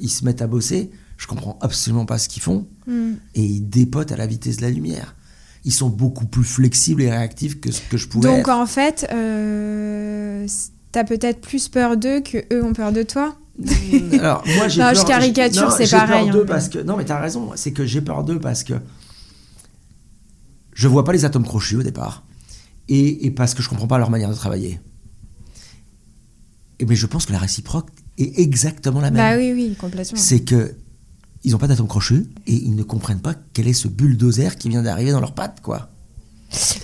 ils 0.00 0.08
se 0.10 0.24
mettent 0.24 0.42
à 0.42 0.46
bosser, 0.46 0.90
je 1.16 1.26
comprends 1.26 1.58
absolument 1.60 2.06
pas 2.06 2.18
ce 2.18 2.28
qu'ils 2.28 2.42
font. 2.42 2.66
Hmm. 2.86 3.12
Et 3.34 3.42
ils 3.44 3.68
dépotent 3.68 4.10
à 4.10 4.16
la 4.16 4.26
vitesse 4.26 4.56
de 4.56 4.62
la 4.62 4.70
lumière. 4.70 5.14
Ils 5.64 5.72
sont 5.72 5.88
beaucoup 5.88 6.26
plus 6.26 6.44
flexibles 6.44 7.02
et 7.02 7.10
réactifs 7.10 7.60
que 7.60 7.70
ce 7.70 7.80
que 7.82 7.96
je 7.96 8.08
pouvais 8.08 8.28
Donc 8.28 8.40
être. 8.40 8.50
en 8.50 8.66
fait, 8.66 9.06
euh, 9.12 10.46
t'as 10.92 11.04
peut-être 11.04 11.40
plus 11.40 11.68
peur 11.68 11.96
d'eux 11.96 12.20
que 12.20 12.38
eux 12.52 12.64
ont 12.64 12.72
peur 12.72 12.92
de 12.92 13.02
toi 13.02 13.36
Alors, 14.12 14.44
moi, 14.56 14.68
j'ai 14.68 14.80
Non, 14.80 14.92
peur, 14.92 15.02
je 15.02 15.06
caricature, 15.06 15.72
c'est 15.72 15.90
pareil, 15.90 16.26
Peur 16.30 16.34
d'eux 16.36 16.42
hein, 16.42 16.46
parce 16.48 16.68
que, 16.68 16.78
non, 16.78 16.96
mais 16.96 17.04
t'as 17.04 17.20
raison. 17.20 17.50
C'est 17.56 17.72
que 17.72 17.84
j'ai 17.84 18.00
peur 18.00 18.22
d'eux 18.24 18.38
parce 18.38 18.62
que 18.62 18.74
je 20.74 20.86
vois 20.88 21.04
pas 21.04 21.12
les 21.12 21.24
atomes 21.24 21.44
crochus 21.44 21.76
au 21.76 21.82
départ. 21.82 22.24
Et, 22.88 23.26
et 23.26 23.30
parce 23.30 23.54
que 23.54 23.62
je 23.62 23.68
comprends 23.68 23.88
pas 23.88 23.98
leur 23.98 24.10
manière 24.10 24.30
de 24.30 24.34
travailler. 24.34 24.80
Et, 26.78 26.86
mais 26.86 26.94
je 26.94 27.06
pense 27.06 27.26
que 27.26 27.32
la 27.32 27.38
réciproque 27.38 27.88
est 28.16 28.38
exactement 28.38 29.00
la 29.00 29.10
même. 29.10 29.16
Bah 29.16 29.36
oui, 29.36 29.52
oui, 29.52 29.76
complètement. 29.78 30.18
C'est 30.18 30.40
que 30.40 30.74
ils 31.44 31.54
ont 31.54 31.58
pas 31.58 31.68
d'atomes 31.68 31.88
crochus 31.88 32.26
et 32.46 32.54
ils 32.54 32.74
ne 32.74 32.82
comprennent 32.82 33.20
pas 33.20 33.34
quel 33.52 33.68
est 33.68 33.72
ce 33.72 33.88
bulldozer 33.88 34.56
qui 34.56 34.68
vient 34.68 34.82
d'arriver 34.82 35.12
dans 35.12 35.20
leurs 35.20 35.34
pattes, 35.34 35.60
quoi. 35.62 35.90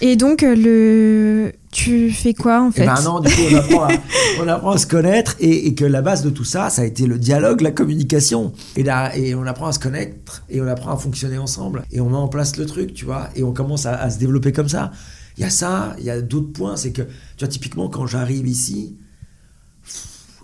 Et 0.03 0.17
donc, 0.17 0.43
euh, 0.43 0.55
le... 0.55 1.53
tu 1.73 2.11
fais 2.11 2.35
quoi 2.35 2.61
en 2.61 2.69
Et 2.69 2.73
fait 2.73 2.87
ben 2.87 3.01
non, 3.03 3.21
du 3.21 3.31
coup, 3.31 3.41
on 3.51 3.57
apprend, 3.57 3.85
à, 3.85 3.89
on 4.43 4.49
apprend 4.49 4.71
à 4.73 4.79
se 4.79 4.87
connaître 4.87 5.37
et, 5.41 5.67
et 5.67 5.75
que 5.75 5.87
la 5.87 6.03
base 6.03 6.23
de 6.23 6.29
tout 6.29 6.45
ça, 6.45 6.69
ça 6.69 6.83
a 6.83 6.85
été 6.85 7.07
le 7.07 7.19
dialogue, 7.19 7.63
la 7.63 7.71
communication. 7.71 8.53
Et, 8.77 8.83
là, 8.83 9.17
et 9.17 9.35
on 9.35 9.47
apprend 9.47 9.67
à 9.67 9.73
se 9.73 9.79
connaître 9.79 10.45
et 10.51 10.61
on 10.61 10.67
apprend 10.67 10.93
à 10.93 10.99
fonctionner 10.99 11.39
ensemble 11.39 11.83
et 11.91 12.01
on 12.03 12.11
met 12.11 12.17
en 12.17 12.29
place 12.29 12.59
le 12.59 12.67
truc, 12.67 12.93
tu 12.93 13.07
vois, 13.07 13.31
et 13.37 13.43
on 13.43 13.53
commence 13.53 13.87
à, 13.87 13.95
à 13.95 14.11
se 14.11 14.19
développer 14.19 14.53
comme 14.53 14.69
ça. 14.69 14.93
Il 15.39 15.41
y 15.41 15.45
a 15.45 15.51
ça, 15.51 15.97
il 15.99 16.05
y 16.05 16.11
a 16.11 16.21
d'autres 16.21 16.53
points, 16.53 16.77
c'est 16.77 16.93
que, 16.93 17.03
tu 17.03 17.41
vois, 17.41 17.49
typiquement, 17.49 17.89
quand 17.89 18.07
j'arrive 18.07 18.47
ici, 18.47 18.97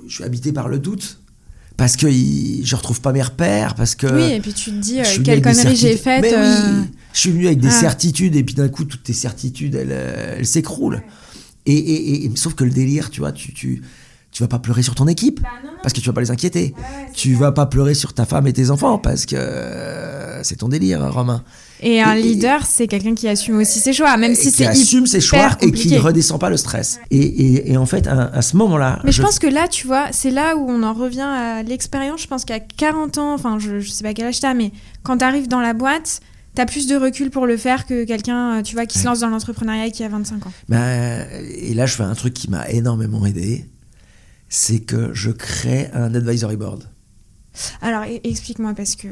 je 0.07 0.15
suis 0.15 0.25
habité 0.25 0.53
par 0.53 0.69
le 0.69 0.79
doute. 0.79 1.20
Parce 1.81 1.97
que 1.97 2.07
il- 2.07 2.61
je 2.63 2.77
retrouve 2.77 3.01
pas 3.01 3.11
mes 3.11 3.23
repères, 3.23 3.75
parce 3.75 3.95
que. 3.95 4.07
Oui, 4.07 4.35
et 4.35 4.41
puis 4.41 4.53
tu 4.53 4.71
te 4.71 4.77
dis, 4.77 5.01
euh, 5.01 5.05
quelle 5.25 5.41
connerie 5.41 5.75
j'ai 5.77 5.97
faite 5.97 6.21
Mais 6.21 6.29
oui, 6.29 6.37
euh, 6.37 6.83
je 7.15 7.19
suis 7.21 7.31
venu 7.31 7.47
avec 7.47 7.59
des 7.59 7.69
Ah. 7.69 7.81
certitudes 7.81 8.37
et 8.37 8.45
puis 8.45 8.55
d'un 8.55 8.69
coup 8.69 8.85
toutes 8.85 9.03
tes 9.03 9.15
certitudes 9.15 9.75
elles, 9.75 9.89
euh, 9.91 10.35
elles 10.39 10.47
s'écroulent. 10.47 11.03
Et, 11.65 11.73
et- 11.73 12.25
et- 12.27 12.33
sauf 12.37 12.53
que 12.53 12.65
le 12.65 12.71
délire, 12.71 13.09
tu 13.09 13.21
vois, 13.21 13.33
tu, 13.33 13.55
tu, 13.55 13.81
tu 14.31 14.43
vas 14.43 14.47
pas 14.49 14.59
pleurer 14.59 14.83
sur 14.83 14.95
ton 14.95 15.09
équipe 15.09 15.41
Bah, 15.41 15.49
parce 15.83 15.95
que 15.95 16.01
tu 16.01 16.07
vas 16.07 16.13
pas 16.13 16.21
les 16.21 16.31
inquiéter. 16.31 16.75
tu 17.15 17.33
vas 17.35 17.51
pas 17.53 17.65
pleurer 17.65 17.95
sur 17.95 18.13
ta 18.13 18.27
femme 18.27 18.47
et 18.47 18.53
tes 18.53 18.69
enfants 18.69 18.99
parce 18.99 19.25
que 19.25 19.37
euh, 19.37 20.43
c'est 20.43 20.57
ton 20.57 20.69
délire, 20.69 21.11
Romain. 21.11 21.43
Et 21.83 22.01
un 22.03 22.15
Et- 22.15 22.21
et- 22.21 22.23
leader, 22.23 22.67
c'est 22.67 22.87
quelqu'un 22.87 23.15
qui 23.15 23.27
assume 23.29 23.59
aussi 23.59 23.79
ses 23.81 23.93
choix, 23.93 24.17
même 24.17 24.35
si 24.35 24.49
Et 24.49 24.51
qui 24.51 24.57
c'est 24.59 24.67
assume 24.67 25.07
ses 25.07 25.21
choix 25.21 25.57
et 25.63 25.73
qui 25.73 25.91
ne 25.93 25.99
redescend 25.99 26.39
pas 26.39 26.51
le 26.51 26.57
stress. 26.57 27.01
Et, 27.11 27.19
et- 27.19 27.73
et 27.73 27.77
en 27.77 27.87
fait, 27.87 28.07
à, 28.07 28.25
à 28.27 28.43
ce 28.43 28.57
moment-là, 28.59 29.01
Mais 29.05 29.13
je 29.13 29.23
pense 29.23 29.39
que 29.39 29.47
là, 29.47 29.67
tu 29.69 29.87
vois, 29.87 30.09
c'est 30.13 30.31
là 30.31 30.57
où 30.57 30.67
on 30.69 30.83
en 30.83 30.93
revient 30.95 31.21
à 31.21 31.63
l'expérience. 31.63 32.21
Je 32.23 32.27
pense 32.27 32.45
qu'à 32.45 32.61
40 32.61 33.19
ans, 33.19 33.33
enfin, 33.35 33.59
je, 33.59 33.81
je 33.81 33.91
sais 33.91 34.03
pas 34.05 34.13
quel 34.15 34.27
âge 34.27 34.41
t'as, 34.41 34.55
mais 34.55 34.73
quand 35.03 35.19
t'arrives 35.19 35.49
dans 35.49 35.61
la 35.61 35.73
boîte, 35.73 36.21
t'as 36.55 36.67
plus 36.67 36.87
de 36.87 36.97
recul 36.97 37.31
pour 37.31 37.47
le 37.47 37.57
faire 37.57 37.87
que 37.87 38.05
quelqu'un, 38.05 38.59
euh, 38.59 38.63
tu 38.63 38.75
vois, 38.75 38.85
qui 38.85 38.99
se 38.99 39.07
lance 39.07 39.21
dans 39.21 39.29
l'entrepreneuriat 39.29 39.91
qui 39.91 40.03
a 40.05 40.09
25 40.09 40.47
ans. 40.47 40.53
Ben, 40.69 41.27
et 41.49 41.73
là, 41.75 41.87
je 41.87 41.95
fais 41.95 42.03
un 42.03 42.15
truc 42.15 42.35
qui 42.35 42.51
m'a 42.51 42.69
énormément 42.69 43.25
aidé, 43.25 43.65
c'est 44.49 44.81
que 44.81 45.11
je 45.15 45.31
crée 45.31 45.89
un 45.95 46.15
advisory 46.15 46.57
board. 46.57 46.85
Alors, 47.83 48.03
e- 48.03 48.21
explique-moi 48.25 48.75
parce 48.77 48.97
que 48.97 49.07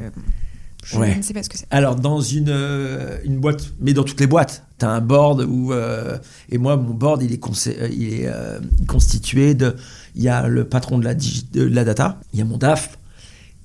je 0.83 0.97
Ouais. 0.97 1.15
ne 1.15 1.21
sais 1.21 1.33
pas 1.33 1.43
ce 1.43 1.49
que 1.49 1.57
c'est. 1.57 1.67
Alors, 1.71 1.95
dans 1.95 2.21
une, 2.21 2.49
euh, 2.49 3.17
une 3.23 3.39
boîte, 3.39 3.73
mais 3.79 3.93
dans 3.93 4.03
toutes 4.03 4.19
les 4.19 4.27
boîtes, 4.27 4.63
tu 4.79 4.85
as 4.85 4.89
un 4.89 5.01
board 5.01 5.41
où. 5.47 5.73
euh, 5.73 6.17
et 6.49 6.57
moi, 6.57 6.77
mon 6.77 6.93
board, 6.93 7.21
il 7.21 7.33
est, 7.33 7.39
euh, 7.67 7.87
il 7.91 8.13
est 8.13 8.27
euh, 8.27 8.59
constitué 8.87 9.53
de. 9.53 9.75
Il 10.15 10.23
y 10.23 10.29
a 10.29 10.47
le 10.47 10.63
patron 10.65 10.97
de 10.97 11.03
la, 11.05 11.13
digi- 11.15 11.49
de 11.51 11.63
la 11.63 11.83
data, 11.83 12.19
il 12.33 12.39
y 12.39 12.41
a 12.41 12.45
mon 12.45 12.57
DAF, 12.57 12.97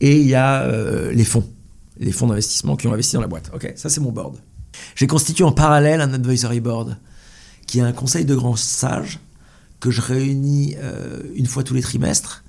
et 0.00 0.20
il 0.20 0.26
y 0.26 0.34
a 0.34 0.62
euh, 0.62 1.12
les 1.12 1.24
fonds. 1.24 1.48
Les 2.00 2.10
fonds 2.12 2.26
d'investissement 2.26 2.76
qui 2.76 2.88
ont 2.88 2.92
investi 2.92 3.14
dans 3.14 3.20
la 3.22 3.28
boîte. 3.28 3.50
Ok, 3.54 3.72
ça, 3.76 3.88
c'est 3.88 4.00
mon 4.00 4.10
board. 4.10 4.36
J'ai 4.96 5.06
constitué 5.06 5.44
en 5.44 5.52
parallèle 5.52 6.00
un 6.00 6.12
advisory 6.12 6.58
board, 6.60 6.96
qui 7.68 7.78
est 7.78 7.82
un 7.82 7.92
conseil 7.92 8.24
de 8.24 8.34
grands 8.34 8.56
sages 8.56 9.20
que 9.78 9.90
je 9.92 10.00
réunis 10.00 10.74
une 11.36 11.46
fois 11.46 11.62
tous 11.62 11.74
les 11.74 11.82
trimestres 11.82 12.42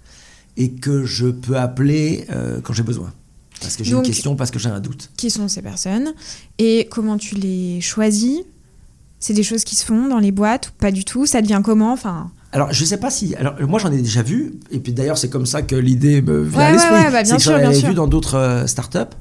et 0.57 0.72
que 0.72 1.05
je 1.05 1.28
peux 1.28 1.57
appeler 1.57 2.26
quand 2.63 2.74
j'ai 2.74 2.82
besoin. 2.84 3.13
Parce 3.61 3.77
que 3.77 3.83
j'ai 3.83 3.93
une 3.93 4.01
question, 4.03 4.35
parce 4.35 4.51
que 4.51 4.59
j'ai 4.59 4.69
un 4.69 4.79
doute. 4.79 5.09
Qui 5.17 5.29
sont 5.29 5.47
ces 5.47 5.61
personnes 5.61 6.13
et 6.59 6.87
comment 6.91 7.17
tu 7.17 7.35
les 7.35 7.79
choisis? 7.81 8.39
C'est 9.19 9.33
des 9.33 9.43
choses 9.43 9.63
qui 9.63 9.75
se 9.75 9.85
font 9.85 10.07
dans 10.07 10.19
les 10.19 10.31
boîtes 10.31 10.67
ou 10.69 10.71
pas 10.77 10.91
du 10.91 11.03
tout? 11.05 11.25
Ça 11.25 11.41
devient 11.41 11.61
comment? 11.63 11.93
Enfin, 11.93 12.29
Alors, 12.51 12.71
je 12.73 12.85
sais 12.85 12.97
pas 12.97 13.09
si. 13.09 13.33
Alors, 13.35 13.55
moi, 13.61 13.79
j'en 13.79 13.91
ai 13.91 13.97
déjà 14.01 14.21
vu. 14.21 14.59
Et 14.71 14.79
puis, 14.79 14.93
d'ailleurs, 14.93 15.17
c'est 15.17 15.29
comme 15.29 15.45
ça 15.47 15.61
que 15.61 15.75
l'idée 15.75 16.21
me 16.21 16.43
vient 16.43 16.59
Ouais, 16.59 16.65
à 16.65 16.71
l'esprit. 16.73 16.91
ouais, 16.93 17.05
ouais, 17.05 17.11
bah, 17.11 17.23
bien 17.23 17.39
sûr, 17.39 17.51
j'en 17.53 17.59
bien 17.59 17.73
sûr. 17.73 17.89
vu 17.89 17.95
dans 17.95 18.07
d'autres 18.07 18.35
euh, 18.35 18.67
startups. 18.67 19.15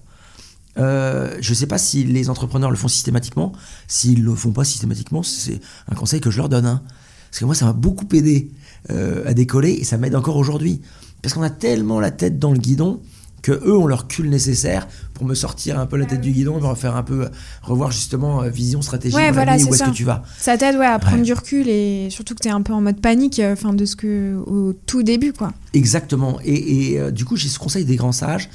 Euh, 0.77 1.37
je 1.41 1.55
sais 1.55 1.67
pas 1.67 1.79
si 1.79 2.05
les 2.05 2.29
entrepreneurs 2.29 2.71
le 2.71 2.77
font 2.77 2.89
systématiquement. 2.89 3.53
S'ils 3.87 4.23
le 4.25 4.35
font 4.35 4.51
pas 4.53 4.65
systématiquement, 4.65 5.23
c'est 5.23 5.61
un 5.91 5.95
conseil 5.95 6.21
que 6.21 6.31
je 6.31 6.37
leur 6.39 6.49
donne. 6.49 6.67
hein. 6.67 6.83
Parce 7.31 7.39
que 7.41 7.45
moi, 7.47 7.55
ça 7.55 7.65
m'a 7.67 7.73
beaucoup 7.73 8.07
aidé 8.13 8.51
à 8.91 9.33
décoller 9.33 9.71
et 9.73 9.85
ça 9.85 9.97
m'aide 9.97 10.15
encore 10.15 10.37
aujourd'hui. 10.37 10.83
Parce 11.23 11.33
qu'on 11.35 11.43
a 11.43 11.49
tellement 11.51 12.01
la 12.01 12.11
tête 12.11 12.39
dans 12.39 12.53
le 12.53 12.59
guidon 12.59 13.01
que 13.45 13.53
eux 13.53 13.77
ont 13.77 13.87
leur 13.87 14.09
cul 14.09 14.27
nécessaire 14.27 14.89
pour 15.13 15.27
me 15.27 15.35
sortir 15.35 15.79
un 15.79 15.85
peu 15.85 15.99
la 15.99 16.07
tête 16.07 16.23
du 16.23 16.33
guidon 16.33 16.57
et 16.57 16.63
me 16.63 16.67
refaire 16.67 16.97
un 16.97 17.03
peu 17.03 17.29
revoir 17.61 17.93
justement 17.93 18.41
vision 18.49 18.81
stratégique 18.81 19.19
ouais, 19.19 19.31
voilà, 19.33 19.57
où 19.57 19.75
est-ce 19.75 19.85
que 19.85 19.91
tu 19.91 20.05
vas. 20.05 20.23
Ça 20.39 20.57
t'aide 20.57 20.77
ouais, 20.77 20.87
à 20.87 20.99
prendre 20.99 21.23
du 21.23 21.35
recul 21.35 21.69
et 21.69 22.09
surtout 22.09 22.35
que 22.35 22.41
tu 22.41 22.49
es 22.49 22.51
un 22.51 22.63
peu 22.63 22.73
en 22.73 22.81
mode 22.81 23.03
panique 23.03 23.43
enfin 23.45 23.75
de 23.75 23.85
ce 23.85 23.97
que 23.97 24.35
au 24.47 24.73
tout 24.73 25.03
début 25.03 25.35
quoi. 25.35 25.53
Exactement. 25.75 26.39
Et, 26.43 26.99
du 27.13 27.27
coup 27.27 27.37
j'ai 27.37 27.49
ce 27.49 27.59
conseil 27.59 27.85
des 27.85 27.97
grands 27.97 28.13
sages. 28.13 28.49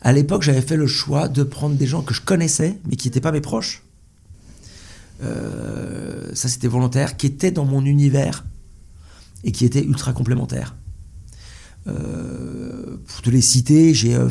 À 0.00 0.12
l'époque 0.12 0.42
j'avais 0.42 0.60
fait 0.60 0.76
le 0.76 0.88
choix 0.88 1.28
de 1.28 1.44
prendre 1.44 1.76
des 1.76 1.86
gens 1.86 2.02
que 2.02 2.12
je 2.12 2.20
connaissais 2.20 2.80
mais 2.90 2.96
qui 2.96 3.06
n'étaient 3.06 3.20
pas 3.20 3.30
mes 3.30 3.40
proches. 3.40 3.84
Euh, 5.22 6.30
ça 6.34 6.48
c'était 6.48 6.66
volontaire, 6.66 7.16
qui 7.16 7.26
était 7.26 7.52
dans 7.52 7.64
mon 7.64 7.84
univers 7.84 8.44
et 9.44 9.52
qui 9.52 9.64
était 9.64 9.84
ultra 9.84 10.12
complémentaire. 10.12 10.74
Euh, 11.86 12.96
pour 13.06 13.22
te 13.22 13.30
les 13.30 13.40
citer, 13.40 13.92
j'ai, 13.94 14.14
euh, 14.14 14.28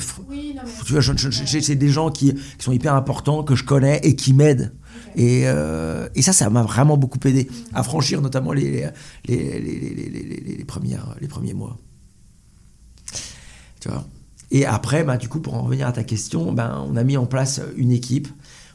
c'est 1.45 1.75
des 1.75 1.89
gens 1.89 2.09
qui, 2.09 2.33
qui, 2.33 2.63
sont 2.63 2.71
hyper 2.71 2.95
importants 2.95 3.43
que 3.43 3.55
je 3.55 3.65
connais 3.65 3.99
et 4.03 4.15
qui 4.15 4.33
m'aident. 4.33 4.73
Et, 5.15 5.41
et, 5.41 6.21
ça, 6.21 6.31
ça 6.31 6.49
m'a 6.49 6.63
vraiment 6.63 6.95
beaucoup 6.95 7.19
aidé 7.25 7.49
à 7.73 7.83
franchir 7.83 8.21
notamment 8.21 8.53
les, 8.53 8.89
les, 9.27 9.59
les, 9.59 10.55
les, 10.57 10.63
premières, 10.63 11.15
les 11.19 11.27
premiers 11.27 11.53
mois. 11.53 11.77
Tu 13.81 13.89
vois 13.89 14.05
et 14.53 14.65
après, 14.65 15.05
bah, 15.05 15.15
du 15.15 15.29
coup, 15.29 15.39
pour 15.39 15.53
en 15.53 15.61
revenir 15.61 15.87
à 15.87 15.93
ta 15.93 16.03
question, 16.03 16.51
ben, 16.51 16.85
on 16.85 16.97
a 16.97 17.05
mis 17.05 17.15
en 17.15 17.25
place 17.25 17.61
une 17.77 17.91
équipe 17.91 18.27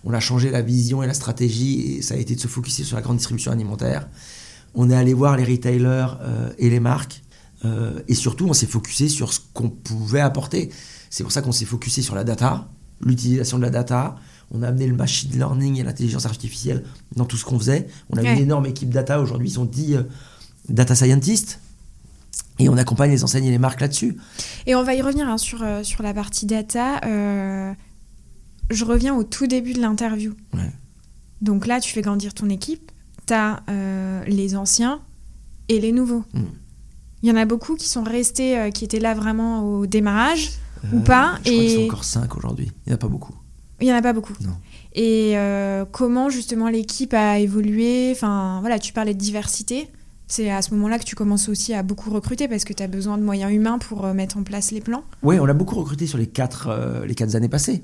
on 0.06 0.12
a 0.12 0.20
changé 0.20 0.50
la 0.50 0.62
vision 0.62 1.02
et 1.02 1.06
la 1.06 1.14
stratégie 1.14 1.96
et 1.96 2.02
ça 2.02 2.14
a 2.14 2.16
été 2.16 2.36
de 2.36 2.40
se 2.40 2.46
focuser 2.46 2.84
sur 2.84 2.96
la 2.96 3.02
grande 3.02 3.16
distribution 3.16 3.50
alimentaire. 3.50 4.08
On 4.74 4.88
est 4.88 4.94
allé 4.94 5.12
voir 5.12 5.36
les 5.36 5.44
retailers 5.44 6.06
euh, 6.20 6.50
et 6.58 6.70
les 6.70 6.80
marques 6.80 7.22
euh, 7.64 8.00
et 8.08 8.14
surtout 8.14 8.46
on 8.46 8.52
s'est 8.52 8.66
focusé 8.66 9.08
sur 9.08 9.32
ce 9.32 9.40
qu'on 9.54 9.70
pouvait 9.70 10.20
apporter. 10.20 10.70
C'est 11.10 11.22
pour 11.22 11.32
ça 11.32 11.42
qu'on 11.42 11.52
s'est 11.52 11.64
focusé 11.64 12.02
sur 12.02 12.14
la 12.14 12.24
data, 12.24 12.68
l'utilisation 13.00 13.58
de 13.58 13.62
la 13.62 13.70
data. 13.70 14.16
On 14.52 14.62
a 14.62 14.68
amené 14.68 14.86
le 14.86 14.94
machine 14.94 15.30
learning 15.32 15.80
et 15.80 15.82
l'intelligence 15.82 16.26
artificielle 16.26 16.84
dans 17.16 17.24
tout 17.24 17.36
ce 17.36 17.44
qu'on 17.44 17.58
faisait. 17.58 17.88
On 18.10 18.16
a 18.16 18.22
une 18.22 18.38
énorme 18.38 18.66
équipe 18.66 18.90
data 18.90 19.20
aujourd'hui, 19.20 19.48
ils 19.48 19.54
sont 19.54 19.64
10 19.64 19.94
euh, 19.94 20.02
data 20.68 20.94
scientists. 20.94 21.60
Et 22.58 22.70
on 22.70 22.76
accompagne 22.78 23.10
les 23.10 23.22
enseignes 23.22 23.44
et 23.44 23.50
les 23.50 23.58
marques 23.58 23.82
là-dessus. 23.82 24.16
Et 24.66 24.74
on 24.74 24.82
va 24.82 24.94
y 24.94 25.02
revenir 25.02 25.28
hein, 25.28 25.36
sur, 25.36 25.62
sur 25.82 26.02
la 26.02 26.14
partie 26.14 26.46
data 26.46 27.00
je 28.70 28.84
reviens 28.84 29.14
au 29.14 29.24
tout 29.24 29.46
début 29.46 29.72
de 29.72 29.80
l'interview. 29.80 30.34
Donc 31.42 31.66
là, 31.66 31.80
tu 31.80 31.92
fais 31.92 32.02
grandir 32.02 32.34
ton 32.34 32.48
équipe, 32.48 32.90
tu 33.26 33.34
as 33.34 33.62
euh, 33.68 34.24
les 34.24 34.56
anciens 34.56 35.00
et 35.68 35.80
les 35.80 35.92
nouveaux. 35.92 36.24
Hmm. 36.32 36.44
Il 37.22 37.28
y 37.28 37.32
en 37.32 37.36
a 37.36 37.44
beaucoup 37.44 37.76
qui 37.76 37.88
sont 37.88 38.02
restés, 38.02 38.58
euh, 38.58 38.70
qui 38.70 38.84
étaient 38.84 39.00
là 39.00 39.14
vraiment 39.14 39.62
au 39.62 39.86
démarrage 39.86 40.52
ou 40.92 40.98
euh, 40.98 41.00
pas. 41.00 41.38
Je 41.44 41.50
et... 41.50 41.54
crois 41.54 41.64
qu'ils 41.64 41.70
sont 41.70 41.84
encore 41.84 42.04
cinq 42.04 42.36
aujourd'hui. 42.36 42.70
Il 42.86 42.90
n'y 42.90 42.92
en 42.92 42.96
a 42.96 42.98
pas 42.98 43.08
beaucoup. 43.08 43.34
Il 43.80 43.86
n'y 43.86 43.92
en 43.92 43.96
a 43.96 44.02
pas 44.02 44.12
beaucoup. 44.12 44.34
Et 44.94 45.36
comment 45.92 46.30
justement 46.30 46.68
l'équipe 46.68 47.12
a 47.12 47.38
évolué? 47.38 48.10
Enfin, 48.12 48.58
voilà, 48.60 48.78
tu 48.78 48.94
parlais 48.94 49.12
de 49.12 49.18
diversité. 49.18 49.90
C'est 50.28 50.50
à 50.50 50.62
ce 50.62 50.72
moment-là 50.74 50.98
que 50.98 51.04
tu 51.04 51.14
commences 51.14 51.50
aussi 51.50 51.74
à 51.74 51.82
beaucoup 51.82 52.10
recruter 52.10 52.48
parce 52.48 52.64
que 52.64 52.72
tu 52.72 52.82
as 52.82 52.88
besoin 52.88 53.18
de 53.18 53.22
moyens 53.22 53.52
humains 53.52 53.78
pour 53.78 54.06
mettre 54.14 54.38
en 54.38 54.42
place 54.44 54.70
les 54.70 54.80
plans. 54.80 55.04
Oui, 55.22 55.38
on 55.38 55.44
a 55.46 55.52
beaucoup 55.52 55.74
recruté 55.74 56.06
sur 56.06 56.16
les 56.16 56.26
quatre, 56.26 57.04
les 57.06 57.14
quatre 57.14 57.34
années 57.34 57.50
passées. 57.50 57.82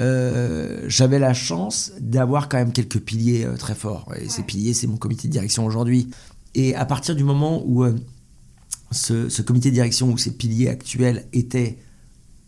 Euh, 0.00 0.84
j'avais 0.88 1.18
la 1.18 1.34
chance 1.34 1.92
d'avoir 2.00 2.48
quand 2.48 2.56
même 2.56 2.72
quelques 2.72 3.00
piliers 3.00 3.44
euh, 3.44 3.56
très 3.56 3.74
forts. 3.74 4.12
Et 4.18 4.28
ces 4.28 4.42
piliers, 4.42 4.74
c'est 4.74 4.86
mon 4.86 4.96
comité 4.96 5.28
de 5.28 5.32
direction 5.32 5.66
aujourd'hui. 5.66 6.08
Et 6.54 6.74
à 6.74 6.84
partir 6.84 7.14
du 7.14 7.24
moment 7.24 7.62
où 7.66 7.84
euh, 7.84 7.94
ce, 8.92 9.42
comité 9.42 9.70
de 9.70 9.74
direction, 9.74 10.10
où 10.10 10.18
ces 10.18 10.32
piliers 10.32 10.68
actuels 10.68 11.26
étaient 11.32 11.78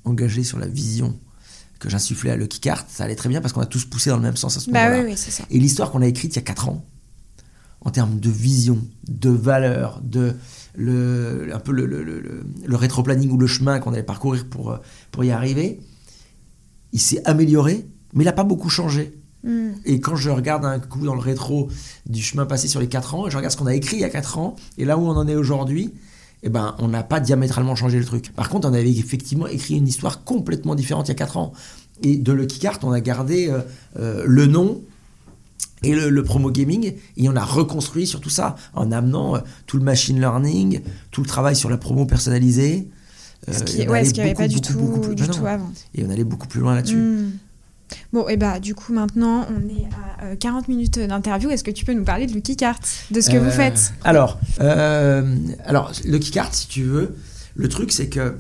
engagés 0.05 0.45
sur 0.45 0.59
la 0.59 0.67
vision 0.67 1.19
que 1.79 1.89
j'insufflais 1.89 2.31
à 2.31 2.37
Lucky 2.37 2.61
Cart, 2.61 2.87
ça 2.89 3.05
allait 3.05 3.17
très 3.17 3.29
bien 3.29 3.41
parce 3.41 3.53
qu'on 3.53 3.61
a 3.61 3.67
tous 3.67 3.85
poussé 3.85 4.11
dans 4.11 4.17
le 4.17 4.23
même 4.23 4.37
sens 4.37 4.57
à 4.57 4.61
ce 4.61 4.71
bah 4.71 4.89
moment-là. 4.91 5.09
Oui, 5.11 5.17
ça. 5.17 5.45
Et 5.51 5.59
l'histoire 5.59 5.91
qu'on 5.91 6.03
a 6.03 6.07
écrite 6.07 6.33
il 6.35 6.37
y 6.37 6.39
a 6.39 6.43
4 6.43 6.69
ans, 6.69 6.85
en 7.81 7.91
termes 7.91 8.19
de 8.19 8.31
vision, 8.31 8.79
de 9.09 9.31
valeur, 9.31 10.01
de 10.03 10.35
le, 10.75 11.51
un 11.53 11.61
peu 11.61 11.73
le, 11.73 11.87
le, 11.87 12.03
le, 12.03 12.45
le 12.65 12.77
rétro-planning 12.77 13.31
ou 13.31 13.37
le 13.37 13.47
chemin 13.47 13.79
qu'on 13.79 13.93
allait 13.93 14.03
parcourir 14.03 14.47
pour, 14.49 14.79
pour 15.11 15.25
y 15.25 15.31
arriver, 15.31 15.81
il 16.93 17.01
s'est 17.01 17.23
amélioré, 17.27 17.87
mais 18.15 18.25
il 18.25 18.27
n'a 18.27 18.33
pas 18.33 18.45
beaucoup 18.45 18.71
changé. 18.71 19.21
Hmm. 19.43 19.73
Et 19.85 20.01
quand 20.01 20.17
je 20.17 20.31
regarde 20.31 20.65
un 20.65 20.79
coup 20.79 21.05
dans 21.05 21.15
le 21.15 21.21
rétro 21.21 21.69
du 22.07 22.23
chemin 22.23 22.47
passé 22.47 22.67
sur 22.67 22.81
les 22.81 22.89
4 22.89 23.15
ans, 23.15 23.29
je 23.29 23.37
regarde 23.37 23.53
ce 23.53 23.59
qu'on 23.59 23.67
a 23.67 23.75
écrit 23.75 23.97
il 23.97 24.01
y 24.01 24.05
a 24.05 24.11
4 24.11 24.39
ans, 24.39 24.57
et 24.79 24.87
là 24.87 24.97
où 24.97 25.03
on 25.03 25.17
en 25.17 25.29
est 25.29 25.35
aujourd'hui, 25.35 25.93
eh 26.47 26.51
ben, 26.51 26.75
on 26.79 26.89
n'a 26.89 27.03
pas 27.03 27.21
diamétralement 27.21 27.75
changé 27.75 27.99
le 27.99 28.05
truc. 28.05 28.31
Par 28.35 28.51
contre, 28.51 28.69
on 28.69 28.75
avait 28.75 28.91
effectivement 28.91 29.47
écrit 29.47 29.77
une 29.77 29.89
histoire 29.89 30.25
complètement 30.25 30.75
différente 30.75 31.09
il 31.09 31.11
y 31.11 31.13
a 31.13 31.17
4 31.17 31.39
ans. 31.39 31.55
Et 32.03 32.17
de 32.17 32.33
Lucky 32.33 32.59
Cart, 32.59 32.79
on 32.83 32.93
a 32.93 33.01
gardé 33.01 33.49
euh, 33.49 33.61
euh, 33.99 34.25
le 34.27 34.47
nom 34.47 34.83
et 35.83 35.95
le, 35.95 36.23
promo 36.23 36.51
gaming, 36.51 36.95
et 37.17 37.29
on 37.29 37.37
a 37.37 37.45
reconstruit 37.45 38.07
sur 38.07 38.21
tout 38.21 38.31
ça, 38.31 38.57
en 38.75 38.93
amenant 38.93 39.37
euh, 39.37 39.41
tout 39.67 39.79
le 39.79 39.85
machine 39.85 40.19
learning, 40.19 40.81
tout 41.11 41.23
le 41.23 41.27
travail 41.27 41.57
sur 41.57 41.69
la 41.69 41.77
promo 41.77 42.07
personnalisée, 42.07 42.89
ce 43.51 43.63
qui 43.65 43.77
n'y 43.77 43.83
avait 43.83 44.35
pas 44.35 44.49
du, 44.49 44.61
tout, 44.63 45.15
du 45.15 45.29
tout 45.29 45.47
avant. 45.47 45.71
Et 45.95 46.05
on 46.05 46.11
allait 46.11 46.25
beaucoup 46.25 46.47
plus 46.47 46.61
loin 46.61 46.75
là-dessus. 46.75 46.97
Hmm. 46.97 47.31
Bon, 48.13 48.29
et 48.29 48.37
bah 48.37 48.61
du 48.61 48.75
coup 48.75 48.93
maintenant 48.93 49.47
on 49.51 49.69
est 49.69 49.87
à 50.33 50.37
40 50.37 50.65
euh, 50.65 50.73
minutes 50.73 50.99
d'interview. 50.99 51.51
Est-ce 51.51 51.65
que 51.65 51.71
tu 51.71 51.85
peux 51.85 51.93
nous 51.93 52.05
parler 52.05 52.27
de 52.27 52.33
Lucky 52.33 52.57
Cart, 52.57 52.81
de 53.11 53.21
ce 53.21 53.31
que 53.31 53.37
vous 53.37 53.47
euh, 53.47 53.51
faites? 53.51 53.93
Alors, 54.05 54.39
euh, 54.61 55.37
alors 55.65 55.93
Lucky 56.05 56.31
Cart, 56.31 56.55
si 56.55 56.69
tu 56.69 56.83
veux, 56.83 57.17
le 57.55 57.69
truc 57.69 57.93
c'est 57.93 58.09
que 58.09 58.37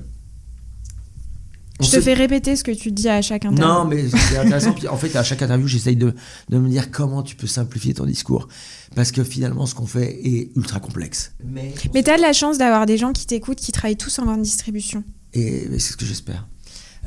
je 1.81 1.91
te 1.91 2.01
fais 2.01 2.15
répéter 2.15 2.55
ce 2.55 2.63
que 2.63 2.71
tu 2.71 2.93
dis 2.93 3.09
à 3.09 3.21
chaque 3.21 3.45
interview. 3.45 3.67
Non, 3.67 3.85
mais 3.85 4.09
c'est 4.09 4.39
intéressant. 4.39 4.75
en 4.89 4.97
fait, 4.97 5.17
à 5.17 5.25
chaque 5.25 5.43
interview, 5.43 5.67
j'essaye 5.67 5.97
de, 5.97 6.15
de, 6.49 6.59
me 6.59 6.69
dire 6.69 6.93
comment 6.93 7.25
tu 7.25 7.35
peux 7.35 7.49
simplifier 7.49 7.95
ton 7.95 8.07
discours. 8.07 8.47
Parce 8.95 9.11
que 9.11 9.25
finalement, 9.25 9.67
ce 9.67 9.75
qu'on 9.75 9.87
fait 9.87 10.21
est 10.25 10.53
ultra 10.55 10.79
complexe. 10.79 11.33
Mais, 11.45 11.75
mais 11.93 12.05
tu 12.05 12.11
as 12.11 12.17
de 12.17 12.23
la 12.23 12.33
chance 12.33 12.59
d'avoir 12.59 12.87
des 12.87 12.97
gens 12.97 13.13
qui 13.13 13.27
t'écoutent, 13.27 13.59
qui 13.59 13.73
travaillent 13.73 13.97
tous 13.97 14.21
en 14.21 14.25
grande 14.25 14.43
distribution. 14.43 15.03
Et 15.33 15.67
c'est 15.73 15.93
ce 15.93 15.97
que 15.97 16.07
j'espère. 16.07 16.47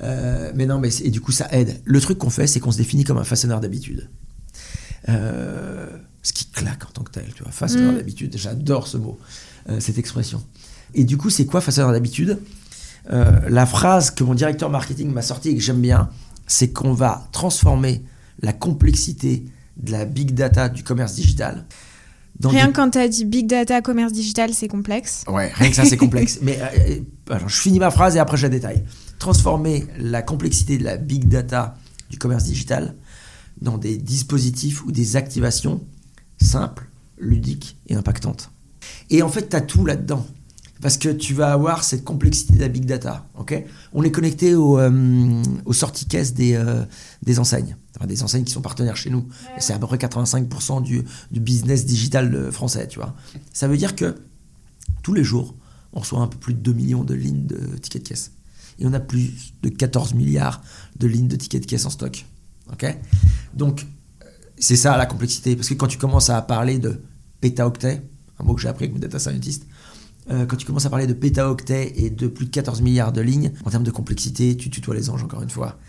Euh, 0.04 0.52
mais 0.56 0.66
non, 0.66 0.80
mais 0.80 0.90
et 1.04 1.10
du 1.10 1.22
coup, 1.22 1.32
ça 1.32 1.48
aide. 1.52 1.82
Le 1.86 2.00
truc 2.02 2.18
qu'on 2.18 2.30
fait, 2.30 2.48
c'est 2.48 2.60
qu'on 2.60 2.72
se 2.72 2.78
définit 2.78 3.04
comme 3.04 3.18
un 3.18 3.24
façonneur 3.24 3.60
d'habitude. 3.60 4.10
Euh, 5.10 5.88
ce 6.22 6.34
qui 6.34 6.46
claque 6.46 6.84
en 6.86 6.92
tant 6.92 7.04
que 7.04 7.12
tel, 7.12 7.32
tu 7.34 7.44
vois. 7.44 7.52
Façonneur 7.52 7.94
mm. 7.94 7.98
d'habitude, 7.98 8.36
j'adore 8.38 8.88
ce 8.88 8.98
mot, 8.98 9.18
euh, 9.70 9.80
cette 9.80 9.98
expression. 9.98 10.44
Et 10.94 11.04
du 11.04 11.18
coup, 11.18 11.30
c'est 11.30 11.46
quoi 11.46 11.62
façonneur 11.62 11.92
d'habitude? 11.92 12.40
La 13.10 13.66
phrase 13.66 14.12
que 14.12 14.26
mon 14.26 14.34
directeur 14.34 14.70
marketing 14.70 15.14
m'a 15.14 15.22
sortie 15.22 15.52
et 15.52 15.56
que 15.56 15.62
j'aime 15.62 15.80
bien, 15.80 16.10
c'est 16.46 16.74
qu'on 16.74 16.92
va 16.92 17.30
transformer 17.32 18.04
la 18.42 18.52
complexité 18.52 19.46
de 19.78 19.92
la 19.92 20.06
big 20.06 20.34
data 20.34 20.70
du 20.70 20.84
commerce 20.84 21.14
digital. 21.14 21.66
rien 22.44 22.68
que 22.68 22.76
quand 22.76 22.92
tu 22.92 22.98
as 22.98 23.08
dit 23.08 23.26
big 23.26 23.48
data, 23.48 23.82
commerce 23.82 24.12
digital, 24.12 24.54
c'est 24.54 24.68
complexe. 24.68 25.24
Ouais, 25.28 25.52
rien 25.54 25.70
que 25.70 25.76
ça, 25.76 25.86
c'est 25.86 25.98
complexe. 25.98 26.40
Mais 26.42 26.60
euh, 26.62 27.00
alors, 27.30 27.50
je 27.50 27.60
finis 27.60 27.80
ma 27.80 27.92
phrase 27.92 28.16
et 28.16 28.20
après 28.20 28.38
je 28.38 28.44
la 28.44 28.50
détaille. 28.50 28.84
Transformer 29.20 29.88
la 29.98 30.22
complexité 30.22 30.78
de 30.78 30.84
la 30.84 30.98
big 30.98 31.28
data 31.28 31.78
du 32.10 32.18
commerce 32.18 32.44
digital 32.44 32.96
dans 33.62 33.78
des 33.78 33.98
dispositifs 33.98 34.86
ou 34.86 34.92
des 34.92 35.16
activations 35.16 35.84
simples, 36.40 36.88
ludiques 37.18 37.78
et 37.88 37.96
impactantes. 37.96 38.52
Et 39.10 39.22
en 39.22 39.30
fait, 39.30 39.50
tu 39.50 39.56
as 39.56 39.62
tout 39.62 39.86
là-dedans 39.86 40.26
parce 40.82 40.98
que 40.98 41.10
tu 41.10 41.34
vas 41.34 41.52
avoir 41.52 41.84
cette 41.84 42.04
complexité 42.04 42.54
de 42.54 42.60
la 42.60 42.68
big 42.68 42.86
data. 42.86 43.28
ok? 43.36 43.64
On 43.94 44.04
est 44.04 44.12
connecté 44.12 44.54
au, 44.54 44.80
euh, 44.80 45.42
aux 45.66 45.74
sorties 45.74 46.06
caisses 46.06 46.34
des, 46.34 46.54
euh, 46.54 46.84
des 47.24 47.40
enseignes, 47.40 47.76
des 48.06 48.24
enseignes 48.24 48.44
qui 48.44 48.54
sont 48.54 48.62
partenaires 48.62 48.96
chez 48.96 49.10
nous. 49.10 49.28
C'est 49.58 49.74
à 49.74 49.80
peu 49.80 49.88
près 49.88 49.98
85% 49.98 50.84
du, 50.84 51.04
du, 51.32 51.40
business 51.40 51.86
digital 51.86 52.34
euh, 52.34 52.52
français, 52.52 52.88
tu 52.88 53.00
vois. 53.00 53.16
Ça 53.54 53.68
veut 53.68 53.78
dire 53.78 53.96
que 53.96 54.16
tous 55.02 55.14
les 55.14 55.24
jours, 55.24 55.56
on 55.94 56.02
reçoit 56.02 56.20
un 56.20 56.28
peu 56.28 56.38
plus 56.38 56.54
de 56.54 56.60
2 56.60 56.74
millions 56.74 57.04
de 57.04 57.14
lignes 57.14 57.48
de 57.48 57.58
tickets 57.78 58.04
de 58.04 58.10
caisse. 58.10 58.32
Et 58.80 58.86
on 58.86 58.94
a 58.94 59.00
plus 59.00 59.54
de 59.64 59.70
14 59.70 60.14
milliards 60.14 60.62
de 61.00 61.08
lignes 61.08 61.28
de 61.28 61.36
tickets 61.36 61.62
de 61.62 61.68
caisse 61.68 61.86
en 61.86 61.90
stock. 61.90 62.26
Donc, 63.54 63.86
c'est 64.58 64.76
ça 64.76 64.98
la 64.98 65.06
complexité. 65.06 65.56
Parce 65.56 65.70
que 65.70 65.74
quand 65.74 65.88
tu 65.88 65.98
commences 65.98 66.30
à 66.30 66.42
parler 66.42 66.80
de 66.80 67.02
pétaoctets, 67.42 68.02
un 68.40 68.44
mot 68.44 68.54
que 68.54 68.62
j'ai 68.62 68.68
appris 68.68 68.90
comme 68.90 69.00
data 69.00 69.20
scientist, 69.20 69.66
euh, 70.30 70.46
quand 70.46 70.58
tu 70.58 70.66
commences 70.66 70.86
à 70.86 70.90
parler 70.90 71.08
de 71.08 71.14
pétaoctets 71.14 71.94
et 71.96 72.10
de 72.10 72.28
plus 72.28 72.46
de 72.46 72.52
14 72.52 72.82
milliards 72.82 73.14
de 73.14 73.22
lignes, 73.22 73.52
en 73.66 73.70
termes 73.70 73.84
de 73.84 73.92
complexité, 73.92 74.58
tu 74.58 74.70
tutoies 74.70 74.96
les 74.96 75.10
anges 75.10 75.24
encore 75.24 75.42
une 75.42 75.50
fois. 75.50 75.80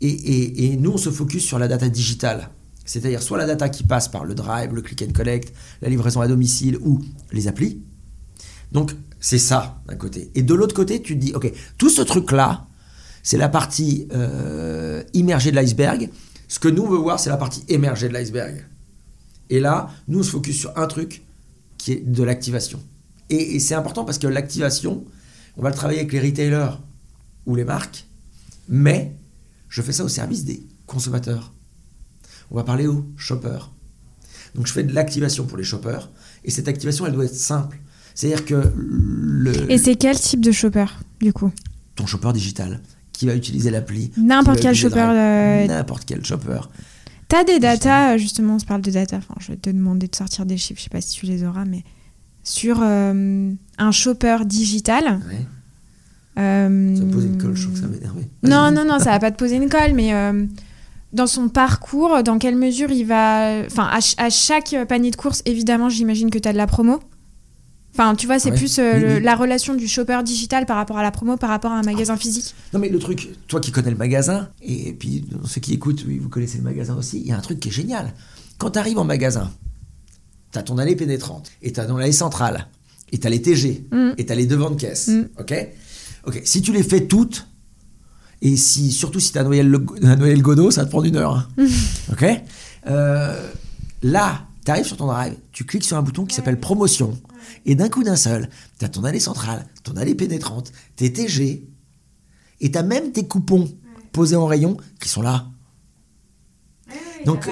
Et, 0.00 0.76
nous, 0.78 0.92
on 0.92 0.96
se 0.96 1.10
focus 1.10 1.44
sur 1.44 1.58
la 1.58 1.66
data 1.66 1.88
digitale. 1.88 2.50
C'est-à-dire 2.84 3.20
soit 3.20 3.36
la 3.36 3.46
data 3.46 3.68
qui 3.68 3.82
passe 3.82 4.08
par 4.08 4.24
le 4.24 4.34
drive, 4.34 4.72
le 4.72 4.80
click 4.80 5.02
and 5.02 5.12
collect, 5.12 5.52
la 5.82 5.88
livraison 5.88 6.20
à 6.20 6.28
domicile 6.28 6.78
ou 6.80 7.00
les 7.32 7.48
applis. 7.48 7.82
Donc, 8.72 8.92
c'est 9.20 9.38
ça 9.38 9.80
d'un 9.88 9.96
côté. 9.96 10.30
Et 10.34 10.42
de 10.42 10.54
l'autre 10.54 10.74
côté, 10.74 11.02
tu 11.02 11.14
te 11.14 11.20
dis, 11.20 11.34
OK, 11.34 11.50
tout 11.76 11.90
ce 11.90 12.02
truc-là, 12.02 12.66
c'est 13.22 13.38
la 13.38 13.48
partie 13.48 14.06
euh, 14.12 15.02
immergée 15.14 15.50
de 15.50 15.56
l'iceberg. 15.56 16.10
Ce 16.46 16.58
que 16.58 16.68
nous, 16.68 16.84
on 16.84 16.88
veut 16.88 16.98
voir, 16.98 17.18
c'est 17.20 17.30
la 17.30 17.36
partie 17.36 17.64
émergée 17.68 18.08
de 18.08 18.14
l'iceberg. 18.14 18.64
Et 19.50 19.60
là, 19.60 19.90
nous, 20.06 20.20
on 20.20 20.22
se 20.22 20.30
focus 20.30 20.58
sur 20.58 20.78
un 20.78 20.86
truc 20.86 21.22
qui 21.78 21.92
est 21.92 22.10
de 22.10 22.22
l'activation 22.22 22.82
Et, 23.30 23.56
et 23.56 23.60
c'est 23.60 23.74
important 23.74 24.04
parce 24.04 24.18
que 24.18 24.26
l'activation, 24.26 25.04
on 25.56 25.62
va 25.62 25.70
le 25.70 25.74
travailler 25.74 26.00
avec 26.00 26.12
les 26.12 26.20
retailers 26.20 26.78
ou 27.46 27.54
les 27.54 27.64
marques, 27.64 28.06
mais 28.68 29.14
je 29.68 29.82
fais 29.82 29.92
ça 29.92 30.04
au 30.04 30.08
service 30.08 30.44
des 30.44 30.62
consommateurs. 30.86 31.52
On 32.50 32.56
va 32.56 32.64
parler 32.64 32.86
aux 32.86 33.06
shoppers. 33.16 33.70
Donc 34.54 34.66
je 34.66 34.72
fais 34.72 34.82
de 34.82 34.94
l'activation 34.94 35.46
pour 35.46 35.58
les 35.58 35.64
shoppers, 35.64 36.10
et 36.44 36.50
cette 36.50 36.68
activation, 36.68 37.06
elle 37.06 37.12
doit 37.12 37.24
être 37.24 37.34
simple. 37.34 37.78
C'est-à-dire 38.18 38.44
que 38.44 38.72
le, 38.74 39.70
Et 39.70 39.78
c'est 39.78 39.94
quel 39.94 40.18
type 40.18 40.40
de 40.40 40.50
shopper, 40.50 40.86
du 41.20 41.32
coup? 41.32 41.52
Ton 41.94 42.04
shopper 42.06 42.32
digital 42.32 42.80
qui 43.12 43.26
va 43.26 43.34
utiliser 43.36 43.70
l'appli. 43.70 44.10
N'importe 44.16 44.56
qui 44.58 44.64
va 44.64 44.70
quel 44.70 44.76
shopper. 44.76 45.00
Euh, 45.08 45.66
N'importe 45.68 46.04
quel 46.04 46.24
shopper. 46.24 46.58
T'as 47.28 47.44
des 47.44 47.60
datas, 47.60 48.14
euh, 48.14 48.18
justement, 48.18 48.56
on 48.56 48.58
se 48.58 48.64
parle 48.64 48.80
de 48.82 48.90
data. 48.90 49.18
Enfin, 49.18 49.34
je 49.38 49.52
vais 49.52 49.56
te 49.56 49.70
demander 49.70 50.08
de 50.08 50.16
sortir 50.16 50.46
des 50.46 50.56
chiffres, 50.56 50.80
je 50.80 50.84
sais 50.84 50.90
pas 50.90 51.00
si 51.00 51.16
tu 51.16 51.26
les 51.26 51.44
auras, 51.44 51.64
mais 51.64 51.84
sur 52.42 52.80
euh, 52.82 53.52
un 53.78 53.92
shopper 53.92 54.38
digital. 54.46 55.04
Ouais. 55.28 55.46
euh, 56.38 56.96
Ça 56.96 57.02
me 57.04 57.12
pose 57.12 57.24
une 57.24 57.38
colle, 57.38 57.54
je 57.54 57.66
sens 57.66 57.72
que 57.74 57.78
ça 57.78 57.86
va 57.86 57.92
m'énerver. 57.92 58.28
Non, 58.42 58.72
non, 58.72 58.84
non, 58.84 58.98
ça 58.98 59.10
va 59.12 59.20
pas 59.20 59.30
te 59.30 59.36
poser 59.36 59.56
une 59.56 59.68
colle, 59.68 59.92
mais 59.94 60.12
euh, 60.12 60.44
dans 61.12 61.28
son 61.28 61.48
parcours, 61.48 62.24
dans 62.24 62.38
quelle 62.38 62.56
mesure 62.56 62.90
il 62.90 63.04
va. 63.04 63.60
Enfin, 63.66 63.84
à, 63.92 64.00
ch- 64.00 64.16
à 64.18 64.28
chaque 64.28 64.74
panier 64.88 65.12
de 65.12 65.16
course, 65.16 65.42
évidemment, 65.46 65.88
j'imagine 65.88 66.30
que 66.30 66.38
tu 66.40 66.48
as 66.48 66.52
de 66.52 66.58
la 66.58 66.66
promo. 66.66 66.98
Enfin, 68.00 68.14
tu 68.14 68.26
vois, 68.26 68.38
c'est 68.38 68.52
Ouais. 68.52 68.56
plus 68.56 68.78
euh, 68.78 68.92
Oui, 68.94 69.00
le- 69.00 69.14
oui. 69.16 69.22
la 69.22 69.34
relation 69.34 69.74
du 69.74 69.88
shopper 69.88 70.22
digital 70.24 70.66
par 70.66 70.76
rapport 70.76 70.98
à 70.98 71.02
la 71.02 71.10
promo, 71.10 71.36
par 71.36 71.50
rapport 71.50 71.72
à 71.72 71.78
un 71.78 71.82
magasin 71.82 72.16
physique. 72.16 72.54
Non, 72.72 72.78
mais 72.78 72.88
le 72.88 72.98
truc, 73.00 73.28
toi 73.48 73.58
qui 73.60 73.72
connais 73.72 73.90
le 73.90 73.96
magasin, 73.96 74.48
et 74.62 74.92
puis 74.92 75.24
ceux 75.46 75.60
qui 75.60 75.74
écoutent, 75.74 76.04
oui, 76.06 76.18
vous 76.18 76.28
connaissez 76.28 76.58
le 76.58 76.64
magasin 76.64 76.94
aussi, 76.96 77.18
il 77.20 77.26
y 77.26 77.32
a 77.32 77.36
un 77.36 77.40
truc 77.40 77.58
qui 77.58 77.68
est 77.70 77.72
génial. 77.72 78.14
Quand 78.56 78.70
tu 78.70 78.78
arrives 78.78 78.98
en 78.98 79.04
magasin, 79.04 79.50
tu 80.52 80.58
as 80.58 80.62
ton 80.62 80.78
allée 80.78 80.94
pénétrante, 80.94 81.50
et 81.60 81.72
tu 81.72 81.80
as 81.80 81.86
ton 81.86 81.96
allée 81.96 82.12
centrale, 82.12 82.68
et 83.10 83.18
tu 83.18 83.26
as 83.26 83.30
les 83.30 83.42
TG, 83.42 83.84
Mm. 83.90 84.10
et 84.16 84.24
tu 84.26 84.32
as 84.32 84.36
les 84.36 84.46
devants 84.46 84.70
de 84.70 84.76
caisse. 84.80 85.08
Mm. 85.08 85.28
Ok? 85.40 85.54
Ok, 86.26 86.40
si 86.44 86.62
tu 86.62 86.72
les 86.72 86.84
fais 86.84 87.06
toutes, 87.06 87.48
et 88.42 88.56
si, 88.56 88.92
surtout 88.92 89.18
si 89.18 89.32
tu 89.32 89.38
as 89.38 89.42
noyé 89.42 89.64
le 89.64 89.78
Godot, 90.40 90.70
ça 90.70 90.82
va 90.82 90.84
te 90.86 90.90
prendre 90.90 91.06
une 91.06 91.16
heure. 91.16 91.34
hein. 91.58 91.66
Ok? 92.12 92.24
Euh, 92.86 93.48
Là, 94.04 94.42
tu 94.64 94.70
arrives 94.70 94.84
sur 94.86 94.96
ton 94.96 95.06
drive, 95.08 95.34
tu 95.50 95.64
cliques 95.64 95.82
sur 95.82 95.96
un 95.96 96.02
bouton 96.02 96.24
qui 96.24 96.36
s'appelle 96.36 96.60
promotion, 96.60 97.18
et 97.68 97.74
d'un 97.74 97.90
coup 97.90 98.02
d'un 98.02 98.16
seul, 98.16 98.48
tu 98.78 98.84
as 98.84 98.88
ton 98.88 99.04
allée 99.04 99.20
centrale, 99.20 99.66
ton 99.84 99.94
allée 99.96 100.14
pénétrante, 100.14 100.72
tes 100.96 101.12
TG, 101.12 101.68
et 102.60 102.70
tu 102.70 102.78
as 102.78 102.82
même 102.82 103.12
tes 103.12 103.28
coupons 103.28 103.70
posés 104.10 104.36
en 104.36 104.46
rayon 104.46 104.78
qui 104.98 105.08
sont 105.08 105.20
là. 105.20 105.46
Donc, 107.26 107.46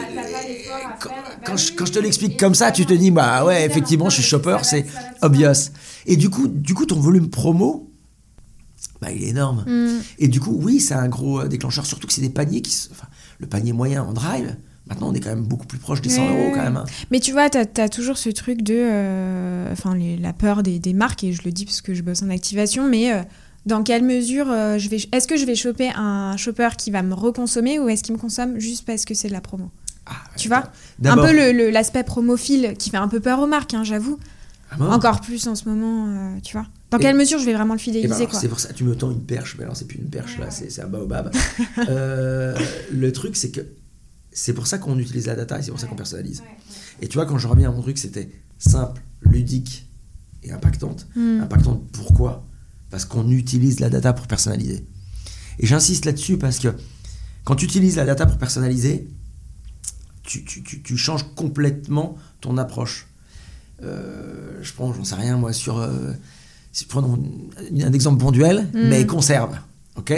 quand, 1.00 1.10
quand 1.44 1.56
je, 1.58 1.72
quand 1.74 1.84
je 1.84 1.92
te 1.92 1.98
l'explique 1.98 2.40
comme 2.40 2.54
ça, 2.54 2.72
tu 2.72 2.86
te 2.86 2.94
dis, 2.94 3.10
bah 3.10 3.44
ouais, 3.44 3.66
effectivement, 3.66 4.08
je 4.08 4.14
suis 4.14 4.24
shopper, 4.24 4.56
c'est 4.62 4.86
obvious. 5.20 5.70
Et 6.06 6.16
du 6.16 6.30
coup, 6.30 6.48
du 6.48 6.72
coup, 6.72 6.86
ton 6.86 6.98
volume 6.98 7.28
promo, 7.28 7.92
bah, 9.02 9.12
il 9.12 9.22
est 9.22 9.28
énorme. 9.28 9.64
Mm. 9.66 10.00
Et 10.18 10.28
du 10.28 10.40
coup, 10.40 10.58
oui, 10.62 10.80
c'est 10.80 10.94
un 10.94 11.08
gros 11.08 11.42
euh, 11.42 11.48
déclencheur, 11.48 11.84
surtout 11.84 12.06
que 12.06 12.12
c'est 12.14 12.22
des 12.22 12.30
paniers 12.30 12.62
qui. 12.62 12.74
Enfin, 12.90 13.08
le 13.38 13.46
panier 13.46 13.74
moyen 13.74 14.02
en 14.02 14.14
drive, 14.14 14.56
maintenant, 14.89 15.09
on 15.11 15.14
est 15.14 15.20
quand 15.20 15.30
même 15.30 15.45
beaucoup 15.45 15.66
plus 15.66 15.78
proche 15.78 16.01
des 16.01 16.09
100 16.09 16.24
Ouais, 16.24 16.30
euros 16.30 16.51
quand 16.51 16.62
même. 16.62 16.76
hein. 16.76 16.84
Mais 17.11 17.20
tu 17.20 17.32
vois, 17.32 17.51
tu 17.51 17.59
as, 17.59 17.89
toujours 17.89 18.18
ce 18.18 18.28
truc 18.30 18.62
de. 18.62 18.74
euh, 18.76 19.72
Enfin, 19.72 19.97
la 19.97 20.32
peur 20.32 20.62
des, 20.62 20.78
des 20.78 20.93
marques, 20.95 21.24
et 21.24 21.32
je 21.32 21.43
le 21.45 21.53
dis 21.53 21.64
parce 21.64 21.80
que 21.80 21.95
je 21.95 22.03
bosse 22.03 22.22
en 22.22 22.30
activation, 22.30 22.89
mais 22.89 23.12
euh, 23.12 23.22
dans 23.66 23.82
quelle 23.82 24.05
mesure 24.05 24.51
euh, 24.51 24.78
je 24.78 24.89
vais. 24.89 24.99
Est-ce 25.12 25.26
que 25.26 25.37
je 25.37 25.45
vais 25.45 25.55
choper 25.57 25.91
un 25.97 26.37
shopper 26.37 26.70
qui 26.78 26.91
va 26.91 27.03
me 27.03 27.14
reconsommer 27.14 27.78
ou 27.78 27.89
est-ce 27.89 28.03
qu'il 28.05 28.14
me 28.14 28.20
consomme 28.20 28.59
juste 28.61 28.84
parce 28.87 29.05
que 29.05 29.14
c'est 29.14 29.28
de 29.28 29.32
la 29.32 29.41
promo? 29.41 29.70
Ah, 30.07 30.12
Tu 30.37 30.47
vois? 30.49 30.70
Un 31.05 31.16
peu 31.16 31.70
l'aspect 31.70 32.05
promophile 32.05 32.74
qui 32.78 32.91
fait 32.91 32.97
un 32.97 33.09
peu 33.09 33.18
peur 33.20 33.41
aux 33.41 33.47
marques, 33.49 33.74
hein, 33.74 33.82
j'avoue. 33.82 34.18
Ah 34.70 34.76
bon? 34.78 34.91
Encore 34.91 35.20
plus 35.20 35.47
en 35.49 35.55
ce 35.57 35.68
moment, 35.68 36.39
tu 36.45 36.57
vois. 36.57 36.66
Dans 36.93 36.99
Et- 36.99 37.03
quelle 37.03 37.16
mesure 37.16 37.39
je 37.41 37.45
vais 37.45 37.55
vraiment 37.55 37.74
le 37.74 37.80
Eh 37.80 37.91
ben 37.91 37.93
fidéliser, 37.93 38.14
alors, 38.14 38.30
quoi? 38.30 38.41
c'est 38.41 38.49
pour 38.49 38.61
ça, 38.61 38.72
tu 38.72 38.84
me 38.84 38.95
tends 38.97 39.11
une 39.11 39.22
perche, 39.24 39.57
mais 39.59 39.64
alors 39.64 39.76
c'est 39.76 39.87
plus 39.87 39.99
une 39.99 40.09
perche 40.11 40.39
là, 40.39 40.51
c'est 40.51 40.70
c'est 40.70 40.82
un 40.82 40.87
baobab. 40.89 41.32
Le 41.78 43.11
truc, 43.11 43.37
c'est 43.37 43.51
que 43.51 43.61
c'est 44.39 44.53
pour 44.53 44.66
ça 44.66 44.76
qu'on 44.78 44.99
utilise 44.99 45.26
la 45.26 45.34
data 45.34 45.59
et 45.59 45.62
c'est 45.62 45.70
pour 45.70 45.80
ça 45.80 45.87
qu'on 45.87 45.97
personnalise. 45.97 46.43
Et 47.01 47.09
tu 47.09 47.14
vois, 47.16 47.24
quand 47.26 47.39
je 47.39 47.49
reviens 47.49 47.70
à 47.70 47.72
mon 47.72 47.80
truc, 47.82 47.97
c'était 47.99 48.28
simple, 48.59 49.03
ludique 49.22 49.87
et 50.43 50.53
impactante. 50.53 51.07
Hmm. 51.16 51.41
Impactante 51.43 51.82
pourquoi? 51.93 52.47
Parce 52.91 53.05
qu'on 53.05 53.30
utilise 53.30 53.80
la 53.80 53.89
data 53.91 54.12
pour 54.12 54.26
personnaliser. 54.26 54.87
Et 55.59 55.66
j'insiste 55.66 56.05
là-dessus 56.05 56.37
parce 56.37 56.59
que 56.59 56.68
quand 57.45 57.57
tu 57.57 57.64
utilises 57.64 57.97
la 57.97 58.05
data 58.05 58.26
pour 58.26 58.37
personnaliser, 58.39 59.09
tu, 60.22 60.45
tu- 60.45 60.62
tu- 60.62 60.82
tu 60.82 60.97
changes 60.97 61.24
complètement 61.34 62.16
ton 62.41 62.59
approche. 62.59 63.07
Euh, 63.82 64.59
je 64.62 64.72
prends, 64.72 64.93
j'en 64.93 65.05
sais 65.05 65.14
rien 65.14 65.37
moi, 65.37 65.53
sur. 65.53 65.78
euh, 65.78 66.12
si 66.72 66.87
un 66.95 67.93
exemple 67.95 68.20
ponduel, 68.20 68.68
Mm. 68.74 68.89
mais 68.89 69.07
conserve. 69.07 69.57
Ok? 69.97 70.12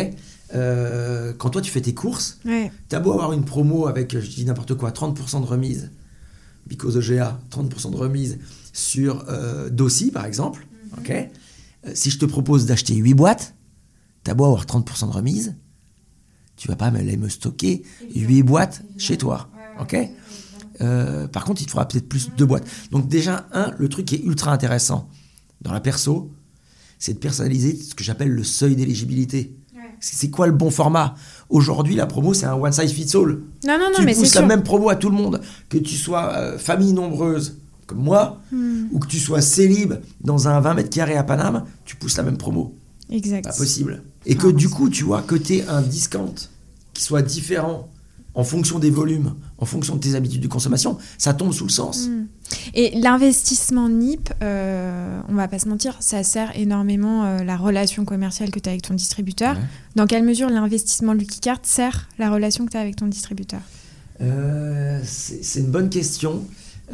Euh, 0.55 1.33
Quand 1.37 1.51
toi 1.51 1.61
tu 1.63 1.71
fais 1.71 1.81
tes 1.81 1.95
courses, 1.95 2.39
Ouais. 2.45 2.71
T'as 2.89 3.01
beau 3.01 3.13
avoir 3.13 3.33
une 3.33 3.45
promo 3.45 3.87
avec, 3.87 4.19
je 4.19 4.29
dis 4.31 4.45
n'importe 4.45 4.75
quoi, 4.75 4.91
30% 4.91 5.41
de 5.43 5.47
remise, 5.47 5.91
because 6.67 6.97
EGA, 6.97 7.39
30% 7.51 7.91
de 7.91 7.97
remise 7.97 8.39
sur 8.73 9.25
euh, 9.29 9.69
Dossi 9.71 10.11
par 10.11 10.25
exemple, 10.25 10.67
ok 10.99 11.11
Euh, 11.11 11.93
Si 11.95 12.11
je 12.11 12.19
te 12.19 12.25
propose 12.27 12.67
d'acheter 12.67 12.95
8 12.97 13.15
boîtes, 13.15 13.55
t'as 14.25 14.35
beau 14.35 14.45
avoir 14.47 14.65
30% 14.67 15.07
de 15.09 15.13
remise, 15.13 15.55
tu 16.57 16.67
vas 16.69 16.77
pas 16.77 16.87
aller 16.87 17.17
me 17.17 17.29
stocker 17.29 17.83
8 18.15 18.43
boîtes 18.43 18.83
chez 18.97 19.17
toi, 19.19 19.49
ok 19.81 19.97
Euh, 20.81 21.27
Par 21.29 21.45
contre, 21.45 21.61
il 21.63 21.67
te 21.67 21.71
faudra 21.73 21.87
peut-être 21.89 22.09
plus 22.09 22.31
de 22.37 22.45
boîtes. 22.45 22.67
Donc 22.91 23.09
déjà, 23.09 23.49
un, 23.53 23.73
le 23.79 23.89
truc 23.89 24.07
qui 24.07 24.15
est 24.17 24.23
ultra 24.25 24.53
intéressant 24.53 25.09
dans 25.61 25.73
la 25.73 25.81
perso, 25.81 26.33
c'est 27.01 27.15
de 27.15 27.19
personnaliser 27.19 27.77
ce 27.77 27.95
que 27.95 28.03
j'appelle 28.05 28.31
le 28.31 28.45
seuil 28.45 28.75
d'éligibilité. 28.77 29.57
C'est 30.01 30.31
quoi 30.31 30.47
le 30.47 30.53
bon 30.53 30.71
format? 30.71 31.15
Aujourd'hui, 31.49 31.95
la 31.95 32.07
promo, 32.07 32.35
c'est 32.35 32.47
un 32.47 32.55
one 32.55 32.73
size 32.73 32.93
fits 32.93 33.11
all. 33.17 33.39
Non, 33.67 33.79
non, 33.79 33.79
non, 33.79 33.85
tu 33.97 34.05
mais 34.05 34.15
c'est 34.15 34.21
pousses 34.21 34.35
la 34.35 34.41
sûr. 34.43 34.47
même 34.49 34.63
promo 34.63 34.89
à 34.91 34.97
tout 34.97 35.09
le 35.11 35.17
monde, 35.17 35.41
que 35.69 35.79
tu 35.79 35.95
sois 35.97 36.33
euh, 36.35 36.59
famille 36.59 36.93
nombreuse 36.93 37.57
comme 37.87 38.03
moi, 38.03 38.41
Hmm. 38.53 38.85
ou 38.93 38.99
que 38.99 39.07
tu 39.07 39.19
sois 39.19 39.41
célib 39.41 39.95
dans 40.21 40.47
un 40.49 40.61
20 40.61 40.75
mètres 40.75 40.91
carrés 40.91 41.17
à 41.17 41.23
Paname, 41.25 41.65
tu 41.87 41.97
pousses 41.97 42.17
la 42.19 42.23
même 42.23 42.37
promo. 42.37 42.75
Exact. 43.11 43.45
Pas 43.45 43.53
possible. 43.55 44.03
Et 44.27 44.35
que 44.37 44.49
Ah, 44.49 44.53
du 44.53 44.69
coup, 44.69 44.91
tu 44.91 45.05
vois, 45.05 45.23
que 45.23 45.35
tu 45.37 45.63
un 45.69 45.81
discount 45.81 46.35
qui 46.93 47.03
soit 47.03 47.23
différent 47.23 47.89
en 48.35 48.45
fonction 48.45 48.79
des 48.79 48.91
volumes, 48.91 49.35
en 49.59 49.67
fonction 49.67 49.97
de 49.97 50.01
tes 50.01 50.15
habitudes 50.15 50.41
de 50.41 50.49
consommation, 50.49 50.99
ça 51.19 51.35
tombe 51.35 51.53
sous 51.53 51.65
le 51.65 51.71
sens. 51.71 52.09
Mm. 52.09 52.27
Et 52.75 52.99
l'investissement 52.99 53.89
NIP, 53.89 54.31
euh, 54.43 55.21
on 55.29 55.35
va 55.35 55.49
pas 55.49 55.59
se 55.59 55.69
mentir, 55.69 55.97
ça 56.01 56.23
sert 56.23 56.57
énormément 56.57 57.25
euh, 57.25 57.45
la 57.45 57.57
relation 57.57 58.05
commerciale 58.05 58.51
que 58.51 58.59
tu 58.59 58.69
as 58.69 58.73
avec 58.73 58.83
ton 58.83 58.95
distributeur. 58.95 59.57
Ouais. 59.57 59.63
Dans 59.97 60.07
quelle 60.07 60.25
mesure 60.25 60.49
l'investissement 60.49 61.13
Lucky 61.13 61.41
Card 61.41 61.61
sert 61.63 62.09
la 62.19 62.31
relation 62.31 62.65
que 62.67 62.71
tu 62.71 62.77
as 62.77 62.81
avec 62.81 62.97
ton 62.97 63.07
distributeur? 63.07 63.61
Euh, 64.21 65.01
c'est 65.05 65.61
une 65.61 65.71
bonne 65.71 65.91
question. 65.91 66.45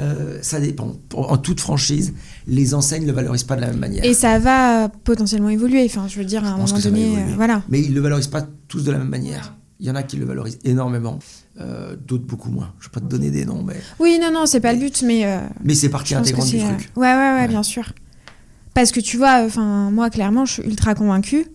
Euh, 0.00 0.38
ça 0.42 0.58
dépend. 0.58 0.96
En 1.14 1.36
toute 1.38 1.60
franchise, 1.60 2.14
les 2.46 2.74
enseignes 2.74 3.02
ne 3.02 3.08
le 3.08 3.12
valorisent 3.12 3.44
pas 3.44 3.56
de 3.56 3.60
la 3.60 3.68
même 3.68 3.78
manière. 3.78 4.04
Et 4.04 4.14
ça 4.14 4.38
va 4.38 4.88
potentiellement 4.88 5.50
évoluer. 5.50 5.84
Enfin, 5.84 6.06
je 6.08 6.18
veux 6.18 6.24
dire, 6.24 6.44
à 6.44 6.48
un 6.48 6.56
moment 6.56 6.78
donné, 6.78 7.16
euh, 7.16 7.34
voilà. 7.36 7.62
Mais 7.68 7.80
ils 7.80 7.90
ne 7.90 7.94
le 7.94 8.00
valorisent 8.00 8.26
pas 8.26 8.44
tous 8.66 8.82
de 8.82 8.90
la 8.90 8.98
même 8.98 9.08
manière. 9.08 9.54
Il 9.80 9.86
y 9.86 9.90
en 9.90 9.96
a 9.96 10.02
qui 10.04 10.16
le 10.16 10.24
valorisent 10.24 10.58
énormément, 10.64 11.18
euh, 11.60 11.96
d'autres 11.96 12.24
beaucoup 12.24 12.50
moins. 12.50 12.72
Je 12.78 12.86
ne 12.86 12.90
vais 12.90 12.94
pas 12.94 13.00
te 13.00 13.06
donner 13.10 13.30
des 13.30 13.44
noms, 13.44 13.62
mais, 13.62 13.74
Oui, 13.98 14.18
non, 14.22 14.30
non, 14.32 14.46
c'est 14.46 14.60
pas 14.60 14.72
le 14.72 14.78
but, 14.78 15.02
mais 15.02 15.26
euh, 15.26 15.40
mais 15.64 15.74
c'est 15.74 15.88
partie 15.88 16.14
intégrante 16.14 16.46
du 16.48 16.58
c'est. 16.60 16.64
euh, 16.64 16.68
truc. 16.76 16.90
Ouais, 16.96 17.08
ouais, 17.08 17.14
ouais, 17.14 17.34
Ouais. 17.40 17.48
bien 17.48 17.62
sûr. 17.64 17.92
Parce 18.72 18.92
que 18.92 19.00
tu 19.00 19.16
vois, 19.16 19.42
enfin, 19.44 19.90
moi, 19.90 20.10
clairement, 20.10 20.44
je 20.44 20.54
suis 20.54 20.62
ultra 20.62 20.94
convaincue. 20.94 21.46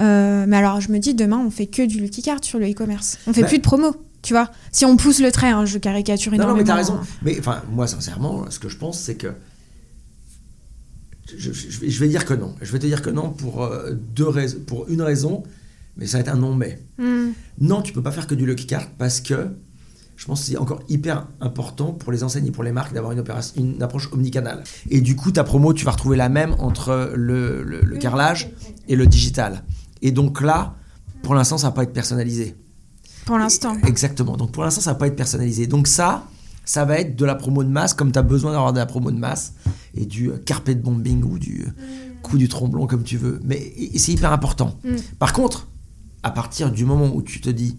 Euh, 0.00 0.44
mais 0.48 0.56
alors, 0.56 0.80
je 0.80 0.90
me 0.92 0.98
dis, 0.98 1.14
demain, 1.14 1.38
on 1.38 1.50
fait 1.50 1.66
que 1.66 1.82
du 1.86 2.00
Lucky 2.00 2.20
Card 2.22 2.42
sur 2.44 2.58
le 2.58 2.70
e-commerce. 2.70 3.18
On 3.26 3.32
fait 3.32 3.42
Bah- 3.42 3.48
plus 3.48 3.58
de 3.58 3.62
promo, 3.62 3.94
tu 4.22 4.34
vois. 4.34 4.50
Si 4.72 4.84
on 4.84 4.96
pousse 4.96 5.20
le 5.20 5.30
trait, 5.32 5.50
hein, 5.50 5.64
je 5.64 5.78
caricature 5.78 6.32
Non, 6.32 6.38
non, 6.38 6.44
énormément. 6.44 6.58
mais 6.66 6.68
t'as 6.68 6.74
raison. 6.76 6.94
hein. 7.02 7.06
Mais 7.22 7.36
enfin, 7.38 7.62
moi, 7.70 7.86
sincèrement, 7.86 8.50
ce 8.50 8.58
que 8.58 8.68
je 8.68 8.76
pense, 8.76 8.98
c'est 9.00 9.14
que. 9.16 9.28
Je, 11.36 11.52
je- 11.52 12.00
vais, 12.00 12.08
dire 12.08 12.26
que 12.26 12.34
non. 12.34 12.54
Je 12.60 12.70
vais 12.72 12.78
te 12.78 12.86
dire 12.86 13.00
que 13.02 13.10
non 13.10 13.30
pour, 13.30 13.68
deux 14.14 14.28
raisons, 14.28 14.58
pour 14.66 14.88
une 14.88 15.00
raison, 15.02 15.42
mais 15.96 16.06
ça 16.06 16.18
va 16.18 16.22
être 16.22 16.28
un 16.34 16.36
non-mais. 16.38 16.78
Hmm. 16.98 17.30
Non, 17.60 17.82
tu 17.82 17.92
peux 17.92 18.02
pas 18.02 18.10
faire 18.12 18.26
que 18.26 18.34
du 18.34 18.46
Lucky 18.46 18.66
Card 18.66 18.88
parce 18.98 19.20
que 19.20 19.48
je 20.16 20.26
pense 20.26 20.40
que 20.42 20.46
c'est 20.46 20.56
encore 20.56 20.80
hyper 20.88 21.26
important 21.40 21.92
pour 21.92 22.12
les 22.12 22.22
enseignes 22.22 22.46
et 22.46 22.50
pour 22.52 22.62
les 22.64 22.70
marques 22.72 22.92
d'avoir 22.94 23.12
une, 23.12 23.18
opération- 23.20 23.60
une 23.60 23.82
approche 23.82 24.08
omnicanale. 24.12 24.62
Et 24.90 25.00
du 25.00 25.16
coup, 25.16 25.32
ta 25.32 25.42
promo, 25.44 25.72
tu 25.72 25.84
vas 25.84 25.90
retrouver 25.90 26.16
la 26.16 26.28
même 26.28 26.54
entre 26.58 27.12
le, 27.16 27.62
le- 27.64 27.80
le 27.80 27.96
carrelage 27.98 28.50
et 28.88 28.94
le 28.96 29.06
digital. 29.06 29.64
Et 30.02 30.12
donc 30.12 30.40
là, 30.40 30.76
pour 31.22 31.34
l'instant, 31.34 31.58
ça 31.58 31.68
va 31.68 31.72
pas 31.72 31.82
être 31.82 31.92
personnalisé. 31.92 32.54
Pour 33.26 33.38
l'instant. 33.38 33.76
Exactement. 33.86 34.36
Donc 34.36 34.52
pour 34.52 34.62
l'instant, 34.62 34.80
ça 34.82 34.92
va 34.92 34.98
pas 34.98 35.06
être 35.08 35.16
personnalisé. 35.16 35.66
Donc 35.66 35.88
ça, 35.88 36.28
ça 36.64 36.84
va 36.84 36.98
être 36.98 37.16
de 37.16 37.24
la 37.24 37.34
promo 37.34 37.64
de 37.64 37.68
masse, 37.70 37.92
comme 37.94 38.12
tu 38.12 38.18
as 38.18 38.22
besoin 38.22 38.52
d'avoir 38.52 38.72
de 38.72 38.78
la 38.78 38.86
promo 38.86 39.10
de 39.10 39.18
masse, 39.18 39.54
et 39.94 40.06
du 40.06 40.30
euh, 40.30 40.36
carpet 40.36 40.74
bombing 40.74 41.22
ou 41.24 41.38
du 41.38 41.64
euh, 41.66 41.70
coup 42.22 42.38
du 42.38 42.48
tromblon, 42.48 42.86
comme 42.86 43.02
tu 43.02 43.16
veux. 43.16 43.40
Mais 43.44 43.72
c'est 43.96 44.12
hyper 44.12 44.32
important. 44.32 44.78
Mm. 44.84 44.96
Par 45.18 45.32
contre, 45.32 45.68
à 46.24 46.30
partir 46.30 46.72
du 46.72 46.84
moment 46.84 47.12
où 47.14 47.22
tu 47.22 47.40
te 47.40 47.50
dis, 47.50 47.76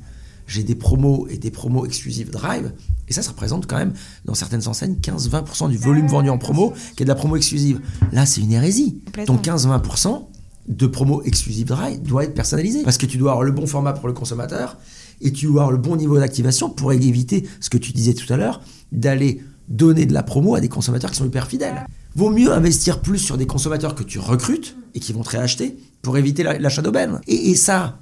j'ai 0.47 0.63
des 0.63 0.75
promos 0.75 1.27
et 1.29 1.37
des 1.37 1.51
promos 1.51 1.85
exclusives 1.85 2.29
Drive, 2.29 2.71
Et 3.07 3.13
ça, 3.13 3.21
ça 3.21 3.31
représente 3.31 3.65
quand 3.65 3.77
même, 3.77 3.93
dans 4.25 4.35
certaines 4.35 4.67
enseignes, 4.67 4.95
15-20% 5.01 5.69
du 5.69 5.77
volume 5.77 6.07
vendu 6.07 6.29
en 6.29 6.37
promo 6.37 6.73
qui 6.95 7.03
est 7.03 7.05
de 7.05 7.09
la 7.09 7.15
promo 7.15 7.35
exclusive. 7.35 7.81
Là, 8.11 8.25
c'est 8.25 8.41
une 8.41 8.51
hérésie. 8.51 9.01
Donc 9.25 9.43
15-20% 9.43 10.27
de 10.67 10.87
promo 10.87 11.21
exclusive 11.23 11.65
Drive 11.67 12.01
doit 12.01 12.23
être 12.23 12.33
personnalisé. 12.33 12.83
Parce 12.83 12.97
que 12.97 13.07
tu 13.07 13.17
dois 13.17 13.31
avoir 13.31 13.43
le 13.43 13.51
bon 13.51 13.65
format 13.65 13.93
pour 13.93 14.07
le 14.07 14.13
consommateur 14.13 14.77
et 15.21 15.31
tu 15.31 15.47
dois 15.47 15.63
avoir 15.63 15.71
le 15.71 15.77
bon 15.77 15.95
niveau 15.95 16.19
d'activation 16.19 16.69
pour 16.69 16.93
éviter 16.93 17.47
ce 17.59 17.69
que 17.69 17.77
tu 17.77 17.91
disais 17.91 18.13
tout 18.13 18.31
à 18.31 18.37
l'heure, 18.37 18.61
d'aller 18.91 19.41
donner 19.67 20.05
de 20.05 20.13
la 20.13 20.21
promo 20.21 20.53
à 20.55 20.61
des 20.61 20.69
consommateurs 20.69 21.09
qui 21.09 21.17
sont 21.17 21.25
hyper 21.25 21.47
fidèles. 21.47 21.87
Vaut 22.15 22.29
mieux 22.29 22.51
investir 22.51 23.01
plus 23.01 23.17
sur 23.17 23.37
des 23.37 23.47
consommateurs 23.47 23.95
que 23.95 24.03
tu 24.03 24.19
recrutes 24.19 24.75
et 24.93 24.99
qui 24.99 25.11
vont 25.13 25.23
te 25.23 25.29
réacheter 25.29 25.77
pour 26.03 26.17
éviter 26.17 26.43
l'achat 26.43 26.81
d'aubaine. 26.81 27.19
Et, 27.27 27.49
et 27.49 27.55
ça, 27.55 27.99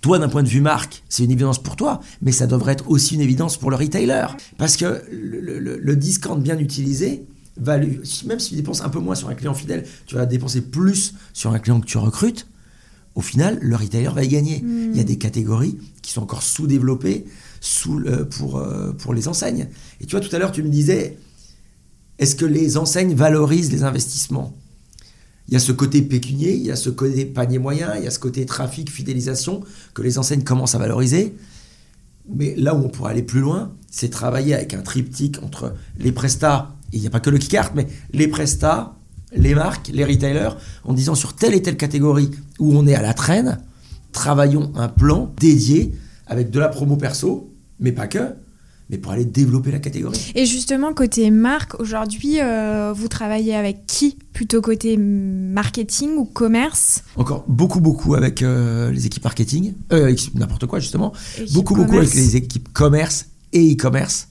toi, 0.00 0.18
d'un 0.18 0.28
point 0.28 0.42
de 0.42 0.48
vue 0.48 0.60
marque, 0.60 1.02
c'est 1.08 1.24
une 1.24 1.30
évidence 1.30 1.62
pour 1.62 1.76
toi, 1.76 2.00
mais 2.22 2.32
ça 2.32 2.46
devrait 2.46 2.72
être 2.72 2.88
aussi 2.88 3.14
une 3.14 3.20
évidence 3.20 3.56
pour 3.56 3.70
le 3.70 3.76
retailer. 3.76 4.26
Parce 4.56 4.76
que 4.76 5.02
le, 5.10 5.96
discount 5.96 6.36
bien 6.36 6.58
utilisé, 6.58 7.26
va 7.56 7.78
même 7.78 8.38
si 8.38 8.50
tu 8.50 8.54
dépenses 8.54 8.82
un 8.82 8.88
peu 8.88 9.00
moins 9.00 9.14
sur 9.14 9.28
un 9.28 9.34
client 9.34 9.54
fidèle, 9.54 9.84
tu 10.06 10.14
vas 10.14 10.26
dépenser 10.26 10.60
plus 10.60 11.14
sur 11.32 11.52
un 11.52 11.58
client 11.58 11.80
que 11.80 11.86
tu 11.86 11.98
recrutes, 11.98 12.46
au 13.14 13.20
final, 13.20 13.58
le 13.60 13.74
retailer 13.74 14.10
va 14.14 14.22
y 14.22 14.28
gagner. 14.28 14.62
Il 14.64 14.96
y 14.96 15.00
a 15.00 15.04
des 15.04 15.18
catégories 15.18 15.76
qui 16.02 16.12
sont 16.12 16.22
encore 16.22 16.42
sous-développées 16.42 17.24
sous 17.60 18.00
pour, 18.30 18.58
euh, 18.58 18.92
pour 18.92 19.12
les 19.12 19.26
enseignes. 19.26 19.66
Et 20.00 20.06
tu 20.06 20.12
vois, 20.12 20.20
tout 20.20 20.34
à 20.36 20.38
l'heure, 20.38 20.52
tu 20.52 20.62
me 20.62 20.68
disais, 20.68 21.18
est-ce 22.18 22.36
que 22.36 22.44
les 22.44 22.76
enseignes 22.76 23.14
valorisent 23.14 23.72
les 23.72 23.82
investissements? 23.82 24.56
Il 25.48 25.54
y 25.54 25.56
a 25.56 25.60
ce 25.60 25.72
côté 25.72 26.02
pécunier, 26.02 26.54
il 26.54 26.62
y 26.62 26.70
a 26.70 26.76
ce 26.76 26.90
côté 26.90 27.24
panier 27.24 27.58
moyen, 27.58 27.96
il 27.96 28.04
y 28.04 28.06
a 28.06 28.10
ce 28.10 28.18
côté 28.18 28.44
trafic, 28.44 28.90
fidélisation 28.90 29.62
que 29.94 30.02
les 30.02 30.18
enseignes 30.18 30.44
commencent 30.44 30.74
à 30.74 30.78
valoriser. 30.78 31.34
Mais 32.28 32.54
là 32.56 32.74
où 32.74 32.84
on 32.84 32.90
pourrait 32.90 33.12
aller 33.12 33.22
plus 33.22 33.40
loin, 33.40 33.72
c'est 33.90 34.10
travailler 34.10 34.54
avec 34.54 34.74
un 34.74 34.82
triptyque 34.82 35.42
entre 35.42 35.74
les 35.98 36.12
prestats, 36.12 36.76
il 36.92 37.00
n'y 37.00 37.06
a 37.06 37.10
pas 37.10 37.20
que 37.20 37.30
le 37.30 37.38
Keycard, 37.38 37.72
mais 37.74 37.86
les 38.12 38.28
prestats, 38.28 38.96
les 39.32 39.54
marques, 39.54 39.90
les 39.92 40.04
retailers, 40.04 40.56
en 40.84 40.92
disant 40.92 41.14
sur 41.14 41.34
telle 41.34 41.54
et 41.54 41.62
telle 41.62 41.78
catégorie 41.78 42.30
où 42.58 42.76
on 42.76 42.86
est 42.86 42.94
à 42.94 43.02
la 43.02 43.14
traîne, 43.14 43.58
travaillons 44.12 44.72
un 44.76 44.88
plan 44.88 45.32
dédié 45.40 45.94
avec 46.26 46.50
de 46.50 46.60
la 46.60 46.68
promo 46.68 46.96
perso, 46.96 47.50
mais 47.80 47.92
pas 47.92 48.06
que, 48.06 48.34
mais 48.90 48.98
pour 48.98 49.12
aller 49.12 49.24
développer 49.24 49.70
la 49.70 49.78
catégorie. 49.78 50.32
Et 50.34 50.46
justement, 50.46 50.94
côté 50.94 51.30
marque, 51.30 51.78
aujourd'hui, 51.80 52.40
euh, 52.40 52.92
vous 52.94 53.08
travaillez 53.08 53.54
avec 53.54 53.86
qui 53.86 54.16
Plutôt 54.32 54.60
côté 54.60 54.96
marketing 54.96 56.10
ou 56.16 56.24
commerce? 56.24 57.02
Encore 57.16 57.44
beaucoup, 57.48 57.80
beaucoup 57.80 58.14
avec 58.14 58.42
euh, 58.42 58.92
les 58.92 59.04
équipes 59.04 59.24
marketing, 59.24 59.74
euh, 59.92 60.14
n'importe 60.34 60.66
quoi 60.66 60.78
justement. 60.78 61.12
beaucoup, 61.54 61.74
beaucoup 61.74 61.96
avec 61.96 62.14
les 62.14 62.36
équipes 62.36 62.72
commerce 62.72 63.26
et 63.52 63.72
e-commerce. 63.72 64.28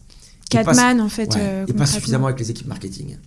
Catman, 0.49 1.01
en 1.01 1.10
fait. 1.10 1.38
et 1.68 1.74
pas 1.74 1.86
suffisamment 1.86 2.28
avec 2.28 2.39
les 2.39 2.51
équipes 2.51 2.68
marketing. 2.68 3.18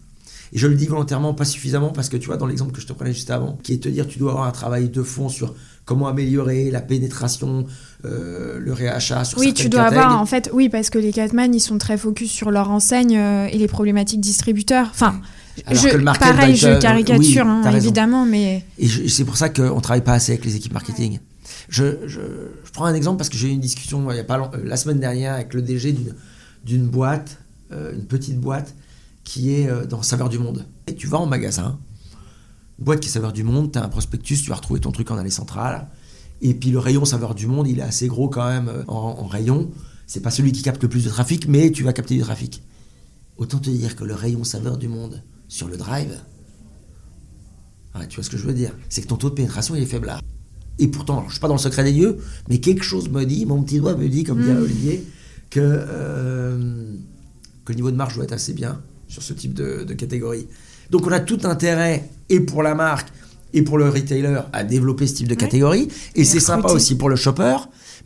Et 0.53 0.59
je 0.59 0.67
le 0.67 0.75
dis 0.75 0.87
volontairement 0.87 1.35
pas 1.35 1.45
suffisamment 1.45 1.91
parce 1.91 2.09
que 2.09 2.17
tu 2.17 2.27
vois, 2.27 2.37
dans 2.39 2.47
l'exemple 2.47 2.73
que 2.73 2.81
je 2.81 2.87
te 2.87 2.93
prenais 2.93 3.13
juste 3.13 3.31
avant, 3.31 3.59
qui 3.63 3.75
est 3.75 3.77
de 3.77 3.83
te 3.83 3.89
dire 3.89 4.07
tu 4.07 4.19
dois 4.19 4.33
avoir 4.33 4.47
un 4.47 4.53
travail 4.53 4.89
de 4.89 5.03
fond 5.03 5.29
sur 5.29 5.55
comment 5.85 6.09
améliorer 6.09 6.71
la 6.71 6.81
pénétration, 6.81 7.67
euh, 8.05 8.59
le 8.59 8.73
réachat 8.73 9.25
sur 9.25 9.39
Oui, 9.39 9.53
tu 9.53 9.69
dois 9.69 9.83
avoir 9.83 10.21
en 10.21 10.27
fait, 10.27 10.51
oui, 10.53 10.69
parce 10.69 10.91
que 10.91 10.99
les 10.99 11.13
Catman 11.13 11.55
ils 11.55 11.61
sont 11.61 11.79
très 11.79 11.97
focus 11.97 12.31
sur 12.31 12.51
leur 12.51 12.71
enseigne 12.71 13.17
euh, 13.17 13.49
et 13.51 13.59
les 13.59 13.69
problématiques 13.69 14.21
distributeurs. 14.21 14.89
Enfin, 14.91 15.21
je, 15.71 15.97
pareil, 16.19 16.57
je 16.57 16.79
caricature 16.81 17.47
hein, 17.47 17.63
évidemment, 17.73 18.25
mais. 18.25 18.65
Et 18.79 18.89
c'est 19.09 19.25
pour 19.25 19.37
ça 19.37 19.49
qu'on 19.49 19.81
travaille 19.81 20.05
pas 20.05 20.15
assez 20.15 20.33
avec 20.33 20.45
les 20.45 20.57
équipes 20.57 20.73
marketing. 20.73 21.19
Je, 21.69 22.07
je, 22.07 22.21
prends 22.73 22.87
un 22.87 22.95
exemple 22.95 23.19
parce 23.19 23.29
que 23.29 23.37
j'ai 23.37 23.49
eu 23.49 23.53
une 23.53 23.61
discussion 23.61 24.11
il 24.11 24.17
y 24.17 24.21
a 24.21 24.25
pas 24.25 24.51
la 24.65 24.77
semaine 24.77 25.01
dernière 25.01 25.35
avec 25.35 25.55
le 25.55 25.63
DG 25.63 25.95
d'une 26.65 26.87
boîte, 26.87 27.39
euh, 27.73 27.93
une 27.95 28.07
petite 28.07 28.41
boîte 28.41 28.75
qui 29.25 29.55
est 29.55 29.69
euh, 29.69 29.87
dans 29.87 30.03
Saveur 30.03 30.29
du 30.29 30.39
Monde. 30.39 30.67
Et 30.87 30.95
tu 30.95 31.07
vas 31.07 31.19
en 31.19 31.27
magasin, 31.27 31.79
boîte 32.79 33.01
qui 33.01 33.09
est 33.09 33.13
Saveur 33.13 33.33
du 33.33 33.45
Monde, 33.45 33.73
tu 33.73 33.79
as 33.79 33.85
un 33.85 33.89
prospectus, 33.89 34.43
tu 34.43 34.51
vas 34.51 34.57
retrouver 34.57 34.81
ton 34.81 34.93
truc 34.93 35.11
en 35.11 35.19
allée 35.19 35.31
centrale. 35.31 35.87
Et 36.43 36.55
puis 36.55 36.71
le 36.71 36.79
rayon 36.79 37.05
Saveur 37.05 37.35
du 37.35 37.47
Monde, 37.47 37.69
il 37.69 37.79
est 37.79 37.83
assez 37.83 38.09
gros 38.09 38.29
quand 38.29 38.49
même 38.49 38.69
euh, 38.69 38.83
en, 38.89 39.27
rayon. 39.27 39.71
C'est 40.07 40.21
pas 40.21 40.31
celui 40.31 40.53
qui 40.53 40.63
capte 40.63 40.83
le 40.83 40.89
plus 40.89 41.05
de 41.05 41.11
trafic, 41.11 41.47
mais 41.49 41.71
tu 41.71 41.85
vas 41.85 41.93
capter 41.93 42.15
du 42.15 42.21
trafic. 42.21 42.63
Autant 43.37 43.59
te 43.59 43.71
dire 43.71 43.97
que 43.97 44.05
le 44.05 44.15
rayon 44.15 44.45
Saveur 44.45 44.77
du 44.77 44.89
Monde 44.89 45.23
sur 45.49 45.69
le 45.69 45.77
drive, 45.77 46.21
tu 48.09 48.17
vois 48.17 48.25
ce 48.25 48.31
que 48.31 48.37
je 48.37 48.47
veux 48.47 48.55
dire? 48.55 48.73
C'est 48.89 49.03
que 49.03 49.09
ton 49.09 49.17
taux 49.17 49.31
de 49.31 49.35
pénétration 49.35 49.75
il 49.75 49.83
est 49.83 49.87
faible 49.87 50.07
là. 50.07 50.21
Et 50.79 50.89
pourtant, 50.89 51.25
je 51.27 51.33
suis 51.33 51.41
pas 51.41 51.49
dans 51.49 51.55
le 51.55 51.61
secret 51.61 51.85
des 51.85 51.93
lieux, 51.93 52.19
mais 52.49 52.59
quelque 52.59 52.83
chose 52.83 53.11
me 53.11 53.25
dit, 53.25 53.45
mon 53.45 53.63
petit 53.63 53.79
doigt 53.79 53.95
me 53.97 54.09
dit, 54.09 54.25
comme 54.25 54.43
dit 54.43 54.49
mmh. 54.49 54.63
Olivier, 54.63 55.05
que, 55.51 55.61
euh, 55.61 56.95
que 57.65 57.73
le 57.73 57.77
niveau 57.77 57.91
de 57.91 57.97
marge 57.97 58.15
doit 58.15 58.25
être 58.25 58.33
assez 58.33 58.55
bien 58.55 58.81
sur 59.07 59.23
ce 59.23 59.35
type 59.35 59.53
de, 59.53 59.85
catégorie. 59.93 60.47
Donc 60.91 61.07
on 61.07 61.13
a 61.13 61.21
tout 61.21 61.41
intérêt, 61.45 62.09
et 62.31 62.41
pour 62.41 62.63
la 62.63 62.75
marque, 62.75 63.13
et 63.53 63.63
pour 63.63 63.79
le 63.79 63.89
retailer, 63.89 64.41
à 64.53 64.65
développer 64.65 65.07
ce 65.07 65.15
type 65.15 65.29
de 65.29 65.35
catégorie. 65.35 65.89
Et, 66.15 66.25
c'est 66.25 66.41
sympa 66.41 66.69
aussi 66.69 66.97
pour 66.97 67.09
le 67.09 67.17
shopper, 67.17 67.57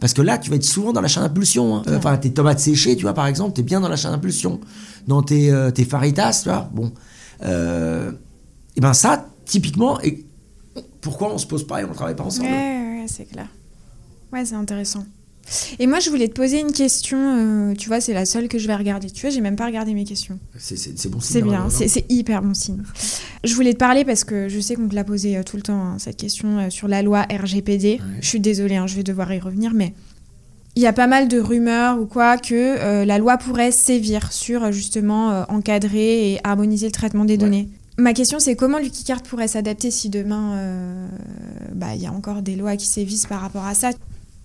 parce 0.00 0.12
que 0.12 0.22
là, 0.22 0.38
tu 0.38 0.50
vas 0.50 0.56
être 0.56 0.64
souvent 0.64 0.92
dans 0.92 1.00
l'achat 1.00 1.20
d'impulsion. 1.20 1.76
Hein. 1.76 1.82
Enfin, 1.96 2.16
tes 2.16 2.32
tomates 2.32 2.60
séchées, 2.60 2.96
tu 2.96 3.02
vois, 3.02 3.14
par 3.14 3.26
exemple, 3.26 3.54
tu 3.54 3.60
es 3.60 3.64
bien 3.64 3.80
dans 3.80 3.88
l'achat 3.88 4.10
d'impulsion. 4.10 4.60
Dans 5.06 5.22
tes, 5.22 5.50
euh, 5.50 5.70
tes 5.70 5.84
faritas, 5.84 6.40
tu 6.42 6.48
vois, 6.48 6.70
bon. 6.72 6.92
Euh, 7.44 8.12
et 8.76 8.80
ben 8.80 8.94
ça, 8.94 9.26
typiquement, 9.44 10.00
et 10.00 10.24
pourquoi 11.00 11.32
on 11.32 11.38
se 11.38 11.46
pose 11.46 11.66
pas 11.66 11.82
et 11.82 11.84
on 11.84 11.92
travaille 11.92 12.16
pas 12.16 12.24
ensemble? 12.24 12.48
Ouais, 12.48 13.00
ouais 13.00 13.06
c'est 13.06 13.26
clair. 13.26 13.48
Ouais, 14.32 14.44
c'est 14.44 14.54
intéressant. 14.54 15.04
Et 15.78 15.86
moi, 15.86 16.00
je 16.00 16.10
voulais 16.10 16.28
te 16.28 16.34
poser 16.34 16.60
une 16.60 16.72
question. 16.72 17.18
Euh, 17.18 17.74
tu 17.74 17.88
vois, 17.88 18.00
c'est 18.00 18.14
la 18.14 18.24
seule 18.24 18.48
que 18.48 18.58
je 18.58 18.66
vais 18.66 18.74
regarder. 18.74 19.10
Tu 19.10 19.22
vois, 19.22 19.30
j'ai 19.30 19.40
même 19.40 19.56
pas 19.56 19.66
regardé 19.66 19.94
mes 19.94 20.04
questions. 20.04 20.38
C'est 20.56 20.76
bon 21.08 21.20
signe. 21.20 21.32
C'est 21.32 21.42
bien, 21.42 21.68
c'est 21.70 22.04
hyper 22.10 22.42
bon 22.42 22.54
signe. 22.54 22.82
Je 23.42 23.54
voulais 23.54 23.74
te 23.74 23.78
parler 23.78 24.04
parce 24.04 24.24
que 24.24 24.48
je 24.48 24.60
sais 24.60 24.74
qu'on 24.74 24.88
te 24.88 24.94
l'a 24.94 25.04
posé 25.04 25.36
euh, 25.36 25.42
tout 25.42 25.56
le 25.56 25.62
temps, 25.62 25.82
hein, 25.82 25.96
cette 25.98 26.16
question 26.16 26.58
euh, 26.58 26.70
sur 26.70 26.88
la 26.88 27.02
loi 27.02 27.22
RGPD. 27.30 28.00
Je 28.20 28.26
suis 28.26 28.40
désolée, 28.40 28.76
hein, 28.76 28.86
je 28.86 28.96
vais 28.96 29.02
devoir 29.02 29.32
y 29.32 29.38
revenir, 29.38 29.72
mais 29.74 29.94
il 30.76 30.82
y 30.82 30.86
a 30.86 30.92
pas 30.92 31.06
mal 31.06 31.28
de 31.28 31.38
rumeurs 31.38 32.00
ou 32.00 32.06
quoi 32.06 32.36
que 32.36 33.04
la 33.04 33.18
loi 33.18 33.36
pourrait 33.38 33.70
sévir 33.70 34.32
sur 34.32 34.72
justement 34.72 35.44
encadrer 35.48 36.32
et 36.32 36.40
harmoniser 36.42 36.86
le 36.86 36.92
traitement 36.92 37.24
des 37.24 37.36
données. 37.36 37.68
Ma 37.96 38.12
question, 38.12 38.40
c'est 38.40 38.56
comment 38.56 38.78
Card 39.06 39.22
pourrait 39.22 39.46
s'adapter 39.46 39.92
si 39.92 40.08
demain, 40.08 41.06
bah, 41.72 41.94
il 41.94 42.02
y 42.02 42.06
a 42.06 42.12
encore 42.12 42.42
des 42.42 42.56
lois 42.56 42.76
qui 42.76 42.86
sévissent 42.86 43.26
par 43.26 43.40
rapport 43.40 43.64
à 43.64 43.74
ça? 43.74 43.90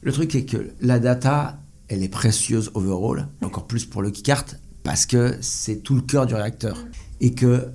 Le 0.01 0.11
truc 0.11 0.35
est 0.35 0.45
que 0.45 0.71
la 0.81 0.99
data, 0.99 1.59
elle 1.87 2.03
est 2.03 2.09
précieuse 2.09 2.71
overall, 2.73 3.27
encore 3.43 3.67
plus 3.67 3.85
pour 3.85 4.01
le 4.01 4.11
keycard, 4.11 4.45
parce 4.83 5.05
que 5.05 5.35
c'est 5.41 5.77
tout 5.77 5.95
le 5.95 6.01
cœur 6.01 6.25
du 6.25 6.35
réacteur. 6.35 6.77
Et 7.21 7.33
que 7.33 7.69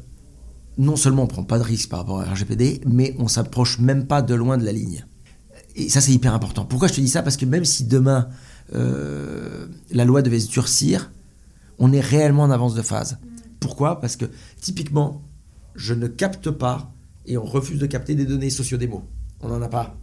non 0.79 0.97
seulement 0.97 1.25
on 1.25 1.27
prend 1.27 1.45
pas 1.45 1.59
de 1.59 1.64
risque 1.64 1.91
par 1.91 2.01
rapport 2.01 2.20
à 2.20 2.25
RGPD, 2.25 2.81
mais 2.87 3.14
on 3.18 3.29
s'approche 3.29 3.79
même 3.79 4.07
pas 4.07 4.22
de 4.22 4.35
loin 4.35 4.57
de 4.57 4.64
la 4.64 4.72
ligne. 4.72 5.05
Et 5.77 5.89
ça, 5.89 6.01
c'est 6.01 6.12
hyper 6.12 6.33
important. 6.33 6.64
Pourquoi 6.64 6.89
je 6.89 6.95
te 6.95 7.01
dis 7.01 7.09
ça? 7.09 7.22
Parce 7.22 7.37
que 7.37 7.47
même 7.47 7.64
si 7.64 7.85
demain 7.85 8.29
euh, 8.75 9.66
la 9.91 10.05
loi 10.05 10.22
devait 10.22 10.41
se 10.41 10.51
durcir, 10.51 11.11
on 11.79 11.93
est 11.93 12.01
réellement 12.01 12.45
en 12.45 12.51
avance 12.51 12.75
de 12.75 12.83
phase. 12.83 13.18
Pourquoi? 13.61 14.01
Parce 14.01 14.16
que 14.16 14.27
typiquement, 14.61 15.22
je 15.75 15.95
ne 15.95 16.07
capte 16.07 16.51
pas 16.51 16.93
et 17.27 17.37
on 17.37 17.45
refuse 17.45 17.79
de 17.79 17.87
capter 17.87 18.14
des 18.14 18.25
données 18.25 18.51
sociodémo. 18.51 19.05
On 19.41 19.49
n'en 19.49 19.61
a 19.62 19.68
pas. 19.68 19.97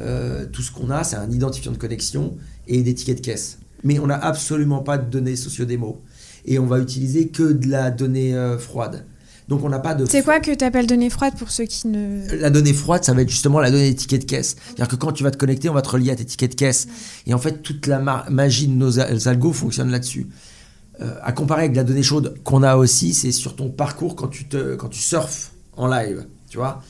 Euh, 0.00 0.46
tout 0.52 0.62
ce 0.62 0.70
qu'on 0.70 0.90
a, 0.90 1.04
c'est 1.04 1.16
un 1.16 1.30
identifiant 1.30 1.72
de 1.72 1.76
connexion 1.76 2.36
et 2.66 2.82
des 2.82 2.94
tickets 2.94 3.18
de 3.18 3.22
caisse. 3.22 3.58
Mais 3.84 3.98
on 3.98 4.06
n'a 4.06 4.16
absolument 4.16 4.80
pas 4.80 4.98
de 4.98 5.10
données 5.10 5.36
sociodémo. 5.36 6.02
Et 6.44 6.58
on 6.58 6.66
va 6.66 6.78
utiliser 6.78 7.28
que 7.28 7.52
de 7.52 7.68
la 7.68 7.90
donnée 7.90 8.34
euh, 8.34 8.58
froide. 8.58 9.04
Donc 9.48 9.64
on 9.64 9.68
n'a 9.70 9.78
pas 9.78 9.94
de. 9.94 10.04
C'est 10.04 10.22
quoi 10.22 10.40
que 10.40 10.54
tu 10.54 10.64
appelles 10.64 10.86
donnée 10.86 11.08
froide 11.08 11.34
pour 11.38 11.50
ceux 11.50 11.64
qui 11.64 11.88
ne. 11.88 12.34
La 12.36 12.50
donnée 12.50 12.74
froide, 12.74 13.04
ça 13.04 13.14
va 13.14 13.22
être 13.22 13.30
justement 13.30 13.60
la 13.60 13.70
donnée 13.70 13.90
des 13.90 13.96
tickets 13.96 14.20
de 14.20 14.26
caisse. 14.26 14.56
C'est-à-dire 14.66 14.88
que 14.88 14.96
quand 14.96 15.12
tu 15.12 15.24
vas 15.24 15.30
te 15.30 15.38
connecter, 15.38 15.70
on 15.70 15.74
va 15.74 15.82
te 15.82 15.88
relier 15.88 16.10
à 16.10 16.16
tes 16.16 16.24
tickets 16.24 16.50
de 16.50 16.56
caisse. 16.56 16.86
Et 17.26 17.32
en 17.32 17.38
fait, 17.38 17.62
toute 17.62 17.86
la 17.86 17.98
magie 18.28 18.68
de 18.68 18.74
nos 18.74 18.98
algos 18.98 19.54
fonctionne 19.54 19.90
là-dessus. 19.90 20.26
Euh, 21.00 21.14
à 21.22 21.32
comparer 21.32 21.62
avec 21.64 21.76
la 21.76 21.84
donnée 21.84 22.02
chaude 22.02 22.34
qu'on 22.42 22.62
a 22.64 22.76
aussi, 22.76 23.14
c'est 23.14 23.30
sur 23.30 23.54
ton 23.54 23.70
parcours 23.70 24.16
quand 24.16 24.26
tu, 24.26 24.48
te, 24.48 24.74
quand 24.74 24.88
tu 24.88 25.00
surfes 25.00 25.52
en 25.76 25.86
live. 25.86 26.26
Tu 26.50 26.58
vois 26.58 26.82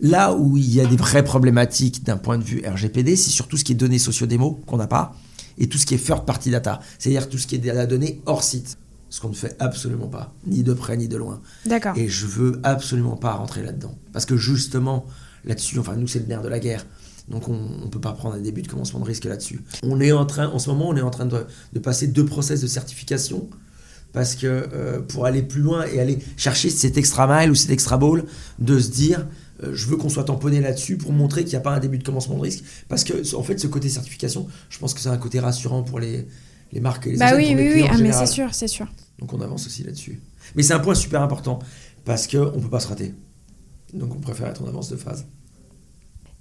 Là 0.00 0.34
où 0.34 0.56
il 0.56 0.74
y 0.74 0.80
a 0.80 0.86
des 0.86 0.96
vraies 0.96 1.24
problématiques 1.24 2.04
d'un 2.04 2.18
point 2.18 2.38
de 2.38 2.44
vue 2.44 2.62
RGPD, 2.66 3.16
c'est 3.16 3.30
surtout 3.30 3.56
ce 3.56 3.64
qui 3.64 3.72
est 3.72 3.76
données 3.76 3.98
sociodémo 3.98 4.60
qu'on 4.66 4.76
n'a 4.76 4.86
pas 4.86 5.14
et 5.58 5.68
tout 5.68 5.78
ce 5.78 5.86
qui 5.86 5.94
est 5.94 6.04
third 6.04 6.24
party 6.26 6.50
data, 6.50 6.80
c'est-à-dire 6.98 7.28
tout 7.28 7.38
ce 7.38 7.46
qui 7.46 7.54
est 7.54 7.58
de 7.58 7.70
la 7.70 7.86
donnée 7.86 8.20
hors 8.26 8.42
site, 8.42 8.78
ce 9.08 9.20
qu'on 9.20 9.30
ne 9.30 9.34
fait 9.34 9.56
absolument 9.58 10.08
pas, 10.08 10.34
ni 10.46 10.62
de 10.62 10.74
près 10.74 10.96
ni 10.96 11.08
de 11.08 11.16
loin. 11.16 11.40
D'accord. 11.64 11.96
Et 11.96 12.08
je 12.08 12.26
veux 12.26 12.60
absolument 12.62 13.16
pas 13.16 13.32
rentrer 13.32 13.62
là-dedans, 13.62 13.96
parce 14.12 14.26
que 14.26 14.36
justement 14.36 15.06
là-dessus, 15.44 15.78
enfin 15.78 15.96
nous 15.96 16.08
c'est 16.08 16.18
le 16.18 16.26
nerf 16.26 16.42
de 16.42 16.48
la 16.48 16.58
guerre. 16.58 16.84
Donc 17.28 17.48
on 17.48 17.54
ne 17.54 17.88
peut 17.88 18.00
pas 18.00 18.12
prendre 18.12 18.36
un 18.36 18.40
début 18.40 18.62
de 18.62 18.68
commencement 18.68 19.00
de 19.00 19.04
risque 19.04 19.24
là-dessus. 19.24 19.60
On 19.82 20.00
est 20.00 20.12
en 20.12 20.26
train, 20.26 20.48
en 20.48 20.60
ce 20.60 20.70
moment, 20.70 20.88
on 20.88 20.96
est 20.96 21.00
en 21.00 21.10
train 21.10 21.26
de, 21.26 21.78
passer 21.80 22.06
deux 22.06 22.24
process 22.24 22.60
de 22.60 22.68
certification 22.68 23.48
parce 24.12 24.36
que 24.36 24.46
euh, 24.46 25.00
pour 25.00 25.26
aller 25.26 25.42
plus 25.42 25.60
loin 25.60 25.84
et 25.86 26.00
aller 26.00 26.20
chercher 26.36 26.70
cet 26.70 26.96
extra 26.96 27.26
mile 27.26 27.50
ou 27.50 27.54
cet 27.54 27.70
extra 27.70 27.98
ball, 27.98 28.24
de 28.60 28.78
se 28.78 28.90
dire 28.90 29.26
je 29.62 29.86
veux 29.86 29.96
qu'on 29.96 30.08
soit 30.08 30.24
tamponné 30.24 30.60
là-dessus 30.60 30.96
pour 30.96 31.12
montrer 31.12 31.42
qu'il 31.42 31.52
n'y 31.52 31.56
a 31.56 31.60
pas 31.60 31.74
un 31.74 31.80
début 31.80 31.98
de 31.98 32.04
commencement 32.04 32.36
de 32.36 32.42
risque. 32.42 32.64
Parce 32.88 33.04
que, 33.04 33.36
en 33.36 33.42
fait, 33.42 33.58
ce 33.58 33.66
côté 33.66 33.88
certification, 33.88 34.46
je 34.68 34.78
pense 34.78 34.94
que 34.94 35.00
c'est 35.00 35.08
un 35.08 35.16
côté 35.16 35.40
rassurant 35.40 35.82
pour 35.82 35.98
les, 35.98 36.26
les 36.72 36.80
marques 36.80 37.06
et 37.06 37.12
les 37.12 37.16
Bah 37.16 37.32
oui, 37.36 37.54
oui, 37.56 37.70
oui, 37.74 37.84
ah, 37.90 37.96
mais 37.98 38.12
c'est 38.12 38.26
sûr, 38.26 38.52
c'est 38.52 38.68
sûr. 38.68 38.86
Donc 39.18 39.32
on 39.32 39.40
avance 39.40 39.66
aussi 39.66 39.82
là-dessus. 39.82 40.20
Mais 40.54 40.62
c'est 40.62 40.74
un 40.74 40.78
point 40.78 40.94
super 40.94 41.22
important 41.22 41.58
parce 42.04 42.26
qu'on 42.26 42.56
ne 42.56 42.60
peut 42.60 42.68
pas 42.68 42.80
se 42.80 42.88
rater. 42.88 43.14
Donc 43.94 44.14
on 44.14 44.20
préfère 44.20 44.48
être 44.48 44.62
en 44.62 44.68
avance 44.68 44.90
de 44.90 44.96
phase. 44.96 45.26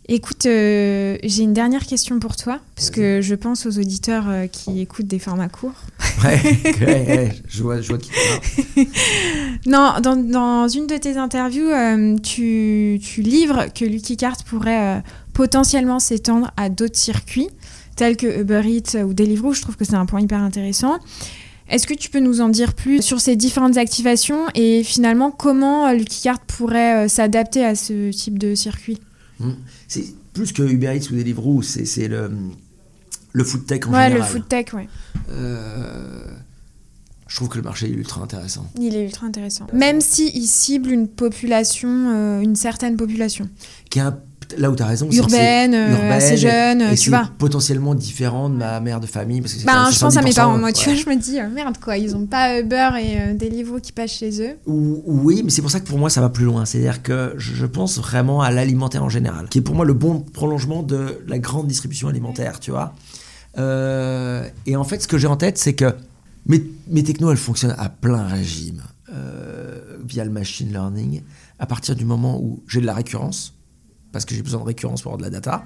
Écoute, 0.08 0.46
euh, 0.46 1.18
j'ai 1.24 1.42
une 1.42 1.54
dernière 1.54 1.84
question 1.84 2.20
pour 2.20 2.36
toi, 2.36 2.60
parce 2.76 2.92
que 2.92 3.22
je 3.22 3.34
pense 3.34 3.66
aux 3.66 3.80
auditeurs 3.80 4.26
euh, 4.30 4.46
qui 4.46 4.80
écoutent 4.80 5.08
des 5.08 5.18
formats 5.18 5.50
courts. 5.50 5.82
Ouais, 6.24 6.40
ouais, 6.82 7.06
ouais, 7.08 7.32
je 7.48 7.64
vois, 7.64 7.82
je 7.82 7.88
vois 7.88 7.98
qui. 7.98 8.12
Non, 9.66 9.96
dans, 10.04 10.16
dans 10.16 10.68
une 10.68 10.86
de 10.86 10.98
tes 10.98 11.18
interviews, 11.18 11.70
euh, 11.72 12.16
tu, 12.18 13.00
tu 13.02 13.24
livres 13.24 13.66
que 13.74 13.84
Lucky 13.84 14.16
Cart 14.16 14.38
pourrait 14.46 15.02
potentiellement 15.34 15.98
s'étendre 15.98 16.52
à 16.56 16.70
d'autres 16.70 17.00
circuits, 17.00 17.50
tels 17.96 18.16
que 18.16 18.42
Uber 18.42 18.62
Eats 18.64 19.04
ou 19.04 19.16
Deliveroo. 19.16 19.54
Je 19.54 19.62
trouve 19.64 19.76
que 19.76 19.86
c'est 19.86 19.96
un 19.96 20.06
point 20.06 20.22
hyper 20.22 20.40
intéressant. 20.40 21.00
Est-ce 21.68 21.88
que 21.88 21.96
tu 21.96 22.12
peux 22.12 22.20
nous 22.20 22.42
en 22.42 22.50
dire 22.50 22.76
plus 22.76 23.02
sur 23.02 23.20
ces 23.20 23.36
différentes 23.36 23.78
activations 23.78 24.46
et 24.54 24.84
finalement 24.84 25.32
comment 25.32 25.92
Lucky 25.92 26.22
Cart 26.22 26.42
pourrait 26.42 27.10
s'adapter 27.10 27.66
à 27.66 27.74
ce 27.74 28.12
type 28.12 28.38
de 28.38 28.54
circuit? 28.54 29.00
C'est 29.88 30.06
plus 30.34 30.52
que 30.52 30.64
Uber 30.64 30.96
Eats 30.96 31.10
ou 31.12 31.16
Deliveroo, 31.16 31.62
c'est 31.62 31.86
c'est 31.86 32.08
le, 32.08 32.32
le 33.34 33.44
food 33.44 33.66
tech 33.66 33.82
en 33.88 33.92
Ouais, 33.94 34.04
général. 34.10 34.18
le 34.20 34.24
food 34.26 34.48
tech, 34.48 34.74
ouais. 34.74 34.88
Euh, 35.30 36.26
je 37.28 37.36
trouve 37.36 37.50
que 37.50 37.58
le 37.58 37.64
marché 37.64 37.88
est 37.88 37.92
ultra 37.94 38.22
intéressant. 38.22 38.70
Il 38.80 38.96
est 38.96 39.04
ultra 39.06 39.26
intéressant. 39.28 39.68
Même 39.74 40.00
si 40.02 40.32
il 40.36 40.46
cible 40.48 40.90
une 40.92 41.08
population, 41.08 41.90
euh, 42.14 42.40
une 42.42 42.56
certaine 42.56 42.96
population. 42.98 43.50
Qui 43.90 44.00
est 44.00 44.04
un- 44.04 44.20
là 44.58 44.70
où 44.72 44.76
tu 44.76 44.84
as 44.84 44.86
raison, 44.86 45.08
c'est 45.12 45.18
Urbaine, 45.18 45.74
euh, 45.74 45.92
urbaine 45.92 46.12
assez 46.12 46.38
jeune, 46.38 46.82
et 46.82 46.96
tu 46.98 47.10
vois. 47.10 47.30
potentiellement 47.38 47.96
différent 47.96 48.50
de 48.50 48.56
ma 48.56 48.80
mère 48.80 49.00
de 49.00 49.06
famille. 49.08 49.42
Parce 49.42 49.54
que 49.54 49.66
même 49.66 49.92
je 49.92 50.00
pense 50.00 50.18
à 50.18 50.22
mes 50.22 50.32
70%, 50.32 50.36
parents. 50.36 50.58
Moi, 50.58 50.72
tu 50.74 50.86
vois, 50.90 50.94
je 50.96 51.10
me 51.10 51.16
dis, 51.16 51.40
euh, 51.40 51.50
merde, 51.50 51.78
quoi, 51.84 51.98
ils 51.98 52.16
ont 52.16 52.26
pas 52.26 52.60
Uber 52.60 52.90
et 53.02 53.20
euh, 53.20 53.34
Deliveroo 53.34 53.80
qui 53.80 53.92
passent 53.92 54.14
chez 54.14 54.42
eux. 54.42 54.56
Ou- 54.68 55.04
Oui, 55.06 55.42
mais 55.44 55.50
c'est 55.50 55.62
pour 55.62 55.72
ça 55.72 55.80
que 55.80 55.88
pour 55.88 55.98
moi 55.98 56.10
ça 56.10 56.22
va 56.22 56.30
plus 56.30 56.46
loin. 56.46 56.66
C'est-à-dire 56.66 57.02
que 57.04 57.34
je 57.38 57.66
pense 57.66 57.98
vraiment 57.98 58.42
à 58.42 58.52
l'alimentaire 58.52 59.04
en 59.04 59.10
général, 59.10 59.48
qui 59.50 59.58
est 59.60 59.62
pour 59.62 59.76
moi 59.76 59.86
le 59.86 59.94
bon 59.94 60.20
prolongement 60.22 60.84
de 60.84 61.20
la 61.28 61.40
grande 61.40 61.68
distribution 61.68 62.08
alimentaire, 62.08 62.60
tu 62.60 62.72
vois. 62.72 62.94
Euh, 63.58 64.48
et 64.66 64.76
en 64.76 64.84
fait, 64.84 65.02
ce 65.02 65.08
que 65.08 65.18
j'ai 65.18 65.28
en 65.28 65.38
tête, 65.38 65.58
c'est 65.58 65.74
que 65.74 65.96
mes, 66.46 66.64
mes 66.90 67.04
technos, 67.04 67.32
elles 67.32 67.38
fonctionnent 67.38 67.76
à 67.78 67.90
plein 67.90 68.24
régime 68.26 68.82
via 70.08 70.24
le 70.26 70.30
machine 70.30 70.72
learning 70.72 71.22
à 71.58 71.66
partir 71.66 71.96
du 71.96 72.06
moment 72.06 72.40
où 72.40 72.62
j'ai 72.68 72.80
de 72.82 72.86
la 72.86 72.94
récurrence, 72.94 73.55
parce 74.16 74.24
que 74.24 74.34
j'ai 74.34 74.42
besoin 74.42 74.62
de 74.62 74.66
récurrence 74.66 75.02
pour 75.02 75.12
avoir 75.12 75.18
de 75.18 75.24
la 75.24 75.30
data, 75.30 75.66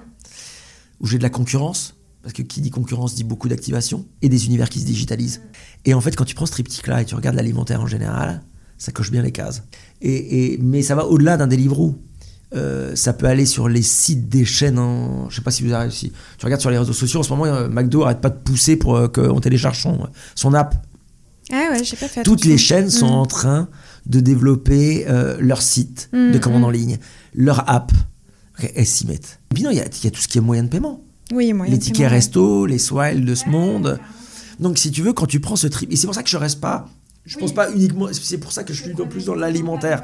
où 1.00 1.06
j'ai 1.06 1.18
de 1.18 1.22
la 1.22 1.30
concurrence, 1.30 1.94
parce 2.22 2.32
que 2.32 2.42
qui 2.42 2.60
dit 2.60 2.70
concurrence 2.70 3.14
dit 3.14 3.22
beaucoup 3.22 3.48
d'activation, 3.48 4.06
et 4.22 4.28
des 4.28 4.46
univers 4.46 4.68
qui 4.68 4.80
se 4.80 4.84
digitalisent. 4.84 5.40
Et 5.84 5.94
en 5.94 6.00
fait, 6.00 6.16
quand 6.16 6.24
tu 6.24 6.34
prends 6.34 6.46
ce 6.46 6.50
triptyque-là 6.50 7.02
et 7.02 7.04
tu 7.04 7.14
regardes 7.14 7.36
l'alimentaire 7.36 7.80
en 7.80 7.86
général, 7.86 8.42
ça 8.76 8.90
coche 8.90 9.12
bien 9.12 9.22
les 9.22 9.30
cases. 9.30 9.62
Et, 10.02 10.54
et- 10.54 10.58
mais 10.58 10.82
ça 10.82 10.96
va 10.96 11.06
au-delà 11.06 11.36
d'un 11.36 11.46
Deliveroo. 11.46 11.96
Euh, 12.56 12.96
ça 12.96 13.12
peut 13.12 13.26
aller 13.26 13.46
sur 13.46 13.68
les 13.68 13.82
sites 13.82 14.28
des 14.28 14.44
chaînes 14.44 14.80
en... 14.80 15.30
Je 15.30 15.36
sais 15.36 15.42
pas 15.42 15.52
si 15.52 15.62
vous 15.62 15.70
avez 15.72 15.82
réussi. 15.84 16.10
Tu 16.36 16.44
regardes 16.44 16.60
sur 16.60 16.70
les 16.70 16.78
réseaux 16.78 16.92
sociaux, 16.92 17.20
en 17.20 17.22
ce 17.22 17.30
moment, 17.30 17.44
euh, 17.46 17.68
McDo 17.68 18.02
arrête 18.02 18.20
pas 18.20 18.30
de 18.30 18.38
pousser 18.40 18.74
pour 18.74 18.96
euh, 18.96 19.06
qu'on 19.06 19.38
télécharge 19.38 19.80
son, 19.80 20.08
son 20.34 20.52
app. 20.54 20.74
Ah 21.52 21.68
ouais, 21.70 21.84
j'ai 21.84 21.96
pas 21.96 22.08
fait 22.08 22.24
Toutes 22.24 22.40
attention. 22.40 22.50
les 22.50 22.58
chaînes 22.58 22.90
sont 22.90 23.06
Mm. 23.06 23.20
en 23.20 23.26
train 23.26 23.68
de 24.06 24.18
développer 24.20 25.04
euh, 25.08 25.36
leur 25.40 25.62
site 25.62 26.08
Mm, 26.12 26.32
de 26.32 26.38
commande 26.38 26.62
mm. 26.62 26.64
en 26.64 26.70
ligne, 26.70 26.98
leur 27.34 27.68
app. 27.70 27.92
Elles 28.74 28.86
s'y 28.86 29.06
mettent. 29.06 29.40
Et 29.50 29.54
puis 29.54 29.62
non, 29.62 29.70
il 29.70 29.76
y, 29.76 29.80
a- 29.80 29.86
il 29.86 30.04
y 30.04 30.06
a 30.06 30.10
tout 30.10 30.20
ce 30.20 30.28
qui 30.28 30.38
est 30.38 30.40
moyen 30.42 30.62
de 30.64 30.68
paiement. 30.68 31.02
Oui, 31.32 31.52
les 31.68 31.78
tickets 31.78 32.10
resto, 32.10 32.66
les 32.66 32.78
Swile 32.78 33.24
de 33.24 33.34
ce 33.34 33.48
monde. 33.48 34.00
Donc 34.58 34.78
si 34.78 34.90
tu 34.90 35.02
veux, 35.02 35.12
quand 35.12 35.26
tu 35.26 35.38
prends 35.40 35.56
ce 35.56 35.66
trip, 35.68 35.90
et 35.92 35.96
c'est 35.96 36.06
pour 36.06 36.14
ça 36.14 36.22
que 36.22 36.28
je 36.28 36.36
reste 36.36 36.60
pas, 36.60 36.88
je 37.24 37.38
pense 37.38 37.52
pas 37.54 37.70
uniquement, 37.72 38.08
c'est 38.12 38.38
pour 38.38 38.50
ça 38.52 38.64
que 38.64 38.72
je 38.74 38.82
suis 38.82 39.00
en 39.00 39.06
plus 39.06 39.26
dans 39.26 39.34
l'alimentaire 39.34 40.02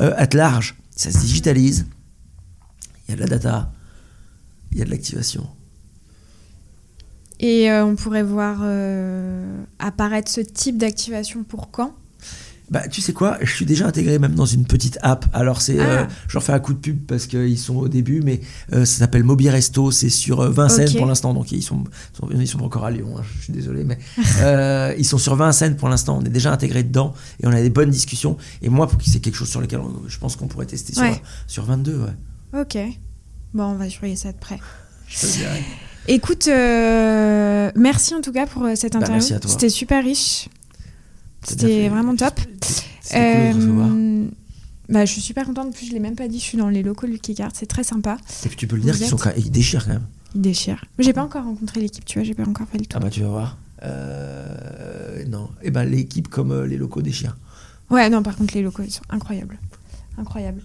euh, 0.00 0.12
at 0.16 0.28
large. 0.34 0.76
Ça 0.94 1.10
se 1.10 1.18
digitalise, 1.18 1.86
il 3.06 3.10
y 3.10 3.14
a 3.14 3.16
de 3.16 3.20
la 3.22 3.26
data, 3.28 3.72
il 4.72 4.78
y 4.78 4.82
a 4.82 4.84
de 4.84 4.90
l'activation. 4.90 5.46
Et 7.40 7.70
euh, 7.70 7.84
on 7.84 7.94
pourrait 7.94 8.22
voir 8.24 8.58
euh, 8.62 9.62
apparaître 9.78 10.30
ce 10.30 10.40
type 10.40 10.76
d'activation 10.76 11.44
pour 11.44 11.70
quand? 11.70 11.94
Bah, 12.70 12.86
tu 12.86 13.00
sais 13.00 13.14
quoi, 13.14 13.38
je 13.40 13.50
suis 13.50 13.64
déjà 13.64 13.86
intégré 13.86 14.18
même 14.18 14.34
dans 14.34 14.44
une 14.44 14.66
petite 14.66 14.98
app. 15.02 15.24
Alors, 15.32 15.62
c'est, 15.62 15.80
euh, 15.80 16.04
Ah. 16.04 16.08
je 16.28 16.34
leur 16.34 16.42
fais 16.42 16.52
un 16.52 16.58
coup 16.60 16.74
de 16.74 16.78
pub 16.78 17.06
parce 17.06 17.26
qu'ils 17.26 17.58
sont 17.58 17.76
au 17.76 17.88
début, 17.88 18.20
mais 18.20 18.40
euh, 18.74 18.84
ça 18.84 18.98
s'appelle 18.98 19.24
Mobi 19.24 19.48
Resto. 19.48 19.90
C'est 19.90 20.10
sur 20.10 20.40
euh, 20.40 20.50
Vincennes 20.50 20.92
pour 20.94 21.06
l'instant, 21.06 21.32
donc 21.32 21.50
ils 21.50 21.62
sont, 21.62 21.84
sont- 22.12 22.28
ils 22.30 22.46
sont 22.46 22.60
encore 22.60 22.84
à 22.84 22.90
Lyon. 22.90 23.14
hein, 23.18 23.22
je 23.38 23.44
suis 23.44 23.52
désolé, 23.54 23.84
mais 23.84 23.98
euh, 24.42 24.94
ils 24.98 25.06
sont 25.06 25.16
sur 25.16 25.34
Vincennes 25.34 25.76
pour 25.76 25.88
l'instant. 25.88 26.18
On 26.20 26.24
est 26.24 26.28
déjà 26.30 26.52
intégré 26.52 26.82
dedans 26.82 27.14
et 27.42 27.46
on 27.46 27.50
a 27.52 27.62
des 27.62 27.70
bonnes 27.70 27.90
discussions. 27.90 28.36
Et 28.60 28.68
moi, 28.68 28.86
pour 28.86 29.00
c'est 29.02 29.20
quelque 29.20 29.36
chose 29.36 29.48
sur 29.48 29.62
lequel 29.62 29.78
on- 29.80 30.06
je 30.06 30.18
pense 30.18 30.36
qu'on 30.36 30.46
pourrait 30.48 30.66
tester 30.66 30.92
sur, 30.92 31.02
Ouais. 31.02 31.22
sur 31.46 31.64
22, 31.64 31.96
ouais. 32.00 32.60
Ok. 32.60 32.76
Bon, 33.54 33.64
on 33.64 33.74
va 33.76 33.88
surveiller 33.88 34.16
ça 34.16 34.30
de 34.32 34.36
près. 34.38 34.58
Je. 35.08 35.16
Écoute, 36.06 36.48
euh, 36.48 37.70
merci 37.76 38.14
en 38.14 38.20
tout 38.20 38.32
cas 38.32 38.46
pour 38.46 38.62
euh, 38.64 38.74
cette 38.74 38.92
Bah, 38.92 38.98
interview. 38.98 39.14
merci 39.20 39.34
à 39.34 39.40
toi. 39.40 39.50
C'était 39.50 39.68
super 39.70 40.04
riche. 40.04 40.48
C'était 41.48 41.88
vraiment 41.88 42.14
top. 42.16 42.38
C'était 43.02 43.32
cool 43.32 43.46
de 43.46 43.52
te 43.52 43.56
recevoir. 43.56 43.88
Euh, 43.90 44.26
bah, 44.88 45.04
je 45.04 45.12
suis 45.12 45.20
super 45.20 45.46
contente. 45.46 45.68
En 45.68 45.70
plus, 45.72 45.86
je 45.86 45.92
l'ai 45.92 46.00
même 46.00 46.16
pas 46.16 46.28
dit. 46.28 46.38
Je 46.38 46.44
suis 46.44 46.58
dans 46.58 46.68
les 46.68 46.82
locaux 46.82 47.06
Lucky 47.06 47.34
Card. 47.34 47.50
C'est 47.54 47.66
très 47.66 47.84
sympa. 47.84 48.16
Et 48.44 48.48
puis 48.48 48.56
tu 48.56 48.66
peux 48.66 48.76
le 48.76 48.82
dire 48.82 48.96
qu'ils 48.96 49.06
sont 49.06 49.18
ils 49.36 49.50
déchirent 49.50 49.84
quand 49.84 49.92
même. 49.92 50.06
Ils 50.34 50.40
déchirent. 50.42 50.84
J'ai 50.98 51.12
pas 51.12 51.22
encore 51.22 51.44
rencontré 51.44 51.80
l'équipe, 51.80 52.04
tu 52.04 52.18
vois. 52.18 52.24
J'ai 52.26 52.34
pas 52.34 52.44
encore 52.46 52.66
fait 52.68 52.78
le 52.78 52.84
Ah 52.90 52.92
tour. 52.94 53.00
bah 53.00 53.10
tu 53.10 53.20
vas 53.22 53.28
voir. 53.28 53.58
Euh, 53.84 55.24
non, 55.26 55.50
et 55.62 55.70
ben 55.70 55.84
l'équipe 55.84 56.28
comme 56.28 56.50
euh, 56.52 56.66
les 56.66 56.76
locaux 56.76 57.02
déchirent. 57.02 57.36
Ouais, 57.90 58.10
non, 58.10 58.22
par 58.22 58.36
contre, 58.36 58.54
les 58.54 58.62
locaux, 58.62 58.82
ils 58.84 58.90
sont 58.90 59.02
incroyables. 59.08 59.58
Incroyables. 60.18 60.62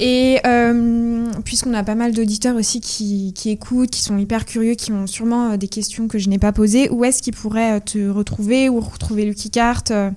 Et 0.00 0.38
euh, 0.46 1.26
puisqu'on 1.44 1.74
a 1.74 1.82
pas 1.82 1.94
mal 1.96 2.12
d'auditeurs 2.12 2.54
aussi 2.56 2.80
qui, 2.80 3.32
qui 3.34 3.50
écoutent, 3.50 3.90
qui 3.90 4.00
sont 4.00 4.16
hyper 4.18 4.44
curieux, 4.44 4.74
qui 4.74 4.92
ont 4.92 5.06
sûrement 5.06 5.52
euh, 5.52 5.56
des 5.56 5.68
questions 5.68 6.06
que 6.06 6.18
je 6.18 6.28
n'ai 6.28 6.38
pas 6.38 6.52
posées, 6.52 6.88
où 6.90 7.04
est-ce 7.04 7.20
qu'ils 7.22 7.34
pourraient 7.34 7.78
euh, 7.78 7.80
te 7.80 8.08
retrouver 8.08 8.68
ou 8.68 8.80
retrouver 8.80 9.24
Lucky 9.24 9.50
Cart 9.50 9.82
euh, 9.90 10.10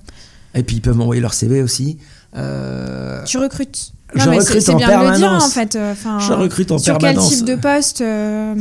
Et 0.54 0.62
puis 0.64 0.76
ils 0.78 0.82
peuvent 0.82 0.98
m'envoyer 0.98 1.22
leur 1.22 1.34
CV 1.34 1.62
aussi. 1.64 1.98
Euh, 2.36 3.24
Tu 3.26 3.38
recrutes 3.40 3.94
Je 4.14 4.26
Non, 4.30 4.38
recrute 4.38 4.70
en 4.70 4.76
bien 4.78 4.88
de 4.88 4.94
le 4.94 5.10
dire 5.12 5.20
permanence. 5.22 5.44
en 5.46 5.50
fait. 5.50 5.76
enfin, 5.76 6.20
je 6.20 6.34
recrute 6.34 6.72
en 6.72 6.78
sur 6.78 6.98
permanence. 7.00 7.30
quel 7.30 7.38
type 7.40 7.48
de 7.48 7.56
poste 7.56 8.02
euh, 8.02 8.54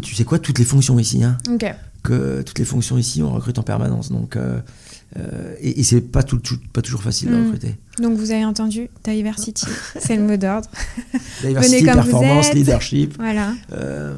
tu 0.00 0.14
sais 0.14 0.24
quoi, 0.24 0.38
toutes 0.38 0.58
les 0.58 0.64
fonctions 0.64 0.98
ici, 0.98 1.22
hein, 1.22 1.36
que 2.02 2.40
toutes 2.42 2.58
les 2.58 2.64
fonctions 2.64 2.96
ici, 2.96 3.22
on 3.22 3.30
recrute 3.30 3.58
en 3.58 3.62
permanence. 3.62 4.10
Donc, 4.10 4.38
euh, 5.16 5.20
euh, 5.22 5.54
et, 5.60 5.80
et 5.80 5.82
c'est 5.82 6.00
pas, 6.00 6.22
tout, 6.22 6.38
tout- 6.38 6.58
pas 6.72 6.82
toujours 6.82 7.02
facile 7.02 7.30
de 7.30 7.36
Mm. 7.36 7.44
recruter. 7.46 7.76
Donc 7.98 8.16
vous 8.16 8.30
avez 8.30 8.44
entendu, 8.44 8.88
Diversity, 9.04 9.66
c'est 9.98 10.16
le 10.16 10.22
mot 10.22 10.36
d'ordre. 10.36 10.68
Diversity, 11.42 11.84
comme 11.84 11.94
vous 11.94 12.02
performance, 12.02 12.48
êtes. 12.48 12.54
leadership. 12.54 13.14
Voilà. 13.18 13.54
Euh, 13.72 14.16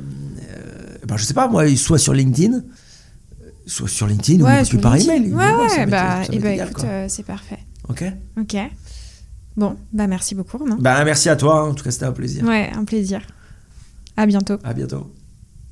euh, 0.50 0.96
ben, 1.06 1.16
je 1.16 1.24
sais 1.24 1.34
pas, 1.34 1.48
moi, 1.48 1.66
soit 1.76 1.98
sur 1.98 2.12
LinkedIn, 2.12 2.62
soit 3.66 3.88
sur 3.88 4.06
LinkedIn 4.06 4.44
Ouais, 4.44 4.60
ou 4.60 4.64
sur 4.64 4.80
par 4.80 4.96
LinkedIn. 4.96 5.14
email. 5.16 5.32
Ouais, 5.34 5.44
ouais, 5.54 5.78
m'est- 5.78 5.86
bah, 5.90 6.20
et 6.30 6.36
m'est 6.36 6.38
bah 6.42 6.50
égal, 6.52 6.68
écoute, 6.70 6.84
euh, 6.84 7.06
c'est 7.08 7.24
parfait. 7.24 7.58
Ok. 7.88 8.04
Ok. 8.38 8.56
Bon, 9.56 9.76
bah 9.92 10.06
merci 10.06 10.34
beaucoup, 10.34 10.58
Romain. 10.58 10.76
Bah, 10.80 11.04
merci 11.04 11.28
à 11.28 11.36
toi, 11.36 11.60
hein. 11.60 11.68
en 11.70 11.74
tout 11.74 11.84
cas, 11.84 11.90
c'était 11.90 12.06
un 12.06 12.12
plaisir. 12.12 12.44
Ouais, 12.44 12.70
un 12.74 12.84
plaisir. 12.84 13.20
À 14.16 14.26
bientôt. 14.26 14.58
À 14.64 14.72
bientôt. 14.74 15.10